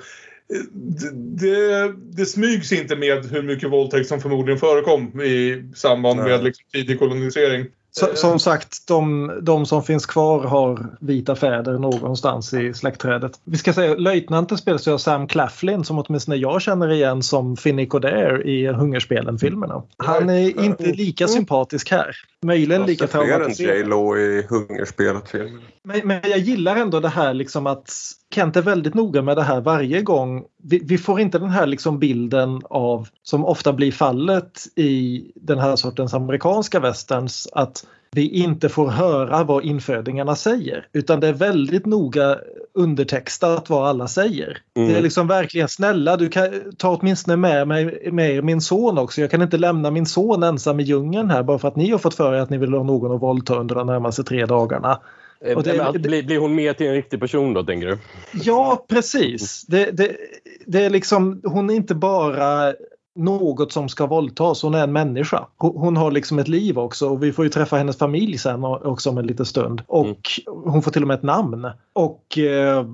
det, 0.73 1.11
det, 1.15 1.95
det 1.97 2.27
smygs 2.27 2.73
inte 2.73 2.97
med 2.97 3.27
hur 3.27 3.43
mycket 3.43 3.71
våldtäkt 3.71 4.09
som 4.09 4.21
förmodligen 4.21 4.59
förekom 4.59 5.21
i 5.21 5.65
samband 5.75 6.21
med 6.21 6.45
liksom 6.45 6.65
tidig 6.73 6.99
kolonisering. 6.99 7.67
Så, 7.99 8.07
som 8.15 8.39
sagt, 8.39 8.87
de, 8.87 9.33
de 9.43 9.67
som 9.67 9.83
finns 9.83 10.07
kvar 10.07 10.45
har 10.45 10.97
vita 11.01 11.37
fäder 11.37 11.79
någonstans 11.79 12.55
i 12.55 12.75
släktträdet. 12.75 13.33
Vi 13.45 13.59
ska 13.59 13.73
säga 13.73 13.95
löjtnanten 13.95 14.59
spelas 14.59 14.89
av 14.89 14.99
Sam 14.99 15.27
Claflin 15.27 15.85
som 15.85 15.99
åtminstone 15.99 16.37
jag 16.37 16.63
känner 16.63 16.93
igen 16.93 17.23
som 17.23 17.57
Finnick 17.57 17.93
O'Dare 17.93 18.43
i 18.43 18.67
Hungerspelen-filmerna. 18.67 19.83
Han 19.97 20.31
är 20.31 20.65
inte 20.65 20.85
lika 20.85 21.29
sympatisk 21.29 21.91
här. 21.91 22.17
Möjligen 22.47 22.83
lika 22.83 23.07
Fler 23.07 23.23
än 23.23 23.29
traumatiserad. 23.29 23.77
J 23.77 23.85
Lo 23.85 24.17
i 24.17 24.47
Hungerspelet-filmen. 24.49 25.63
Men, 25.85 26.01
men 26.05 26.21
jag 26.23 26.39
gillar 26.39 26.77
ändå 26.77 27.01
det 27.01 27.09
här 27.09 27.35
liksom 27.35 27.67
att 27.67 27.93
Kent 28.35 28.57
är 28.57 28.63
väldigt 28.63 28.95
noga 28.95 29.23
med 29.23 29.37
det 29.37 29.43
här 29.43 29.61
varje 29.61 30.03
gång. 30.03 30.45
Vi, 30.63 30.81
vi 30.85 30.99
får 30.99 31.21
inte 31.21 31.39
den 31.39 31.51
här 31.51 31.67
liksom 31.67 31.99
bilden 31.99 32.61
av, 32.65 33.09
som 33.23 33.45
ofta 33.45 33.73
blir 33.73 33.93
fallet 33.93 34.67
i 34.77 35.25
den 35.35 35.59
här 35.59 35.77
sortens 35.77 36.15
amerikanska 36.15 36.81
westerns, 36.81 37.49
att 37.53 37.87
vi 38.15 38.29
inte 38.29 38.69
får 38.69 38.89
höra 38.89 39.45
vad 39.45 39.65
infödingarna 39.65 40.37
säger. 40.37 40.87
Utan 40.93 41.21
det 41.21 41.29
är 41.29 41.33
väldigt 41.33 41.87
noga 41.87 42.39
undertextat 42.75 43.71
vad 43.71 43.89
alla 43.89 44.09
säger. 44.09 44.59
Mm. 44.77 44.89
Det 44.89 44.99
är 44.99 45.03
liksom 45.03 45.27
verkligen 45.27 45.69
snälla 45.69 46.17
du 46.17 46.29
kan 46.29 46.49
ta 46.79 46.97
åtminstone 46.97 47.37
med 47.37 47.69
mig 47.69 48.11
med 48.13 48.45
min 48.45 48.61
son 48.61 48.99
också. 48.99 49.21
Jag 49.21 49.31
kan 49.31 49.43
inte 49.43 49.59
lämna 49.59 49.91
min 49.91 50.07
son 50.07 50.43
ensam 50.43 50.81
i 50.81 50.83
djungeln 50.83 51.31
här 51.31 51.43
bara 51.43 51.59
för 51.59 51.69
att 51.69 51.77
ni 51.77 51.91
har 51.91 51.99
fått 51.99 52.15
för 52.15 52.35
er 52.35 52.41
att 52.41 52.51
ni 52.51 52.59
vill 52.59 52.75
ha 52.75 52.83
någon 52.83 53.15
att 53.15 53.23
våldta 53.23 53.55
under 53.55 53.75
de 53.75 53.87
närmaste 53.87 54.25
tre 54.25 54.47
dagarna. 54.47 55.01
Eh, 55.45 55.57
Och 55.57 55.63
det- 55.63 55.77
men 55.93 56.03
blir, 56.03 56.23
blir 56.23 56.39
hon 56.39 56.55
mer 56.55 56.73
till 56.73 56.87
en 56.87 56.95
riktig 56.95 57.21
person 57.21 57.55
då, 57.55 57.63
tänker 57.65 57.87
du? 57.87 57.99
Ja, 58.33 58.85
precis. 58.89 59.63
Det, 59.67 59.91
det, 59.91 60.17
det 60.67 60.85
är 60.85 60.91
liksom, 60.91 61.41
hon 61.45 61.71
är 61.71 61.75
inte 61.75 61.95
bara 61.95 62.75
något 63.17 63.73
som 63.73 63.89
ska 63.89 64.07
våldtas, 64.07 64.63
hon 64.63 64.75
är 64.75 64.83
en 64.85 64.93
människa. 64.93 65.47
Hon, 65.57 65.97
har 65.97 66.11
liksom 66.11 66.39
ett 66.39 66.49
liv 66.49 66.79
också 66.79 67.09
och 67.09 67.23
vi 67.23 67.33
får 67.33 67.45
ju 67.45 67.49
träffa 67.51 67.77
hennes 67.77 67.99
familj 67.99 68.39
sen 68.39 68.65
också 68.65 69.11
om 69.11 69.19
en 69.19 69.27
liten 69.27 69.47
stund. 69.47 69.83
Och 69.87 70.21
hon 70.47 70.83
får 70.83 70.91
till 70.91 71.03
och 71.03 71.09
med 71.09 71.15
ett 71.15 71.23
namn. 71.23 71.67
Och 71.93 72.39
eh, 72.39 72.87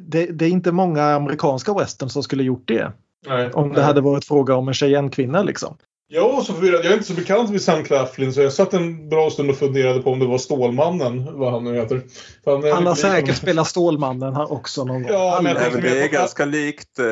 det, 0.00 0.26
det 0.26 0.44
är 0.44 0.50
inte 0.50 0.72
många 0.72 1.04
amerikanska 1.04 1.74
western 1.74 2.08
som 2.08 2.22
skulle 2.22 2.42
gjort 2.42 2.68
det. 2.68 2.92
Nej, 3.28 3.50
Om 3.52 3.68
det 3.68 3.74
nej. 3.74 3.84
hade 3.84 4.00
varit 4.00 4.24
fråga 4.24 4.54
om 4.56 4.68
en 4.68 4.74
tjejenkvinna 4.74 5.42
liksom. 5.42 5.76
Jag 6.14 6.32
var 6.32 6.42
så 6.42 6.52
förvirrad. 6.52 6.80
Jag 6.84 6.86
är 6.86 6.94
inte 6.94 7.06
så 7.06 7.14
bekant 7.14 7.50
med 7.50 7.62
Sam 7.62 7.84
Claflin 7.84 8.32
så 8.32 8.40
jag 8.40 8.52
satt 8.52 8.74
en 8.74 9.08
bra 9.08 9.30
stund 9.30 9.50
och 9.50 9.56
funderade 9.56 10.02
på 10.02 10.10
om 10.10 10.18
det 10.18 10.26
var 10.26 10.38
Stålmannen, 10.38 11.38
vad 11.38 11.52
han 11.52 11.64
nu 11.64 11.74
heter. 11.74 12.00
För 12.44 12.50
han, 12.62 12.72
Han 12.72 12.86
har 12.86 12.94
säkert 12.94 13.20
honom. 13.20 13.34
spelat 13.34 13.66
Stålmannen 13.66 14.34
här 14.36 14.52
också 14.52 14.84
någon 14.84 15.02
gång. 15.02 15.12
Ja, 15.12 15.40
men 15.42 15.52
jag 15.56 15.72
Nej, 15.72 15.82
det 15.82 16.02
är 16.04 16.08
på- 16.08 16.12
ganska 16.14 16.44
likt 16.44 16.98
eh, 16.98 17.04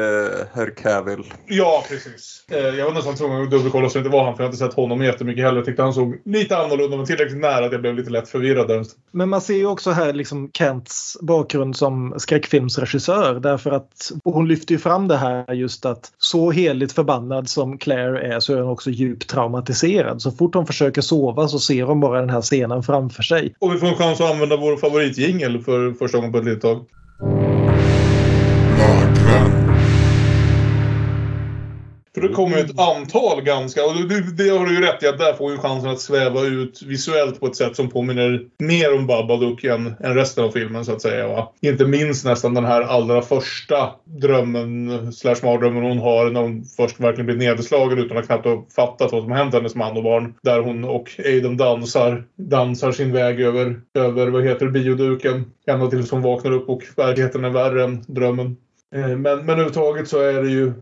Herr 0.55 0.75
Cavill. 0.77 1.25
Ja, 1.47 1.85
precis. 1.89 2.45
Eh, 2.51 2.59
Jag 2.59 2.85
var 2.87 2.93
nästan 2.93 3.17
tvungen 3.17 3.43
att 3.43 3.51
dubbelkolla 3.51 3.89
så 3.89 3.99
det 3.99 4.05
inte 4.05 4.11
var 4.17 4.25
han 4.25 4.37
för 4.37 4.43
jag 4.43 4.49
har 4.49 4.53
inte 4.55 4.65
sett 4.67 4.75
honom 4.75 5.03
jättemycket 5.05 5.45
heller. 5.45 5.57
Jag 5.59 5.67
tyckte 5.67 5.83
han 5.83 5.95
såg 5.95 6.17
lite 6.25 6.57
annorlunda 6.57 6.97
men 6.97 7.07
tillräckligt 7.07 7.41
nära 7.41 7.67
att 7.67 7.73
jag 7.73 7.81
blev 7.81 7.95
lite 7.95 8.11
lätt 8.11 8.29
förvirrad 8.29 8.69
där. 8.69 8.85
Men 9.13 9.29
man 9.29 9.41
ser 9.41 9.55
ju 9.57 9.67
också 9.67 9.91
här 9.91 10.13
liksom 10.13 10.51
Kents 10.53 11.17
bakgrund 11.23 11.77
som 11.77 12.15
skräckfilmsregissör 12.19 13.35
därför 13.41 13.71
att 13.71 14.13
hon 14.25 14.49
lyfter 14.49 14.73
ju 14.75 14.79
fram 14.79 15.09
det 15.09 15.17
här 15.17 15.53
just 15.55 15.87
att 15.87 16.13
så 16.19 16.51
heligt 16.51 16.93
förbannad 16.93 17.49
som 17.49 17.79
Claire 17.79 18.35
är 18.35 18.41
så 18.41 18.55
är 18.55 18.61
hon 18.61 18.71
också 18.73 18.90
så 18.91 18.95
djupt 18.95 19.29
traumatiserad. 19.29 20.23
Så 20.23 20.31
fort 20.31 20.55
hon 20.55 20.67
försöker 20.67 21.03
sova 21.03 21.49
så 21.49 21.59
ser 21.59 21.83
hon 21.83 22.01
bara 22.01 22.21
den 22.21 22.31
här 22.31 22.41
scenen 22.41 22.83
framför 22.83 23.23
sig. 23.23 23.55
Och 23.59 23.75
vi 23.75 23.79
får 23.79 23.87
en 23.87 23.95
chans 23.95 24.21
att 24.21 24.33
använda 24.33 24.57
vår 24.57 24.77
favoritjingel 24.77 25.59
för 25.59 25.93
första 25.93 26.19
gången 26.19 26.33
på 26.33 26.39
ett 26.39 26.45
litet 26.45 26.63
tag. 26.63 26.87
För 32.15 32.21
det 32.21 32.29
kommer 32.29 32.57
ju 32.57 32.63
ett 32.63 32.79
antal 32.81 33.43
ganska, 33.43 33.85
och 33.85 33.95
det, 33.95 34.45
det 34.45 34.49
har 34.51 34.67
du 34.67 34.75
ju 34.75 34.81
rätt 34.81 35.03
i 35.03 35.07
att 35.07 35.19
där 35.19 35.33
får 35.33 35.53
ju 35.53 35.59
chansen 35.59 35.91
att 35.91 36.01
sväva 36.01 36.43
ut 36.43 36.83
visuellt 36.83 37.41
på 37.41 37.47
ett 37.47 37.57
sätt 37.57 37.77
som 37.77 37.91
påminner 37.91 38.41
mer 38.59 38.95
om 38.95 39.07
Babadook 39.07 39.65
än, 39.65 39.95
än 40.01 40.15
resten 40.15 40.45
av 40.45 40.51
filmen 40.51 40.85
så 40.85 40.93
att 40.93 41.03
säga. 41.03 41.29
Va? 41.29 41.53
Inte 41.61 41.87
minst 41.87 42.25
nästan 42.25 42.55
den 42.55 42.65
här 42.65 42.83
allra 42.83 43.23
första 43.23 43.91
drömmen 44.05 45.13
slash 45.13 45.37
mardrömmen 45.43 45.83
hon 45.83 45.99
har 45.99 46.31
när 46.31 46.41
hon 46.41 46.65
först 46.77 47.01
verkligen 47.01 47.27
blir 47.27 47.37
nedslagen 47.37 47.99
utan 47.99 48.17
att 48.17 48.27
knappt 48.27 48.45
ha 48.45 48.67
fattat 48.77 49.13
vad 49.13 49.23
som 49.23 49.33
hänt 49.33 49.55
hennes 49.55 49.75
man 49.75 49.97
och 49.97 50.03
barn. 50.03 50.35
Där 50.43 50.61
hon 50.61 50.85
och 50.85 51.11
Aiden 51.19 51.57
dansar, 51.57 52.25
dansar 52.37 52.93
sin 52.93 53.13
väg 53.13 53.41
över, 53.41 53.81
över 53.95 54.27
vad 54.27 54.45
heter 54.45 54.67
det, 54.67 54.73
bioduken. 54.73 55.45
Ända 55.67 55.87
tills 55.87 56.11
hon 56.11 56.23
vaknar 56.23 56.53
upp 56.53 56.69
och 56.69 56.83
verkligheten 56.97 57.45
är 57.45 57.51
värre 57.51 57.85
än 57.85 58.05
drömmen. 58.07 58.57
Eh, 58.95 59.01
Men, 59.01 59.23
men 59.23 59.49
överhuvudtaget 59.49 60.09
så 60.09 60.21
är 60.21 60.43
det 60.43 60.51
ju 60.51 60.73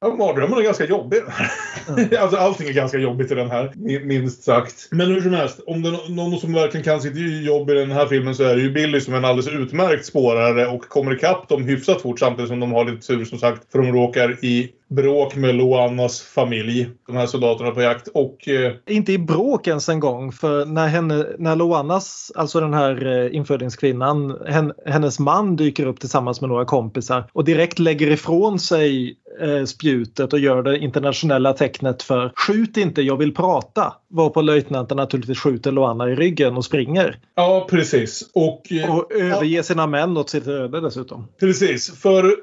Ja, 0.00 0.14
mardrömmen 0.14 0.58
är 0.58 0.62
ganska 0.62 0.84
jobbig. 0.84 1.18
alltså 2.18 2.36
allting 2.36 2.68
är 2.68 2.72
ganska 2.72 2.98
jobbigt 2.98 3.32
i 3.32 3.34
den 3.34 3.50
här, 3.50 3.72
mi- 3.74 4.04
minst 4.04 4.44
sagt. 4.44 4.88
Men 4.90 5.06
hur 5.06 5.20
som 5.20 5.32
helst, 5.32 5.60
om 5.66 5.82
det 5.82 5.88
är 5.88 6.14
någon 6.14 6.38
som 6.38 6.52
verkligen 6.52 6.84
kan 6.84 7.00
sitt 7.00 7.44
jobb 7.46 7.70
i 7.70 7.74
den 7.74 7.90
här 7.90 8.06
filmen 8.06 8.34
så 8.34 8.42
är 8.44 8.56
det 8.56 8.62
ju 8.62 8.70
Billy 8.70 9.00
som 9.00 9.14
är 9.14 9.18
en 9.18 9.24
alldeles 9.24 9.48
utmärkt 9.48 10.06
spårare 10.06 10.66
och 10.66 10.82
kommer 10.88 11.14
ikapp 11.14 11.48
dem 11.48 11.64
hyfsat 11.64 12.02
fort 12.02 12.18
samtidigt 12.18 12.48
som 12.48 12.60
de 12.60 12.72
har 12.72 12.84
lite 12.84 13.06
tur 13.06 13.24
som 13.24 13.38
sagt. 13.38 13.72
För 13.72 13.78
de 13.78 13.92
råkar 13.92 14.44
i 14.44 14.70
bråk 14.90 15.36
med 15.36 15.54
Loanas 15.54 16.20
familj, 16.22 16.88
de 17.06 17.16
här 17.16 17.26
soldaterna 17.26 17.70
på 17.70 17.82
jakt. 17.82 18.08
Och 18.08 18.48
eh, 18.48 18.72
Inte 18.88 19.12
i 19.12 19.18
bråk 19.18 19.66
ens 19.66 19.88
en 19.88 20.00
gång 20.00 20.32
för 20.32 20.64
när, 20.64 20.88
henne, 20.88 21.26
när 21.38 21.56
Loanas, 21.56 22.32
alltså 22.34 22.60
den 22.60 22.74
här 22.74 23.06
eh, 23.06 23.36
infödingskvinnan, 23.36 24.38
hen, 24.46 24.72
hennes 24.86 25.18
man 25.18 25.56
dyker 25.56 25.86
upp 25.86 26.00
tillsammans 26.00 26.40
med 26.40 26.50
några 26.50 26.64
kompisar 26.64 27.24
och 27.32 27.44
direkt 27.44 27.78
lägger 27.78 28.10
ifrån 28.10 28.58
sig 28.58 29.16
eh, 29.40 29.64
spjutet 29.64 30.32
och 30.32 30.38
gör 30.38 30.62
det 30.62 30.78
internationella 30.78 31.52
tecknet 31.52 32.02
för 32.02 32.32
skjut 32.36 32.76
inte, 32.76 33.02
jag 33.02 33.16
vill 33.16 33.34
prata. 33.34 33.92
Varpå 34.10 34.42
löjtnanten 34.42 34.96
naturligtvis 34.96 35.38
skjuter 35.38 35.72
Loana 35.72 36.10
i 36.10 36.14
ryggen 36.14 36.56
och 36.56 36.64
springer. 36.64 37.18
ja, 37.34 37.66
precis. 37.70 38.30
Och, 38.34 38.72
eh, 38.72 38.96
Och 38.96 39.12
överger 39.12 39.62
sina 39.62 39.86
män 39.86 40.16
åt 40.16 40.30
sitt 40.30 40.46
öde 40.46 40.80
dessutom. 40.80 41.28
Precis, 41.40 42.00
för 42.00 42.34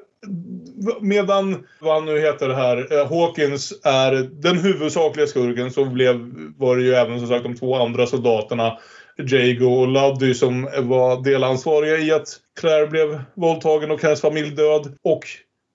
medan 1.01 1.65
vad 1.79 2.03
nu 2.03 2.19
heter 2.19 2.47
det 2.47 2.55
här, 2.55 2.93
eh, 2.93 3.09
Hawkins 3.09 3.73
är 3.83 4.11
den 4.41 4.57
huvudsakliga 4.57 5.27
skurken 5.27 5.71
så 5.71 5.85
blev, 5.85 6.15
var 6.57 6.77
det 6.77 6.83
ju 6.83 6.93
även 6.93 7.19
som 7.19 7.27
sagt 7.27 7.43
de 7.43 7.55
två 7.55 7.75
andra 7.75 8.07
soldaterna 8.07 8.77
Jago 9.17 9.65
och 9.65 9.87
Luddy 9.87 10.33
som 10.33 10.63
var 10.63 11.23
delansvariga 11.23 11.97
i 11.97 12.11
att 12.11 12.27
Claire 12.59 12.87
blev 12.87 13.21
våldtagen 13.35 13.91
och 13.91 14.01
hennes 14.01 14.21
familj 14.21 14.49
död. 14.49 14.97
Och 15.03 15.23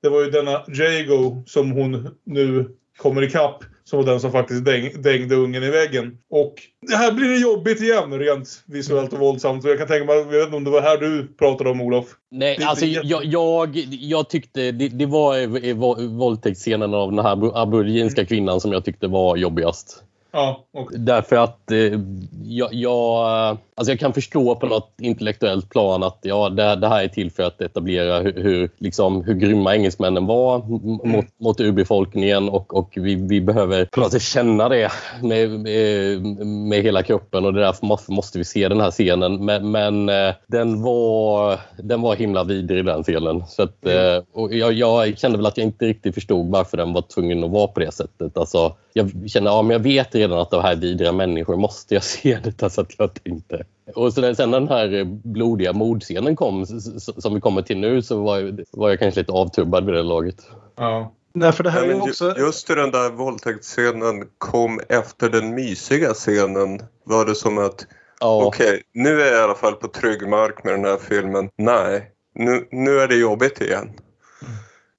det 0.02 0.08
var 0.08 0.20
ju 0.20 0.30
denna 0.30 0.64
Jago 0.68 1.42
som 1.46 1.70
hon 1.70 2.08
nu 2.26 2.76
kommer 2.96 3.22
ikapp 3.22 3.64
som 3.92 3.98
var 3.98 4.06
den 4.06 4.20
som 4.20 4.32
faktiskt 4.32 4.64
däng, 4.64 5.02
dängde 5.02 5.34
ungen 5.34 5.62
i 5.62 5.70
väggen. 5.70 6.18
Och 6.30 6.54
det 6.90 6.96
här 6.96 7.12
blir 7.12 7.28
det 7.28 7.36
jobbigt 7.38 7.80
igen 7.80 8.18
rent 8.18 8.48
visuellt 8.66 9.12
och 9.12 9.18
våldsamt. 9.18 9.64
Jag 9.64 9.78
kan 9.78 9.86
tänka 9.88 10.04
mig, 10.06 10.16
jag 10.16 10.24
vet 10.24 10.44
inte 10.44 10.56
om 10.56 10.64
det 10.64 10.70
var 10.70 10.80
här 10.82 10.98
du 10.98 11.28
pratade 11.38 11.70
om 11.70 11.80
Olof? 11.80 12.04
Nej, 12.30 12.56
Det 12.58 12.64
alltså 12.64 12.84
jätte- 12.86 13.06
jag, 13.06 13.24
jag, 13.24 13.76
jag 13.90 14.28
tyckte 14.28 14.72
det, 14.72 14.88
det 14.88 15.06
var 15.06 15.36
vå- 15.74 16.18
våldtäktsscenen 16.18 16.94
av 16.94 17.10
den 17.12 17.24
här 17.24 17.62
aboriginska 17.62 18.24
kvinnan 18.26 18.60
som 18.60 18.72
jag 18.72 18.84
tyckte 18.84 19.06
var 19.06 19.36
jobbigast. 19.36 20.02
Ja, 20.32 20.64
och 20.72 20.90
Därför 20.98 21.36
att 21.36 21.70
eh, 21.70 22.00
jag, 22.44 22.74
jag, 22.74 23.58
alltså 23.74 23.92
jag 23.92 24.00
kan 24.00 24.12
förstå 24.12 24.54
på 24.54 24.66
något 24.66 24.94
intellektuellt 25.00 25.70
plan 25.70 26.02
att 26.02 26.18
ja, 26.22 26.48
det, 26.48 26.76
det 26.76 26.88
här 26.88 27.04
är 27.04 27.08
till 27.08 27.30
för 27.30 27.42
att 27.42 27.60
etablera 27.60 28.20
hur, 28.20 28.42
hur, 28.42 28.70
liksom, 28.78 29.24
hur 29.24 29.34
grymma 29.34 29.74
engelsmännen 29.74 30.26
var 30.26 30.56
m- 30.56 31.00
mot, 31.04 31.24
mot 31.40 31.60
urbefolkningen 31.60 32.48
och, 32.48 32.74
och 32.74 32.90
vi, 32.94 33.14
vi 33.14 33.40
behöver 33.40 33.84
på 33.84 34.00
något 34.00 34.12
sätt 34.12 34.22
känna 34.22 34.68
det 34.68 34.92
med, 35.22 35.50
med, 35.50 36.20
med 36.46 36.82
hela 36.82 37.02
kroppen 37.02 37.44
och 37.44 37.52
det 37.52 37.60
därför 37.60 38.12
måste, 38.12 38.38
vi 38.38 38.44
se 38.44 38.68
den 38.68 38.80
här 38.80 38.90
scenen. 38.90 39.44
Men, 39.44 39.70
men 39.70 40.08
eh, 40.08 40.34
den, 40.46 40.82
var, 40.82 41.60
den 41.82 42.00
var 42.00 42.16
himla 42.16 42.44
vidrig 42.44 42.84
den 42.84 43.02
scenen. 43.02 43.44
Så 43.48 43.62
att, 43.62 43.86
eh, 43.86 44.22
och 44.32 44.54
jag, 44.54 44.72
jag 44.72 45.18
kände 45.18 45.38
väl 45.38 45.46
att 45.46 45.56
jag 45.56 45.66
inte 45.66 45.84
riktigt 45.84 46.14
förstod 46.14 46.50
varför 46.50 46.76
den 46.76 46.92
var 46.92 47.02
tvungen 47.02 47.44
att 47.44 47.50
vara 47.50 47.66
på 47.66 47.80
det 47.80 47.92
sättet. 47.92 48.36
Alltså, 48.36 48.76
jag 48.92 49.30
kände 49.30 49.50
ja, 49.50 49.62
men 49.62 49.70
jag 49.70 49.80
vet 49.80 50.14
redan 50.22 50.38
att 50.38 50.50
det 50.50 50.62
här 50.62 50.72
är 50.72 50.76
vidriga 50.76 51.12
människor. 51.12 51.56
Måste 51.56 51.94
jag 51.94 52.04
se 52.04 52.38
detta? 52.44 52.70
Så 52.70 52.80
att 52.80 52.92
jag 52.98 53.24
tänkte. 53.24 53.64
Och 53.94 54.12
sen, 54.12 54.36
sen 54.36 54.50
den 54.50 54.68
här 54.68 55.04
blodiga 55.04 55.72
mordscenen 55.72 56.36
kom, 56.36 56.66
som 56.96 57.34
vi 57.34 57.40
kommer 57.40 57.62
till 57.62 57.78
nu, 57.78 58.02
så 58.02 58.22
var 58.22 58.38
jag, 58.38 58.60
var 58.70 58.88
jag 58.88 58.98
kanske 58.98 59.20
lite 59.20 59.32
avtubbad 59.32 59.84
vid 59.84 59.94
det 59.94 60.02
laget. 60.02 60.36
ja. 60.76 61.12
Nej, 61.34 61.52
för 61.52 61.64
det 61.64 61.70
här 61.70 61.86
Ja, 61.86 62.02
också... 62.02 62.34
Just 62.38 62.66
den 62.66 62.90
där 62.90 63.10
våldtäktsscenen 63.10 64.28
kom 64.38 64.80
efter 64.88 65.30
den 65.30 65.54
mysiga 65.54 66.14
scenen. 66.14 66.80
Var 67.04 67.24
det 67.24 67.34
som 67.34 67.58
att 67.58 67.86
Ja, 68.20 68.44
okej, 68.44 68.82
nu 68.94 69.20
är 69.22 69.26
jag 69.26 69.40
i 69.40 69.42
alla 69.42 69.54
fall 69.54 69.74
på 69.74 69.88
trygg 69.88 70.28
mark 70.28 70.64
med 70.64 70.74
den 70.74 70.84
här 70.84 70.96
filmen. 70.96 71.48
Nej, 71.58 72.10
nu, 72.34 72.68
nu 72.70 72.98
är 72.98 73.08
det 73.08 73.14
jobbigt 73.14 73.60
igen. 73.60 73.90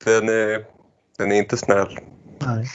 Den 0.06 0.30
är, 0.30 0.66
den 1.18 1.32
är 1.32 1.36
inte 1.36 1.58
snäll. 1.58 2.00
Nej. 2.46 2.68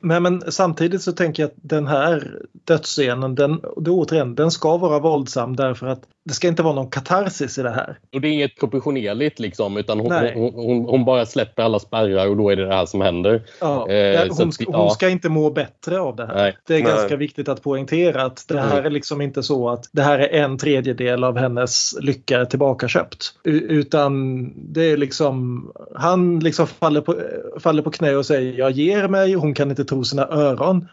Men, 0.00 0.22
men 0.22 0.52
samtidigt 0.52 1.02
så 1.02 1.12
tänker 1.12 1.42
jag 1.42 1.48
att 1.48 1.56
den 1.56 1.86
här 1.86 2.42
dödsscenen, 2.64 3.34
den, 3.34 3.60
återigen, 3.76 4.34
den 4.34 4.50
ska 4.50 4.76
vara 4.76 4.98
våldsam 4.98 5.56
därför 5.56 5.86
att 5.86 6.02
det 6.28 6.34
ska 6.34 6.48
inte 6.48 6.62
vara 6.62 6.74
någon 6.74 6.90
katarsis 6.90 7.58
i 7.58 7.62
det 7.62 7.70
här. 7.70 7.98
och 8.14 8.20
det 8.20 8.28
är 8.28 8.32
inget 8.32 8.56
proportionerligt 8.60 9.38
liksom, 9.38 9.76
utan 9.76 10.00
hon, 10.00 10.12
hon, 10.34 10.54
hon, 10.54 10.84
hon 10.84 11.04
bara 11.04 11.26
släpper 11.26 11.62
alla 11.62 11.78
spärrar 11.78 12.28
och 12.28 12.36
då 12.36 12.50
är 12.50 12.56
det 12.56 12.64
det 12.66 12.74
här 12.74 12.86
som 12.86 13.00
händer. 13.00 13.42
Ja, 13.60 13.90
Eh, 13.90 14.26
hon, 14.30 14.48
att- 14.48 14.54
ska, 14.54 14.64
ja. 14.68 14.78
hon 14.82 14.90
ska 14.90 15.08
inte 15.08 15.28
må 15.28 15.50
bättre 15.50 16.00
av 16.00 16.16
det 16.16 16.26
här. 16.26 16.34
Nej. 16.34 16.56
Det 16.66 16.74
är 16.74 16.82
Nej. 16.82 16.92
ganska 16.92 17.16
viktigt 17.16 17.48
att 17.48 17.62
poängtera 17.62 18.22
att 18.22 18.44
det 18.48 18.60
här 18.60 18.82
är 18.82 18.90
liksom 18.90 19.20
inte 19.20 19.42
så 19.42 19.68
att 19.68 19.84
det 19.92 20.02
här 20.02 20.18
är 20.18 20.42
en 20.42 20.58
tredjedel 20.58 21.24
av 21.24 21.36
hennes 21.38 21.94
lycka 22.00 22.44
tillbakaköpt. 22.46 23.34
Utan 23.44 24.52
det 24.72 24.84
är 24.84 24.96
liksom, 24.96 25.66
han 25.94 26.40
liksom 26.40 26.66
faller 26.66 27.00
på, 27.00 27.16
faller 27.60 27.82
på 27.82 27.90
knä 27.90 28.14
och 28.16 28.26
säger 28.26 28.58
jag 28.58 28.70
ger 28.70 29.08
mig, 29.08 29.32
hon 29.34 29.54
kan 29.54 29.70
inte 29.70 29.84
tro 29.84 30.04
sina 30.04 30.26
öron. 30.28 30.88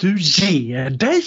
Du 0.00 0.16
ger 0.18 0.90
dig! 0.90 1.22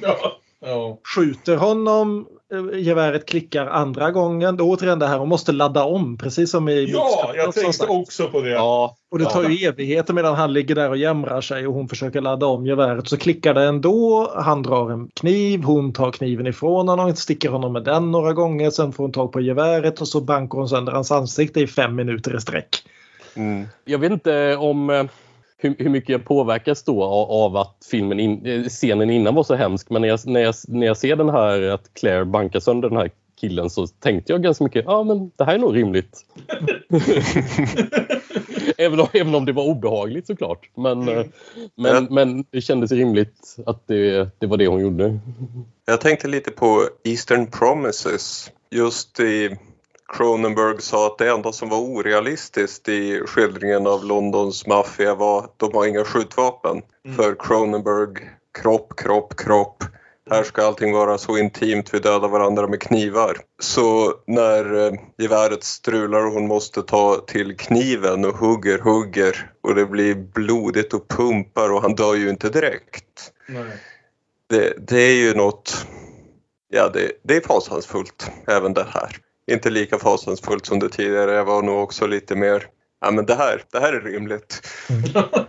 Ja. 0.00 0.16
ja. 0.60 0.98
skjuter 1.16 1.56
honom, 1.56 2.26
geväret 2.74 3.26
klickar 3.26 3.66
andra 3.66 4.10
gången. 4.10 4.56
Då 4.56 4.64
återigen 4.64 4.98
det 4.98 5.06
här, 5.06 5.18
hon 5.18 5.28
måste 5.28 5.52
ladda 5.52 5.84
om 5.84 6.18
precis 6.18 6.50
som 6.50 6.68
i 6.68 6.84
Ja, 6.92 7.32
jag 7.36 7.54
tänkte 7.54 7.72
sagt. 7.72 7.90
också 7.90 8.28
på 8.28 8.40
det. 8.40 8.50
Ja, 8.50 8.96
Och 9.10 9.18
det 9.18 9.24
tar 9.24 9.48
ju 9.48 9.66
evigheter 9.66 10.14
medan 10.14 10.34
han 10.34 10.52
ligger 10.52 10.74
där 10.74 10.90
och 10.90 10.96
jämrar 10.96 11.40
sig 11.40 11.66
och 11.66 11.74
hon 11.74 11.88
försöker 11.88 12.20
ladda 12.20 12.46
om 12.46 12.66
geväret. 12.66 13.08
Så 13.08 13.16
klickar 13.16 13.54
det 13.54 13.64
ändå. 13.64 14.32
Han 14.36 14.62
drar 14.62 14.90
en 14.90 15.08
kniv, 15.08 15.62
hon 15.62 15.92
tar 15.92 16.12
kniven 16.12 16.46
ifrån 16.46 16.88
honom, 16.88 17.16
sticker 17.16 17.48
honom 17.48 17.72
med 17.72 17.84
den 17.84 18.10
några 18.10 18.32
gånger. 18.32 18.70
Sen 18.70 18.92
får 18.92 19.04
hon 19.04 19.12
tag 19.12 19.32
på 19.32 19.40
geväret 19.40 20.00
och 20.00 20.08
så 20.08 20.20
bankar 20.20 20.58
hon 20.58 20.68
sönder 20.68 20.92
hans 20.92 21.12
ansikte 21.12 21.60
i 21.60 21.66
fem 21.66 21.94
minuter 21.94 22.36
i 22.36 22.40
sträck. 22.40 22.76
Mm. 23.34 23.66
Jag 23.84 23.98
vet 23.98 24.12
inte 24.12 24.56
om 24.56 24.90
eh, 24.90 25.04
hur, 25.58 25.74
hur 25.78 25.88
mycket 25.88 26.08
jag 26.08 26.24
påverkas 26.24 26.82
då 26.82 27.04
av, 27.04 27.30
av 27.30 27.56
att 27.56 27.86
filmen 27.90 28.20
in, 28.20 28.46
eh, 28.46 28.64
scenen 28.64 29.10
innan 29.10 29.34
var 29.34 29.42
så 29.42 29.54
hemsk. 29.54 29.90
Men 29.90 30.02
när 30.02 30.08
jag, 30.08 30.20
när, 30.26 30.40
jag, 30.40 30.54
när 30.68 30.86
jag 30.86 30.96
ser 30.96 31.16
den 31.16 31.28
här 31.28 31.62
att 31.62 31.94
Claire 31.94 32.24
bankar 32.24 32.60
sönder 32.60 32.88
den 32.88 32.98
här 32.98 33.10
killen 33.40 33.70
så 33.70 33.86
tänkte 33.86 34.32
jag 34.32 34.42
ganska 34.42 34.64
mycket, 34.64 34.84
ja 34.84 35.02
men 35.02 35.30
det 35.36 35.44
här 35.44 35.54
är 35.54 35.58
nog 35.58 35.76
rimligt. 35.76 36.26
även, 38.78 39.00
om, 39.00 39.06
även 39.12 39.34
om 39.34 39.44
det 39.44 39.52
var 39.52 39.64
obehagligt 39.64 40.26
såklart. 40.26 40.70
Men, 40.74 41.08
eh, 41.08 41.24
men, 41.74 42.04
men 42.04 42.44
det 42.50 42.60
kändes 42.60 42.92
rimligt 42.92 43.56
att 43.66 43.86
det, 43.86 44.30
det 44.38 44.46
var 44.46 44.56
det 44.56 44.66
hon 44.66 44.80
gjorde. 44.80 45.18
Jag 45.86 46.00
tänkte 46.00 46.28
lite 46.28 46.50
på 46.50 46.88
Eastern 47.04 47.46
Promises. 47.46 48.50
Just 48.70 49.20
i 49.20 49.56
Cronenberg 50.08 50.82
sa 50.82 51.06
att 51.06 51.18
det 51.18 51.30
enda 51.30 51.52
som 51.52 51.68
var 51.68 51.78
orealistiskt 51.78 52.88
i 52.88 53.22
skildringen 53.26 53.86
av 53.86 54.04
Londons 54.04 54.66
maffia 54.66 55.14
var 55.14 55.38
att 55.38 55.58
de 55.58 55.74
har 55.74 55.86
inga 55.86 56.04
skjutvapen. 56.04 56.82
För 57.16 57.36
Cronenberg, 57.38 58.08
kropp, 58.62 58.96
kropp, 58.96 59.36
kropp. 59.36 59.84
Här 60.30 60.42
ska 60.42 60.66
allting 60.66 60.92
vara 60.92 61.18
så 61.18 61.38
intimt, 61.38 61.94
vi 61.94 61.98
dödar 61.98 62.28
varandra 62.28 62.68
med 62.68 62.80
knivar. 62.80 63.36
Så 63.60 64.14
när 64.26 64.86
eh, 64.86 64.92
geväret 65.18 65.64
strular 65.64 66.26
och 66.26 66.32
hon 66.32 66.46
måste 66.46 66.82
ta 66.82 67.24
till 67.26 67.56
kniven 67.56 68.24
och 68.24 68.36
hugger, 68.36 68.78
hugger 68.78 69.50
och 69.60 69.74
det 69.74 69.86
blir 69.86 70.14
blodigt 70.14 70.94
och 70.94 71.08
pumpar 71.08 71.70
och 71.72 71.82
han 71.82 71.94
dör 71.94 72.14
ju 72.14 72.30
inte 72.30 72.48
direkt. 72.48 73.32
Det, 74.46 74.88
det 74.88 75.00
är 75.00 75.16
ju 75.16 75.34
något... 75.34 75.86
Ja, 76.68 76.88
det, 76.88 77.12
det 77.22 77.36
är 77.36 77.40
fasansfullt, 77.40 78.30
även 78.46 78.74
det 78.74 78.86
här. 78.90 79.16
Inte 79.50 79.70
lika 79.70 79.98
fasansfullt 79.98 80.66
som 80.66 80.78
det 80.78 80.88
tidigare. 80.88 81.32
Jag 81.32 81.44
var 81.44 81.62
nog 81.62 81.82
också 81.82 82.06
lite 82.06 82.36
mer... 82.36 82.66
Ja, 83.00 83.10
men 83.10 83.26
det 83.26 83.34
här, 83.34 83.62
det 83.72 83.80
här 83.80 83.92
är 83.92 84.00
rimligt. 84.00 84.62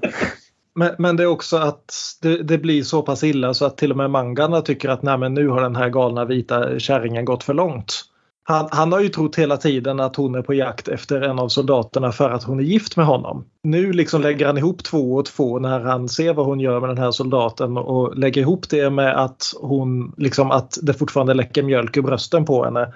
Men, 0.76 0.96
men 0.98 1.16
det 1.16 1.24
är 1.24 1.28
också 1.28 1.58
att 1.58 1.94
det, 2.22 2.44
det 2.44 2.58
blir 2.58 2.84
så 2.84 3.02
pass 3.02 3.24
illa 3.24 3.54
så 3.54 3.66
att 3.66 3.78
till 3.78 3.92
och 3.92 3.98
med 3.98 4.12
mangarna 4.12 4.62
tycker 4.62 4.90
att 4.90 5.04
Nej, 5.04 5.18
men 5.18 5.34
nu 5.34 5.48
har 5.48 5.62
den 5.62 5.76
här 5.76 5.90
galna 5.90 6.26
vita 6.26 6.80
kärringen 6.80 7.26
gått 7.26 7.44
för 7.44 7.54
långt. 7.54 8.04
Han, 8.44 8.68
han 8.72 8.92
har 8.92 9.00
ju 9.00 9.10
trott 9.10 9.36
hela 9.36 9.58
tiden 9.58 10.00
att 10.00 10.16
hon 10.16 10.36
är 10.36 10.42
på 10.42 10.54
jakt 10.54 10.88
efter 10.88 11.22
en 11.22 11.40
av 11.40 11.48
soldaterna 11.48 12.12
för 12.12 12.30
att 12.30 12.44
hon 12.44 12.60
är 12.60 12.64
gift 12.64 12.98
med 12.98 13.06
honom. 13.06 13.46
Nu 13.64 13.94
liksom 13.94 14.22
lägger 14.22 14.46
han 14.46 14.58
ihop 14.58 14.84
två 14.84 15.16
och 15.16 15.26
två 15.26 15.60
när 15.60 15.80
han 15.80 16.10
ser 16.10 16.34
vad 16.34 16.46
hon 16.46 16.60
gör 16.60 16.80
med 16.80 16.90
den 16.90 16.98
här 16.98 17.12
soldaten 17.12 17.78
och 17.78 18.18
lägger 18.18 18.42
ihop 18.42 18.70
det 18.70 18.90
med 18.90 19.24
att 19.24 19.54
hon 19.62 20.14
liksom 20.18 20.52
att 20.52 20.78
det 20.82 20.94
fortfarande 20.94 21.34
läcker 21.34 21.64
mjölk 21.64 21.98
ur 21.98 22.02
brösten 22.02 22.46
på 22.46 22.64
henne. 22.64 22.94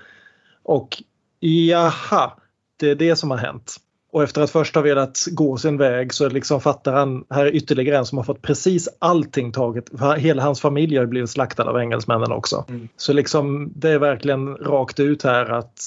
Och 0.64 1.04
jaha, 1.40 2.32
det 2.80 2.90
är 2.90 2.96
det 2.96 3.16
som 3.16 3.32
har 3.32 3.38
hänt. 3.38 3.76
Och 4.12 4.24
efter 4.24 4.42
att 4.42 4.52
först 4.52 4.76
ha 4.76 4.82
velat 4.82 5.26
gå 5.32 5.58
sin 5.58 5.78
väg 5.78 6.14
så 6.14 6.30
liksom 6.30 6.62
fattar 6.62 6.94
han, 6.94 7.26
här 7.30 7.46
är 7.46 7.56
ytterligare 7.56 7.98
en 7.98 8.06
som 8.06 8.18
har 8.18 8.26
fått 8.26 8.42
precis 8.42 8.90
allting 9.00 9.52
taget. 9.52 9.86
Hela 10.18 10.44
hans 10.44 10.62
familj 10.62 10.98
har 10.98 11.06
blivit 11.06 11.30
slaktad 11.30 11.64
av 11.64 11.80
engelsmännen 11.80 12.32
också. 12.32 12.66
Mm. 12.70 12.88
Så 12.98 13.14
liksom 13.14 13.72
det 13.76 13.90
är 13.90 14.00
verkligen 14.00 14.58
rakt 14.58 15.00
ut 15.00 15.24
här 15.24 15.46
att 15.46 15.80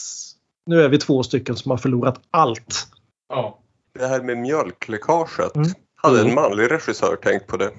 nu 0.66 0.82
är 0.82 0.88
vi 0.88 0.98
två 0.98 1.22
stycken 1.22 1.56
som 1.56 1.70
har 1.70 1.78
förlorat 1.78 2.20
allt. 2.30 2.86
Ja. 3.28 3.58
Det 3.98 4.06
här 4.06 4.22
med 4.22 4.38
mjölkläckaget. 4.38 5.56
Mm. 5.56 5.68
Hade 5.96 6.20
en 6.20 6.34
manlig 6.34 6.70
regissör 6.70 7.16
tänkt 7.16 7.46
på 7.46 7.56
det? 7.56 7.70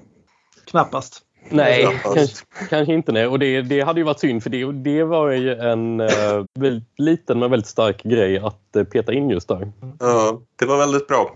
Knappast. 0.65 1.21
Nej, 1.49 1.99
kanske, 2.03 2.45
kanske 2.69 2.93
inte. 2.93 3.11
Nej. 3.11 3.27
Och 3.27 3.39
det, 3.39 3.61
det 3.61 3.81
hade 3.81 3.99
ju 3.99 4.03
varit 4.03 4.19
synd 4.19 4.43
för 4.43 4.49
det, 4.49 4.71
det 4.71 5.03
var 5.03 5.31
ju 5.31 5.53
en 5.53 5.99
eh, 5.99 6.43
väldigt 6.59 6.99
liten 6.99 7.39
men 7.39 7.51
väldigt 7.51 7.69
stark 7.69 8.03
grej 8.03 8.39
att 8.39 8.75
eh, 8.75 8.83
peta 8.83 9.13
in 9.13 9.29
just 9.29 9.47
där. 9.47 9.71
Ja, 9.99 10.41
det 10.59 10.65
var 10.65 10.77
väldigt 10.77 11.07
bra. 11.07 11.35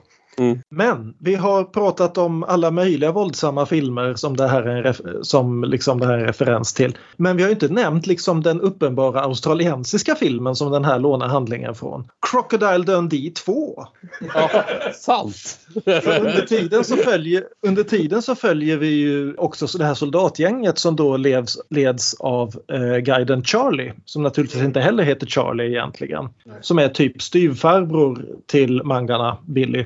Men 0.69 1.13
vi 1.19 1.35
har 1.35 1.63
pratat 1.63 2.17
om 2.17 2.43
alla 2.43 2.71
möjliga 2.71 3.11
våldsamma 3.11 3.65
filmer 3.65 4.13
som 4.15 4.37
det 4.37 4.47
här 4.47 4.63
är 4.63 4.75
en, 4.75 4.83
ref- 4.83 5.21
som 5.21 5.63
liksom 5.63 5.99
det 5.99 6.05
här 6.05 6.13
är 6.13 6.17
en 6.17 6.25
referens 6.25 6.73
till. 6.73 6.97
Men 7.17 7.37
vi 7.37 7.43
har 7.43 7.49
inte 7.49 7.67
nämnt 7.67 8.07
liksom 8.07 8.43
den 8.43 8.61
uppenbara 8.61 9.21
australiensiska 9.21 10.15
filmen 10.15 10.55
som 10.55 10.71
den 10.71 10.85
här 10.85 10.99
lånar 10.99 11.27
handlingen 11.27 11.75
från. 11.75 12.07
Crocodile 12.31 12.83
Dundee 12.83 13.31
2. 13.31 13.85
Ja, 14.33 14.49
sant! 14.93 15.59
Under, 15.85 16.45
tiden 16.45 16.83
så 16.83 16.95
följer, 16.95 17.43
under 17.67 17.83
tiden 17.83 18.21
så 18.21 18.35
följer 18.35 18.77
vi 18.77 18.87
ju 18.87 19.35
också 19.35 19.77
det 19.77 19.85
här 19.85 19.93
soldatgänget 19.93 20.77
som 20.77 20.95
då 20.95 21.17
leds, 21.17 21.57
leds 21.69 22.13
av 22.19 22.55
eh, 22.73 22.97
guiden 22.97 23.43
Charlie. 23.43 23.93
Som 24.05 24.23
naturligtvis 24.23 24.63
inte 24.63 24.79
heller 24.79 25.03
heter 25.03 25.27
Charlie 25.27 25.67
egentligen. 25.67 26.29
Som 26.61 26.79
är 26.79 26.89
typ 26.89 27.21
styvfarbror 27.21 28.25
till 28.47 28.83
mangarna 28.83 29.37
Billy. 29.45 29.85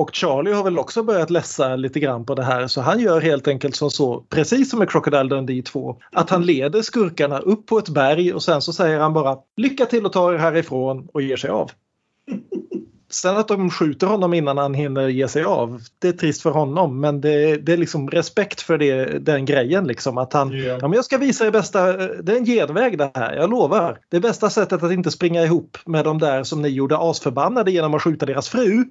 Och 0.00 0.10
Charlie 0.14 0.52
har 0.52 0.64
väl 0.64 0.78
också 0.78 1.02
börjat 1.02 1.30
läsa 1.30 1.76
lite 1.76 2.00
grann 2.00 2.26
på 2.26 2.34
det 2.34 2.42
här 2.42 2.66
så 2.66 2.80
han 2.80 3.00
gör 3.00 3.20
helt 3.20 3.48
enkelt 3.48 3.76
som 3.76 3.90
så, 3.90 4.20
precis 4.20 4.70
som 4.70 4.78
med 4.78 4.90
Crocodile 4.90 5.28
Dundee 5.28 5.62
2, 5.62 5.96
att 6.12 6.30
han 6.30 6.46
leder 6.46 6.82
skurkarna 6.82 7.38
upp 7.38 7.66
på 7.66 7.78
ett 7.78 7.88
berg 7.88 8.34
och 8.34 8.42
sen 8.42 8.62
så 8.62 8.72
säger 8.72 8.98
han 8.98 9.12
bara 9.12 9.38
lycka 9.56 9.86
till 9.86 10.06
och 10.06 10.12
ta 10.12 10.34
er 10.34 10.38
härifrån 10.38 11.08
och 11.12 11.22
ger 11.22 11.36
sig 11.36 11.50
av. 11.50 11.70
Sen 13.10 13.36
att 13.36 13.48
de 13.48 13.70
skjuter 13.70 14.06
honom 14.06 14.34
innan 14.34 14.58
han 14.58 14.74
hinner 14.74 15.08
ge 15.08 15.28
sig 15.28 15.44
av, 15.44 15.80
det 15.98 16.08
är 16.08 16.12
trist 16.12 16.42
för 16.42 16.50
honom 16.50 17.00
men 17.00 17.20
det, 17.20 17.56
det 17.56 17.72
är 17.72 17.76
liksom 17.76 18.10
respekt 18.10 18.60
för 18.60 18.78
det, 18.78 19.18
den 19.18 19.44
grejen 19.44 19.86
liksom 19.86 20.18
att 20.18 20.32
han, 20.32 20.50
Ja. 20.50 20.78
ja 20.80 20.88
men 20.88 20.92
jag 20.92 21.04
ska 21.04 21.18
visa 21.18 21.46
er 21.46 21.50
bästa, 21.50 21.92
det 21.96 22.32
är 22.32 22.36
en 22.36 22.44
genväg 22.44 22.98
det 22.98 23.10
här, 23.14 23.36
jag 23.36 23.50
lovar. 23.50 23.98
Det 24.08 24.16
är 24.16 24.20
bästa 24.20 24.50
sättet 24.50 24.82
att 24.82 24.92
inte 24.92 25.10
springa 25.10 25.42
ihop 25.42 25.78
med 25.86 26.04
de 26.04 26.18
där 26.18 26.44
som 26.44 26.62
ni 26.62 26.68
gjorde 26.68 26.98
asförbannade 26.98 27.70
genom 27.70 27.94
att 27.94 28.02
skjuta 28.02 28.26
deras 28.26 28.48
fru. 28.48 28.84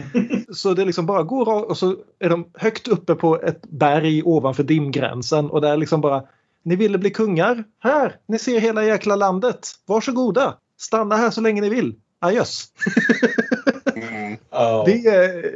Så 0.52 0.74
det 0.74 0.84
liksom 0.84 1.06
bara 1.06 1.22
går 1.22 1.70
och 1.70 1.78
så 1.78 1.96
är 2.18 2.30
de 2.30 2.46
högt 2.54 2.88
uppe 2.88 3.14
på 3.14 3.42
ett 3.42 3.62
berg 3.62 4.22
ovanför 4.24 4.62
dimgränsen 4.62 5.50
och 5.50 5.60
där 5.60 5.76
liksom 5.76 6.00
bara 6.00 6.22
Ni 6.62 6.76
ville 6.76 6.98
bli 6.98 7.10
kungar? 7.10 7.64
Här! 7.78 8.16
Ni 8.28 8.38
ser 8.38 8.60
hela 8.60 8.84
jäkla 8.84 9.16
landet. 9.16 9.68
Varsågoda! 9.86 10.54
Stanna 10.78 11.16
här 11.16 11.30
så 11.30 11.40
länge 11.40 11.60
ni 11.60 11.68
vill. 11.68 11.94
Adjöss! 12.26 12.66
Mm. 13.96 14.36
Ja. 14.50 14.82
Det 14.86 15.06
är... 15.06 15.52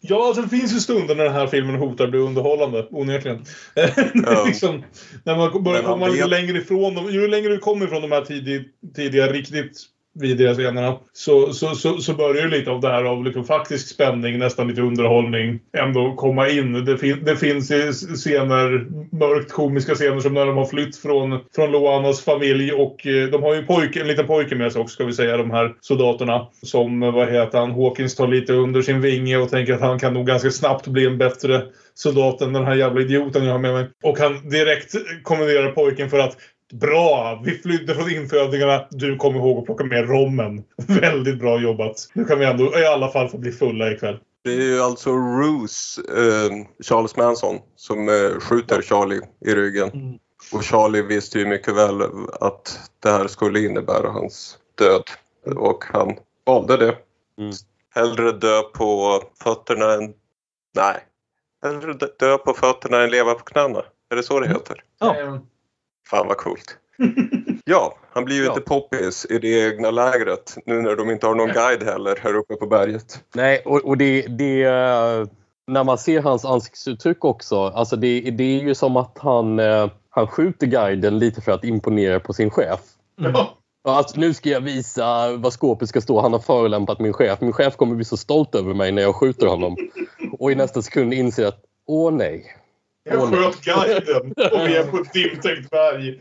Ja, 0.00 0.26
alltså, 0.26 0.42
det 0.42 0.48
finns 0.48 0.74
ju 0.74 0.80
stunder 0.80 1.14
när 1.14 1.24
den 1.24 1.32
här 1.32 1.46
filmen 1.46 1.74
hotar 1.74 2.04
att 2.04 2.10
bli 2.10 2.20
underhållande, 2.20 2.86
onekligen. 2.90 3.44
Ja. 4.14 4.44
liksom, 4.46 4.84
när 5.24 5.36
man 5.36 5.62
börjar 5.64 5.82
komma 5.82 6.06
lite 6.06 6.20
vet- 6.20 6.30
längre 6.30 6.58
ifrån 6.58 6.94
dem, 6.94 7.10
ju 7.10 7.28
längre 7.28 7.48
du 7.48 7.58
kommer 7.58 7.86
ifrån 7.86 8.02
de 8.02 8.12
här 8.12 8.24
tidig, 8.24 8.64
tidiga 8.96 9.26
riktigt 9.32 9.82
vidriga 10.14 10.54
scenerna 10.54 10.98
så, 11.12 11.52
så, 11.52 11.74
så, 11.74 11.98
så 11.98 12.14
börjar 12.14 12.42
ju 12.42 12.48
lite 12.48 12.70
av 12.70 12.80
det 12.80 12.88
här 12.88 13.04
av 13.04 13.24
liksom 13.24 13.44
faktisk 13.44 13.88
spänning, 13.88 14.38
nästan 14.38 14.68
lite 14.68 14.82
underhållning, 14.82 15.60
ändå 15.76 16.14
komma 16.14 16.48
in. 16.48 16.84
Det, 16.84 16.98
fin, 16.98 17.24
det 17.24 17.36
finns 17.36 17.70
ju 17.70 17.92
scener, 17.92 18.86
mörkt 19.16 19.52
komiska 19.52 19.94
scener 19.94 20.20
som 20.20 20.34
när 20.34 20.46
de 20.46 20.56
har 20.56 20.64
flytt 20.64 20.96
från, 20.96 21.40
från 21.54 21.70
Loanas 21.70 22.24
familj 22.24 22.72
och 22.72 23.06
eh, 23.06 23.28
de 23.28 23.42
har 23.42 23.54
ju 23.54 23.66
pojke, 23.66 24.00
en 24.00 24.06
liten 24.06 24.26
pojke 24.26 24.54
med 24.54 24.72
sig 24.72 24.80
också 24.80 24.94
ska 24.94 25.04
vi 25.04 25.12
säga, 25.12 25.36
de 25.36 25.50
här 25.50 25.74
soldaterna. 25.80 26.48
Som, 26.62 27.02
eh, 27.02 27.12
vad 27.12 27.32
heter 27.32 27.58
han, 27.58 27.72
Hawkins 27.72 28.14
tar 28.14 28.28
lite 28.28 28.52
under 28.52 28.82
sin 28.82 29.00
vinge 29.00 29.36
och 29.36 29.50
tänker 29.50 29.74
att 29.74 29.80
han 29.80 29.98
kan 29.98 30.14
nog 30.14 30.26
ganska 30.26 30.50
snabbt 30.50 30.86
bli 30.86 31.06
en 31.06 31.18
bättre 31.18 31.62
soldat 31.94 32.40
än 32.40 32.52
den 32.52 32.64
här 32.64 32.74
jävla 32.74 33.00
idioten 33.00 33.44
jag 33.44 33.52
har 33.52 33.58
med 33.58 33.72
mig. 33.72 33.88
Och 34.02 34.18
han 34.18 34.48
direkt 34.48 34.94
kommenderar 35.22 35.70
pojken 35.72 36.10
för 36.10 36.18
att 36.18 36.36
Bra! 36.72 37.40
Vi 37.44 37.58
flydde 37.58 37.94
från 37.94 38.10
infödingarna. 38.10 38.86
Du 38.90 39.16
kommer 39.16 39.38
ihåg 39.38 39.58
att 39.58 39.64
plocka 39.64 39.84
med 39.84 40.08
rommen. 40.08 40.64
Väldigt 41.00 41.38
bra 41.38 41.60
jobbat. 41.60 41.94
Nu 42.12 42.24
kan 42.24 42.38
vi 42.38 42.44
ändå 42.46 42.78
i 42.78 42.86
alla 42.86 43.08
fall 43.08 43.28
få 43.28 43.38
bli 43.38 43.52
fulla 43.52 43.92
ikväll. 43.92 44.18
Det 44.44 44.50
är 44.52 44.60
ju 44.60 44.80
alltså 44.80 45.10
Roos, 45.10 45.98
eh, 45.98 46.50
Charles 46.84 47.16
Manson, 47.16 47.58
som 47.76 48.08
eh, 48.08 48.40
skjuter 48.40 48.82
Charlie 48.82 49.20
i 49.46 49.54
ryggen. 49.54 49.90
Mm. 49.90 50.18
Och 50.52 50.64
Charlie 50.64 51.02
visste 51.02 51.38
ju 51.38 51.46
mycket 51.46 51.74
väl 51.74 52.02
att 52.40 52.80
det 53.02 53.10
här 53.10 53.26
skulle 53.26 53.60
innebära 53.60 54.10
hans 54.10 54.58
död. 54.78 55.02
Och 55.56 55.84
han 55.92 56.16
valde 56.46 56.76
det. 56.76 56.96
Mm. 57.38 57.52
Hellre 57.94 58.32
dö 58.32 58.62
på 58.62 59.22
fötterna 59.42 59.92
än... 59.92 60.14
Nej. 60.74 60.96
Hellre 61.62 61.92
dö- 62.18 62.38
på 62.38 62.54
fötterna 62.54 63.02
än 63.02 63.10
leva 63.10 63.34
på 63.34 63.44
knäna. 63.44 63.82
Är 64.10 64.16
det 64.16 64.22
så 64.22 64.40
det 64.40 64.48
heter? 64.48 64.84
Ja. 65.00 65.20
Eh, 65.20 65.38
Fan 66.10 66.26
vad 66.28 66.36
coolt. 66.36 66.78
Ja, 67.64 67.94
han 68.12 68.24
blir 68.24 68.36
ju 68.36 68.42
Ja. 68.44 68.48
inte 68.48 68.60
poppis 68.60 69.26
i 69.30 69.38
det 69.38 69.48
egna 69.68 69.90
lägret 69.90 70.56
nu 70.66 70.82
när 70.82 70.96
de 70.96 71.10
inte 71.10 71.26
har 71.26 71.34
någon 71.34 71.48
guide 71.48 71.82
heller 71.82 72.18
här 72.22 72.34
uppe 72.36 72.54
på 72.54 72.66
berget. 72.66 73.24
Nej, 73.34 73.62
och, 73.64 73.84
och 73.84 73.96
det, 73.96 74.22
det... 74.22 74.62
eh, 74.62 75.26
När 75.66 75.84
man 75.84 75.98
ser 75.98 76.22
hans 76.22 76.44
ansiktsuttryck 76.44 77.24
också. 77.24 77.56
Alltså 77.64 77.96
det, 77.96 78.20
det 78.20 78.44
är 78.44 78.62
ju 78.62 78.74
som 78.74 78.96
att 78.96 79.18
han, 79.18 79.58
eh, 79.58 79.90
han 80.10 80.26
skjuter 80.26 80.66
guiden 80.66 81.18
lite 81.18 81.40
för 81.40 81.52
att 81.52 81.64
imponera 81.64 82.20
på 82.20 82.32
sin 82.32 82.50
chef. 82.50 82.80
Ja. 83.16 83.56
Ja, 83.84 83.96
Alltså, 83.96 84.20
nu 84.20 84.34
ska 84.34 84.48
jag 84.48 84.60
visa 84.60 85.36
vad 85.36 85.52
skåpet 85.52 85.88
ska 85.88 86.00
stå. 86.00 86.20
Han 86.20 86.32
har 86.32 86.40
förolämpat 86.40 87.00
min 87.00 87.12
chef. 87.12 87.40
Min 87.40 87.52
chef 87.52 87.76
kommer 87.76 87.94
bli 87.94 88.04
så 88.04 88.16
stolt 88.16 88.54
över 88.54 88.74
mig 88.74 88.92
när 88.92 89.02
jag 89.02 89.14
skjuter 89.16 89.46
honom. 89.46 89.76
Och 90.38 90.52
i 90.52 90.54
nästa 90.54 90.82
sekund 90.82 91.14
inser 91.14 91.46
att 91.46 91.60
åh 91.86 92.12
nej. 92.12 92.56
Jag 93.04 93.30
sköt 93.30 93.64
guiden 93.64 94.32
och 94.52 94.68
vi 94.68 94.76
är 94.76 94.84
på 94.90 94.96
ett 94.96 95.12
dimtäckt 95.12 95.70
berg. 95.70 96.20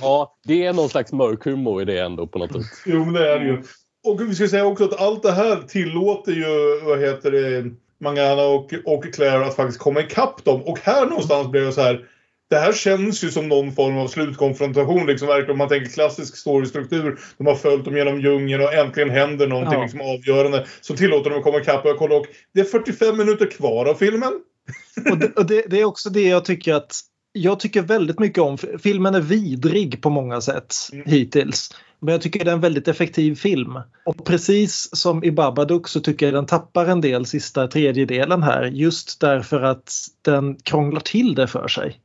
Ja, 0.00 0.36
det 0.44 0.64
är 0.66 0.72
någon 0.72 0.88
slags 0.88 1.12
mörk 1.12 1.44
humor 1.44 1.82
i 1.82 1.84
det 1.84 1.98
ändå 1.98 2.26
på 2.26 2.38
något 2.38 2.52
sätt. 2.52 2.62
Jo, 2.86 3.04
men 3.04 3.14
det 3.14 3.32
är 3.32 3.38
det 3.38 3.46
ju. 3.46 3.62
Och 4.06 4.20
vi 4.20 4.34
ska 4.34 4.48
säga 4.48 4.66
också 4.66 4.84
att 4.84 5.00
allt 5.00 5.22
det 5.22 5.32
här 5.32 5.56
tillåter 5.68 6.32
ju, 6.32 6.80
vad 6.84 7.00
heter 7.00 7.30
det, 7.30 7.64
Mangana 8.00 8.42
och, 8.42 8.74
och 8.84 9.14
Claire 9.14 9.46
att 9.46 9.56
faktiskt 9.56 9.78
komma 9.78 10.00
ikapp 10.00 10.44
dem. 10.44 10.62
Och 10.62 10.78
här 10.82 11.06
någonstans 11.06 11.48
blev 11.48 11.64
jag 11.64 11.74
så 11.74 11.80
här. 11.80 12.04
Det 12.50 12.56
här 12.56 12.72
känns 12.72 13.24
ju 13.24 13.30
som 13.30 13.48
någon 13.48 13.72
form 13.72 13.98
av 13.98 14.06
slutkonfrontation. 14.06 15.06
Liksom, 15.06 15.28
verkligen, 15.28 15.50
om 15.50 15.58
man 15.58 15.68
tänker 15.68 15.90
klassisk 15.90 16.36
storystruktur. 16.36 17.18
De 17.38 17.46
har 17.46 17.54
följt 17.54 17.84
dem 17.84 17.96
genom 17.96 18.20
djungeln 18.20 18.62
och 18.62 18.74
äntligen 18.74 19.10
händer 19.10 19.46
någonting 19.46 19.74
Ja. 19.74 19.82
liksom, 19.82 20.00
avgörande. 20.00 20.66
Så 20.80 20.96
tillåter 20.96 21.30
de 21.30 21.36
att 21.36 21.44
komma 21.44 21.58
ikapp. 21.58 21.84
Och 21.84 21.90
jag 21.90 21.98
kollar 21.98 22.16
och 22.16 22.26
det 22.54 22.60
är 22.60 22.64
45 22.64 23.16
minuter 23.16 23.50
kvar 23.50 23.86
av 23.86 23.94
filmen. 23.94 24.32
Och 25.10 25.18
det, 25.18 25.32
och 25.36 25.46
det, 25.46 25.64
det 25.70 25.80
är 25.80 25.84
också 25.84 26.10
det 26.10 26.28
jag 26.28 26.44
tycker 26.44 26.74
att 26.74 27.00
jag 27.32 27.60
tycker 27.60 27.82
väldigt 27.82 28.18
mycket 28.18 28.42
om. 28.42 28.58
Filmen 28.78 29.14
är 29.14 29.20
vidrig 29.20 30.02
på 30.02 30.10
många 30.10 30.40
sätt 30.40 30.74
Mm. 30.92 31.04
hittills. 31.06 31.70
Men 32.00 32.12
jag 32.12 32.22
tycker 32.22 32.44
det 32.44 32.50
är 32.50 32.54
en 32.54 32.60
väldigt 32.60 32.88
effektiv 32.88 33.34
film. 33.34 33.78
Och 34.04 34.24
precis 34.24 34.88
som 34.92 35.24
i 35.24 35.30
Babadook 35.30 35.88
så 35.88 36.00
tycker 36.00 36.26
jag 36.26 36.34
den 36.34 36.46
tappar 36.46 36.86
en 36.86 37.00
del 37.00 37.26
sista 37.26 37.68
tredjedelen 37.68 38.42
här. 38.42 38.64
Just 38.64 39.20
därför 39.20 39.62
att 39.62 39.92
den 40.22 40.56
krånglar 40.56 41.00
till 41.00 41.34
det 41.34 41.46
för 41.46 41.68
sig. 41.68 42.00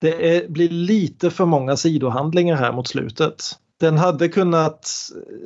Det 0.00 0.36
är, 0.36 0.48
blir 0.48 0.68
lite 0.68 1.30
för 1.30 1.46
många 1.46 1.76
sidohandlingar 1.76 2.56
här 2.56 2.72
mot 2.72 2.88
slutet. 2.88 3.42
Den 3.84 3.98
hade 3.98 4.28
kunnat 4.28 4.90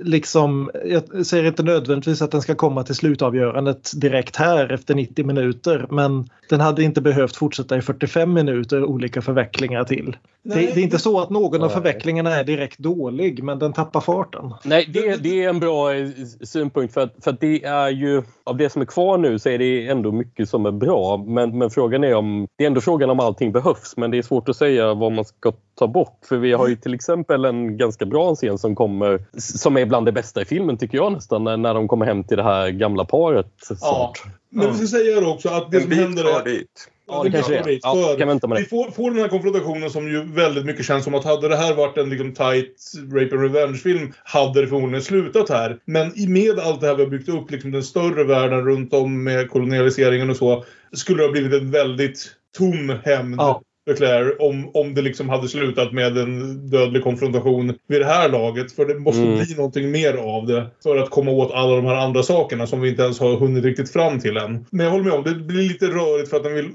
liksom, 0.02 0.70
jag 0.84 1.26
säger 1.26 1.44
inte 1.44 1.62
nödvändigtvis 1.62 2.22
att 2.22 2.30
den 2.30 2.42
ska 2.42 2.54
komma 2.54 2.82
till 2.82 2.94
slutavgörandet 2.94 3.90
direkt 4.00 4.36
här 4.36 4.72
efter 4.72 4.94
90 4.94 5.26
minuter 5.26 5.86
men 5.90 6.28
den 6.48 6.60
hade 6.60 6.82
inte 6.82 7.00
behövt 7.00 7.36
fortsätta 7.36 7.76
i 7.76 7.82
45 7.82 8.32
minuter 8.32 8.84
olika 8.84 9.22
förvecklingar 9.22 9.84
till. 9.84 10.16
Det, 10.42 10.54
det 10.54 10.60
är 10.60 10.78
inte 10.78 10.98
så 10.98 11.20
att 11.20 11.30
någon 11.30 11.62
av 11.62 11.68
förvecklingarna 11.68 12.34
är 12.34 12.44
direkt 12.44 12.78
dålig 12.78 13.42
men 13.42 13.58
den 13.58 13.72
tappar 13.72 14.00
farten. 14.00 14.54
Nej, 14.64 14.90
det, 14.92 15.22
det 15.22 15.44
är 15.44 15.48
en 15.48 15.60
bra 15.60 15.94
eh, 15.94 16.08
synpunkt 16.42 16.94
för 16.94 17.00
att, 17.00 17.14
för 17.24 17.30
att 17.30 17.40
det 17.40 17.64
är 17.64 17.90
ju 17.90 18.22
av 18.44 18.56
det 18.56 18.70
som 18.70 18.82
är 18.82 18.86
kvar 18.86 19.18
nu 19.18 19.38
så 19.38 19.48
är 19.48 19.58
det 19.58 19.88
ändå 19.88 20.12
mycket 20.12 20.48
som 20.48 20.66
är 20.66 20.72
bra. 20.72 21.24
Men, 21.26 21.58
men 21.58 21.70
frågan 21.70 22.04
är 22.04 22.14
om 22.14 22.46
det 22.58 22.64
är 22.64 22.66
ändå 22.66 22.80
frågan 22.80 23.10
om 23.10 23.20
allting 23.20 23.52
behövs 23.52 23.96
men 23.96 24.10
det 24.10 24.18
är 24.18 24.22
svårt 24.22 24.48
att 24.48 24.56
säga 24.56 24.94
vad 24.94 25.12
man 25.12 25.24
ska 25.24 25.52
ta 25.78 25.86
bort. 25.86 26.18
För 26.28 26.36
vi 26.36 26.52
har 26.52 26.68
ju 26.68 26.76
till 26.76 26.94
exempel 26.94 27.44
en 27.44 27.76
ganska 27.76 28.06
bra 28.06 28.34
scen 28.34 28.58
som 28.58 28.74
kommer 28.74 29.20
som 29.38 29.76
är 29.76 29.86
bland 29.86 30.06
det 30.06 30.12
bästa 30.12 30.42
i 30.42 30.44
filmen 30.44 30.76
tycker 30.76 30.98
jag 30.98 31.12
nästan 31.12 31.44
när, 31.44 31.56
när 31.56 31.74
de 31.74 31.88
kommer 31.88 32.06
hem 32.06 32.24
till 32.24 32.36
det 32.36 32.42
här 32.42 32.70
gamla 32.70 33.04
paret 33.04 33.46
snart. 33.78 34.22
Men 34.50 34.70
vi 34.72 34.74
ska 34.76 34.86
säga 34.86 35.20
det 35.20 35.26
också 35.26 35.48
att 35.48 35.70
det 35.70 35.76
En 35.76 35.80
som 35.82 35.90
bit 35.90 35.98
händer 35.98 36.40
är... 36.40 36.44
dit. 36.44 36.88
Ja, 37.10 37.22
det 37.22 37.30
kanske 37.30 37.56
är. 37.58 37.78
Ja, 37.82 37.94
För 37.94 38.18
kan 38.18 38.28
vänta 38.28 38.46
med 38.46 38.56
vi 38.56 38.62
det. 38.62 38.68
får, 38.68 38.90
får 38.90 39.10
den 39.10 39.20
här 39.20 39.28
konfrontationen 39.28 39.90
som 39.90 40.08
ju 40.08 40.24
väldigt 40.24 40.64
mycket 40.66 40.84
känns 40.86 41.04
som 41.04 41.14
att 41.14 41.24
hade 41.24 41.48
det 41.48 41.56
här 41.56 41.74
varit 41.74 41.98
en 41.98 42.10
liksom 42.10 42.34
tight 42.34 42.74
rape 43.12 43.34
and 43.36 43.42
revenge-film 43.42 44.12
hade 44.24 44.60
det 44.60 44.66
förmodligen 44.66 45.02
slutat 45.02 45.48
här. 45.48 45.78
Men 45.84 46.18
i- 46.18 46.28
med 46.28 46.58
allt 46.58 46.80
det 46.80 46.86
här 46.86 46.94
vi 46.94 47.02
har 47.02 47.10
byggt 47.10 47.28
upp, 47.28 47.50
liksom 47.50 47.70
den 47.70 47.82
större 47.82 48.24
världen 48.24 48.64
runt 48.64 48.94
om 48.94 49.24
med 49.24 49.50
kolonialiseringen 49.50 50.30
och 50.30 50.36
så, 50.36 50.64
skulle 50.92 51.18
det 51.22 51.26
ha 51.26 51.32
blivit 51.32 51.62
en 51.62 51.70
väldigt 51.70 52.30
tom 52.58 52.92
hämnd 53.04 53.40
Ja. 53.40 53.62
Claire 53.94 54.32
om, 54.38 54.70
om 54.74 54.94
det 54.94 55.02
liksom 55.02 55.28
hade 55.28 55.48
slutat 55.48 55.92
med 55.92 56.18
en 56.18 56.70
dödlig 56.70 57.02
konfrontation 57.02 57.74
vid 57.88 58.00
det 58.00 58.04
här 58.06 58.28
laget. 58.28 58.72
För 58.72 58.86
det 58.86 58.98
måste 58.98 59.22
Mm. 59.22 59.38
bli 59.38 59.54
någonting 59.56 59.90
mer 59.90 60.14
av 60.14 60.46
det 60.46 60.66
för 60.82 60.96
att 60.96 61.10
komma 61.10 61.30
åt 61.30 61.52
alla 61.52 61.76
de 61.76 61.84
här 61.84 61.94
andra 61.94 62.22
sakerna 62.22 62.66
som 62.66 62.80
vi 62.80 62.88
inte 62.88 63.02
ens 63.02 63.20
har 63.20 63.36
hunnit 63.36 63.64
riktigt 63.64 63.92
fram 63.92 64.18
till 64.20 64.36
än. 64.36 64.66
Men 64.70 64.84
jag 64.86 64.90
håller 64.92 65.04
med 65.04 65.12
om, 65.12 65.24
det 65.24 65.34
blir 65.34 65.68
lite 65.68 65.86
rörigt 65.86 66.30
för 66.30 66.36
att 66.36 66.42
den, 66.44 66.54
vill, 66.54 66.68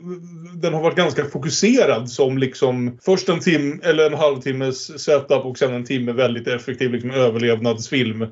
den 0.61 0.73
har 0.73 0.81
varit 0.81 0.97
ganska 0.97 1.25
fokuserad 1.25 2.09
som 2.09 2.37
liksom 2.37 2.97
först 3.05 3.29
en 3.29 3.39
timme 3.39 3.75
eller 3.83 4.05
en 4.05 4.13
halvtimmes 4.17 4.99
setup 5.03 5.45
och 5.45 5.57
sen 5.57 5.73
en 5.73 5.85
timme 5.85 6.11
väldigt 6.11 6.47
effektiv 6.47 6.91
liksom, 6.91 7.11
överlevnadsfilm 7.11 8.25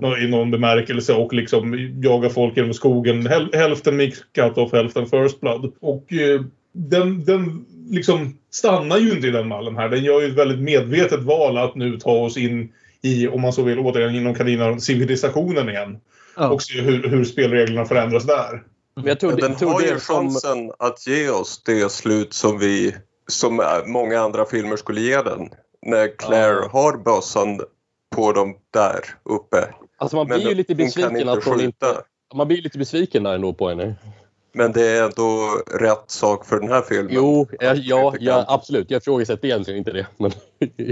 nå- 0.00 0.16
i 0.18 0.28
någon 0.28 0.50
bemärkelse 0.50 1.12
och 1.14 1.32
liksom 1.34 1.92
jaga 2.02 2.28
folk 2.28 2.56
genom 2.56 2.74
skogen. 2.74 3.26
Häl, 3.26 3.48
hälften 3.52 3.96
mix 3.96 4.18
cut-off, 4.34 4.72
hälften 4.72 5.06
first 5.06 5.40
blood. 5.40 5.72
Och 5.80 6.12
eh, 6.12 6.40
den, 6.72 7.24
den 7.24 7.64
liksom 7.90 8.38
stannar 8.50 8.98
ju 8.98 9.12
inte 9.12 9.26
i 9.26 9.30
den 9.30 9.48
mallen 9.48 9.76
här. 9.76 9.88
Den 9.88 10.04
gör 10.04 10.20
ju 10.20 10.26
ett 10.26 10.38
väldigt 10.38 10.60
medvetet 10.60 11.22
val 11.22 11.58
att 11.58 11.74
nu 11.74 11.98
ta 12.00 12.10
oss 12.12 12.36
in 12.36 12.72
i, 13.02 13.28
om 13.28 13.40
man 13.40 13.52
så 13.52 13.62
vill, 13.62 13.78
återigen 13.78 14.14
inom 14.14 14.34
kaninen, 14.34 14.80
civilisationen 14.80 15.68
igen. 15.68 15.98
Ja. 16.36 16.48
Och 16.50 16.62
se 16.62 16.80
hur, 16.80 17.08
hur 17.08 17.24
spelreglerna 17.24 17.84
förändras 17.84 18.24
där. 18.24 18.62
Men 18.96 19.04
Men 19.04 19.36
det- 19.36 19.36
den 19.56 19.68
har 19.68 19.80
ju 19.82 19.98
chansen 19.98 20.72
att 20.78 21.06
ge 21.06 21.28
oss 21.30 21.62
det 21.66 21.92
slut 21.92 22.32
som 22.32 22.58
vi 22.58 22.94
som 23.26 23.62
många 23.86 24.20
andra 24.20 24.44
filmer 24.44 24.76
skulle 24.76 25.00
ge 25.00 25.22
den. 25.22 25.48
När 25.86 26.16
Claire 26.18 26.58
Ja. 26.62 26.68
har 26.72 26.96
bössan 27.04 27.60
på 28.16 28.32
dem 28.32 28.54
där 28.72 29.00
uppe. 29.22 29.74
Alltså 29.98 30.16
man 30.16 30.28
Men 30.28 30.38
blir 30.38 30.48
ju 30.48 30.54
lite 30.54 30.74
besviken 30.74 31.28
att 31.28 31.44
hon 31.44 31.60
inte... 31.60 31.86
Man 32.34 32.48
blir 32.48 32.62
lite 32.62 32.78
besviken 32.78 33.22
där 33.22 33.34
ändå 33.34 33.52
på 33.54 33.68
henne. 33.68 33.94
Men 34.54 34.72
det 34.72 34.88
är 34.88 35.04
ändå 35.04 35.62
rätt 35.80 36.04
sak 36.06 36.46
för 36.46 36.60
den 36.60 36.68
här 36.68 36.82
filmen. 36.82 37.08
Jo, 37.14 37.46
ja, 37.60 37.74
ja, 37.74 38.14
ja 38.20 38.44
absolut. 38.48 38.90
Jag 38.90 39.00
ifrågasätter 39.00 39.44
egentligen 39.48 39.78
inte 39.78 39.92
det. 39.92 40.06
Men, 40.16 40.32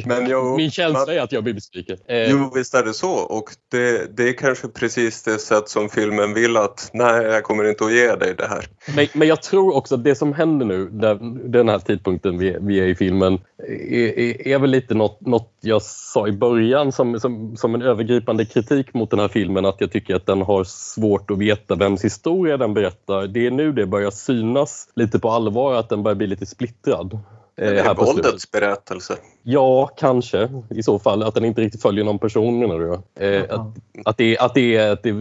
Men 0.04 0.26
jo, 0.30 0.56
min 0.56 0.70
känsla 0.70 0.98
man- 1.06 1.08
är 1.16 1.20
att 1.20 1.32
jag 1.32 1.44
blir 1.44 1.54
besviken. 1.54 1.98
Eh, 2.08 2.30
Jo, 2.30 2.50
visst 2.54 2.74
är 2.74 2.84
det 2.84 2.94
så. 2.94 3.12
Och 3.12 3.44
det, 3.70 4.16
det 4.16 4.28
är 4.28 4.32
kanske 4.32 4.68
precis 4.68 5.22
det 5.22 5.38
sätt 5.38 5.68
som 5.68 5.88
filmen 5.88 6.34
vill 6.34 6.56
att 6.56 6.90
nej, 6.92 7.24
jag 7.24 7.42
kommer 7.42 7.68
inte 7.68 7.84
att 7.84 7.92
ge 7.92 8.14
dig 8.14 8.34
det 8.38 8.46
här. 8.46 8.64
Men, 8.96 9.06
men 9.14 9.28
jag 9.28 9.42
tror 9.42 9.76
också 9.76 9.94
att 9.94 10.04
det 10.04 10.14
som 10.14 10.32
händer 10.32 10.66
nu, 10.66 10.88
där, 10.88 11.18
den 11.48 11.68
här 11.68 11.78
tidpunkten 11.78 12.38
vi, 12.38 12.56
vi 12.60 12.80
är 12.80 12.86
i 12.86 12.94
filmen, 12.94 13.38
är, 13.68 14.18
är, 14.18 14.48
är 14.48 14.58
väl 14.58 14.70
lite 14.70 14.94
något, 14.94 15.20
något 15.20 15.52
jag 15.60 15.82
sa 15.82 16.28
i 16.28 16.32
början 16.32 16.92
som, 16.92 17.20
som, 17.20 17.56
som 17.56 17.74
en 17.74 17.82
övergripande 17.82 18.44
kritik 18.44 18.94
mot 18.94 19.10
den 19.10 19.18
här 19.20 19.28
filmen, 19.28 19.64
att 19.66 19.76
jag 19.80 19.92
tycker 19.92 20.14
att 20.16 20.26
den 20.26 20.42
har 20.42 20.64
svårt 20.64 21.30
att 21.30 21.38
veta 21.38 21.74
vems 21.74 22.04
historia 22.04 22.56
den 22.56 22.74
berättar. 22.74 23.26
Det 23.26 23.46
är 23.46 23.50
nu 23.56 23.72
det 23.72 23.86
börjar 23.86 24.10
synas 24.10 24.88
lite 24.94 25.18
på 25.18 25.30
allvar, 25.30 25.74
att 25.74 25.88
den 25.88 26.02
börjar 26.02 26.16
bli 26.16 26.26
lite 26.26 26.46
splittrad. 26.46 27.12
eh, 27.14 27.18
Det 27.54 27.80
är 27.80 27.84
här 27.84 27.94
på 27.94 28.04
slutet. 28.06 28.24
våldets 28.24 28.50
berättelse. 28.50 29.14
Ja, 29.42 29.86
kanske. 29.96 30.62
I 30.70 30.82
så 30.82 30.98
fall. 30.98 31.22
Att 31.22 31.34
den 31.34 31.44
inte 31.44 31.60
riktigt 31.60 31.82
följer 31.82 32.04
någon 32.04 32.18
person 32.18 32.58
menar 32.58 32.78
du? 32.78 32.92
Eh, 33.26 33.44
att, 33.50 33.66
att, 34.04 34.16
det, 34.16 34.38
att 34.38 34.54
det 34.54 34.76
är 34.76 34.92
att 34.92 35.02
det, 35.02 35.14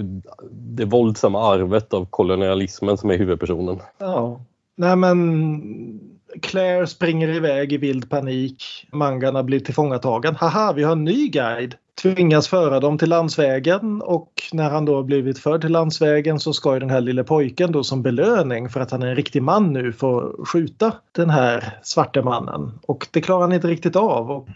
det 0.52 0.86
våldsamma 0.86 1.54
arvet 1.54 1.94
av 1.94 2.06
kolonialismen 2.06 2.98
som 2.98 3.10
är 3.12 3.18
huvudpersonen. 3.18 3.80
Ja. 3.98 4.42
Nej 4.76 4.96
men 4.96 6.00
Claire 6.42 6.88
springer 6.88 7.28
iväg 7.30 7.74
i 7.74 7.78
vild 7.78 8.10
panik. 8.10 8.88
Mangarna 8.92 9.44
blir 9.44 9.60
tillfångatagen. 9.60 10.36
Haha, 10.36 10.74
vi 10.74 10.84
har 10.84 10.92
en 10.92 11.04
ny 11.04 11.28
guide. 11.28 11.76
Tvingas 12.02 12.48
föra 12.48 12.80
dem 12.80 12.98
till 12.98 13.10
landsvägen 13.10 14.02
och 14.02 14.32
när 14.54 14.70
han 14.70 14.86
då 14.86 15.04
blivit 15.04 15.40
förd 15.40 15.62
till 15.62 15.72
landsvägen 15.72 16.40
så 16.40 16.54
ska 16.54 16.74
ju 16.74 16.80
den 16.80 16.90
här 16.90 17.02
lille 17.02 17.24
pojken 17.24 17.72
då 17.72 17.84
som 17.84 18.02
belöning 18.02 18.70
för 18.70 18.80
att 18.80 18.92
han 18.92 19.04
är 19.04 19.08
en 19.08 19.16
riktig 19.16 19.44
man 19.44 19.74
nu 19.74 19.94
få 19.94 20.36
skjuta 20.46 20.94
den 21.12 21.30
här 21.30 21.80
svarte 21.84 22.22
mannen. 22.22 22.80
Och 22.88 23.08
det 23.12 23.22
klarar 23.22 23.42
han 23.42 23.54
inte 23.54 23.68
riktigt 23.68 23.96
av. 23.96 24.32
Och 24.32 24.48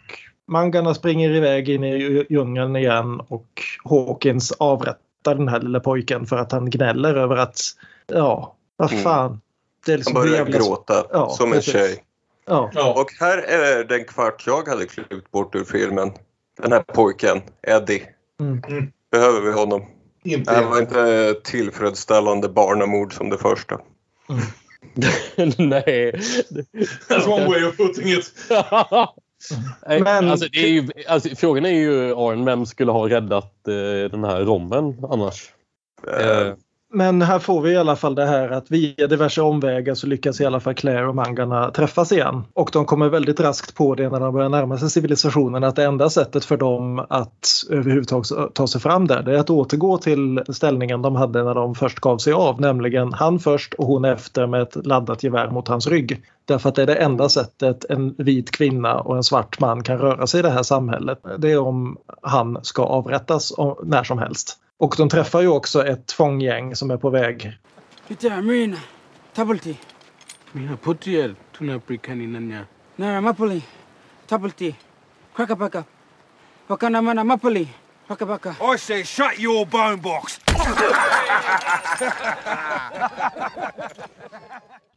Mangarna 0.48 0.94
springer 0.94 1.30
iväg 1.32 1.70
in 1.70 1.84
i 1.84 2.26
djungeln 2.30 2.76
igen 2.76 3.22
och 3.28 3.48
Hawkins 3.84 4.52
avrättar 4.52 5.36
den 5.36 5.48
här 5.48 5.60
lille 5.62 5.80
pojken 5.80 6.26
för 6.26 6.38
att 6.38 6.52
han 6.52 6.70
gnäller 6.70 7.16
över 7.16 7.36
att 7.36 7.60
ja, 8.08 8.56
vad 8.78 8.92
Mm. 8.92 9.04
fan. 9.04 9.42
Det 9.86 9.92
Han 9.92 9.98
liksom 9.98 10.16
hur 10.16 10.24
börjar 10.24 10.36
jävla- 10.38 10.58
gråta 10.58 11.06
Ja, 11.12 11.30
som 11.30 11.46
en 11.52 11.54
precis. 11.56 11.74
tjej. 11.74 12.04
Ja. 12.46 12.94
Och 13.02 13.12
här 13.20 13.38
är 13.38 13.84
den 13.84 14.06
kvart 14.06 14.44
jag 14.48 14.68
hade 14.68 14.86
klippt 14.86 15.32
bort 15.32 15.56
ur 15.56 15.64
filmen. 15.64 16.12
Den 16.62 16.72
här 16.72 16.80
pojken, 16.82 17.42
Eddie. 17.68 18.04
Mm. 18.40 18.64
Mm. 18.68 18.92
Behöver 19.12 19.42
vi 19.42 19.52
honom? 19.52 19.86
Inte 20.24 20.52
Det 20.52 20.58
här 20.58 20.66
var 20.66 20.80
inte 20.80 21.34
tillfredsställande 21.44 22.50
barnamord 22.50 23.14
som 23.14 23.30
det 23.30 23.38
första. 23.38 23.80
Nej. 25.58 26.12
That's 27.10 27.28
one 27.28 27.46
way 27.46 27.64
of 27.66 27.78
putting 27.78 28.08
it. 28.12 28.34
Men- 30.04 30.30
alltså, 30.30 30.48
det 30.52 30.58
är 30.60 30.68
ju, 30.70 30.88
alltså, 31.08 31.36
frågan 31.36 31.66
är 31.66 31.70
ju 31.70 32.12
Aron, 32.12 32.46
vem 32.46 32.66
skulle 32.66 32.92
ha 32.92 33.10
räddat 33.10 33.68
eh, 33.68 34.12
den 34.12 34.24
här 34.24 34.42
rommen 34.42 35.06
annars? 35.10 35.52
Eh, 36.08 36.54
men 36.96 37.22
här 37.22 37.40
får 37.40 37.62
vi 37.62 37.72
i 37.72 37.78
alla 37.78 37.96
fall 37.96 38.16
det 38.16 38.26
här 38.26 38.50
att 38.50 38.72
via 38.72 39.08
diverse 39.08 39.42
omvägar 39.42 39.94
så 39.94 40.08
lyckas 40.08 40.42
i 40.42 40.46
alla 40.46 40.60
fall 40.60 40.74
Claire 40.74 41.08
och 41.08 41.16
Mangarna 41.16 41.72
träffas 41.72 42.12
igen. 42.12 42.44
Och 42.54 42.70
de 42.74 42.86
kommer 42.86 43.10
väldigt 43.10 43.40
raskt 43.40 43.76
på 43.76 43.96
det 43.96 44.10
när 44.10 44.20
de 44.20 44.34
börjar 44.34 44.50
närma 44.50 44.78
sig 44.78 44.90
civilisationen 44.90 45.64
att 45.64 45.76
det 45.76 45.84
enda 45.84 46.10
sättet 46.10 46.46
för 46.46 46.58
dem 46.58 47.06
att 47.10 47.48
överhuvudtaget 47.70 48.54
ta 48.54 48.68
sig 48.68 48.82
fram 48.82 49.08
där 49.08 49.24
det 49.24 49.36
är 49.36 49.40
att 49.40 49.50
återgå 49.50 49.98
till 49.98 50.44
ställningen 50.50 51.02
de 51.02 51.16
hade 51.16 51.44
när 51.44 51.56
de 51.56 51.76
först 51.76 52.00
gav 52.00 52.18
sig 52.18 52.34
av. 52.34 52.62
Nämligen 52.62 53.14
han 53.14 53.40
först 53.40 53.74
och 53.74 53.88
hon 53.88 54.06
efter 54.06 54.48
med 54.48 54.62
ett 54.62 54.86
laddat 54.86 55.24
gevär 55.24 55.50
mot 55.50 55.68
hans 55.68 55.88
rygg. 55.88 56.22
Därför 56.46 56.70
att 56.70 56.76
det 56.76 56.82
är 56.82 56.88
det 56.88 56.96
enda 56.96 57.30
sättet 57.30 57.86
en 57.90 58.16
vit 58.18 58.52
kvinna 58.52 59.00
och 59.00 59.16
en 59.16 59.24
svart 59.24 59.60
man 59.60 59.84
kan 59.84 59.98
röra 59.98 60.28
sig 60.28 60.40
i 60.40 60.44
det 60.44 60.50
här 60.50 60.64
samhället. 60.64 61.20
Det 61.38 61.52
är 61.52 61.60
om 61.60 61.98
han 62.22 62.58
ska 62.62 62.84
avrättas 62.84 63.54
när 63.84 64.04
som 64.04 64.20
helst. 64.20 64.60
Och 64.78 64.96
de 64.98 65.10
träffar 65.10 65.42
ju 65.42 65.48
också 65.48 65.88
ett 65.88 66.12
fånggäng 66.12 66.76
som 66.76 66.92
är 66.92 66.98
på 66.98 67.10
väg. 67.10 67.58
Ita 68.08 68.42
Marina, 68.42 68.78
Tabulti. 69.34 69.80
Mina 70.52 70.78
putiel, 70.78 71.36
tuna 71.58 71.80
prikani 71.80 72.28
nanya. 72.28 72.66
Nara 72.96 73.22
Mapoli, 73.22 73.64
Tabulti, 74.28 74.76
Krakapaka. 75.36 75.84
Wakana 76.68 77.02
mana 77.02 77.24
Mapoli, 77.24 77.68
Pakapaka. 78.08 78.56
I 78.74 78.78
say 78.78 79.04
shut 79.04 79.40
your 79.40 79.66
bone 79.66 79.98
box. 80.02 80.40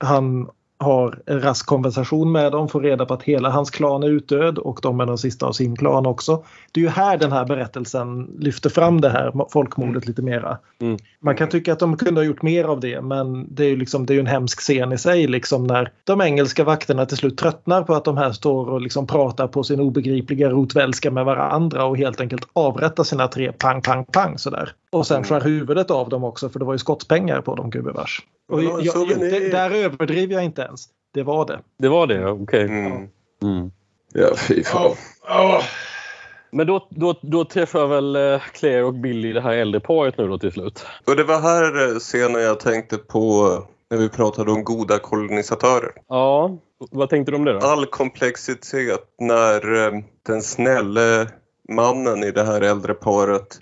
Han 0.00 0.50
har 0.78 1.18
en 1.26 1.40
rask 1.40 1.66
konversation 1.66 2.32
med 2.32 2.52
dem, 2.52 2.68
får 2.68 2.80
reda 2.80 3.06
på 3.06 3.14
att 3.14 3.22
hela 3.22 3.50
hans 3.50 3.70
klan 3.70 4.02
är 4.02 4.08
utdöd 4.08 4.58
och 4.58 4.80
de 4.82 5.00
är 5.00 5.06
de 5.06 5.18
sista 5.18 5.46
av 5.46 5.52
sin 5.52 5.76
klan 5.76 6.06
också. 6.06 6.44
Det 6.72 6.80
är 6.80 6.84
ju 6.84 6.90
här 6.90 7.18
den 7.18 7.32
här 7.32 7.44
berättelsen 7.44 8.30
lyfter 8.38 8.70
fram 8.70 9.00
det 9.00 9.08
här 9.08 9.32
folkmordet 9.52 10.06
lite 10.06 10.22
mera. 10.22 10.58
Mm. 10.80 10.98
Man 11.20 11.36
kan 11.36 11.48
tycka 11.48 11.72
att 11.72 11.78
de 11.78 11.96
kunde 11.96 12.20
ha 12.20 12.26
gjort 12.26 12.42
mer 12.42 12.64
av 12.64 12.80
det 12.80 13.00
men 13.00 13.54
det 13.54 13.64
är 13.64 13.68
ju 13.68 13.76
liksom, 13.76 14.06
det 14.06 14.14
är 14.14 14.20
en 14.20 14.26
hemsk 14.26 14.60
scen 14.60 14.92
i 14.92 14.98
sig 14.98 15.26
liksom 15.26 15.66
när 15.66 15.92
de 16.04 16.20
engelska 16.20 16.64
vakterna 16.64 17.06
till 17.06 17.16
slut 17.16 17.36
tröttnar 17.36 17.82
på 17.82 17.94
att 17.94 18.04
de 18.04 18.16
här 18.16 18.32
står 18.32 18.70
och 18.70 18.80
liksom 18.80 19.06
pratar 19.06 19.46
på 19.46 19.62
sin 19.62 19.80
obegripliga 19.80 20.50
rotvälska 20.50 21.10
med 21.10 21.24
varandra 21.24 21.84
och 21.84 21.98
helt 21.98 22.20
enkelt 22.20 22.48
avrättar 22.52 23.04
sina 23.04 23.28
tre 23.28 23.52
pang 23.52 23.82
pang 23.82 24.04
pang 24.04 24.38
sådär. 24.38 24.72
Och 24.90 25.06
sen 25.06 25.24
skär 25.24 25.40
huvudet 25.40 25.90
av 25.90 26.08
dem 26.08 26.24
också 26.24 26.48
för 26.48 26.58
det 26.58 26.64
var 26.64 26.74
ju 26.74 26.78
skottspengar 26.78 27.40
på 27.40 27.54
dem 27.54 27.70
gubevars. 27.70 28.22
Och 28.48 28.62
Ja, 28.62 28.80
jag, 28.82 29.08
jag, 29.08 29.20
det, 29.20 29.50
där 29.50 29.70
överdriver 29.70 30.34
jag 30.34 30.44
inte 30.44 30.62
ens. 30.62 30.84
Det 31.14 31.22
var 31.22 31.46
det. 31.46 31.60
det 31.78 31.88
var 31.88 32.06
det, 32.06 32.30
okej. 32.30 32.64
Mm. 32.64 33.08
Mm. 33.42 33.70
Ja, 34.12 34.28
fy 34.36 34.64
fan. 34.64 34.82
Ja, 34.82 34.94
ja. 35.28 35.62
Men 36.50 36.66
då, 36.66 36.88
då, 36.90 37.14
då 37.22 37.44
träffar 37.44 37.86
väl 37.86 38.16
eh, 38.16 38.40
Claire 38.52 38.84
och 38.84 38.94
Billy 38.94 39.32
det 39.32 39.40
här 39.40 39.56
äldre 39.56 39.80
paret 39.80 40.18
nu 40.18 40.28
då 40.28 40.38
till 40.38 40.52
slut. 40.52 40.86
Och 41.06 41.16
det 41.16 41.24
var 41.24 41.40
här 41.40 41.88
eh, 41.88 41.98
scenen 41.98 42.42
jag 42.42 42.60
tänkte 42.60 42.96
på 42.96 43.48
när 43.90 43.98
vi 43.98 44.08
pratade 44.08 44.50
om 44.50 44.64
goda 44.64 44.98
kolonisatörer. 44.98 45.92
Ja, 46.08 46.58
vad 46.90 47.10
tänkte 47.10 47.32
du 47.32 47.36
om 47.36 47.44
det 47.44 47.52
då? 47.52 47.58
All 47.58 47.86
komplexitet 47.86 49.08
när 49.18 49.86
eh, 49.86 49.92
den 50.26 50.42
snälle 50.42 51.26
mannen 51.68 52.24
i 52.24 52.30
det 52.30 52.44
här 52.44 52.60
äldre 52.60 52.94
paret 52.94 53.58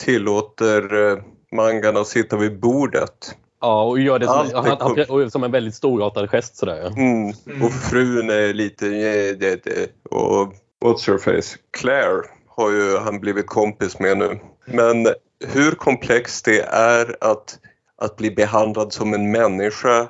tillåter 0.00 1.10
eh, 1.10 1.18
mangan 1.52 1.96
att 1.96 2.06
sitta 2.06 2.36
vid 2.36 2.60
bordet. 2.60 3.36
Ja, 3.60 3.84
och 3.84 4.00
gör 4.00 4.18
det 4.18 4.26
som, 4.26 4.34
Allt 4.38 4.52
han, 4.52 4.76
han, 4.80 5.04
och 5.08 5.32
som 5.32 5.44
en 5.44 5.50
väldigt 5.52 5.74
storartad 5.74 6.30
gest 6.30 6.56
sådär. 6.56 6.76
ja. 6.76 7.02
Mm. 7.02 7.28
Och 7.62 7.72
frun 7.72 8.30
är 8.30 8.54
lite... 8.54 8.86
"Ja, 8.86 9.34
det, 9.34 9.64
det." 9.64 9.90
Och 10.10 10.54
what's 10.84 11.06
her 11.10 11.18
face? 11.18 11.58
Claire 11.70 12.22
har 12.48 12.70
ju 12.70 12.96
han 12.96 13.20
blivit 13.20 13.46
kompis 13.46 13.98
med 13.98 14.18
nu. 14.18 14.40
Men 14.64 15.08
hur 15.46 15.72
komplext 15.72 16.44
det 16.44 16.60
är 16.72 17.16
att, 17.20 17.58
att 17.96 18.16
bli 18.16 18.30
behandlad 18.30 18.92
som 18.92 19.14
en 19.14 19.30
människa. 19.30 20.08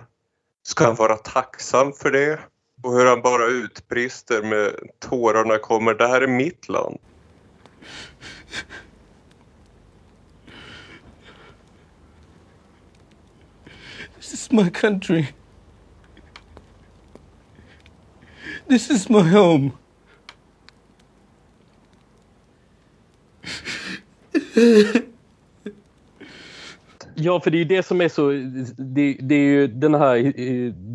Ska 0.62 0.84
han 0.84 0.94
vara 0.94 1.16
tacksam 1.16 1.92
för 1.92 2.10
det? 2.10 2.38
Och 2.82 2.92
hur 2.92 3.06
han 3.06 3.22
bara 3.22 3.46
utbrister 3.46 4.42
med 4.42 4.72
tårarna 4.98 5.58
kommer. 5.58 5.94
Det 5.94 6.06
här 6.06 6.20
är 6.20 6.26
mitt 6.26 6.68
land. 6.68 6.98
This 14.30 14.42
is 14.42 14.52
my 14.52 14.70
country. 14.70 15.26
This 18.68 18.90
is 18.90 19.08
my 19.08 19.22
home. 19.22 19.72
Ja, 27.14 27.40
för 27.40 27.50
det 27.50 27.56
är 27.56 27.58
ju 27.58 27.64
det 27.64 27.82
som 27.82 28.00
är 28.00 28.08
så... 28.08 28.30
Det, 28.76 29.16
det, 29.20 29.34
är 29.34 29.44
ju 29.44 29.66
den 29.66 29.94
här, 29.94 30.32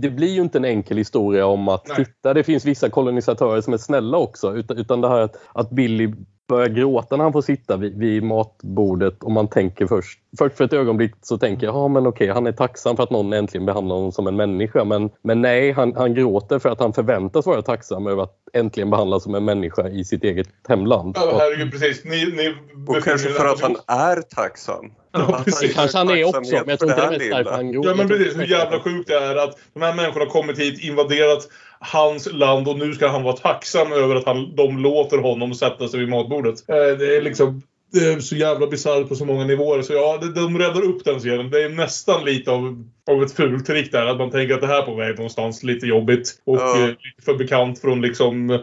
det 0.01 0.09
blir 0.09 0.27
ju 0.27 0.41
inte 0.41 0.57
en 0.57 0.65
enkel 0.65 0.97
historia 0.97 1.45
om 1.45 1.67
att 1.67 1.87
Nej. 1.87 2.05
titta, 2.05 2.33
det 2.33 2.43
finns 2.43 2.65
vissa 2.65 2.89
kolonisatörer 2.89 3.61
som 3.61 3.73
är 3.73 3.77
snälla 3.77 4.17
också. 4.17 4.55
Utan, 4.55 4.77
utan 4.77 5.01
det 5.01 5.09
här 5.09 5.19
att, 5.19 5.35
att 5.53 5.69
Billy 5.69 6.13
börjar 6.47 6.67
gråta 6.67 7.17
när 7.17 7.23
han 7.23 7.33
får 7.33 7.41
sitta 7.41 7.77
vid, 7.77 7.97
vid 7.97 8.23
matbordet 8.23 9.23
och 9.23 9.31
man 9.31 9.47
tänker 9.47 9.87
först, 9.87 10.19
först 10.37 10.57
för 10.57 10.63
ett 10.63 10.73
ögonblick 10.73 11.11
så 11.21 11.37
tänker 11.37 11.67
jag, 11.67 11.75
ja 11.75 11.87
men 11.87 12.07
okej, 12.07 12.27
han 12.27 12.47
är 12.47 12.51
tacksam 12.51 12.95
för 12.95 13.03
att 13.03 13.11
någon 13.11 13.33
äntligen 13.33 13.65
behandlar 13.65 13.95
honom 13.95 14.11
som 14.11 14.27
en 14.27 14.35
människa. 14.35 14.83
Men, 14.83 15.09
men 15.21 15.41
nej, 15.41 15.71
han, 15.71 15.95
han 15.95 16.13
gråter 16.13 16.59
för 16.59 16.69
att 16.69 16.79
han 16.79 16.93
förväntas 16.93 17.45
vara 17.45 17.61
tacksam 17.61 18.07
över 18.07 18.23
att 18.23 18.37
äntligen 18.53 18.89
behandlas 18.89 19.23
som 19.23 19.35
en 19.35 19.45
människa 19.45 19.89
i 19.89 20.03
sitt 20.03 20.23
eget 20.23 20.47
hemland. 20.67 21.17
Ja, 21.19 21.37
herregud, 21.39 21.71
precis. 21.71 22.03
Ni, 22.03 22.25
ni 22.25 22.55
Och 22.87 23.03
kanske 23.03 23.29
för 23.29 23.45
att 23.45 23.61
han 23.61 23.75
är 23.87 24.21
tacksam. 24.21 24.91
Ja, 25.11 25.41
precis. 25.45 25.73
Kanske 25.73 25.97
han 25.97 26.09
är 26.09 26.23
också, 26.23 26.41
men 26.41 26.69
jag 26.69 26.79
tror 26.79 26.91
inte 26.91 27.01
det 27.01 27.15
är 27.15 27.19
mest 27.19 27.31
därför 27.31 27.51
han 27.51 27.71
gråter. 27.71 27.89
Ja 27.89 27.95
men 27.95 28.07
precis, 28.07 28.37
hur 28.37 28.45
jävla 28.45 28.79
sjukt 28.79 29.07
det 29.07 29.15
är 29.15 29.35
att 29.35 29.57
de 29.73 29.81
här 29.81 29.95
människorna 29.95 30.25
har 30.25 30.31
kommit 30.31 30.59
hit, 30.59 30.83
invaderat 30.83 31.47
hans 31.91 32.33
land 32.33 32.67
och 32.67 32.77
nu 32.79 32.93
ska 32.93 33.07
han 33.07 33.23
vara 33.23 33.35
tacksam 33.35 33.91
över 33.93 34.15
att 34.15 34.25
han, 34.25 34.55
de 34.55 34.77
låter 34.77 35.17
honom 35.17 35.53
sätta 35.53 35.87
sig 35.87 35.99
vid 35.99 36.09
matbordet. 36.09 36.69
Eh, 36.69 36.75
Det 36.75 37.17
är 37.17 37.21
liksom 37.21 37.61
det 37.91 37.99
är 38.13 38.19
så 38.19 38.35
jävla 38.35 38.67
bisarrt 38.67 39.09
på 39.09 39.15
så 39.15 39.25
många 39.25 39.43
nivåer. 39.45 39.81
Så 39.81 39.93
ja, 39.93 40.17
de, 40.35 40.57
räddar 40.59 40.81
upp 40.83 41.03
den 41.05 41.19
scenen. 41.19 41.49
Det 41.51 41.63
är 41.63 41.69
nästan 41.69 42.25
lite 42.25 42.51
av, 42.51 42.83
av 43.11 43.23
ett 43.23 43.31
fultrick 43.31 43.91
där. 43.91 44.05
Att 44.05 44.17
man 44.17 44.31
tänker 44.31 44.55
att 44.55 44.61
det 44.61 44.67
här 44.67 44.81
är 44.81 44.85
på 44.85 44.95
väg 44.95 45.15
någonstans. 45.15 45.63
Lite 45.63 45.85
jobbigt. 45.85 46.41
Och 46.45 46.55
Ja. 46.57 46.79
eh, 46.89 46.89
för 47.25 47.33
bekant 47.35 47.81
från 47.81 48.01
liksom 48.01 48.59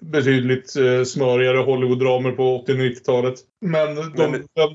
betydligt 0.00 0.76
eh, 0.76 1.04
smörigare 1.04 1.56
Hollywood-dramer 1.58 2.30
på 2.32 2.56
80 2.56 2.72
90-talet. 2.74 3.34
Men 3.60 3.94
de 3.94 4.02
Men- 4.16 4.32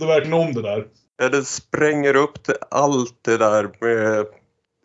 verkligen 0.08 0.34
om 0.34 0.54
det 0.54 0.62
där. 0.62 0.86
Ja, 1.22 1.30
det 1.30 1.44
spränger 1.44 2.16
upp 2.16 2.44
det, 2.44 2.58
allt 2.72 3.20
det 3.26 3.38
där 3.38 3.64
med... 3.82 4.26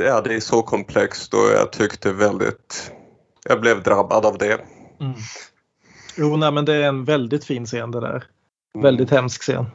Ja, 0.05 0.21
det 0.21 0.35
är 0.35 0.41
så 0.41 0.63
komplext 0.63 1.35
och 1.35 1.41
jag 1.57 1.73
tyckte 1.73 2.13
väldigt... 2.13 2.93
Jag 3.49 3.61
blev 3.61 3.83
drabbad 3.83 4.27
av 4.27 4.39
det. 4.39 4.61
Mm. 5.01 5.15
Jo, 6.17 6.37
nej, 6.37 6.53
men 6.53 6.65
det 6.65 6.75
är 6.75 6.89
en 6.89 7.05
väldigt 7.05 7.45
fin 7.45 7.67
scen 7.67 7.91
det 7.91 8.01
där. 8.01 8.25
Väldigt 8.79 9.11
hemsk 9.11 9.43
scen. 9.43 9.67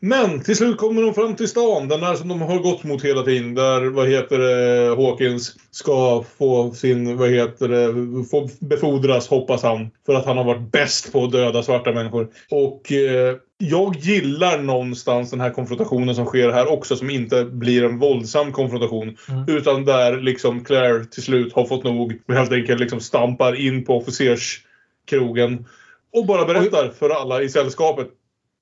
Men 0.00 0.40
till 0.40 0.56
slut 0.56 0.76
kommer 0.76 1.02
de 1.02 1.14
fram 1.14 1.36
till 1.36 1.48
stan. 1.48 1.88
Den 1.88 2.00
där 2.00 2.14
som 2.14 2.28
de 2.28 2.40
har 2.40 2.58
gått 2.58 2.84
mot 2.84 3.04
hela 3.04 3.22
tiden. 3.22 3.54
Där, 3.54 3.86
vad 3.86 4.08
heter 4.08 4.38
det, 4.38 4.96
Hawkins 4.96 5.54
ska 5.70 6.24
få 6.38 6.70
sin, 6.70 7.16
vad 7.16 7.30
heter 7.30 7.68
det, 7.68 8.24
få 8.24 8.48
befordras 8.60 9.28
hoppas 9.28 9.62
han. 9.62 9.90
För 10.06 10.14
att 10.14 10.26
han 10.26 10.36
har 10.36 10.44
varit 10.44 10.72
bäst 10.72 11.12
på 11.12 11.24
att 11.24 11.32
döda 11.32 11.62
svarta 11.62 11.92
människor. 11.92 12.28
Och 12.50 12.92
eh, 12.92 13.36
jag 13.58 13.96
gillar 13.96 14.58
någonstans 14.58 15.30
den 15.30 15.40
här 15.40 15.50
konfrontationen 15.50 16.14
som 16.14 16.26
sker 16.26 16.50
här 16.50 16.72
också. 16.72 16.96
Som 16.96 17.10
inte 17.10 17.44
blir 17.44 17.84
en 17.84 17.98
våldsam 17.98 18.52
konfrontation. 18.52 19.16
Utan 19.46 19.84
där 19.84 20.20
liksom 20.20 20.64
Claire 20.64 21.04
till 21.04 21.22
slut 21.22 21.52
har 21.52 21.64
fått 21.64 21.84
nog. 21.84 22.20
Och 22.28 22.34
helt 22.34 22.52
enkelt 22.52 22.80
liksom 22.80 23.00
stampar 23.00 23.60
in 23.60 23.84
på 23.84 23.96
officerskrogen. 23.96 25.66
Och 26.12 26.26
bara 26.26 26.44
berättar 26.44 26.90
för 26.98 27.10
alla 27.10 27.42
i 27.42 27.48
sällskapet 27.48 28.08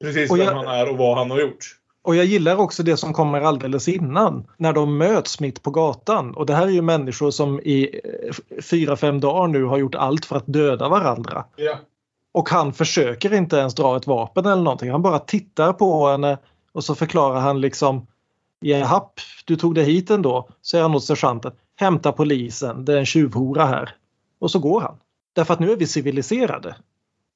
precis 0.05 0.31
Och 0.31 0.39
vem 0.39 0.47
jag- 0.47 0.55
han 0.55 0.67
är 0.67 0.91
och 0.91 0.97
vad 0.99 1.19
han 1.19 1.31
har 1.31 1.41
gjort. 1.41 1.77
Och 2.03 2.17
jag 2.17 2.25
gillar 2.25 2.57
också 2.57 2.83
det 2.83 2.97
som 2.97 3.13
kommer 3.13 3.41
alldeles 3.41 3.89
innan. 3.89 4.47
När 4.57 4.73
de 4.73 4.99
möts 4.99 5.41
mitt 5.41 5.63
på 5.63 5.71
gatan. 5.71 6.35
Och 6.35 6.47
det 6.47 6.55
här 6.55 6.67
är 6.67 6.71
ju 6.71 6.83
människor 6.83 7.31
som 7.31 7.61
i 7.61 8.01
eh, 8.05 8.61
fyra, 8.63 8.97
fem 8.97 9.21
dagar 9.21 9.49
nu 9.49 9.65
har 9.65 9.79
gjort 9.79 9.95
allt 9.95 10.25
för 10.25 10.37
att 10.37 10.47
döda 10.47 10.89
varandra. 10.89 11.45
Ja. 11.57 11.77
Och 12.35 12.49
han 12.49 12.73
försöker 12.73 13.35
inte 13.35 13.57
ens 13.57 13.75
dra 13.75 13.97
ett 13.97 14.07
vapen 14.07 14.47
eller 14.47 14.63
någonting. 14.63 14.91
Han 14.91 15.03
bara 15.03 15.19
tittar 15.19 15.73
på 15.73 16.07
henne 16.09 16.39
och 16.73 16.85
så 16.85 16.95
förklarar 16.95 17.41
han 17.41 17.61
liksom 17.61 18.07
Japp, 18.61 19.21
du 19.45 19.57
tog 19.57 19.75
dig 19.75 19.85
hit 19.85 20.11
ändå, 20.11 20.49
säger 20.63 20.83
han 20.83 20.95
åt 20.95 21.05
sergeanten. 21.05 21.53
Hämta 21.77 22.13
polisen, 22.13 22.85
det 22.85 22.93
är 22.93 22.97
en 22.99 23.07
tjuvhora 23.07 23.65
här. 23.67 23.95
Och 24.39 24.51
så 24.51 24.59
går 24.59 24.81
han. 24.81 24.97
Därför 25.33 25.55
att 25.55 25.61
nu 25.61 25.73
är 25.73 25.77
vi 25.77 25.87
civiliserade. 25.87 26.77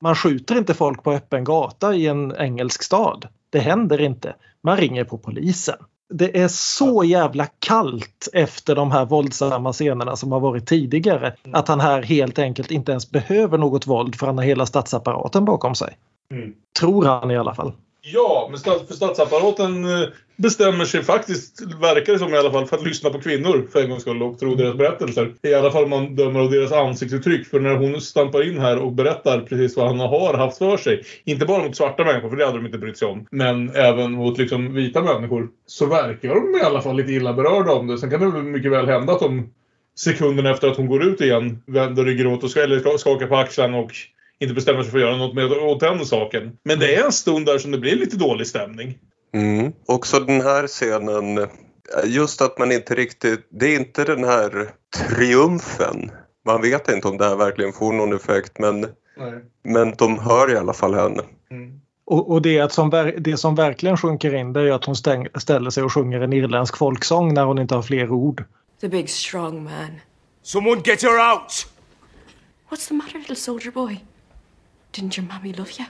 Man 0.00 0.14
skjuter 0.14 0.58
inte 0.58 0.74
folk 0.74 1.02
på 1.02 1.12
öppen 1.12 1.44
gata 1.44 1.94
i 1.94 2.06
en 2.06 2.36
engelsk 2.36 2.82
stad. 2.82 3.28
Det 3.50 3.58
händer 3.58 4.00
inte. 4.00 4.34
Man 4.62 4.76
ringer 4.76 5.04
på 5.04 5.18
polisen. 5.18 5.76
Det 6.14 6.40
är 6.40 6.48
så 6.48 7.04
jävla 7.04 7.46
kallt 7.58 8.28
efter 8.32 8.74
de 8.74 8.90
här 8.90 9.04
våldsamma 9.04 9.72
scenerna 9.72 10.16
som 10.16 10.32
har 10.32 10.40
varit 10.40 10.66
tidigare. 10.66 11.34
Att 11.52 11.68
han 11.68 11.80
här 11.80 12.02
helt 12.02 12.38
enkelt 12.38 12.70
inte 12.70 12.92
ens 12.92 13.10
behöver 13.10 13.58
något 13.58 13.86
våld 13.86 14.14
för 14.14 14.26
han 14.26 14.38
har 14.38 14.44
hela 14.44 14.66
statsapparaten 14.66 15.44
bakom 15.44 15.74
sig. 15.74 15.96
Mm. 16.30 16.54
Tror 16.80 17.04
han 17.04 17.30
i 17.30 17.36
alla 17.36 17.54
fall. 17.54 17.72
Ja, 18.00 18.48
men 18.50 18.60
för 18.60 18.94
statsapparaten 18.94 19.84
eh, 19.84 20.08
bestämmer 20.38 20.84
sig 20.84 21.02
faktiskt, 21.02 21.62
verkar 21.80 22.12
det 22.12 22.18
som 22.18 22.34
i 22.34 22.38
alla 22.38 22.52
fall, 22.52 22.66
för 22.66 22.76
att 22.76 22.86
lyssna 22.86 23.10
på 23.10 23.20
kvinnor 23.20 23.68
för 23.72 23.82
en 23.82 23.90
gångs 23.90 24.02
skull 24.02 24.22
och 24.22 24.38
tro 24.38 24.54
deras 24.54 24.76
berättelser. 24.76 25.34
I 25.42 25.54
alla 25.54 25.70
fall 25.70 25.84
om 25.84 25.90
man 25.90 26.16
dömer 26.16 26.40
av 26.40 26.50
deras 26.50 26.72
ansiktsuttryck. 26.72 27.46
För 27.46 27.60
när 27.60 27.76
hon 27.76 28.00
stampar 28.00 28.48
in 28.48 28.58
här 28.58 28.78
och 28.78 28.92
berättar 28.92 29.40
precis 29.40 29.76
vad 29.76 29.86
han 29.86 30.00
har 30.00 30.34
haft 30.34 30.58
för 30.58 30.76
sig. 30.76 31.02
Inte 31.24 31.46
bara 31.46 31.64
mot 31.64 31.76
svarta 31.76 32.04
människor, 32.04 32.30
för 32.30 32.36
det 32.36 32.46
hade 32.46 32.58
de 32.58 32.66
inte 32.66 32.78
brytt 32.78 32.98
sig 32.98 33.08
om. 33.08 33.26
Men 33.30 33.70
även 33.70 34.12
mot 34.12 34.38
liksom 34.38 34.74
vita 34.74 35.02
människor. 35.02 35.48
Så 35.66 35.86
verkar 35.86 36.28
de 36.34 36.58
i 36.58 36.62
alla 36.62 36.82
fall 36.82 36.96
lite 36.96 37.12
illa 37.12 37.32
berörda 37.32 37.72
om 37.72 37.86
det. 37.86 37.98
Sen 37.98 38.10
kan 38.10 38.20
det 38.20 38.42
mycket 38.42 38.72
väl 38.72 38.86
hända 38.86 39.12
att 39.12 39.20
de 39.20 39.50
sekunderna 39.98 40.50
efter 40.50 40.68
att 40.68 40.76
hon 40.76 40.86
går 40.86 41.04
ut 41.04 41.20
igen 41.20 41.62
vänder 41.66 42.04
ryggen 42.04 42.26
åt 42.26 42.44
och 42.44 42.56
eller 42.56 42.98
skakar 42.98 43.26
på 43.26 43.36
axlarna 43.36 43.78
och 43.78 43.92
inte 44.40 44.54
bestämmer 44.54 44.82
sig 44.82 44.90
för 44.90 44.98
att 44.98 45.04
göra 45.04 45.16
något 45.16 45.34
med, 45.34 45.52
åt 45.52 45.80
den 45.80 46.06
saken. 46.06 46.56
Men 46.64 46.78
det 46.78 46.94
är 46.94 47.04
en 47.04 47.12
stund 47.12 47.46
där 47.46 47.58
som 47.58 47.70
det 47.70 47.78
blir 47.78 47.96
lite 47.96 48.16
dålig 48.16 48.46
stämning. 48.46 48.98
Mm. 49.32 49.72
Också 49.86 50.20
den 50.20 50.40
här 50.40 50.66
scenen, 50.66 51.48
just 52.04 52.42
att 52.42 52.58
man 52.58 52.72
inte 52.72 52.94
riktigt, 52.94 53.46
det 53.50 53.66
är 53.66 53.80
inte 53.80 54.04
den 54.04 54.24
här 54.24 54.70
triumfen. 55.08 56.10
Man 56.44 56.62
vet 56.62 56.88
inte 56.88 57.08
om 57.08 57.16
det 57.16 57.24
här 57.24 57.36
verkligen 57.36 57.72
får 57.72 57.92
någon 57.92 58.12
effekt 58.12 58.58
men, 58.58 58.80
Nej. 59.16 59.40
men 59.62 59.94
de 59.98 60.18
hör 60.18 60.52
i 60.52 60.56
alla 60.56 60.72
fall 60.72 60.94
henne. 60.94 61.22
Och, 62.04 62.30
och 62.30 62.42
det, 62.42 62.60
att 62.60 62.72
som, 62.72 63.12
det 63.18 63.36
som 63.36 63.54
verkligen 63.54 63.96
sjunker 63.96 64.34
in 64.34 64.52
det 64.52 64.60
är 64.60 64.72
att 64.72 64.84
hon 64.84 64.96
stäng, 64.96 65.26
ställer 65.34 65.70
sig 65.70 65.82
och 65.82 65.92
sjunger 65.92 66.20
en 66.20 66.32
irländsk 66.32 66.76
folksång 66.76 67.34
när 67.34 67.44
hon 67.44 67.58
inte 67.58 67.74
har 67.74 67.82
fler 67.82 68.10
ord. 68.10 68.44
The 68.80 68.88
big 68.88 69.10
strong 69.10 69.64
man. 69.64 70.00
Someone 70.42 70.80
get 70.84 71.02
her 71.02 71.32
out! 71.32 71.66
What's 72.70 72.88
the 72.88 72.94
matter, 72.94 73.18
little 73.18 73.36
soldier 73.36 73.72
boy? 73.72 74.00
Didn't 74.92 75.18
your 75.18 75.28
mommy 75.28 75.52
love 75.52 75.70
you? 75.78 75.86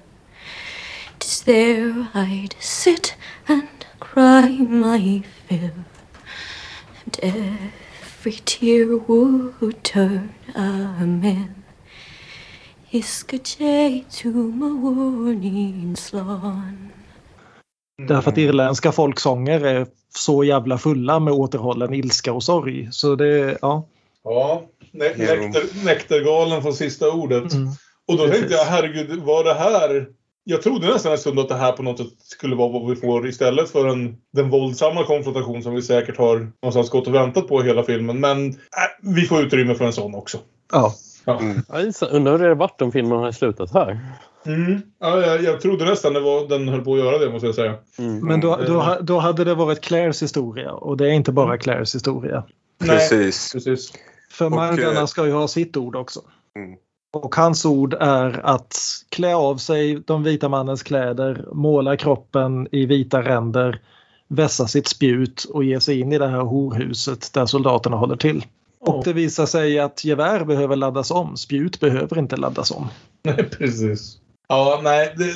'Tis 1.17 1.41
there 1.41 2.05
I'd 2.13 2.55
sit 2.59 3.15
and 3.47 3.85
cry 3.99 4.49
my 4.59 5.23
fill, 5.47 5.83
and 7.03 7.19
every 7.21 8.39
tear 8.45 8.97
would 9.07 9.83
turn 9.83 10.29
a 10.55 11.05
mill. 11.05 11.49
Iskache 12.91 14.03
to 14.21 14.29
my 14.29 14.69
warning 14.69 15.95
slan. 15.95 16.89
Därför 18.07 18.31
att 18.31 18.37
irländska 18.37 18.91
folksånger 18.91 19.65
är 19.65 19.87
så 20.15 20.43
jävla 20.43 20.77
fulla 20.77 21.19
med 21.19 21.33
återhållen 21.33 21.93
ilska 21.93 22.33
och 22.33 22.43
sorg. 22.43 22.87
Så 22.91 23.15
det, 23.15 23.57
ja. 23.61 23.87
Ja, 24.23 24.63
ne- 24.95 25.17
nektar, 25.17 25.85
Nektargalen 25.85 26.61
får 26.61 26.71
sista 26.71 27.11
ordet. 27.11 27.53
Mm. 27.53 27.67
Och 28.07 28.17
då 28.17 28.23
Precis. 28.23 28.39
tänkte 28.39 28.53
jag, 28.55 28.65
herregud, 28.65 29.19
var 29.19 29.43
det 29.43 29.53
här... 29.53 30.07
Jag 30.47 30.61
trodde 30.61 30.87
nästan 30.87 31.11
en 31.11 31.17
stund 31.17 31.39
att 31.39 31.49
det 31.49 31.55
här 31.55 31.71
på 31.71 31.83
något 31.83 31.97
sätt 31.97 32.07
skulle 32.19 32.55
vara 32.55 32.69
vad 32.69 32.89
vi 32.89 32.95
får 32.95 33.27
istället 33.27 33.69
för 33.69 33.87
en, 33.87 34.15
den 34.33 34.49
våldsamma 34.49 35.03
konfrontation 35.03 35.63
som 35.63 35.75
vi 35.75 35.81
säkert 35.81 36.17
har 36.17 36.51
någonstans 36.63 36.89
gått 36.89 37.07
och 37.07 37.15
väntat 37.15 37.47
på 37.47 37.61
hela 37.61 37.83
filmen. 37.83 38.19
Men 38.19 38.49
äh, 38.49 38.55
vi 39.01 39.21
får 39.25 39.41
utrymme 39.41 39.75
för 39.75 39.85
en 39.85 39.93
sån 39.93 40.15
också. 40.15 40.37
Ja. 40.71 40.93
Ja. 41.25 41.41
Jag 41.69 41.83
gissar- 41.85 42.09
undrar 42.11 42.31
hur 42.31 42.39
det 42.39 42.45
hade 42.45 42.55
varit 42.59 42.81
om 42.81 42.91
filmen 42.91 43.19
hade 43.19 43.33
slutat 43.33 43.73
här. 43.73 43.99
Mm. 44.45 44.81
Ja, 44.99 45.21
jag, 45.21 45.43
jag 45.43 45.61
trodde 45.61 45.85
nästan 45.85 46.13
det 46.13 46.19
var, 46.19 46.47
den 46.47 46.67
höll 46.69 46.81
på 46.81 46.93
att 46.93 46.99
göra 46.99 47.17
det 47.17 47.29
måste 47.29 47.45
jag 47.45 47.55
säga. 47.55 47.75
Men 48.21 48.41
då, 48.41 48.59
då, 48.67 48.79
ha- 48.79 49.01
då 49.01 49.19
hade 49.19 49.43
det 49.43 49.55
varit 49.55 49.81
Claires 49.81 50.23
historia 50.23 50.71
och 50.71 50.97
det 50.97 51.05
är 51.07 51.11
inte 51.11 51.31
bara 51.31 51.57
Claires 51.57 51.95
historia. 51.95 52.43
Precis. 52.85 53.53
Precis. 53.53 53.93
För 54.35 54.45
Och, 54.45 54.51
Mangana 54.51 54.99
eh, 54.99 55.05
ska 55.05 55.25
ju 55.25 55.31
ha 55.31 55.47
sitt 55.47 55.77
ord 55.77 55.95
också. 55.95 56.21
Mm. 56.55 56.77
Och 57.13 57.35
hans 57.35 57.65
ord 57.65 57.93
är 57.93 58.45
att 58.45 58.77
klä 59.09 59.35
av 59.35 59.57
sig 59.57 59.95
de 60.05 60.23
vita 60.23 60.49
mannens 60.49 60.83
kläder, 60.83 61.45
måla 61.53 61.97
kroppen 61.97 62.67
i 62.71 62.85
vita 62.85 63.21
ränder, 63.21 63.81
vässa 64.27 64.67
sitt 64.67 64.87
spjut 64.87 65.43
och 65.43 65.63
ge 65.63 65.79
sig 65.79 65.99
in 65.99 66.11
i 66.11 66.17
det 66.17 66.27
här 66.27 66.39
horhuset 66.39 67.33
där 67.33 67.45
soldaterna 67.45 67.97
håller 67.97 68.15
till. 68.15 68.45
Och 68.79 69.03
det 69.03 69.13
visar 69.13 69.45
sig 69.45 69.79
att 69.79 70.05
gevär 70.05 70.45
behöver 70.45 70.75
laddas 70.75 71.11
om, 71.11 71.37
spjut 71.37 71.79
behöver 71.79 72.19
inte 72.19 72.35
laddas 72.35 72.71
om. 72.71 72.87
Nej, 73.23 73.49
precis. 73.49 74.17
Ja, 74.47 74.79
nej. 74.83 75.13
Det, 75.17 75.33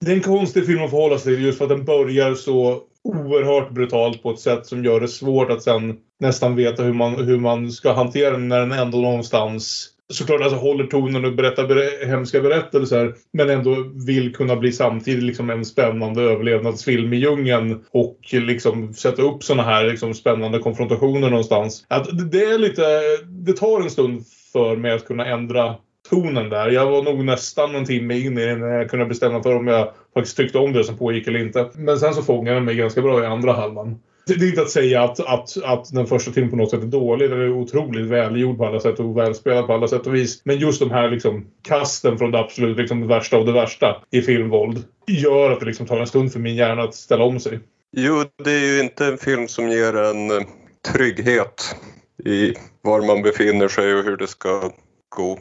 det 0.00 0.12
är 0.12 0.16
en 0.16 0.22
konstig 0.22 0.66
film 0.66 0.84
att 0.84 0.90
förhålla 0.90 1.18
sig 1.18 1.34
till 1.34 1.44
just 1.44 1.58
för 1.58 1.64
att 1.64 1.70
den 1.70 1.84
börjar 1.84 2.34
så 2.34 2.82
oerhört 3.04 3.70
brutalt 3.70 4.22
på 4.22 4.30
ett 4.30 4.40
sätt 4.40 4.66
som 4.66 4.84
gör 4.84 5.00
det 5.00 5.08
svårt 5.08 5.50
att 5.50 5.62
sen 5.62 5.96
nästan 6.20 6.56
veta 6.56 6.82
hur 6.82 6.92
man, 6.92 7.24
hur 7.24 7.38
man 7.38 7.70
ska 7.70 7.92
hantera 7.92 8.30
den 8.30 8.48
när 8.48 8.60
den 8.60 8.72
ändå 8.72 8.98
någonstans 8.98 9.90
såklart 10.12 10.40
alltså 10.40 10.58
håller 10.58 10.86
tonen 10.86 11.24
och 11.24 11.34
berättar 11.34 11.66
ber- 11.68 12.06
hemska 12.06 12.40
berättelser 12.40 13.14
men 13.32 13.50
ändå 13.50 13.76
vill 14.06 14.34
kunna 14.34 14.56
bli 14.56 14.72
samtidigt 14.72 15.22
liksom 15.22 15.50
en 15.50 15.64
spännande 15.64 16.22
överlevnadsfilm 16.22 17.12
i 17.12 17.16
djungeln 17.16 17.84
och 17.90 18.18
liksom 18.32 18.94
sätta 18.94 19.22
upp 19.22 19.42
såna 19.42 19.62
här 19.62 19.84
liksom 19.84 20.14
spännande 20.14 20.58
konfrontationer 20.58 21.30
någonstans. 21.30 21.86
Att 21.88 22.18
det- 22.18 22.28
det 22.28 22.44
är 22.44 22.58
lite, 22.58 23.00
det 23.26 23.52
tar 23.52 23.80
en 23.80 23.90
stund 23.90 24.22
för 24.52 24.76
mig 24.76 24.92
att 24.92 25.06
kunna 25.06 25.26
ändra 25.26 25.74
tonen 26.10 26.48
där. 26.48 26.70
Jag 26.70 26.90
var 26.90 27.02
nog 27.02 27.24
nästan 27.24 27.74
en 27.74 27.84
timme 27.84 28.18
in 28.18 28.38
i 28.38 28.44
det 28.46 28.56
när 28.56 28.66
jag 28.78 28.90
kunde 28.90 29.06
bestämma 29.06 29.42
för 29.42 29.56
om 29.56 29.66
jag 29.66 29.88
faktiskt 30.14 30.36
tyckte 30.36 30.58
om 30.58 30.72
det 30.72 30.84
som 30.84 30.98
pågick 30.98 31.28
eller 31.28 31.40
inte. 31.40 31.70
Men 31.74 31.98
sen 31.98 32.14
så 32.14 32.22
fångade 32.22 32.56
den 32.56 32.64
mig 32.64 32.74
ganska 32.74 33.02
bra 33.02 33.22
i 33.22 33.26
andra 33.26 33.52
halvan. 33.52 33.98
Det 34.26 34.34
det 34.34 34.44
är 34.44 34.48
inte 34.48 34.62
att 34.62 34.70
säga 34.70 35.02
att, 35.02 35.20
att, 35.20 35.62
att 35.64 35.92
den 35.92 36.06
första 36.06 36.30
timmen 36.30 36.50
på 36.50 36.56
något 36.56 36.70
sätt 36.70 36.82
är 36.82 36.86
dålig. 36.86 37.30
Den 37.30 37.40
är 37.40 37.52
otroligt 37.52 38.06
välgjord 38.06 38.58
på 38.58 38.66
alla 38.66 38.80
sätt 38.80 39.00
och 39.00 39.18
välspelad 39.18 39.66
på 39.66 39.72
alla 39.72 39.88
sätt 39.88 40.06
och 40.06 40.14
vis. 40.14 40.42
Men 40.44 40.58
just 40.58 40.80
de 40.80 40.90
här 40.90 41.10
liksom 41.10 41.46
kasten 41.62 42.18
från 42.18 42.30
det 42.30 42.38
absolut 42.38 42.76
liksom 42.76 43.08
värsta 43.08 43.36
av 43.36 43.46
det 43.46 43.52
värsta 43.52 44.02
i 44.10 44.22
filmvåld 44.22 44.84
gör 45.06 45.50
att 45.50 45.60
det 45.60 45.66
liksom 45.66 45.86
tar 45.86 46.00
en 46.00 46.06
stund 46.06 46.32
för 46.32 46.40
min 46.40 46.56
hjärna 46.56 46.82
att 46.82 46.94
ställa 46.94 47.24
om 47.24 47.40
sig. 47.40 47.60
Jo, 47.96 48.24
det 48.44 48.50
är 48.50 48.74
ju 48.74 48.80
inte 48.80 49.06
en 49.06 49.18
film 49.18 49.48
som 49.48 49.68
ger 49.68 49.96
en 49.96 50.30
eh, 50.30 50.46
trygghet 50.92 51.76
i 52.24 52.54
var 52.82 53.06
man 53.06 53.22
befinner 53.22 53.68
sig 53.68 53.94
och 53.94 54.04
hur 54.04 54.16
det 54.16 54.26
ska 54.26 54.70
gå. 55.08 55.38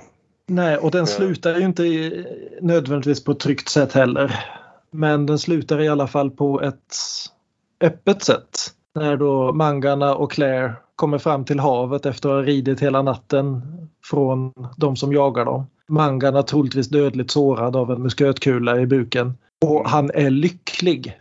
Nej, 0.48 0.78
och 0.78 0.92
den 0.92 1.08
slutar 1.08 1.60
ju 1.60 1.66
inte 1.66 1.84
nödvändigtvis 2.62 3.24
på 3.24 3.32
ett 3.32 3.40
tryggt 3.40 3.70
sätt 3.70 3.94
heller. 3.94 4.40
Men 4.94 5.26
den 5.26 5.40
slutar 5.40 5.82
i 5.82 5.88
alla 5.90 6.08
fall 6.08 6.32
på 6.32 6.62
ett 6.62 6.96
öppet 7.82 8.24
sätt. 8.24 8.74
När 8.96 9.18
då 9.18 9.54
Mangana 9.54 10.16
och 10.16 10.32
Claire 10.32 10.74
kommer 10.96 11.18
fram 11.18 11.46
till 11.46 11.60
havet 11.60 12.06
efter 12.06 12.30
att 12.30 12.36
ha 12.36 12.42
ridit 12.42 12.80
hela 12.80 13.02
natten 13.02 13.62
från 14.06 14.54
de 14.78 14.96
som 14.96 15.14
jagar 15.14 15.46
dem. 15.46 15.66
Mangana 15.88 16.44
troligtvis 16.44 16.90
dödligt 16.90 17.32
sårad 17.32 17.76
av 17.76 17.92
en 17.92 18.02
muskötkula 18.02 18.80
i 18.80 18.86
buken. 18.86 19.38
Och 19.66 19.90
han 19.90 20.12
är 20.14 20.30
lycklig. 20.30 21.20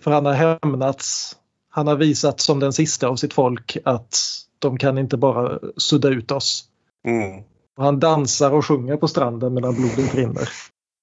För 0.00 0.10
han 0.10 0.26
har 0.26 0.32
hämnats. 0.32 1.36
Han 1.70 1.86
har 1.86 1.96
visat 1.96 2.40
som 2.40 2.60
den 2.60 2.72
sista 2.72 3.08
av 3.08 3.16
sitt 3.16 3.32
folk 3.32 3.76
att 3.84 4.18
de 4.58 4.78
kan 4.78 4.98
inte 4.98 5.16
bara 5.16 5.58
sudda 5.76 6.08
ut 6.08 6.30
oss. 6.30 6.64
Mm. 7.06 7.42
Han 7.76 8.00
dansar 8.00 8.50
och 8.50 8.66
sjunger 8.66 8.96
på 8.96 9.08
stranden 9.08 9.54
medan 9.54 9.74
blodet 9.74 10.14
rinner. 10.14 10.48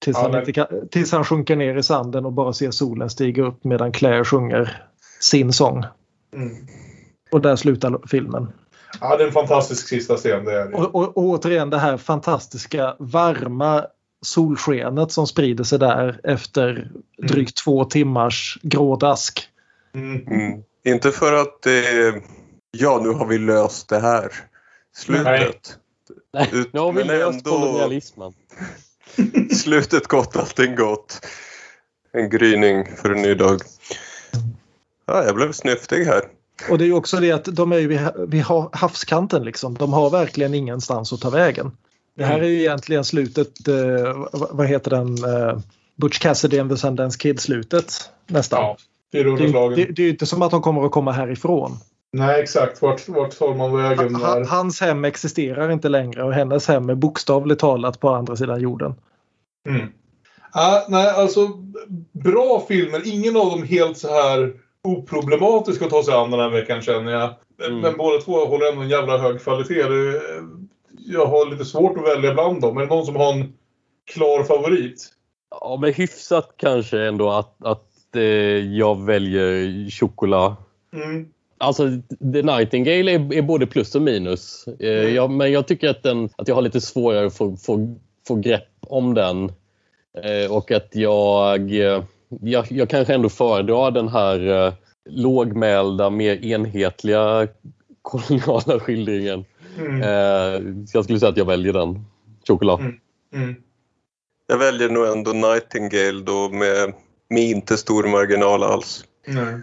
Tills, 0.04 0.16
Ja, 0.16 0.22
han 0.22 0.30
men- 0.30 0.40
inte 0.40 0.52
kan, 0.52 0.66
tills 0.90 1.12
han 1.12 1.24
sjunker 1.24 1.56
ner 1.56 1.76
i 1.76 1.82
sanden 1.82 2.26
och 2.26 2.32
bara 2.32 2.52
ser 2.52 2.70
solen 2.70 3.10
stiga 3.10 3.42
upp 3.42 3.64
medan 3.64 3.92
Claire 3.92 4.24
sjunger 4.24 4.82
sin 5.20 5.52
sång. 5.52 5.84
Mm. 6.34 6.56
Och 7.32 7.40
där 7.40 7.56
slutar 7.56 8.00
filmen. 8.08 8.52
Ja, 9.00 9.16
det 9.16 9.22
är 9.22 9.26
en 9.26 9.32
fantastisk 9.32 9.88
sista 9.88 10.16
scen. 10.16 10.44
Det 10.44 10.52
är 10.60 10.68
det. 10.68 10.76
Och, 10.76 10.94
och, 10.94 11.16
och 11.16 11.24
återigen 11.24 11.70
det 11.70 11.78
här 11.78 11.96
fantastiska 11.96 12.96
varma 12.98 13.84
solskenet 14.22 15.12
som 15.12 15.26
sprider 15.26 15.64
sig 15.64 15.78
där 15.78 16.20
efter 16.24 16.90
drygt 17.18 17.56
två 17.64 17.84
timmars 17.84 18.58
grådask. 18.62 19.48
Mm. 19.94 20.26
Mm. 20.26 20.62
Inte 20.84 21.10
för 21.10 21.32
att 21.32 21.66
är, 21.66 22.22
ja 22.70 23.00
nu 23.02 23.08
har 23.10 23.26
vi 23.26 23.38
löst 23.38 23.88
det 23.88 24.00
här 24.00 24.32
slutet. 24.96 25.76
Nej, 26.32 26.48
Ut- 26.52 26.72
nu 26.72 26.80
har 26.80 26.92
vi 26.92 27.04
löst 27.04 27.32
ändå- 27.46 27.50
kolonialismen. 27.50 28.32
Slutet 29.56 30.06
gott, 30.06 30.36
allting 30.36 30.74
gott. 30.76 31.26
En 32.12 32.30
gryning 32.30 32.86
för 32.96 33.10
en 33.10 33.22
ny 33.22 33.34
dag. 33.34 33.60
Ja, 35.06 35.24
jag 35.24 35.34
blev 35.34 35.52
snyftig 35.52 36.04
här. 36.04 36.22
Och 36.70 36.78
det 36.78 36.84
är 36.84 36.86
ju 36.86 36.92
också 36.92 37.16
det 37.16 37.32
att 37.32 37.44
de 37.44 37.72
är 37.72 37.78
ju 37.78 37.86
vid, 37.88 38.00
vid 38.28 38.42
ha- 38.42 38.70
havskanten 38.72 39.44
liksom. 39.44 39.74
De 39.74 39.92
har 39.92 40.10
verkligen 40.10 40.54
ingenstans 40.54 41.12
att 41.12 41.20
ta 41.20 41.30
vägen. 41.30 41.72
Det 42.16 42.24
här 42.24 42.38
är 42.40 42.48
ju 42.48 42.60
egentligen 42.60 43.04
slutet, 43.04 43.68
eh, 43.68 44.26
vad- 44.32 44.66
heter 44.66 44.90
den, 44.90 45.24
eh, 45.24 45.58
Butch 45.96 46.18
Cassidy 46.18 46.58
and 46.58 46.70
the 46.70 46.76
Sundance 46.76 47.18
Kid-slutet 47.18 48.10
nästan. 48.26 48.60
Ja, 48.62 48.76
det, 49.12 49.18
är, 49.18 49.22
400 49.22 49.44
ju- 49.44 49.50
slagen. 49.50 49.78
det, 49.78 49.84
det 49.84 50.02
är 50.02 50.04
ju 50.04 50.10
inte 50.10 50.26
som 50.26 50.42
att 50.42 50.50
de 50.50 50.62
kommer 50.62 50.84
att 50.86 50.92
komma 50.92 51.12
härifrån. 51.12 51.78
Nej, 52.12 52.40
exakt. 52.42 52.82
Vart, 52.82 53.08
vart 53.08 53.38
tar 53.38 53.54
man 53.54 53.76
vägen? 53.76 54.12
Där? 54.12 54.44
Hans 54.44 54.80
hem 54.80 55.04
existerar 55.04 55.70
inte 55.70 55.88
längre 55.88 56.22
och 56.22 56.32
hennes 56.32 56.68
hem 56.68 56.90
är 56.90 56.94
bokstavligt 56.94 57.60
talat 57.60 58.00
på 58.00 58.08
andra 58.08 58.36
sidan 58.36 58.60
jorden. 58.60 58.94
Mm. 59.68 59.86
Ah, 60.52 60.80
nej, 60.88 61.08
alltså 61.10 61.48
bra 62.12 62.64
filmer. 62.68 63.00
Ingen 63.14 63.36
av 63.36 63.50
dem 63.50 63.62
helt 63.62 63.98
så 63.98 64.08
här 64.08 64.52
oproblematiska 64.84 65.84
att 65.84 65.90
ta 65.90 66.02
sig 66.02 66.14
an 66.14 66.30
den 66.30 66.40
här 66.40 66.50
veckan 66.50 66.82
känner 66.82 67.12
jag. 67.12 67.34
Mm. 67.66 67.80
Men 67.80 67.96
båda 67.96 68.20
två 68.20 68.44
håller 68.46 68.68
ändå 68.68 68.82
en 68.82 68.88
jävla 68.88 69.18
hög 69.18 69.40
kvalitet. 69.42 69.82
Det- 69.82 70.20
Jag 70.98 71.26
har 71.26 71.50
lite 71.50 71.64
svårt 71.64 71.98
att 71.98 72.04
välja 72.04 72.34
bland 72.34 72.60
dem. 72.60 72.76
Är 72.76 72.80
det 72.80 72.86
någon 72.86 73.06
som 73.06 73.16
har 73.16 73.32
en 73.32 73.52
klar 74.14 74.44
favorit? 74.44 75.08
Ja, 75.60 75.78
men 75.80 75.92
hyfsat 75.92 76.54
kanske 76.56 77.00
ändå 77.02 77.30
att, 77.30 77.64
att 77.64 78.16
eh, 78.16 78.22
jag 78.76 79.04
väljer 79.04 79.90
choklad. 79.90 80.54
Mm. 80.92 81.26
Alltså, 81.60 81.88
The 82.32 82.42
Nightingale 82.42 83.12
är, 83.12 83.34
är 83.34 83.42
både 83.42 83.66
plus 83.66 83.94
och 83.94 84.02
minus. 84.02 84.68
Eh, 84.80 84.88
jag, 84.88 85.30
men 85.30 85.52
jag 85.52 85.66
tycker 85.66 85.88
att, 85.88 86.02
den, 86.02 86.30
att 86.36 86.48
jag 86.48 86.54
har 86.54 86.62
lite 86.62 86.80
svårare 86.80 87.26
att 87.26 87.36
få, 87.36 87.56
få, 87.56 87.94
få 88.28 88.34
grepp 88.34 88.68
om 88.80 89.14
den. 89.14 89.52
Eh, 90.24 90.52
och 90.52 90.70
att 90.70 90.88
jag, 90.92 91.60
eh, 91.72 92.04
jag... 92.40 92.66
Jag 92.72 92.90
kanske 92.90 93.14
ändå 93.14 93.28
föredrar 93.28 93.90
den 93.90 94.08
här 94.08 94.66
eh, 94.66 94.72
lågmälda, 95.10 96.10
mer 96.10 96.44
enhetliga 96.44 97.48
koloniala 98.02 98.80
skildringen. 98.80 99.44
Mm. 99.78 100.02
Eh, 100.02 100.84
jag 100.92 101.04
skulle 101.04 101.20
säga 101.20 101.30
att 101.30 101.36
jag 101.36 101.44
väljer 101.44 101.72
den. 101.72 102.04
Choklad. 102.48 102.80
Mm. 102.80 102.94
Mm. 103.34 103.54
Jag 104.46 104.58
väljer 104.58 104.88
nog 104.88 105.06
ändå 105.06 105.32
Nightingale 105.32 106.22
då 106.24 106.48
med, 106.48 106.92
med 107.30 107.42
inte 107.42 107.76
stor 107.76 108.04
marginal 108.08 108.62
alls. 108.62 109.04
Nej. 109.26 109.60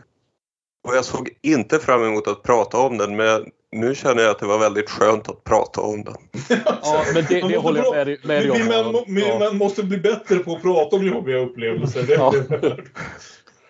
Och 0.88 0.96
jag 0.96 1.06
såg 1.06 1.30
inte 1.42 1.80
fram 1.80 2.04
emot 2.04 2.28
att 2.28 2.44
prata 2.44 2.78
om 2.78 2.98
den 2.98 3.16
men 3.16 3.46
nu 3.72 3.96
känner 3.96 4.22
jag 4.24 4.32
att 4.32 4.40
det 4.40 4.46
var 4.46 4.60
väldigt 4.60 4.90
skönt 4.90 5.30
att 5.30 5.44
prata 5.44 5.82
om 5.82 6.04
den. 6.04 6.16
Ja, 6.84 7.04
men 7.14 7.26
det, 7.30 7.42
Man 7.42 7.52
det 7.52 7.56
måste 7.56 7.58
håller 7.58 7.84
jag 7.84 8.08
med, 8.08 8.18
med 8.24 8.42
dig 8.42 8.52
om. 8.52 8.68
män, 8.68 9.04
vi 9.08 9.28
Ja. 9.28 9.40
män 9.40 9.58
måste 9.58 9.84
bli 9.84 9.98
bättre 9.98 10.36
på 10.38 10.52
att 10.56 10.62
prata 10.62 10.96
om 10.96 11.06
jobbiga 11.06 11.38
upplevelser. 11.38 12.04
Det, 12.04 12.14
Ja. 12.14 12.34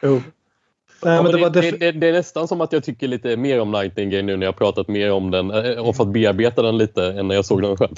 Jo. 0.02 0.22
Nej, 1.04 1.16
Ja, 1.16 1.24
men 1.24 1.32
det 1.32 1.50
det, 1.50 1.72
det, 1.72 1.92
det, 1.92 2.08
är 2.08 2.14
nästan 2.14 2.48
som 2.48 2.62
att 2.62 2.74
jag 2.74 2.84
tycker 2.84 3.08
lite 3.08 3.38
mer 3.38 3.62
om 3.62 3.72
Nightingale 3.72 4.22
nu 4.24 4.38
när 4.38 4.46
jag 4.46 4.56
pratat 4.58 4.88
mer 4.88 5.12
om 5.12 5.32
den 5.32 5.52
eh, 5.52 5.88
och 5.88 5.96
fått 5.96 6.08
bearbeta 6.08 6.62
den 6.62 6.78
lite 6.78 7.06
än 7.06 7.28
när 7.28 7.36
jag 7.36 7.46
såg 7.46 7.62
den 7.62 7.78
själv. 7.78 7.96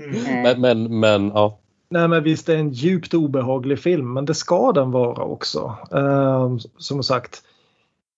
Mm. 0.00 0.42
Men, 0.42 0.60
men, 0.60 1.00
men 1.00 1.28
ja. 1.34 1.58
Nej 1.88 2.08
men 2.08 2.22
visst 2.22 2.46
det 2.46 2.54
är 2.54 2.58
en 2.58 2.70
djupt 2.70 3.14
obehaglig 3.14 3.78
film 3.78 4.12
men 4.12 4.24
det 4.24 4.34
ska 4.34 4.72
den 4.72 4.90
vara 4.90 5.22
också. 5.22 5.76
Ehm, 5.92 6.58
som 6.78 7.02
sagt. 7.02 7.42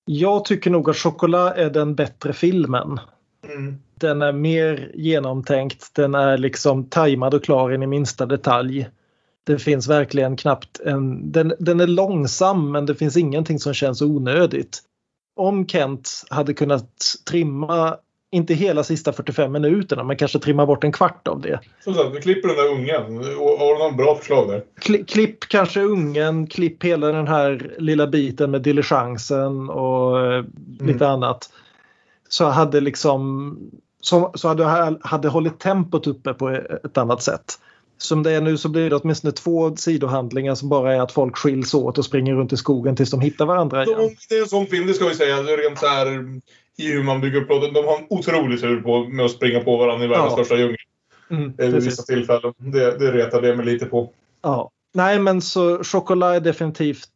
Jag 0.05 0.45
tycker 0.45 0.71
nog 0.71 0.91
att 0.91 0.97
Chocolat 0.97 1.57
är 1.57 1.71
den 1.71 1.95
bättre 1.95 2.33
filmen. 2.33 3.01
Mm. 3.49 3.79
Den 3.95 4.23
är 4.23 4.33
mer 4.33 4.91
genomtänkt. 4.95 5.91
Den 5.95 6.15
är 6.15 6.39
liksom 6.39 6.85
tajmad 6.85 7.35
och 7.35 7.45
klar 7.45 7.73
in 7.73 7.83
i 7.83 7.87
minsta 7.87 8.27
detalj. 8.27 8.89
Det 9.45 9.59
finns 9.59 9.89
verkligen 9.89 10.37
knappt 10.37 10.81
en... 10.81 11.33
Den, 11.33 11.55
den 11.59 11.81
är 11.81 11.87
långsam 11.87 12.73
men 12.73 12.87
det 12.87 12.95
finns 12.95 13.17
ingenting 13.17 13.59
som 13.59 13.75
känns 13.75 14.03
onödigt. 14.03 14.83
Om 15.37 15.67
Kent 15.67 16.25
hade 16.31 16.55
kunnat 16.55 17.01
trimma, 17.29 17.97
inte 18.35 18.55
hela 18.55 18.85
sista 18.85 19.13
45 19.13 19.53
minuterna, 19.53 20.05
men 20.05 20.17
kanske 20.17 20.39
trimma 20.39 20.67
bort 20.67 20.85
en 20.85 20.93
kvart 20.93 21.29
av 21.29 21.41
det. 21.41 21.61
Som 21.85 21.95
sagt, 21.95 22.15
vi 22.17 22.21
klipper 22.21 22.49
den 22.49 22.57
där 22.57 22.69
ungen. 22.73 23.19
Och 23.39 23.59
Har 23.59 23.73
du 23.75 23.79
någon 23.79 23.97
bra 23.97 24.15
förslag 24.17 24.49
där? 24.49 24.63
Kli- 24.81 25.05
Klipp 25.05 25.41
kanske 25.41 25.81
ungen, 25.81 26.47
klipp 26.47 26.85
hela 26.85 27.07
den 27.13 27.29
här 27.29 27.75
lilla 27.79 28.07
biten 28.07 28.51
med 28.51 28.63
diligensen 28.63 29.71
och 29.71 30.21
eh, 30.33 30.45
lite 30.81 31.09
annat. 31.09 31.51
Så 32.29 32.45
hade 32.45 32.81
liksom 32.81 33.57
så, 34.01 34.31
så 34.35 34.49
hade, 34.49 34.99
hade 35.03 35.29
hållit 35.29 35.59
tempot 35.61 36.07
uppe 36.07 36.35
på 36.35 36.51
ett 36.85 36.99
annat 36.99 37.23
sätt. 37.23 37.59
Som 37.99 38.23
det 38.23 38.33
är 38.33 38.41
nu 38.41 38.57
så 38.57 38.69
blir 38.69 38.91
det 38.91 38.97
åtminstone 38.97 39.33
två 39.33 39.77
sidohandlingar 39.77 40.55
som 40.55 40.69
bara 40.69 40.95
är 40.95 41.01
att 41.01 41.13
folk 41.13 41.37
skiljs 41.37 41.75
åt 41.75 41.99
och 41.99 42.05
springer 42.05 42.35
runt 42.35 42.53
i 42.53 42.57
skogen 42.57 42.97
tills 42.97 43.11
de 43.11 43.21
hittar 43.21 43.47
varandra 43.47 43.85
igen. 43.85 43.99
De, 43.99 44.17
det 44.29 44.35
är 44.35 44.43
en 44.43 44.49
sån 44.49 44.67
film, 44.67 44.87
det 44.87 44.95
ska 44.95 45.09
vi 45.09 45.15
säga. 45.15 45.37
Rent 45.37 45.79
så 45.79 45.87
här 45.87 46.07
i 46.79 46.93
hur 46.93 47.03
man 47.03 47.21
bygger 47.21 47.41
upp 47.41 47.47
plåten. 47.47 47.73
De 47.73 47.85
har 47.85 47.99
en 47.99 48.07
otrolig 48.11 48.61
tur 48.61 48.81
på 48.81 49.05
med 49.09 49.25
att 49.25 49.31
springa 49.31 49.61
på 49.61 49.77
varandra 49.77 50.05
i 50.05 50.09
världens 50.09 50.31
Ja. 50.31 50.37
största 50.37 50.57
djungel. 50.57 50.77
Mm, 51.31 51.43
eh, 51.45 51.49
Vid 51.57 51.73
precis. 51.75 51.87
vissa 51.93 52.03
tillfällen. 52.03 52.55
Det, 52.59 52.99
det 52.99 53.13
retade 53.13 53.49
jag 53.49 53.57
mig 53.57 53.67
lite 53.67 53.87
på. 53.87 54.11
Ja. 54.43 54.71
Nej 54.97 55.19
men 55.19 55.41
så 55.43 55.85
Chocolat 55.85 56.37
är 56.37 56.41
definitivt 56.41 57.09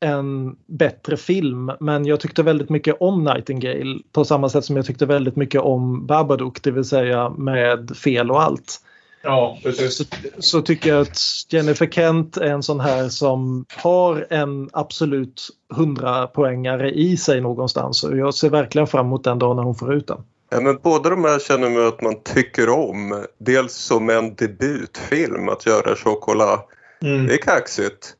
en 0.00 0.56
bättre 0.66 1.16
film 1.16 1.70
men 1.80 2.04
jag 2.04 2.20
tyckte 2.20 2.42
väldigt 2.42 2.70
mycket 2.70 2.96
om 3.00 3.24
Nightingale 3.24 3.98
på 4.12 4.24
samma 4.24 4.48
sätt 4.48 4.64
som 4.64 4.76
jag 4.76 4.86
tyckte 4.86 5.06
väldigt 5.06 5.36
mycket 5.36 5.60
om 5.60 6.06
Babadook 6.06 6.62
det 6.62 6.70
vill 6.70 6.84
säga 6.84 7.30
med 7.30 7.96
fel 7.96 8.30
och 8.30 8.42
allt. 8.42 8.80
Ja, 9.22 9.58
precis. 9.62 9.96
Så, 9.96 10.04
så 10.38 10.62
tycker 10.62 10.90
jag 10.90 11.00
att 11.00 11.18
Jennifer 11.48 11.86
Kent 11.86 12.36
är 12.36 12.50
en 12.50 12.62
sån 12.62 12.80
här 12.80 13.08
som 13.08 13.64
har 13.76 14.26
en 14.30 14.70
absolut 14.72 15.48
100 15.74 16.26
poängare 16.26 16.90
i 16.90 17.16
sig 17.16 17.40
någonstans 17.40 18.04
och 18.04 18.16
jag 18.16 18.34
ser 18.34 18.50
verkligen 18.50 18.86
fram 18.86 19.06
emot 19.06 19.24
den 19.24 19.38
dagen 19.38 19.56
när 19.56 19.62
hon 19.62 19.74
får 19.74 19.94
ut 19.94 20.06
den. 20.06 20.24
Ja, 20.50 20.60
men 20.60 20.78
båda 20.82 21.10
de 21.10 21.24
här 21.24 21.38
känner 21.38 21.70
man 21.70 21.86
att 21.86 22.02
man 22.02 22.22
tycker 22.22 22.68
om. 22.68 23.24
Dels 23.38 23.72
som 23.74 24.10
en 24.10 24.34
debutfilm 24.34 25.48
att 25.48 25.66
göra 25.66 25.96
Chocolat. 25.96 26.68
Mm. 27.02 27.26
Det 27.26 27.34
är 27.34 27.38
kaxigt. 27.38 28.16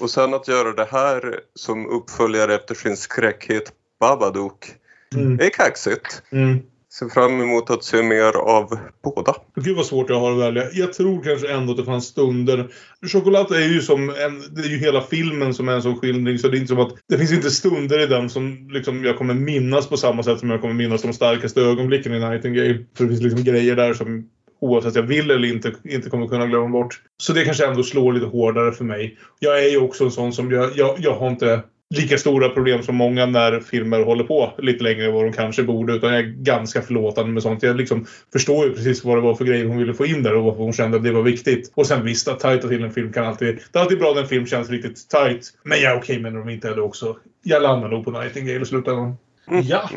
Och 0.00 0.10
sen 0.10 0.34
att 0.34 0.48
göra 0.48 0.72
det 0.72 0.88
här 0.90 1.40
som 1.54 1.86
uppföljare 1.86 2.54
efter 2.54 2.74
sin 2.74 2.96
skräckhit 2.96 3.72
Babadook. 4.00 4.66
Mm. 5.14 5.36
Det 5.36 5.46
är 5.46 5.50
kaxigt. 5.50 6.22
Mm. 6.30 6.62
Ser 6.98 7.08
fram 7.08 7.40
emot 7.40 7.70
att 7.70 7.84
se 7.84 8.02
mer 8.02 8.36
av 8.36 8.78
båda. 9.04 9.34
Gud 9.56 9.76
vad 9.76 9.86
svårt 9.86 10.10
jag 10.10 10.20
har 10.20 10.32
att 10.32 10.38
välja. 10.38 10.64
Jag 10.72 10.92
tror 10.92 11.22
kanske 11.22 11.52
ändå 11.52 11.72
att 11.72 11.78
det 11.78 11.84
fanns 11.84 12.06
stunder. 12.06 12.68
Chokolat 13.06 13.50
är 13.50 13.68
ju 13.68 13.80
som 13.80 14.10
en, 14.10 14.54
det 14.54 14.62
är 14.62 14.68
ju 14.68 14.78
hela 14.78 15.00
filmen 15.00 15.54
som 15.54 15.68
är 15.68 15.72
en 15.72 15.82
sån 15.82 15.98
skildring 15.98 16.38
så 16.38 16.48
det 16.48 16.56
är 16.56 16.60
inte 16.60 16.74
som 16.74 16.80
att 16.80 16.94
det 17.08 17.18
finns 17.18 17.32
inte 17.32 17.50
stunder 17.50 18.02
i 18.02 18.06
den 18.06 18.30
som 18.30 18.68
liksom 18.70 19.04
jag 19.04 19.18
kommer 19.18 19.34
minnas 19.34 19.88
på 19.88 19.96
samma 19.96 20.22
sätt 20.22 20.38
som 20.38 20.50
jag 20.50 20.60
kommer 20.60 20.74
minnas 20.74 21.02
de 21.02 21.12
starkaste 21.12 21.60
ögonblicken 21.60 22.14
i 22.14 22.18
Nightingale. 22.30 22.84
För 22.96 23.04
det 23.04 23.10
finns 23.10 23.22
liksom 23.22 23.44
grejer 23.44 23.76
där 23.76 23.94
som 23.94 24.28
oavsett 24.60 24.94
jag 24.94 25.02
vill 25.02 25.30
eller 25.30 25.48
inte, 25.48 25.72
inte 25.84 26.10
kommer 26.10 26.26
kunna 26.26 26.46
glömma 26.46 26.68
bort. 26.68 27.00
Så 27.16 27.32
det 27.32 27.44
kanske 27.44 27.66
ändå 27.66 27.82
slår 27.82 28.12
lite 28.12 28.26
hårdare 28.26 28.72
för 28.72 28.84
mig. 28.84 29.18
Jag 29.38 29.64
är 29.64 29.68
ju 29.68 29.78
också 29.78 30.04
en 30.04 30.10
sån 30.10 30.32
som, 30.32 30.50
jag, 30.50 30.76
jag, 30.76 30.96
jag 30.98 31.14
har 31.14 31.28
inte 31.28 31.62
lika 31.96 32.18
stora 32.18 32.48
problem 32.48 32.82
som 32.82 32.96
många 32.96 33.26
när 33.26 33.60
filmer 33.60 34.00
håller 34.00 34.24
på 34.24 34.52
lite 34.58 34.84
längre 34.84 35.06
än 35.06 35.12
vad 35.12 35.24
de 35.24 35.32
kanske 35.32 35.62
borde. 35.62 35.92
Utan 35.92 36.12
jag 36.12 36.20
är 36.20 36.34
ganska 36.42 36.82
förlåtande 36.82 37.32
med 37.32 37.42
sånt. 37.42 37.62
Jag 37.62 37.76
liksom 37.76 38.06
förstår 38.32 38.66
ju 38.66 38.74
precis 38.74 39.04
vad 39.04 39.16
det 39.16 39.20
var 39.20 39.34
för 39.34 39.44
grejer 39.44 39.66
hon 39.66 39.78
ville 39.78 39.94
få 39.94 40.06
in 40.06 40.22
där 40.22 40.36
och 40.36 40.44
varför 40.44 40.62
hon 40.62 40.72
kände 40.72 40.96
att 40.96 41.04
det 41.04 41.12
var 41.12 41.22
viktigt. 41.22 41.72
Och 41.74 41.86
sen 41.86 42.04
visst, 42.04 42.28
att 42.28 42.40
tajta 42.40 42.68
till 42.68 42.84
en 42.84 42.92
film 42.92 43.12
kan 43.12 43.24
alltid... 43.24 43.58
Det 43.72 43.78
är 43.78 43.82
alltid 43.82 43.98
bra 43.98 44.14
när 44.14 44.22
en 44.22 44.28
film 44.28 44.46
känns 44.46 44.70
riktigt 44.70 45.08
tight. 45.08 45.52
Men 45.62 45.80
jag 45.80 45.92
är 45.92 45.98
okej 45.98 46.20
med 46.20 46.32
när 46.32 46.40
de 46.40 46.48
inte 46.48 46.68
är 46.68 46.74
det 46.74 46.82
också. 46.82 47.16
Jag 47.42 47.62
landar 47.62 47.88
nog 47.88 48.04
på 48.04 48.10
Nightingale 48.10 48.62
i 48.62 48.64
slutändan. 48.64 49.16
Ja. 49.62 49.90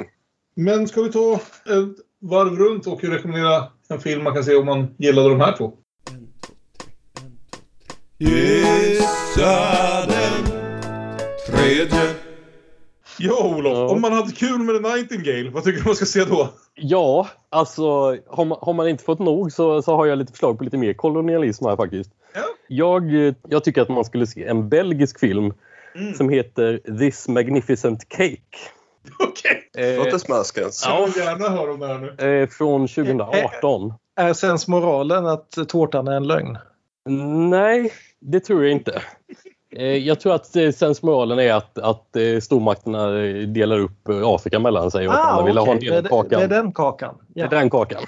Men 0.56 0.88
ska 0.88 1.02
vi 1.02 1.12
ta 1.12 1.34
ett 1.36 1.96
varv 2.22 2.56
runt 2.56 2.88
och 2.88 3.04
rekommendera 3.04 3.64
en 3.90 4.00
film 4.00 4.24
man 4.24 4.34
kan 4.34 4.44
se 4.44 4.56
om 4.56 4.66
man 4.66 4.96
gillade 4.98 5.30
de 5.30 5.40
här 5.40 5.58
två? 5.58 5.74
Gissa 8.20 10.06
den 10.08 10.57
tredje. 11.48 12.14
Ja, 13.20 13.46
Olof. 13.56 13.74
Ja. 13.78 13.88
Om 13.90 14.02
man 14.02 14.14
hade 14.14 14.32
kul 14.32 14.60
med 14.60 14.76
The 14.84 14.90
Nightingale, 14.96 15.50
vad 15.50 15.64
tycker 15.64 15.80
du 15.80 15.86
man 15.86 15.96
ska 15.96 16.06
se 16.06 16.24
då? 16.26 16.50
Ja, 16.76 17.28
alltså 17.50 17.84
har 18.28 18.46
man, 18.46 18.58
har 18.62 18.74
man 18.74 18.88
inte 18.88 19.04
fått 19.04 19.20
nog 19.20 19.52
så, 19.52 19.82
så 19.82 19.96
har 19.96 20.06
jag 20.06 20.18
lite 20.18 20.32
förslag 20.32 20.58
på 20.58 20.64
lite 20.64 20.78
mer 20.78 20.94
kolonialism 20.94 21.66
här 21.66 21.76
faktiskt. 21.76 22.12
Ja. 22.36 22.42
Jag, 22.68 23.34
jag 23.50 23.64
tycker 23.64 23.82
att 23.82 23.90
man 23.90 24.06
skulle 24.06 24.28
se 24.28 24.44
en 24.46 24.70
belgisk 24.70 25.20
film 25.20 25.54
Mm. 25.96 26.14
som 26.14 26.30
heter 26.30 26.98
This 27.00 27.28
Magnificent 27.28 28.10
Cake. 28.10 28.42
Okej. 29.20 29.70
Eh, 29.78 29.98
Låter 29.98 30.18
smaskens. 30.18 30.84
Jag 30.88 31.06
vill 31.08 31.16
gärna 31.24 31.50
höra 31.50 31.72
om 31.74 31.80
det 31.80 31.88
här 31.88 31.98
nu. 32.18 32.42
eh, 32.42 32.50
från 32.50 32.88
2018. 32.88 33.94
Är 34.16 34.34
sensmoralen 34.34 35.26
att 35.26 35.52
tårtan 35.68 36.08
är 36.08 36.12
en 36.12 36.28
lögn? 36.28 36.58
Nej, 37.50 37.94
det 38.20 38.40
tror 38.40 38.64
jag 38.64 38.72
inte. 38.72 39.02
Eh, 39.76 39.86
Jag 39.86 40.20
tror 40.20 40.34
att 40.36 40.56
eh, 40.56 40.72
sensmoralen 40.72 41.40
är 41.40 41.54
att, 41.54 41.78
att 41.78 42.16
eh, 42.16 42.40
stormakterna 42.42 43.08
delar 43.46 43.80
upp 43.80 44.10
Afrika 44.24 44.60
mellan 44.60 44.92
sig 44.92 45.08
och 45.08 45.14
att 45.14 45.20
alla 45.26 45.46
vill 45.46 45.58
ha 45.58 45.72
en 45.72 45.80
del 45.80 45.94
av 45.98 46.04
det, 46.04 46.10
kakan. 46.10 46.40
det 46.40 46.44
är 46.56 46.62
den 46.62 46.72
kakan. 46.72 47.16
Det 47.28 47.40
Ja. 47.40 47.46
är 47.46 47.50
den 47.50 47.70
kakan. 47.70 48.02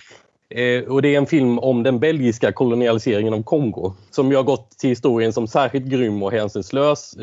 Och 0.87 1.01
det 1.01 1.13
är 1.15 1.17
en 1.17 1.25
film 1.25 1.59
om 1.59 1.83
den 1.83 1.99
belgiska 1.99 2.51
kolonialiseringen 2.51 3.33
av 3.33 3.43
Kongo 3.43 3.93
som 4.11 4.29
ju 4.29 4.35
har 4.35 4.43
gått 4.43 4.71
till 4.71 4.89
historien 4.89 5.33
som 5.33 5.47
särskilt 5.47 5.85
grym 5.85 6.23
och 6.23 6.31
hänsynslös 6.31 7.15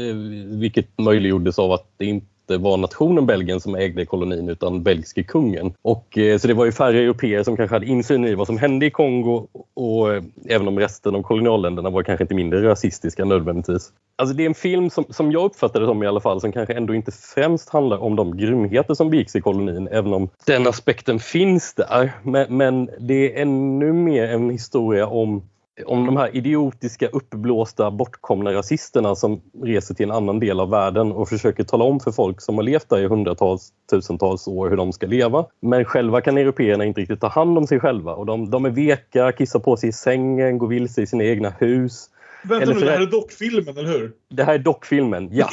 vilket 0.46 0.98
möjliggjordes 0.98 1.58
av 1.58 1.72
att 1.72 1.86
det 1.96 2.04
inte 2.04 2.26
var 2.48 2.77
nationen 2.77 3.27
Belgien 3.27 3.60
som 3.60 3.74
ägde 3.74 4.06
kolonin 4.06 4.48
utan 4.48 4.82
belgiske 4.82 5.23
kungen. 5.23 5.73
Och, 5.82 6.18
eh, 6.18 6.39
så 6.39 6.48
det 6.48 6.55
var 6.55 6.64
ju 6.64 6.73
färre 6.73 6.98
europeer 6.98 7.43
som 7.43 7.56
kanske 7.56 7.77
hade 7.77 7.86
insyn 7.86 8.24
i 8.24 8.35
vad 8.35 8.47
som 8.47 8.59
hände 8.59 8.86
i 8.86 8.90
Kongo 8.90 9.47
och 9.74 10.14
eh, 10.14 10.23
även 10.48 10.68
om 10.68 10.78
resten 10.78 11.14
av 11.14 11.23
kolonialländerna 11.23 11.90
var 11.90 12.02
kanske 12.02 12.24
inte 12.24 12.35
mindre 12.35 12.70
rasistiska 12.70 13.24
nödvändigtvis. 13.24 13.93
Alltså 14.18 14.36
det 14.36 14.43
är 14.43 14.47
en 14.47 14.55
film 14.55 14.90
som, 14.90 15.05
som 15.10 15.32
jag 15.32 15.44
uppfattar 15.44 15.81
det 15.81 15.86
som 15.86 16.02
i 16.02 16.06
alla 16.06 16.20
fall 16.20 16.40
som 16.40 16.52
kanske 16.52 16.74
ändå 16.74 16.94
inte 16.94 17.12
främst 17.35 17.68
handlar 17.68 17.98
om 17.98 18.16
de 18.16 18.36
grymheter 18.36 18.94
som 18.94 19.10
begicks 19.10 19.36
i 19.36 19.40
kolonin 19.40 19.89
även 19.89 20.12
om 20.12 20.28
den 20.47 20.66
aspekten 20.66 21.18
finns 21.18 21.74
där. 21.74 22.12
Men, 22.23 22.56
men 22.56 22.90
det 22.98 23.36
är 23.36 23.43
ännu 23.43 23.93
mer 23.93 24.28
en 24.28 24.51
historia 24.51 25.06
om 25.06 25.43
om 25.85 26.07
de 26.07 26.16
här 26.16 26.36
idiotiska, 26.36 27.09
uppblåsta, 27.09 27.90
bortkomna 27.90 28.53
rasisterna 28.53 29.15
som 29.15 29.40
reser 29.62 29.94
till 29.94 30.05
en 30.05 30.16
annan 30.16 30.40
del 30.40 30.61
av 30.61 30.70
världen 30.70 31.12
och 31.12 31.28
försöker 31.28 31.65
tala 31.65 31.85
om 31.85 32.01
för 32.01 32.12
folk 32.12 32.40
som 32.40 32.55
har 32.55 32.62
levt 32.62 32.89
där 32.89 32.98
i 32.98 33.07
hundratals, 33.07 33.73
tusentals 33.90 34.48
år 34.48 34.70
hur 34.70 34.77
de 34.77 34.93
ska 34.93 35.07
leva. 35.07 35.47
Men 35.61 35.85
själva 35.85 36.20
kan 36.20 36.39
européerna 36.39 36.85
inte 36.85 37.01
riktigt 37.01 37.20
ta 37.20 37.28
hand 37.28 37.59
om 37.59 37.66
sig 37.66 37.81
själva 37.81 38.15
och 38.15 38.27
de, 38.27 38.51
de 38.51 38.65
är 38.65 38.70
veka, 38.70 39.32
kissar 39.32 39.61
på 39.61 39.77
sig 39.77 39.89
i 39.89 39.93
sängen, 39.93 40.59
går 40.59 40.69
vilse 40.69 41.03
i 41.03 41.07
sina 41.07 41.24
egna 41.24 41.51
hus. 41.51 42.11
Vänta 42.44 42.62
Eller 42.62 42.74
nu, 42.74 42.81
det 42.81 42.90
här 42.90 43.01
är 43.01 43.07
dockfilmen, 43.07 43.78
eller 43.78 43.89
hur? 43.89 44.12
Det 44.28 44.44
här 44.44 44.55
är 44.55 44.59
dockfilmen, 44.59 45.28
ja. 45.32 45.48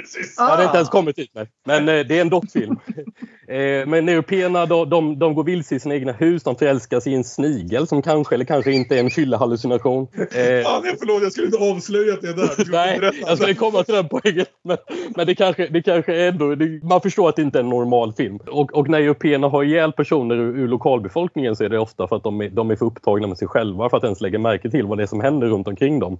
Precis. 0.00 0.34
Jag 0.38 0.44
hade 0.44 0.64
inte 0.64 0.76
ens 0.76 0.88
kommit 0.88 1.16
dit 1.16 1.34
med. 1.34 1.48
Men 1.66 1.88
eh, 1.88 2.06
det 2.06 2.16
är 2.16 2.20
en 2.20 2.28
dockfilm. 2.28 2.72
eh, 3.48 3.86
men 3.86 4.08
européerna 4.08 4.66
de, 4.66 4.90
de, 4.90 5.18
de 5.18 5.34
går 5.34 5.44
vilse 5.44 5.74
i 5.74 5.80
sina 5.80 5.94
egna 5.94 6.12
hus. 6.12 6.42
De 6.42 6.56
förälskar 6.56 7.00
sig 7.00 7.12
i 7.12 7.16
en 7.16 7.24
snigel 7.24 7.86
som 7.86 8.02
kanske 8.02 8.34
eller 8.34 8.44
kanske 8.44 8.72
inte 8.72 8.96
är 8.96 9.00
en 9.00 9.10
fyllehallucination. 9.10 10.08
Eh, 10.32 10.44
Ja, 10.44 10.80
nej, 10.84 10.96
förlåt, 10.98 11.22
jag 11.22 11.32
skulle 11.32 11.46
inte 11.46 11.58
avslöjat 11.58 12.22
det 12.22 12.32
där. 12.32 12.46
Skulle 12.46 12.76
Nej, 12.76 13.00
jag 13.26 13.38
skulle 13.38 13.54
komma 13.54 13.82
till 13.82 13.94
den 13.94 14.08
poängen. 14.08 14.46
Men, 14.64 14.76
men 15.16 15.26
det 15.26 15.34
kanske, 15.34 15.66
det 15.66 15.82
kanske 15.82 16.14
är 16.14 16.28
ändå... 16.28 16.54
Det, 16.54 16.84
man 16.84 17.00
förstår 17.00 17.28
att 17.28 17.36
det 17.36 17.42
inte 17.42 17.58
är 17.58 17.62
en 17.62 17.68
normal 17.68 18.12
film. 18.12 18.38
Och, 18.46 18.74
och 18.74 18.88
när 18.88 19.00
européerna 19.00 19.48
har 19.48 19.62
ihjäl 19.62 19.92
personer 19.92 20.34
ur, 20.34 20.58
ur 20.58 20.68
lokalbefolkningen 20.68 21.56
så 21.56 21.64
är 21.64 21.68
det 21.68 21.78
ofta 21.78 22.08
för 22.08 22.16
att 22.16 22.22
de 22.22 22.40
är, 22.40 22.48
de 22.48 22.70
är 22.70 22.76
för 22.76 22.86
upptagna 22.86 23.26
med 23.26 23.38
sig 23.38 23.48
själva 23.48 23.90
för 23.90 23.96
att 23.96 24.04
ens 24.04 24.20
lägga 24.20 24.38
märke 24.38 24.70
till 24.70 24.86
vad 24.86 24.98
det 24.98 25.02
är 25.02 25.06
som 25.06 25.20
händer 25.20 25.46
runt 25.46 25.68
omkring 25.68 25.98
dem. 25.98 26.18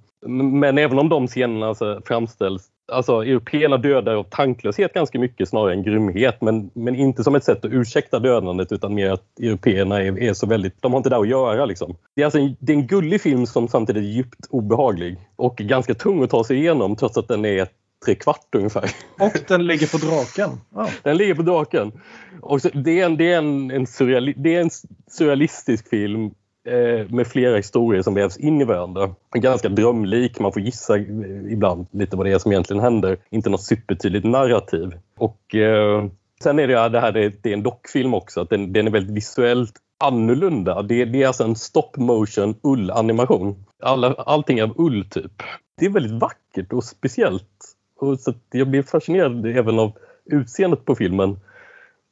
Men 0.61 0.79
även 0.79 0.99
om 0.99 1.09
de 1.09 1.27
scenerna 1.27 1.69
alltså, 1.69 2.01
framställs 2.05 2.69
Alltså 2.93 3.25
européerna 3.25 3.77
dödar 3.77 4.15
av 4.15 4.25
tanklöshet 4.25 4.93
ganska 4.93 5.19
mycket 5.19 5.49
snarare 5.49 5.73
än 5.73 5.83
grymhet 5.83 6.41
men, 6.41 6.71
men 6.75 6.95
inte 6.95 7.25
som 7.25 7.35
ett 7.35 7.45
sätt 7.45 7.65
att 7.65 7.73
ursäkta 7.73 8.19
dödandet 8.19 8.73
utan 8.73 8.95
mer 8.95 9.11
att 9.11 9.39
européerna 9.41 10.03
är, 10.03 10.19
är 10.19 10.35
så 10.35 10.47
väldigt, 10.47 10.83
de 10.83 10.93
har 10.93 10.99
inte 10.99 11.11
där 11.11 11.21
att 11.21 11.29
göra 11.29 11.65
liksom. 11.65 11.97
Det 12.15 12.23
är 12.23 12.25
alltså 12.25 12.39
en, 12.39 12.57
det 12.61 12.73
är 12.73 12.77
en 12.77 12.87
gullig 12.87 13.21
film 13.21 13.47
som 13.47 13.69
samtidigt 13.69 14.03
är 14.03 14.07
djupt 14.07 14.47
obehaglig 14.51 15.17
och 15.37 15.57
ganska 15.57 15.95
tung 15.95 16.23
att 16.23 16.31
ta 16.31 16.45
sig 16.45 16.57
igenom 16.57 16.97
trots 16.97 17.17
att 17.17 17.29
den 17.29 17.45
är 17.45 17.69
tre 18.05 18.15
kvart 18.15 18.55
ungefär. 18.57 18.91
Och 19.21 19.33
den 19.49 19.67
ligger 19.67 19.87
på 19.87 20.07
draken. 20.07 20.61
Ja. 20.75 20.89
Den 21.03 21.17
ligger 21.17 21.35
på 21.35 21.43
draken. 21.43 21.93
Och 22.41 22.63
så, 22.63 22.69
det 22.69 23.01
är 23.01 23.07
en, 23.07 23.17
det 23.17 23.33
är 23.33 23.39
en, 23.39 23.71
en, 23.71 23.87
surreali, 23.87 24.35
det 24.37 24.55
är 24.55 24.61
en 24.61 24.71
surrealistisk 25.11 25.89
film 25.89 26.31
Eh, 26.65 27.11
med 27.11 27.27
flera 27.27 27.57
historier 27.57 28.03
som 28.03 28.15
vävs 28.15 28.37
in 28.37 28.61
i 28.61 28.65
varandra. 28.65 29.15
Ganska 29.35 29.69
drömlik, 29.69 30.41
man 30.41 30.53
får 30.53 30.63
gissa 30.63 30.97
eh, 30.97 31.53
ibland 31.53 31.87
lite 31.91 32.17
vad 32.17 32.27
det 32.27 32.33
är 32.33 32.39
som 32.39 32.53
egentligen 32.53 32.83
händer. 32.83 33.19
Inte 33.31 33.51
något 33.51 33.65
supertydligt 33.65 34.27
narrativ. 34.27 34.93
Och 35.17 35.55
eh, 35.55 36.05
Sen 36.43 36.59
är 36.59 36.69
det 36.69 36.89
det 36.89 37.01
här 37.01 37.13
det, 37.13 37.43
det 37.43 37.49
är 37.49 37.53
en 37.53 37.63
dockfilm 37.63 38.15
också, 38.15 38.41
att 38.41 38.51
den, 38.51 38.73
den 38.73 38.87
är 38.87 38.91
väldigt 38.91 39.17
visuellt 39.17 39.73
annorlunda. 39.99 40.83
Det, 40.83 41.05
det 41.05 41.23
är 41.23 41.27
alltså 41.27 41.45
en 41.45 41.57
stop 41.57 41.93
motion 41.97 42.55
ullanimation. 42.63 43.65
Alla, 43.83 44.15
allting 44.15 44.59
är 44.59 44.63
av 44.63 44.75
ull 44.77 45.05
typ. 45.11 45.43
Det 45.79 45.87
är 45.87 45.91
väldigt 45.91 46.21
vackert 46.21 46.73
och 46.73 46.85
speciellt. 46.85 47.75
Och 47.97 48.21
så 48.21 48.35
jag 48.51 48.69
blev 48.69 48.83
fascinerad 48.83 49.47
även 49.47 49.79
av 49.79 49.93
utseendet 50.25 50.85
på 50.85 50.95
filmen. 50.95 51.41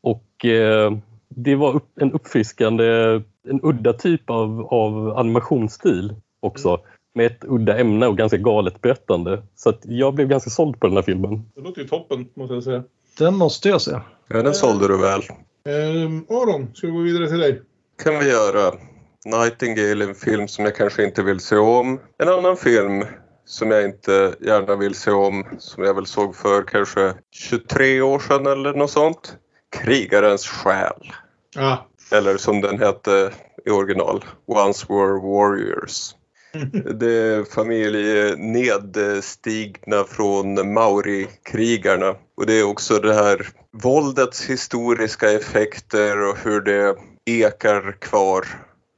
Och 0.03 0.45
eh, 0.45 0.93
det 1.29 1.55
var 1.55 1.75
upp, 1.75 1.99
en 2.01 2.13
uppfriskande, 2.13 3.21
en 3.47 3.61
udda 3.63 3.93
typ 3.93 4.31
av, 4.31 4.67
av 4.71 5.19
animationsstil 5.19 6.15
också. 6.41 6.81
Med 7.15 7.27
ett 7.27 7.45
udda 7.45 7.79
ämne 7.79 8.07
och 8.07 8.19
ganska 8.19 8.37
galet 8.37 8.81
berättande. 8.81 9.43
Så 9.55 9.69
att 9.69 9.81
jag 9.85 10.15
blev 10.15 10.29
ganska 10.29 10.51
såld 10.51 10.81
på 10.81 10.87
den 10.87 10.97
här 10.97 11.03
filmen. 11.03 11.51
Det 11.55 11.61
låter 11.61 11.83
ju 11.83 11.89
toppen, 11.89 12.29
måste 12.35 12.55
jag 12.55 12.63
säga. 12.63 12.85
Den 13.19 13.37
måste 13.37 13.69
jag 13.69 13.83
se. 13.83 14.01
Ja, 14.29 14.43
den 14.43 14.55
sålde 14.55 14.89
du 14.89 14.99
väl. 14.99 15.21
Ehm, 15.69 16.27
Aron, 16.29 16.75
ska 16.75 16.87
vi 16.87 16.93
gå 16.93 16.99
vidare 16.99 17.29
till 17.29 17.39
dig? 17.39 17.63
kan 18.03 18.19
vi 18.19 18.31
göra. 18.31 18.75
Nightingale 19.25 20.05
är 20.05 20.09
en 20.09 20.15
film 20.15 20.49
som 20.49 20.65
jag 20.65 20.77
kanske 20.77 21.05
inte 21.05 21.23
vill 21.23 21.41
se 21.41 21.57
om. 21.57 22.01
En 22.19 22.29
annan 22.29 22.57
film 22.57 23.05
som 23.45 23.71
jag 23.71 23.85
inte 23.85 24.35
gärna 24.41 24.77
vill 24.77 24.95
se 24.95 25.11
om, 25.11 25.45
som 25.59 25.85
jag 25.85 25.95
väl 25.95 26.07
såg 26.07 26.37
för 26.37 26.63
kanske 26.63 27.15
23 27.33 28.01
år 28.01 28.19
sedan 28.19 28.47
eller 28.47 28.75
något 28.75 28.91
sånt. 28.91 29.37
Krigarens 29.79 30.47
själ. 30.47 31.13
Ah. 31.57 31.77
Eller 32.11 32.37
som 32.37 32.61
den 32.61 32.79
hette 32.79 33.33
i 33.67 33.71
original, 33.71 34.25
Once 34.47 34.87
Were 34.89 35.21
Warriors. 35.21 36.15
Det 37.01 37.13
är 37.13 37.45
familj 37.45 38.37
nedstigna 38.37 40.05
från 40.05 40.73
Mauri-krigarna. 40.73 42.15
Och 42.37 42.47
det 42.47 42.53
är 42.53 42.65
också 42.65 42.99
det 42.99 43.15
här 43.15 43.49
våldets 43.83 44.45
historiska 44.45 45.33
effekter 45.33 46.29
och 46.29 46.37
hur 46.45 46.61
det 46.61 46.97
ekar 47.25 47.97
kvar. 48.01 48.47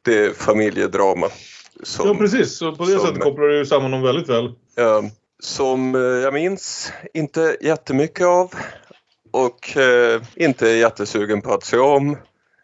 Det 0.05 0.25
är 0.25 0.31
familjedrama. 0.33 1.29
Som, 1.83 2.09
ja 2.09 2.15
precis, 2.15 2.57
så 2.57 2.73
på 2.73 2.85
det 2.85 2.93
som, 2.93 3.07
sättet 3.07 3.23
kopplar 3.23 3.47
du 3.47 3.67
samman 3.67 3.91
dem 3.91 4.03
väldigt 4.03 4.29
väl. 4.29 4.53
Ja, 4.75 5.03
som 5.41 5.95
jag 5.95 6.35
minns 6.35 6.93
inte 7.15 7.57
jättemycket 7.61 8.27
av 8.27 8.55
och 9.31 9.77
eh, 9.77 10.23
inte 10.37 10.69
jättesugen 10.69 11.43
på 11.43 11.53
att 11.53 11.65
se 11.65 11.79
om. 11.79 12.17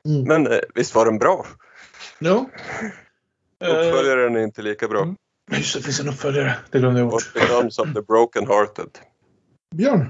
Mm. 0.09 0.23
Men 0.23 0.53
eh, 0.53 0.59
visst 0.75 0.95
var 0.95 1.05
den 1.05 1.19
bra? 1.19 1.47
Ja. 2.19 2.47
Uppföljaren 3.65 4.37
är 4.37 4.41
inte 4.41 4.63
lika 4.63 4.89
bra. 4.89 5.03
Mm. 5.03 5.17
Just 5.53 5.75
det, 5.77 5.83
finns 5.83 6.01
en 6.01 6.09
uppföljare. 6.09 6.55
Det 6.71 6.79
glömde 6.79 7.01
jag 7.01 7.09
bort. 7.09 7.35
What 7.35 7.49
becomes 7.49 7.79
of 7.79 7.95
the 7.95 8.03
broken 8.03 8.47
hearted. 8.47 8.89
Björn? 9.75 10.09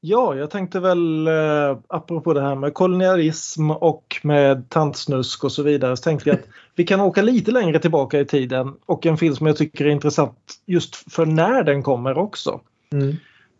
Ja, 0.00 0.34
jag 0.34 0.50
tänkte 0.50 0.80
väl 0.80 1.26
eh, 1.26 1.78
apropå 1.88 2.34
det 2.34 2.40
här 2.40 2.54
med 2.54 2.74
kolonialism 2.74 3.70
och 3.70 4.20
med 4.22 4.68
tantsnusk 4.68 5.44
och 5.44 5.52
så 5.52 5.62
vidare 5.62 5.96
så 5.96 6.02
tänkte 6.02 6.30
vi 6.30 6.36
att 6.36 6.48
vi 6.74 6.84
kan 6.84 7.00
åka 7.00 7.22
lite 7.22 7.50
längre 7.50 7.78
tillbaka 7.78 8.20
i 8.20 8.24
tiden 8.24 8.74
och 8.86 9.06
en 9.06 9.16
film 9.16 9.36
som 9.36 9.46
jag 9.46 9.56
tycker 9.56 9.84
är 9.84 9.90
intressant 9.90 10.38
just 10.66 11.12
för 11.12 11.26
när 11.26 11.62
den 11.62 11.82
kommer 11.82 12.18
också. 12.18 12.60
Mm. 12.92 13.16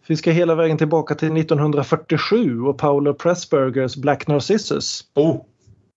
Vi 0.06 0.16
ska 0.16 0.30
hela 0.30 0.54
vägen 0.54 0.78
tillbaka 0.78 1.14
till 1.14 1.36
1947 1.36 2.60
och 2.62 2.78
Paolo 2.78 3.14
Pressburgers 3.14 3.96
Black 3.96 4.26
Narcissus. 4.26 5.04
Oh, 5.14 5.36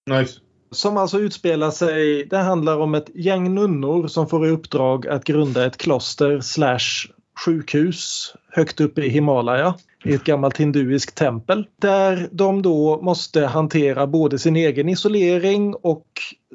nice. 0.10 0.40
Som 0.72 0.98
alltså 0.98 1.20
utspelar 1.20 1.72
sig, 1.72 2.26
det 2.26 2.38
handlar 2.38 2.80
om 2.80 2.96
ett 2.96 3.10
gäng 3.14 3.54
nunnor 3.54 4.08
som 4.08 4.28
får 4.28 4.48
i 4.48 4.50
uppdrag 4.50 5.08
att 5.08 5.24
grunda 5.24 5.66
ett 5.66 5.78
kloster 5.78 6.40
slash 6.42 7.14
sjukhus 7.46 8.34
högt 8.50 8.82
uppe 8.82 9.02
i 9.02 9.10
Himalaya 9.10 9.76
i 10.04 10.14
ett 10.14 10.24
gammalt 10.24 10.58
hinduiskt 10.58 11.16
tempel. 11.16 11.68
Där 11.82 12.30
de 12.32 12.62
då 12.62 13.02
måste 13.02 13.46
hantera 13.46 14.08
både 14.08 14.40
sin 14.40 14.56
egen 14.56 14.90
isolering 14.90 15.76
och 15.76 16.08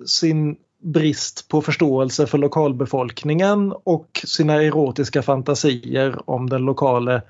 sin 0.06 0.56
brist 0.82 1.48
på 1.48 1.62
förståelse 1.62 2.26
för 2.26 2.38
lokalbefolkningen 2.38 3.72
och 3.84 4.20
sina 4.24 4.62
erotiska 4.62 5.22
fantasier 5.22 6.30
om 6.30 6.50
den 6.50 6.62
lokale 6.62 7.22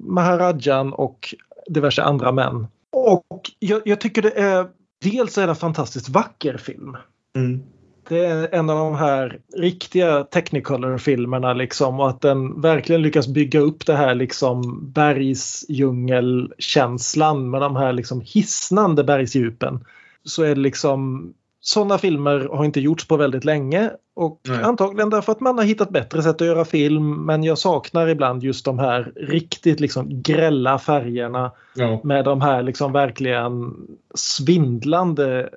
maharajan 0.00 0.92
och 0.92 1.34
diverse 1.68 2.02
andra 2.02 2.32
män. 2.32 2.66
Och 2.92 3.50
jag, 3.58 3.82
jag 3.84 4.00
tycker 4.00 4.22
det 4.22 4.40
är 4.40 4.66
dels 5.02 5.38
är 5.38 5.46
det 5.46 5.52
en 5.52 5.56
fantastiskt 5.56 6.08
vacker 6.08 6.56
film. 6.56 6.96
Mm. 7.36 7.62
Det 8.08 8.26
är 8.26 8.54
en 8.54 8.70
av 8.70 8.78
de 8.78 8.94
här 8.94 9.40
riktiga 9.56 10.24
Technicolor-filmerna 10.24 11.52
liksom 11.52 12.00
och 12.00 12.08
att 12.08 12.20
den 12.20 12.60
verkligen 12.60 13.02
lyckas 13.02 13.28
bygga 13.28 13.60
upp 13.60 13.86
det 13.86 13.96
här 13.96 14.14
liksom 14.14 14.80
bergsdjungelkänslan 14.92 17.50
med 17.50 17.60
de 17.60 17.76
här 17.76 17.92
liksom 17.92 18.20
hisnande 18.20 19.04
bergsdjupen. 19.04 19.84
Så 20.24 20.42
är 20.42 20.54
det 20.54 20.60
liksom 20.60 21.32
sådana 21.68 21.98
filmer 21.98 22.48
har 22.52 22.64
inte 22.64 22.80
gjorts 22.80 23.08
på 23.08 23.16
väldigt 23.16 23.44
länge 23.44 23.90
och 24.14 24.40
Nej. 24.48 24.62
antagligen 24.62 25.10
därför 25.10 25.32
att 25.32 25.40
man 25.40 25.58
har 25.58 25.64
hittat 25.64 25.90
bättre 25.90 26.22
sätt 26.22 26.40
att 26.40 26.46
göra 26.46 26.64
film 26.64 27.26
men 27.26 27.42
jag 27.42 27.58
saknar 27.58 28.08
ibland 28.08 28.42
just 28.42 28.64
de 28.64 28.78
här 28.78 29.12
riktigt 29.16 29.80
liksom 29.80 30.22
grälla 30.22 30.78
färgerna 30.78 31.52
ja. 31.74 32.00
med 32.04 32.24
de 32.24 32.40
här 32.40 32.62
liksom 32.62 32.92
verkligen 32.92 33.74
svindlande 34.14 35.50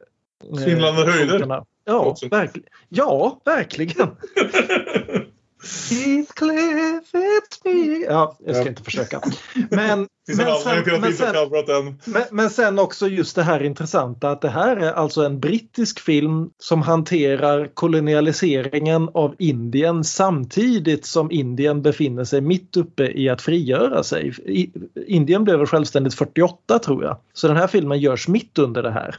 Svindlande 0.57 1.01
eh, 1.01 1.07
höjder. 1.07 1.63
Ja, 1.85 2.15
verkl 2.31 2.59
ja, 2.89 3.41
verkligen. 3.45 4.07
Heathcliff, 5.61 7.13
it's 7.13 7.59
me. 7.63 8.05
Ja, 8.05 8.37
jag 8.45 8.55
ska 8.55 8.63
ja. 8.63 8.69
inte 8.69 8.83
försöka. 8.83 9.21
Men, 9.69 10.07
men, 10.27 10.37
sen, 10.37 11.01
men, 11.01 11.13
sen, 11.13 12.27
men, 12.31 12.49
sen 12.49 12.79
också 12.79 13.07
just 13.07 13.35
det 13.35 13.43
här 13.43 13.63
intressanta 13.63 14.29
att 14.29 14.41
det 14.41 14.49
här 14.49 14.77
är 14.77 14.93
alltså 14.93 15.25
en 15.25 15.39
brittisk 15.39 15.99
film 15.99 16.49
som 16.57 16.81
hanterar 16.81 17.67
kolonialiseringen 17.73 19.09
av 19.13 19.35
Indien 19.39 20.03
samtidigt 20.03 21.05
som 21.05 21.31
Indien 21.31 21.81
befinner 21.81 22.23
sig 22.23 22.41
mitt 22.41 22.77
uppe 22.77 23.11
i 23.11 23.29
att 23.29 23.41
frigöra 23.41 24.03
sig. 24.03 24.33
Indien 25.07 25.43
blev 25.43 25.65
självständigt 25.65 26.13
48 26.13 26.79
tror 26.79 27.03
jag. 27.03 27.17
Så 27.33 27.47
den 27.47 27.57
här 27.57 27.67
filmen 27.67 27.99
görs 27.99 28.27
mitt 28.27 28.57
under 28.57 28.83
det 28.83 28.91
här. 28.91 29.15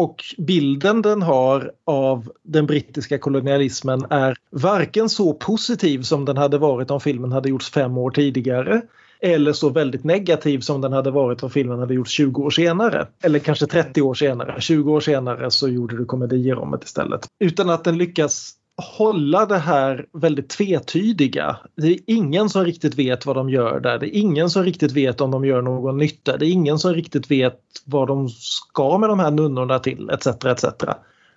Och 0.00 0.24
bilden 0.38 1.02
den 1.02 1.22
har 1.22 1.72
av 1.84 2.32
den 2.42 2.66
brittiska 2.66 3.18
kolonialismen 3.18 4.06
är 4.10 4.36
varken 4.50 5.08
så 5.08 5.32
positiv 5.32 6.02
som 6.02 6.24
den 6.24 6.36
hade 6.36 6.58
varit 6.58 6.90
om 6.90 7.00
filmen 7.00 7.32
hade 7.32 7.48
gjorts 7.48 7.70
fem 7.70 7.98
år 7.98 8.10
tidigare 8.10 8.82
eller 9.20 9.52
så 9.52 9.68
väldigt 9.68 10.04
negativ 10.04 10.60
som 10.60 10.80
den 10.80 10.92
hade 10.92 11.10
varit 11.10 11.42
om 11.42 11.50
filmen 11.50 11.78
hade 11.78 11.94
gjorts 11.94 12.10
20 12.10 12.42
år 12.42 12.50
senare. 12.50 13.06
Eller 13.22 13.38
kanske 13.38 13.66
30 13.66 14.02
år 14.02 14.14
senare. 14.14 14.60
20 14.60 14.92
år 14.92 15.00
senare 15.00 15.50
så 15.50 15.68
gjorde 15.68 15.96
du 15.96 16.04
komedier 16.04 16.58
om 16.58 16.70
det 16.70 16.84
istället. 16.84 17.26
Utan 17.40 17.70
att 17.70 17.84
den 17.84 17.98
lyckas 17.98 18.52
hålla 18.80 19.46
det 19.46 19.58
här 19.58 20.06
väldigt 20.12 20.48
tvetydiga. 20.48 21.56
Det 21.76 21.86
är 21.86 21.98
ingen 22.06 22.48
som 22.48 22.64
riktigt 22.64 22.94
vet 22.94 23.26
vad 23.26 23.36
de 23.36 23.50
gör 23.50 23.80
där. 23.80 23.98
Det 23.98 24.16
är 24.16 24.20
ingen 24.20 24.50
som 24.50 24.64
riktigt 24.64 24.92
vet 24.92 25.20
om 25.20 25.30
de 25.30 25.44
gör 25.44 25.62
någon 25.62 25.98
nytta. 25.98 26.36
Det 26.36 26.46
är 26.46 26.50
ingen 26.50 26.78
som 26.78 26.94
riktigt 26.94 27.30
vet 27.30 27.60
vad 27.84 28.08
de 28.08 28.28
ska 28.28 28.98
med 28.98 29.08
de 29.08 29.18
här 29.18 29.30
nunnorna 29.30 29.78
till 29.78 30.10
etc. 30.10 30.26
etc. 30.26 30.64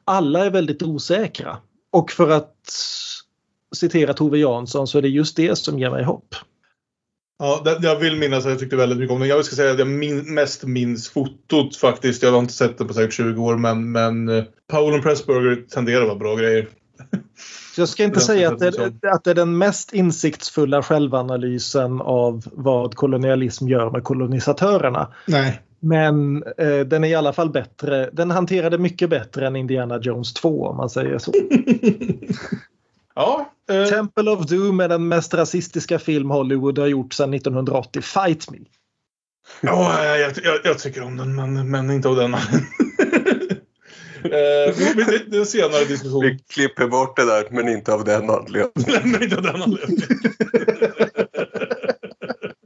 Alla 0.06 0.46
är 0.46 0.50
väldigt 0.50 0.84
osäkra. 0.84 1.58
Och 1.92 2.12
för 2.12 2.30
att 2.30 2.56
citera 3.76 4.14
Tove 4.14 4.38
Jansson 4.38 4.88
så 4.88 4.98
är 4.98 5.02
det 5.02 5.08
just 5.08 5.36
det 5.36 5.56
som 5.56 5.80
ger 5.80 5.90
mig 5.90 6.04
hopp. 6.04 6.36
Ja, 7.40 7.78
jag 7.82 8.00
vill 8.00 8.16
minnas 8.16 8.46
att 8.46 8.52
jag 8.52 8.60
tyckte 8.60 8.76
väldigt 8.76 8.98
mycket 8.98 9.14
om 9.14 9.20
den. 9.20 9.30
Jag 9.30 9.46
ska 9.46 9.56
säga 9.56 9.72
att 9.72 9.80
jag 9.80 9.88
min, 9.88 10.34
mest 10.34 10.64
minns 10.64 11.10
fotot 11.10 11.76
faktiskt. 11.76 12.24
Jag 12.24 12.32
har 12.32 12.40
inte 12.40 12.54
sett 12.54 12.78
den 12.78 12.88
på 12.88 12.94
säkert 12.94 13.14
20 13.14 13.44
år 13.44 13.58
men, 13.58 13.92
men 13.92 14.30
eh, 14.30 14.44
Paul 14.68 14.94
och 14.94 15.04
Pressburger 15.04 15.56
tenderar 15.70 16.02
att 16.02 16.08
vara 16.08 16.20
bra 16.20 16.36
grejer. 16.36 16.68
Jag 17.78 17.90
ska 17.90 18.04
inte 18.04 18.20
säga 18.20 18.52
att 18.52 18.60
det, 18.60 18.94
att 19.02 19.24
det 19.24 19.32
är 19.32 19.36
den 19.36 19.58
mest 19.58 19.94
insiktsfulla 19.94 20.84
självanalysen 20.84 22.02
av 22.02 22.44
vad 22.52 22.96
kolonialism 22.96 23.68
gör 23.68 23.90
med 23.90 24.04
kolonisatörerna. 24.04 25.14
Nej. 25.28 25.62
Men 25.80 26.44
eh, 26.58 26.80
den 26.80 27.04
är 27.04 27.08
i 27.08 27.16
alla 27.16 27.34
fall 27.34 27.50
bättre. 27.50 28.10
Den 28.14 28.32
hanterade 28.32 28.78
mycket 28.78 29.10
bättre 29.10 29.48
än 29.48 29.56
Indiana 29.56 30.00
Jones 30.02 30.34
2 30.34 30.68
om 30.68 30.78
man 30.78 30.90
säger 30.90 31.18
så. 31.18 31.32
ja, 33.16 33.52
eh. 33.70 33.86
Temple 33.86 34.32
of 34.32 34.46
Doom 34.46 34.80
är 34.80 34.90
den 34.90 35.08
mest 35.08 35.34
rasistiska 35.34 36.00
film 36.00 36.30
Hollywood 36.30 36.80
har 36.80 36.88
gjort 36.88 37.14
sedan 37.14 37.34
1980. 37.34 38.02
Fight 38.02 38.52
me! 38.52 38.58
Ja, 39.62 40.06
jag, 40.06 40.32
jag, 40.44 40.60
jag 40.64 40.80
tycker 40.80 41.04
om 41.04 41.18
den 41.18 41.36
men, 41.36 41.72
men 41.72 41.92
inte 41.92 42.08
av 42.08 42.16
den 42.16 42.36
det 44.24 45.36
är 45.36 45.40
en 45.40 45.46
senare 45.46 45.86
diskussion. 45.86 46.22
Vi 46.22 46.40
klipper 46.50 46.88
bort 46.88 47.16
det 47.16 47.26
där, 47.26 47.48
men 47.52 47.70
inte 47.70 47.94
av 47.94 48.04
den 48.04 48.30
anledningen. 48.30 48.70
men 49.12 49.24
inte 49.24 49.36
av 49.36 49.44
den 49.44 49.62
anledningen. 49.62 50.08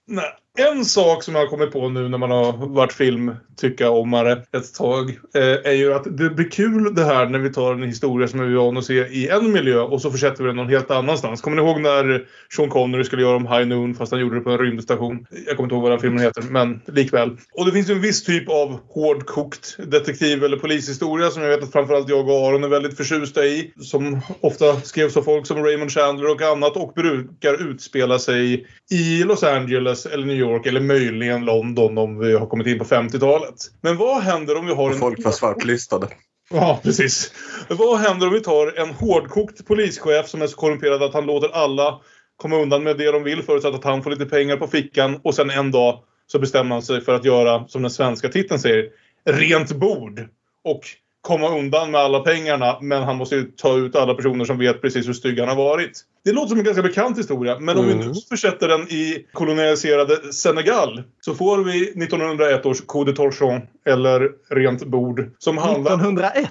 Nej. 0.08 0.34
En 0.60 0.86
sak 0.86 1.24
som 1.24 1.36
jag 1.36 1.42
har 1.42 1.48
kommit 1.48 1.72
på 1.72 1.90
nu 1.90 2.10
när 2.10 2.18
man 2.18 2.32
har 2.32 2.54
varit 2.68 2.94
filmtycka-omare 2.94 4.32
ett 4.32 4.74
tag 4.74 5.10
eh, 5.36 5.72
är 5.72 5.72
ju 5.72 5.94
att 5.94 6.04
det 6.04 6.30
blir 6.30 6.50
kul 6.52 6.96
det 6.96 7.04
här 7.04 7.26
när 7.26 7.40
vi 7.40 7.54
tar 7.54 7.74
en 7.74 7.84
historia 7.84 8.28
som 8.28 8.40
vi 8.40 8.46
är 8.46 8.58
van 8.58 8.78
att 8.78 8.86
se 8.86 8.94
i 8.94 9.28
en 9.28 9.52
miljö 9.52 9.80
och 9.80 10.02
så 10.02 10.12
försätter 10.12 10.44
vi 10.44 10.48
den 10.48 10.56
någon 10.56 10.70
helt 10.70 10.92
annanstans. 10.92 11.42
Kommer 11.42 11.58
ni 11.58 11.64
ihåg 11.64 11.82
när 11.82 12.28
Sean 12.56 12.70
Connery 12.70 13.04
skulle 13.04 13.22
göra 13.22 13.36
om 13.36 13.48
High 13.48 13.68
Noon 13.68 13.96
fast 13.96 14.12
han 14.12 14.22
gjorde 14.22 14.36
det 14.36 14.42
på 14.42 14.50
en 14.50 14.58
rymdstation? 14.58 15.26
Jag 15.46 15.56
kommer 15.56 15.66
inte 15.66 15.76
ihåg 15.76 15.84
vad 15.84 15.92
den 15.92 16.00
filmen 16.00 16.24
heter, 16.24 16.42
men 16.42 16.82
likväl. 16.88 17.38
Och 17.54 17.66
det 17.66 17.72
finns 17.72 17.90
ju 17.90 17.94
en 17.94 18.02
viss 18.02 18.24
typ 18.24 18.50
av 18.50 18.80
hårdkokt 18.88 19.78
detektiv 19.78 20.44
eller 20.44 20.58
polishistoria 20.58 21.30
som 21.30 21.44
jag 21.44 21.50
vet 21.50 21.64
att 21.64 21.72
framförallt 21.72 22.10
jag 22.10 22.30
och 22.30 22.48
Aron 22.48 22.64
är 22.64 22.68
väldigt 22.68 22.98
förtjusta 22.98 23.46
i. 23.46 23.74
Som 23.82 24.22
ofta 24.42 24.82
skrevs 24.82 25.18
av 25.18 25.22
folk 25.22 25.48
som 25.48 25.64
Raymond 25.64 25.92
Chandler 25.92 26.32
och 26.32 26.42
annat 26.42 26.78
och 26.78 26.94
brukar 26.94 27.70
utspela 27.70 28.20
sig 28.20 28.68
i 28.92 29.24
Los 29.24 29.44
Angeles 29.44 29.97
eller 30.06 30.26
New 30.26 30.36
York 30.36 30.66
eller 30.66 30.82
möjligen 30.82 31.46
London 31.46 31.98
om 31.98 32.20
vi 32.20 32.34
har 32.34 32.46
kommit 32.46 32.68
in 32.68 32.80
på 32.80 32.86
50-talet. 32.86 33.56
Men 33.82 33.98
vad 33.98 34.22
händer 34.22 34.58
om 34.58 34.66
vi 34.66 34.74
har 34.74 34.92
en... 34.92 34.98
Folk 34.98 35.26
var 35.26 35.32
svartlistade. 35.32 36.08
Ja, 36.50 36.80
precis. 36.84 37.32
Vad 37.70 38.00
händer 38.00 38.28
om 38.28 38.34
vi 38.34 38.42
tar 38.42 38.80
en 38.80 38.90
hårdkokt 38.90 39.66
polischef 39.66 40.28
som 40.28 40.42
är 40.42 40.48
så 40.48 40.56
korrumperad 40.56 41.04
att 41.04 41.14
han 41.14 41.26
låter 41.26 41.50
alla 41.50 42.00
komma 42.38 42.56
undan 42.56 42.84
med 42.84 42.98
det 42.98 43.12
de 43.12 43.24
vill 43.24 43.44
förutsatt 43.44 43.76
att 43.76 43.84
han 43.84 44.04
får 44.04 44.10
lite 44.10 44.26
pengar 44.26 44.58
på 44.58 44.68
fickan 44.68 45.20
och 45.24 45.36
sen 45.36 45.50
en 45.50 45.72
dag 45.72 46.04
så 46.28 46.40
bestämmer 46.40 46.76
han 46.76 46.82
sig 46.82 47.02
för 47.02 47.16
att 47.16 47.26
göra, 47.26 47.68
som 47.68 47.82
den 47.82 47.92
svenska 47.92 48.30
titeln 48.30 48.60
säger, 48.60 48.90
rent 49.26 49.72
bord. 49.72 50.28
Och 50.64 50.82
komma 51.22 51.58
undan 51.58 51.92
med 51.92 52.02
alla 52.02 52.20
pengarna 52.20 52.78
men 52.82 53.04
han 53.04 53.18
måste 53.18 53.36
ju 53.36 53.44
ta 53.44 53.78
ut 53.78 53.96
alla 53.96 54.14
personer 54.14 54.46
som 54.46 54.58
vet 54.58 54.82
precis 54.82 55.08
hur 55.08 55.14
stygg 55.14 55.40
han 55.40 55.50
har 55.50 55.56
varit. 55.56 56.02
Det 56.28 56.34
låter 56.34 56.50
som 56.50 56.58
en 56.60 56.64
ganska 56.66 56.82
bekant 56.84 57.18
historia 57.20 57.60
men 57.60 57.78
om 57.78 57.88
vi 57.88 57.94
Mm. 57.94 58.08
nu 58.08 58.14
försätter 58.30 58.68
den 58.68 58.82
i 58.82 59.26
kolonialiserade 59.34 60.34
Senegal 60.34 61.04
så 61.22 61.36
får 61.36 61.64
vi 61.64 61.82
1901 61.84 62.66
års 62.66 62.82
Coup 62.88 63.06
de 63.06 63.14
Torchon 63.14 63.62
eller 63.86 64.30
Rent 64.50 64.84
bord 64.86 65.32
som 65.38 65.58
handlar... 65.58 65.94
1901? 65.94 66.50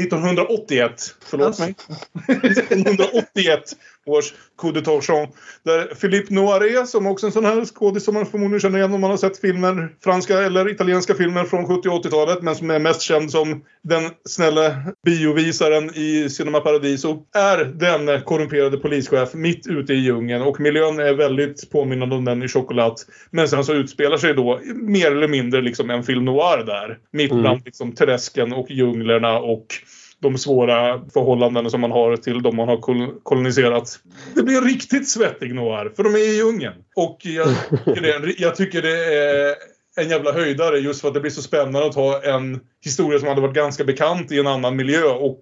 1981. 0.00 0.92
Förlåt 1.24 1.46
Alltså. 1.46 1.62
mig. 1.62 1.74
1981 2.28 3.60
års 4.06 4.34
Coup 4.60 4.74
de 4.74 4.80
Torchon. 4.80 5.26
Där 5.64 5.94
Philippe 6.00 6.34
Noiret, 6.34 6.88
som 6.88 7.06
också 7.06 7.26
är 7.26 7.28
en 7.28 7.32
sån 7.32 7.44
här 7.44 7.64
skådis 7.64 8.04
som 8.04 8.14
man 8.14 8.26
förmodligen 8.26 8.60
känner 8.60 8.78
igen 8.78 8.94
om 8.94 9.00
man 9.00 9.10
har 9.10 9.16
sett 9.16 9.38
filmer, 9.40 9.88
franska 10.04 10.38
eller 10.38 10.68
italienska 10.70 11.14
filmer 11.14 11.44
från 11.44 11.66
70 11.66 11.88
och 11.88 12.04
80-talet, 12.04 12.42
men 12.42 12.56
som 12.56 12.70
är 12.70 12.78
mest 12.78 13.02
känd 13.02 13.30
som 13.30 13.64
den 13.82 14.10
snälla 14.28 14.74
biovisaren 15.06 15.90
i 15.94 16.28
Cinema 16.30 16.60
Paradiso, 16.60 17.22
är 17.34 17.64
den 17.64 18.22
korrumperade 18.22 18.78
polischef 19.10 19.34
mitt 19.34 19.66
ute 19.66 19.92
i 19.92 19.96
djungeln 19.96 20.42
och 20.42 20.60
miljön 20.60 20.98
är 20.98 21.14
väldigt 21.14 21.70
påminnande 21.70 22.14
om 22.16 22.24
den 22.24 22.42
i 22.42 22.48
Chocolat. 22.48 22.94
Men 23.30 23.48
sen 23.48 23.64
så 23.64 23.74
utspelar 23.74 24.16
sig 24.16 24.34
då 24.34 24.60
mer 24.74 25.10
eller 25.10 25.28
mindre 25.28 25.60
liksom 25.60 25.90
en 25.90 26.02
film 26.02 26.24
noir 26.24 26.64
där. 26.66 26.98
Mitt 27.12 27.30
Mm. 27.30 27.42
bland 27.42 27.62
liksom 27.64 27.94
träsken 27.94 28.52
och 28.52 28.70
djunglerna 28.70 29.38
och 29.38 29.66
de 30.22 30.38
svåra 30.38 31.00
förhållanden 31.14 31.70
som 31.70 31.80
man 31.80 31.90
har 31.90 32.16
till 32.16 32.42
de 32.42 32.56
man 32.56 32.68
har 32.68 32.76
kol- 32.76 33.20
koloniserat. 33.22 34.00
Det 34.34 34.42
blir 34.42 34.56
en 34.56 34.64
riktigt 34.64 35.08
svettig 35.08 35.54
noir, 35.54 35.92
för 35.96 36.02
de 36.02 36.14
är 36.14 36.18
i 36.18 36.36
djungeln. 36.36 36.74
Och 36.96 37.18
jag 37.22 37.46
tycker, 37.84 38.02
det 38.02 38.12
är, 38.12 38.34
jag 38.38 38.56
tycker 38.56 38.82
det 38.82 39.14
är 39.14 39.54
en 39.96 40.08
jävla 40.08 40.32
höjdare 40.32 40.78
just 40.78 41.00
för 41.00 41.08
att 41.08 41.14
det 41.14 41.20
blir 41.20 41.30
så 41.30 41.42
spännande 41.42 41.86
att 41.86 41.94
ha 41.94 42.22
en 42.22 42.60
historia 42.84 43.18
som 43.18 43.28
hade 43.28 43.40
varit 43.40 43.54
ganska 43.54 43.84
bekant 43.84 44.32
i 44.32 44.38
en 44.38 44.46
annan 44.46 44.76
miljö 44.76 45.02
och 45.04 45.38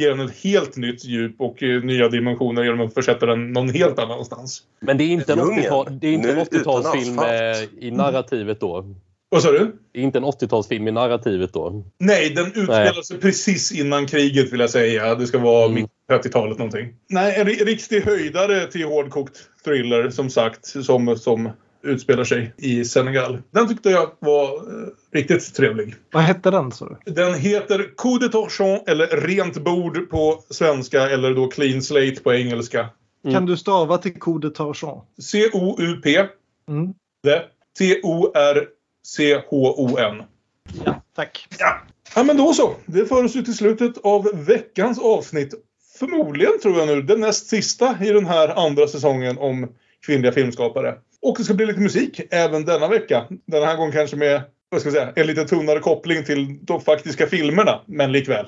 ge 0.00 0.08
den 0.08 0.20
ett 0.20 0.36
helt 0.44 0.76
nytt 0.76 1.04
djup 1.04 1.34
och 1.38 1.62
eh, 1.62 1.82
nya 1.82 2.08
dimensioner 2.08 2.64
genom 2.64 2.80
att 2.80 2.94
försätta 2.94 3.26
den 3.26 3.52
någon 3.52 3.68
helt 3.68 3.98
annanstans. 3.98 4.62
Men 4.80 4.98
det 4.98 5.04
är 5.04 5.08
inte 5.08 5.32
en 5.32 5.38
Djungeln. 5.38 5.66
80-tal- 5.72 5.98
det 6.00 6.08
är 6.08 6.12
inte 6.12 6.30
en 6.30 6.36
Nu 6.36 6.42
80-talsfilm 6.42 7.12
utan 7.12 7.62
eh, 7.80 7.86
i 7.88 7.90
narrativet 7.90 8.60
då. 8.60 8.94
Vad 9.32 9.42
sa 9.42 9.52
du? 9.52 9.76
Det 9.92 9.98
är 9.98 10.02
inte 10.02 10.18
en 10.18 10.24
80-talsfilm 10.24 10.88
i 10.88 10.92
narrativet 10.92 11.52
då. 11.52 11.84
Nej, 11.98 12.30
den 12.30 12.46
utspelar 12.46 13.02
sig 13.02 13.18
precis 13.20 13.72
innan 13.72 14.06
kriget 14.06 14.52
vill 14.52 14.60
jag 14.60 14.70
säga. 14.70 15.14
Det 15.14 15.26
ska 15.26 15.38
vara 15.38 15.64
Mm. 15.64 15.74
mitt 15.74 15.90
30-talet 16.10 16.58
någonting. 16.58 16.88
Nej, 17.10 17.34
en 17.40 17.46
ri- 17.46 17.64
riktig 17.64 18.00
höjdare 18.02 18.66
till 18.66 18.84
hårdkokt 18.84 19.38
thriller 19.64 20.10
som 20.10 20.30
sagt. 20.30 20.66
Som, 20.66 21.16
som 21.16 21.48
utspelar 21.82 22.24
sig 22.24 22.52
i 22.56 22.84
Senegal. 22.84 23.38
Den 23.50 23.68
tyckte 23.68 23.90
jag 23.90 24.10
var 24.18 24.46
eh, 24.46 24.88
riktigt 25.12 25.54
trevlig. 25.54 25.94
Vad 26.12 26.22
hette 26.22 26.50
den 26.50 26.72
så? 26.72 26.96
Den 27.04 27.34
heter 27.34 27.90
Coup 27.96 28.20
de 28.20 28.28
Torchon 28.28 28.80
eller 28.86 29.06
Rent 29.06 29.64
bord 29.64 30.10
på 30.10 30.44
svenska 30.50 31.10
eller 31.10 31.34
då 31.34 31.48
Clean 31.48 31.82
Slate 31.82 32.20
på 32.22 32.34
engelska. 32.34 32.88
Mm. 33.24 33.34
Kan 33.34 33.46
du 33.46 33.56
stava 33.56 33.98
till 33.98 34.20
Coup 34.20 34.40
de 34.40 34.50
Torchon? 34.50 35.00
C-O-U-P. 35.22 36.26
Mm. 36.68 36.94
T-O-R-C-H-O-N. 37.78 38.62
Ja, 40.84 41.02
tack. 41.16 41.46
Ja. 41.58 41.80
ja, 42.14 42.22
men 42.22 42.36
då 42.36 42.52
så. 42.52 42.74
Det 42.86 43.06
för 43.06 43.24
oss 43.24 43.32
till 43.32 43.56
slutet 43.56 43.98
av 43.98 44.30
veckans 44.34 44.98
avsnitt. 44.98 45.54
Förmodligen, 45.98 46.52
tror 46.62 46.78
jag 46.78 46.88
nu, 46.88 47.02
den 47.02 47.20
näst 47.20 47.46
sista 47.46 47.96
i 48.00 48.12
den 48.12 48.26
här 48.26 48.66
andra 48.66 48.86
säsongen 48.86 49.38
om 49.38 49.68
kvinnliga 50.06 50.32
filmskapare. 50.32 50.94
Och 51.22 51.34
det 51.38 51.44
ska 51.44 51.54
bli 51.54 51.66
lite 51.66 51.80
musik 51.80 52.20
även 52.30 52.64
denna 52.64 52.88
vecka. 52.88 53.26
Den 53.46 53.62
här 53.62 53.76
gången 53.76 53.92
kanske 53.92 54.16
med, 54.16 54.42
vad 54.68 54.80
ska 54.80 54.90
jag 54.90 54.94
säga, 54.94 55.12
en 55.16 55.26
lite 55.26 55.44
tunnare 55.44 55.78
koppling 55.78 56.24
till 56.24 56.58
de 56.62 56.80
faktiska 56.80 57.26
filmerna, 57.26 57.80
men 57.86 58.12
likväl. 58.12 58.46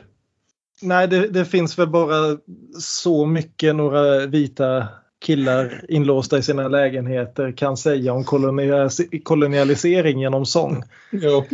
Nej, 0.83 1.09
det, 1.09 1.29
det 1.29 1.45
finns 1.45 1.79
väl 1.79 1.89
bara 1.89 2.39
så 2.81 3.27
mycket 3.27 3.77
några 3.77 4.27
vita 4.27 4.89
killar 5.25 5.85
inlåsta 5.89 6.39
i 6.39 6.43
sina 6.43 6.69
lägenheter 6.69 7.53
kan 7.53 7.77
säga 7.77 8.13
om 8.13 8.25
kolonialis- 8.25 9.23
kolonialisering 9.23 10.21
genom 10.21 10.47
sång. 10.47 10.83
Ja. 11.11 11.45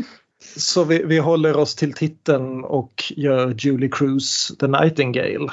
Så 0.57 0.85
vi, 0.85 1.05
vi 1.05 1.19
håller 1.19 1.57
oss 1.57 1.75
till 1.75 1.93
titeln 1.93 2.65
och 2.65 3.13
gör 3.17 3.55
Julie 3.59 3.91
Cruise 3.93 4.57
The 4.57 4.67
Nightingale. 4.67 5.53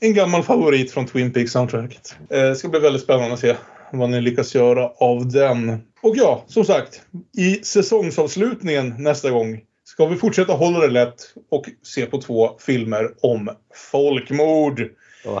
En 0.00 0.14
gammal 0.14 0.42
favorit 0.42 0.90
från 0.90 1.06
Twin 1.06 1.32
Peaks-soundtracket. 1.32 2.16
Eh, 2.30 2.54
ska 2.54 2.68
bli 2.68 2.80
väldigt 2.80 3.02
spännande 3.02 3.34
att 3.34 3.40
se 3.40 3.54
vad 3.92 4.10
ni 4.10 4.20
lyckas 4.20 4.54
göra 4.54 4.88
av 4.88 5.28
den. 5.28 5.82
Och 6.02 6.16
ja, 6.16 6.44
som 6.46 6.64
sagt. 6.64 7.02
I 7.38 7.54
säsongsavslutningen 7.54 8.94
nästa 8.98 9.30
gång 9.30 9.60
ska 9.84 10.06
vi 10.06 10.16
fortsätta 10.16 10.52
hålla 10.52 10.78
det 10.78 10.90
lätt 10.90 11.34
och 11.50 11.64
se 11.82 12.06
på 12.06 12.20
två 12.20 12.58
filmer 12.58 13.10
om 13.20 13.50
folkmord. 13.90 14.82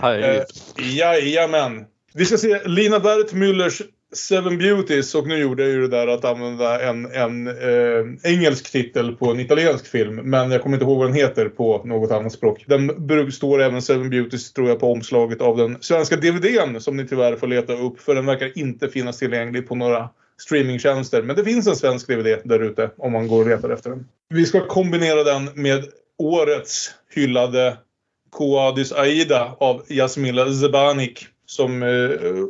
Herregud. 0.02 0.44
Eh, 0.78 0.96
jajamän. 0.96 1.84
Vi 2.14 2.24
ska 2.24 2.36
se 2.36 2.60
Lina 2.64 2.98
Wertmüllers 2.98 3.82
Seven 4.12 4.58
Beauties 4.58 5.14
och 5.14 5.26
nu 5.26 5.38
gjorde 5.38 5.62
jag 5.62 5.72
ju 5.72 5.80
det 5.80 5.96
där 5.96 6.06
att 6.06 6.24
använda 6.24 6.82
en, 6.88 7.06
en 7.06 7.46
eh, 7.46 8.32
engelsk 8.32 8.72
titel 8.72 9.16
på 9.16 9.30
en 9.30 9.40
italiensk 9.40 9.86
film. 9.86 10.14
Men 10.14 10.50
jag 10.50 10.62
kommer 10.62 10.76
inte 10.76 10.84
ihåg 10.84 10.98
vad 10.98 11.06
den 11.06 11.16
heter 11.16 11.48
på 11.48 11.82
något 11.84 12.10
annat 12.10 12.32
språk. 12.32 12.64
Den 12.66 13.32
står 13.32 13.62
även 13.62 13.82
Seven 13.82 14.10
Beauties 14.10 14.52
tror 14.52 14.68
jag 14.68 14.80
på 14.80 14.92
omslaget 14.92 15.40
av 15.40 15.56
den 15.56 15.76
svenska 15.80 16.16
DVDn 16.16 16.80
som 16.80 16.96
ni 16.96 17.08
tyvärr 17.08 17.36
får 17.36 17.46
leta 17.46 17.72
upp 17.72 18.00
för 18.00 18.14
den 18.14 18.26
verkar 18.26 18.58
inte 18.58 18.88
finnas 18.88 19.18
tillgänglig 19.18 19.68
på 19.68 19.74
några 19.74 20.08
streamingtjänster. 20.38 21.22
Men 21.22 21.36
det 21.36 21.44
finns 21.44 21.66
en 21.66 21.76
svensk 21.76 22.08
DVD 22.08 22.38
där 22.44 22.60
ute 22.60 22.90
om 22.96 23.12
man 23.12 23.28
går 23.28 23.40
och 23.40 23.48
letar 23.48 23.70
efter 23.70 23.90
den. 23.90 24.08
Vi 24.28 24.46
ska 24.46 24.66
kombinera 24.66 25.24
den 25.24 25.50
med 25.54 25.84
årets 26.18 26.90
hyllade 27.14 27.76
Koadis 28.30 28.92
Aida 28.92 29.56
av 29.58 29.84
Jasmila 29.88 30.52
Zebanik. 30.52 31.26
Som 31.50 31.82
eh, 31.82 31.88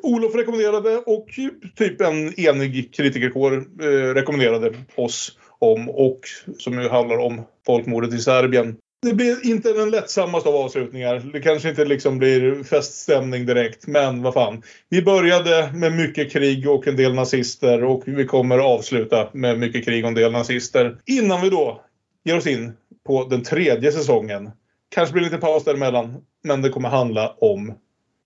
Olof 0.03 0.35
rekommenderade 0.35 0.97
och 0.97 1.29
typ 1.77 2.01
en 2.01 2.41
enig 2.41 2.95
kritikerkår 2.95 3.65
eh, 3.81 4.15
rekommenderade 4.15 4.75
oss 4.95 5.39
om. 5.59 5.89
Och 5.89 6.21
som 6.59 6.83
ju 6.83 6.89
handlar 6.89 7.19
om 7.19 7.43
folkmordet 7.67 8.15
i 8.15 8.19
Serbien. 8.19 8.77
Det 9.03 9.15
blir 9.15 9.47
inte 9.47 9.73
den 9.73 9.91
lättsammaste 9.91 10.49
av 10.49 10.57
avslutningar. 10.57 11.31
Det 11.33 11.41
kanske 11.41 11.69
inte 11.69 11.85
liksom 11.85 12.19
blir 12.19 12.65
feststämning 12.65 13.47
direkt. 13.47 13.87
Men 13.87 14.23
vad 14.23 14.35
fan. 14.35 14.63
Vi 14.89 15.03
började 15.03 15.71
med 15.75 15.93
mycket 15.93 16.33
krig 16.33 16.69
och 16.69 16.89
en 16.89 16.97
del 16.97 17.15
nazister. 17.15 17.85
Och 17.85 18.03
vi 18.07 18.25
kommer 18.25 18.59
avsluta 18.59 19.29
med 19.33 19.59
mycket 19.59 19.85
krig 19.85 20.05
och 20.05 20.09
en 20.09 20.15
del 20.15 20.33
nazister. 20.33 20.99
Innan 21.07 21.41
vi 21.41 21.51
då 21.51 21.81
ger 22.25 22.37
oss 22.37 22.47
in 22.47 22.73
på 23.07 23.25
den 23.25 23.43
tredje 23.43 23.93
säsongen. 23.93 24.51
Kanske 24.89 25.13
blir 25.13 25.23
det 25.23 25.31
lite 25.31 25.41
paus 25.41 25.65
däremellan. 25.65 26.17
Men 26.45 26.63
det 26.63 26.69
kommer 26.69 26.89
handla 26.89 27.35
om 27.39 27.75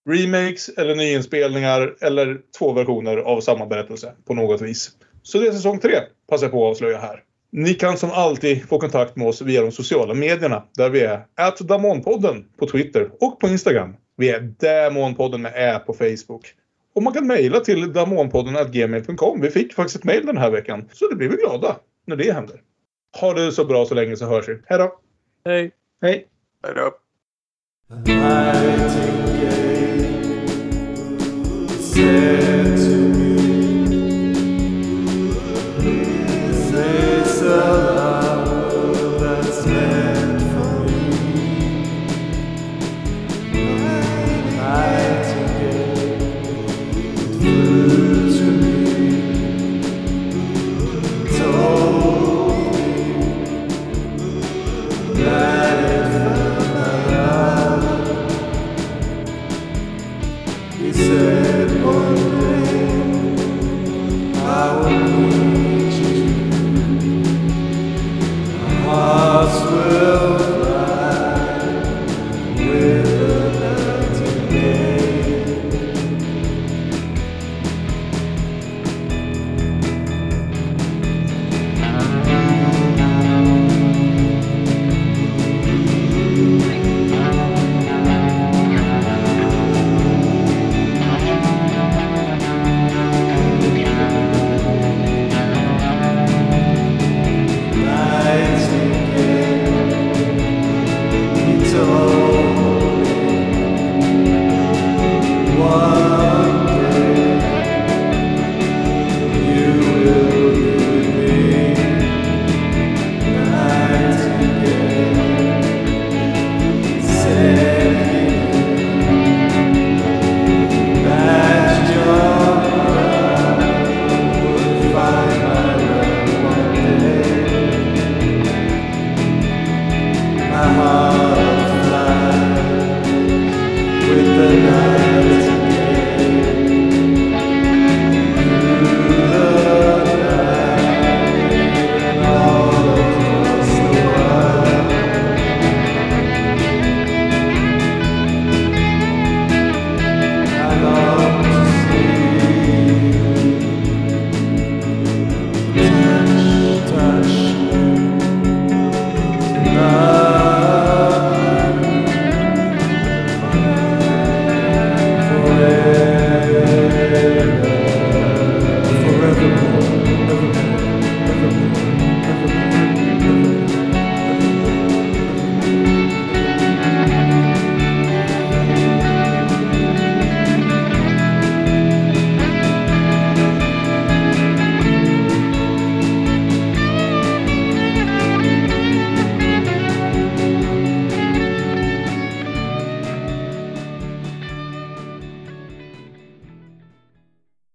remakes 0.09 0.69
eller 0.69 0.95
nyinspelningar 0.95 1.95
eller 2.01 2.41
två 2.59 2.73
versioner 2.73 3.17
av 3.17 3.41
samma 3.41 3.67
berättelse 3.67 4.13
på 4.25 4.35
något 4.35 4.61
vis. 4.61 4.91
Så 5.23 5.39
det 5.39 5.47
är 5.47 5.53
säsong 5.53 5.79
tre, 5.79 6.01
passar 6.29 6.45
jag 6.45 6.53
på 6.53 6.67
att 6.67 6.71
avslöja 6.71 6.99
här. 6.99 7.23
Ni 7.53 7.75
kan 7.75 7.99
som 7.99 8.11
alltid 8.11 8.69
få 8.69 8.79
kontakt 8.79 9.17
med 9.17 9.29
oss 9.29 9.43
via 9.43 9.63
de 9.63 9.73
sociala 9.73 10.15
medierna 10.15 10.65
där 10.77 10.91
vi 10.91 11.01
är 11.01 11.65
Damonpodden 11.65 12.45
på 12.59 12.67
Twitter 12.67 13.11
och 13.21 13.41
på 13.41 13.49
Instagram. 13.49 13.97
Vi 14.17 14.31
är 14.31 14.41
Damonpodden 14.41 15.43
med 15.43 15.53
Ä 15.55 15.79
på 15.79 15.93
Facebook. 15.93 16.55
Och 16.95 17.03
man 17.03 17.13
kan 17.13 17.27
mejla 17.27 17.61
till 17.61 17.93
damonpodden.gmail.com. 17.93 19.41
Vi 19.41 19.51
fick 19.51 19.75
faktiskt 19.75 19.97
ett 19.97 20.05
mejl 20.05 20.27
den 20.27 20.37
här 20.37 20.51
veckan. 20.51 20.89
Så 20.93 21.09
det 21.09 21.17
blir 21.17 21.29
vi 21.29 21.37
glada 21.37 21.77
när 22.07 22.17
det 22.17 22.33
händer. 22.33 22.61
Ha 23.21 23.35
det 23.35 23.53
så 23.53 23.65
bra 23.65 23.87
så 23.87 23.95
länge 23.95 24.17
så 24.17 24.27
hörs 24.27 24.49
vi. 24.49 24.59
Hej 24.67 24.79
då! 24.79 25.01
Hej! 25.45 25.71
Hej! 26.03 26.27
Hej 26.63 26.75
då. 26.75 26.99
said 31.95 32.79
to 32.79 32.97
me, 33.17 33.37
they 36.71 37.25
said. 37.25 37.82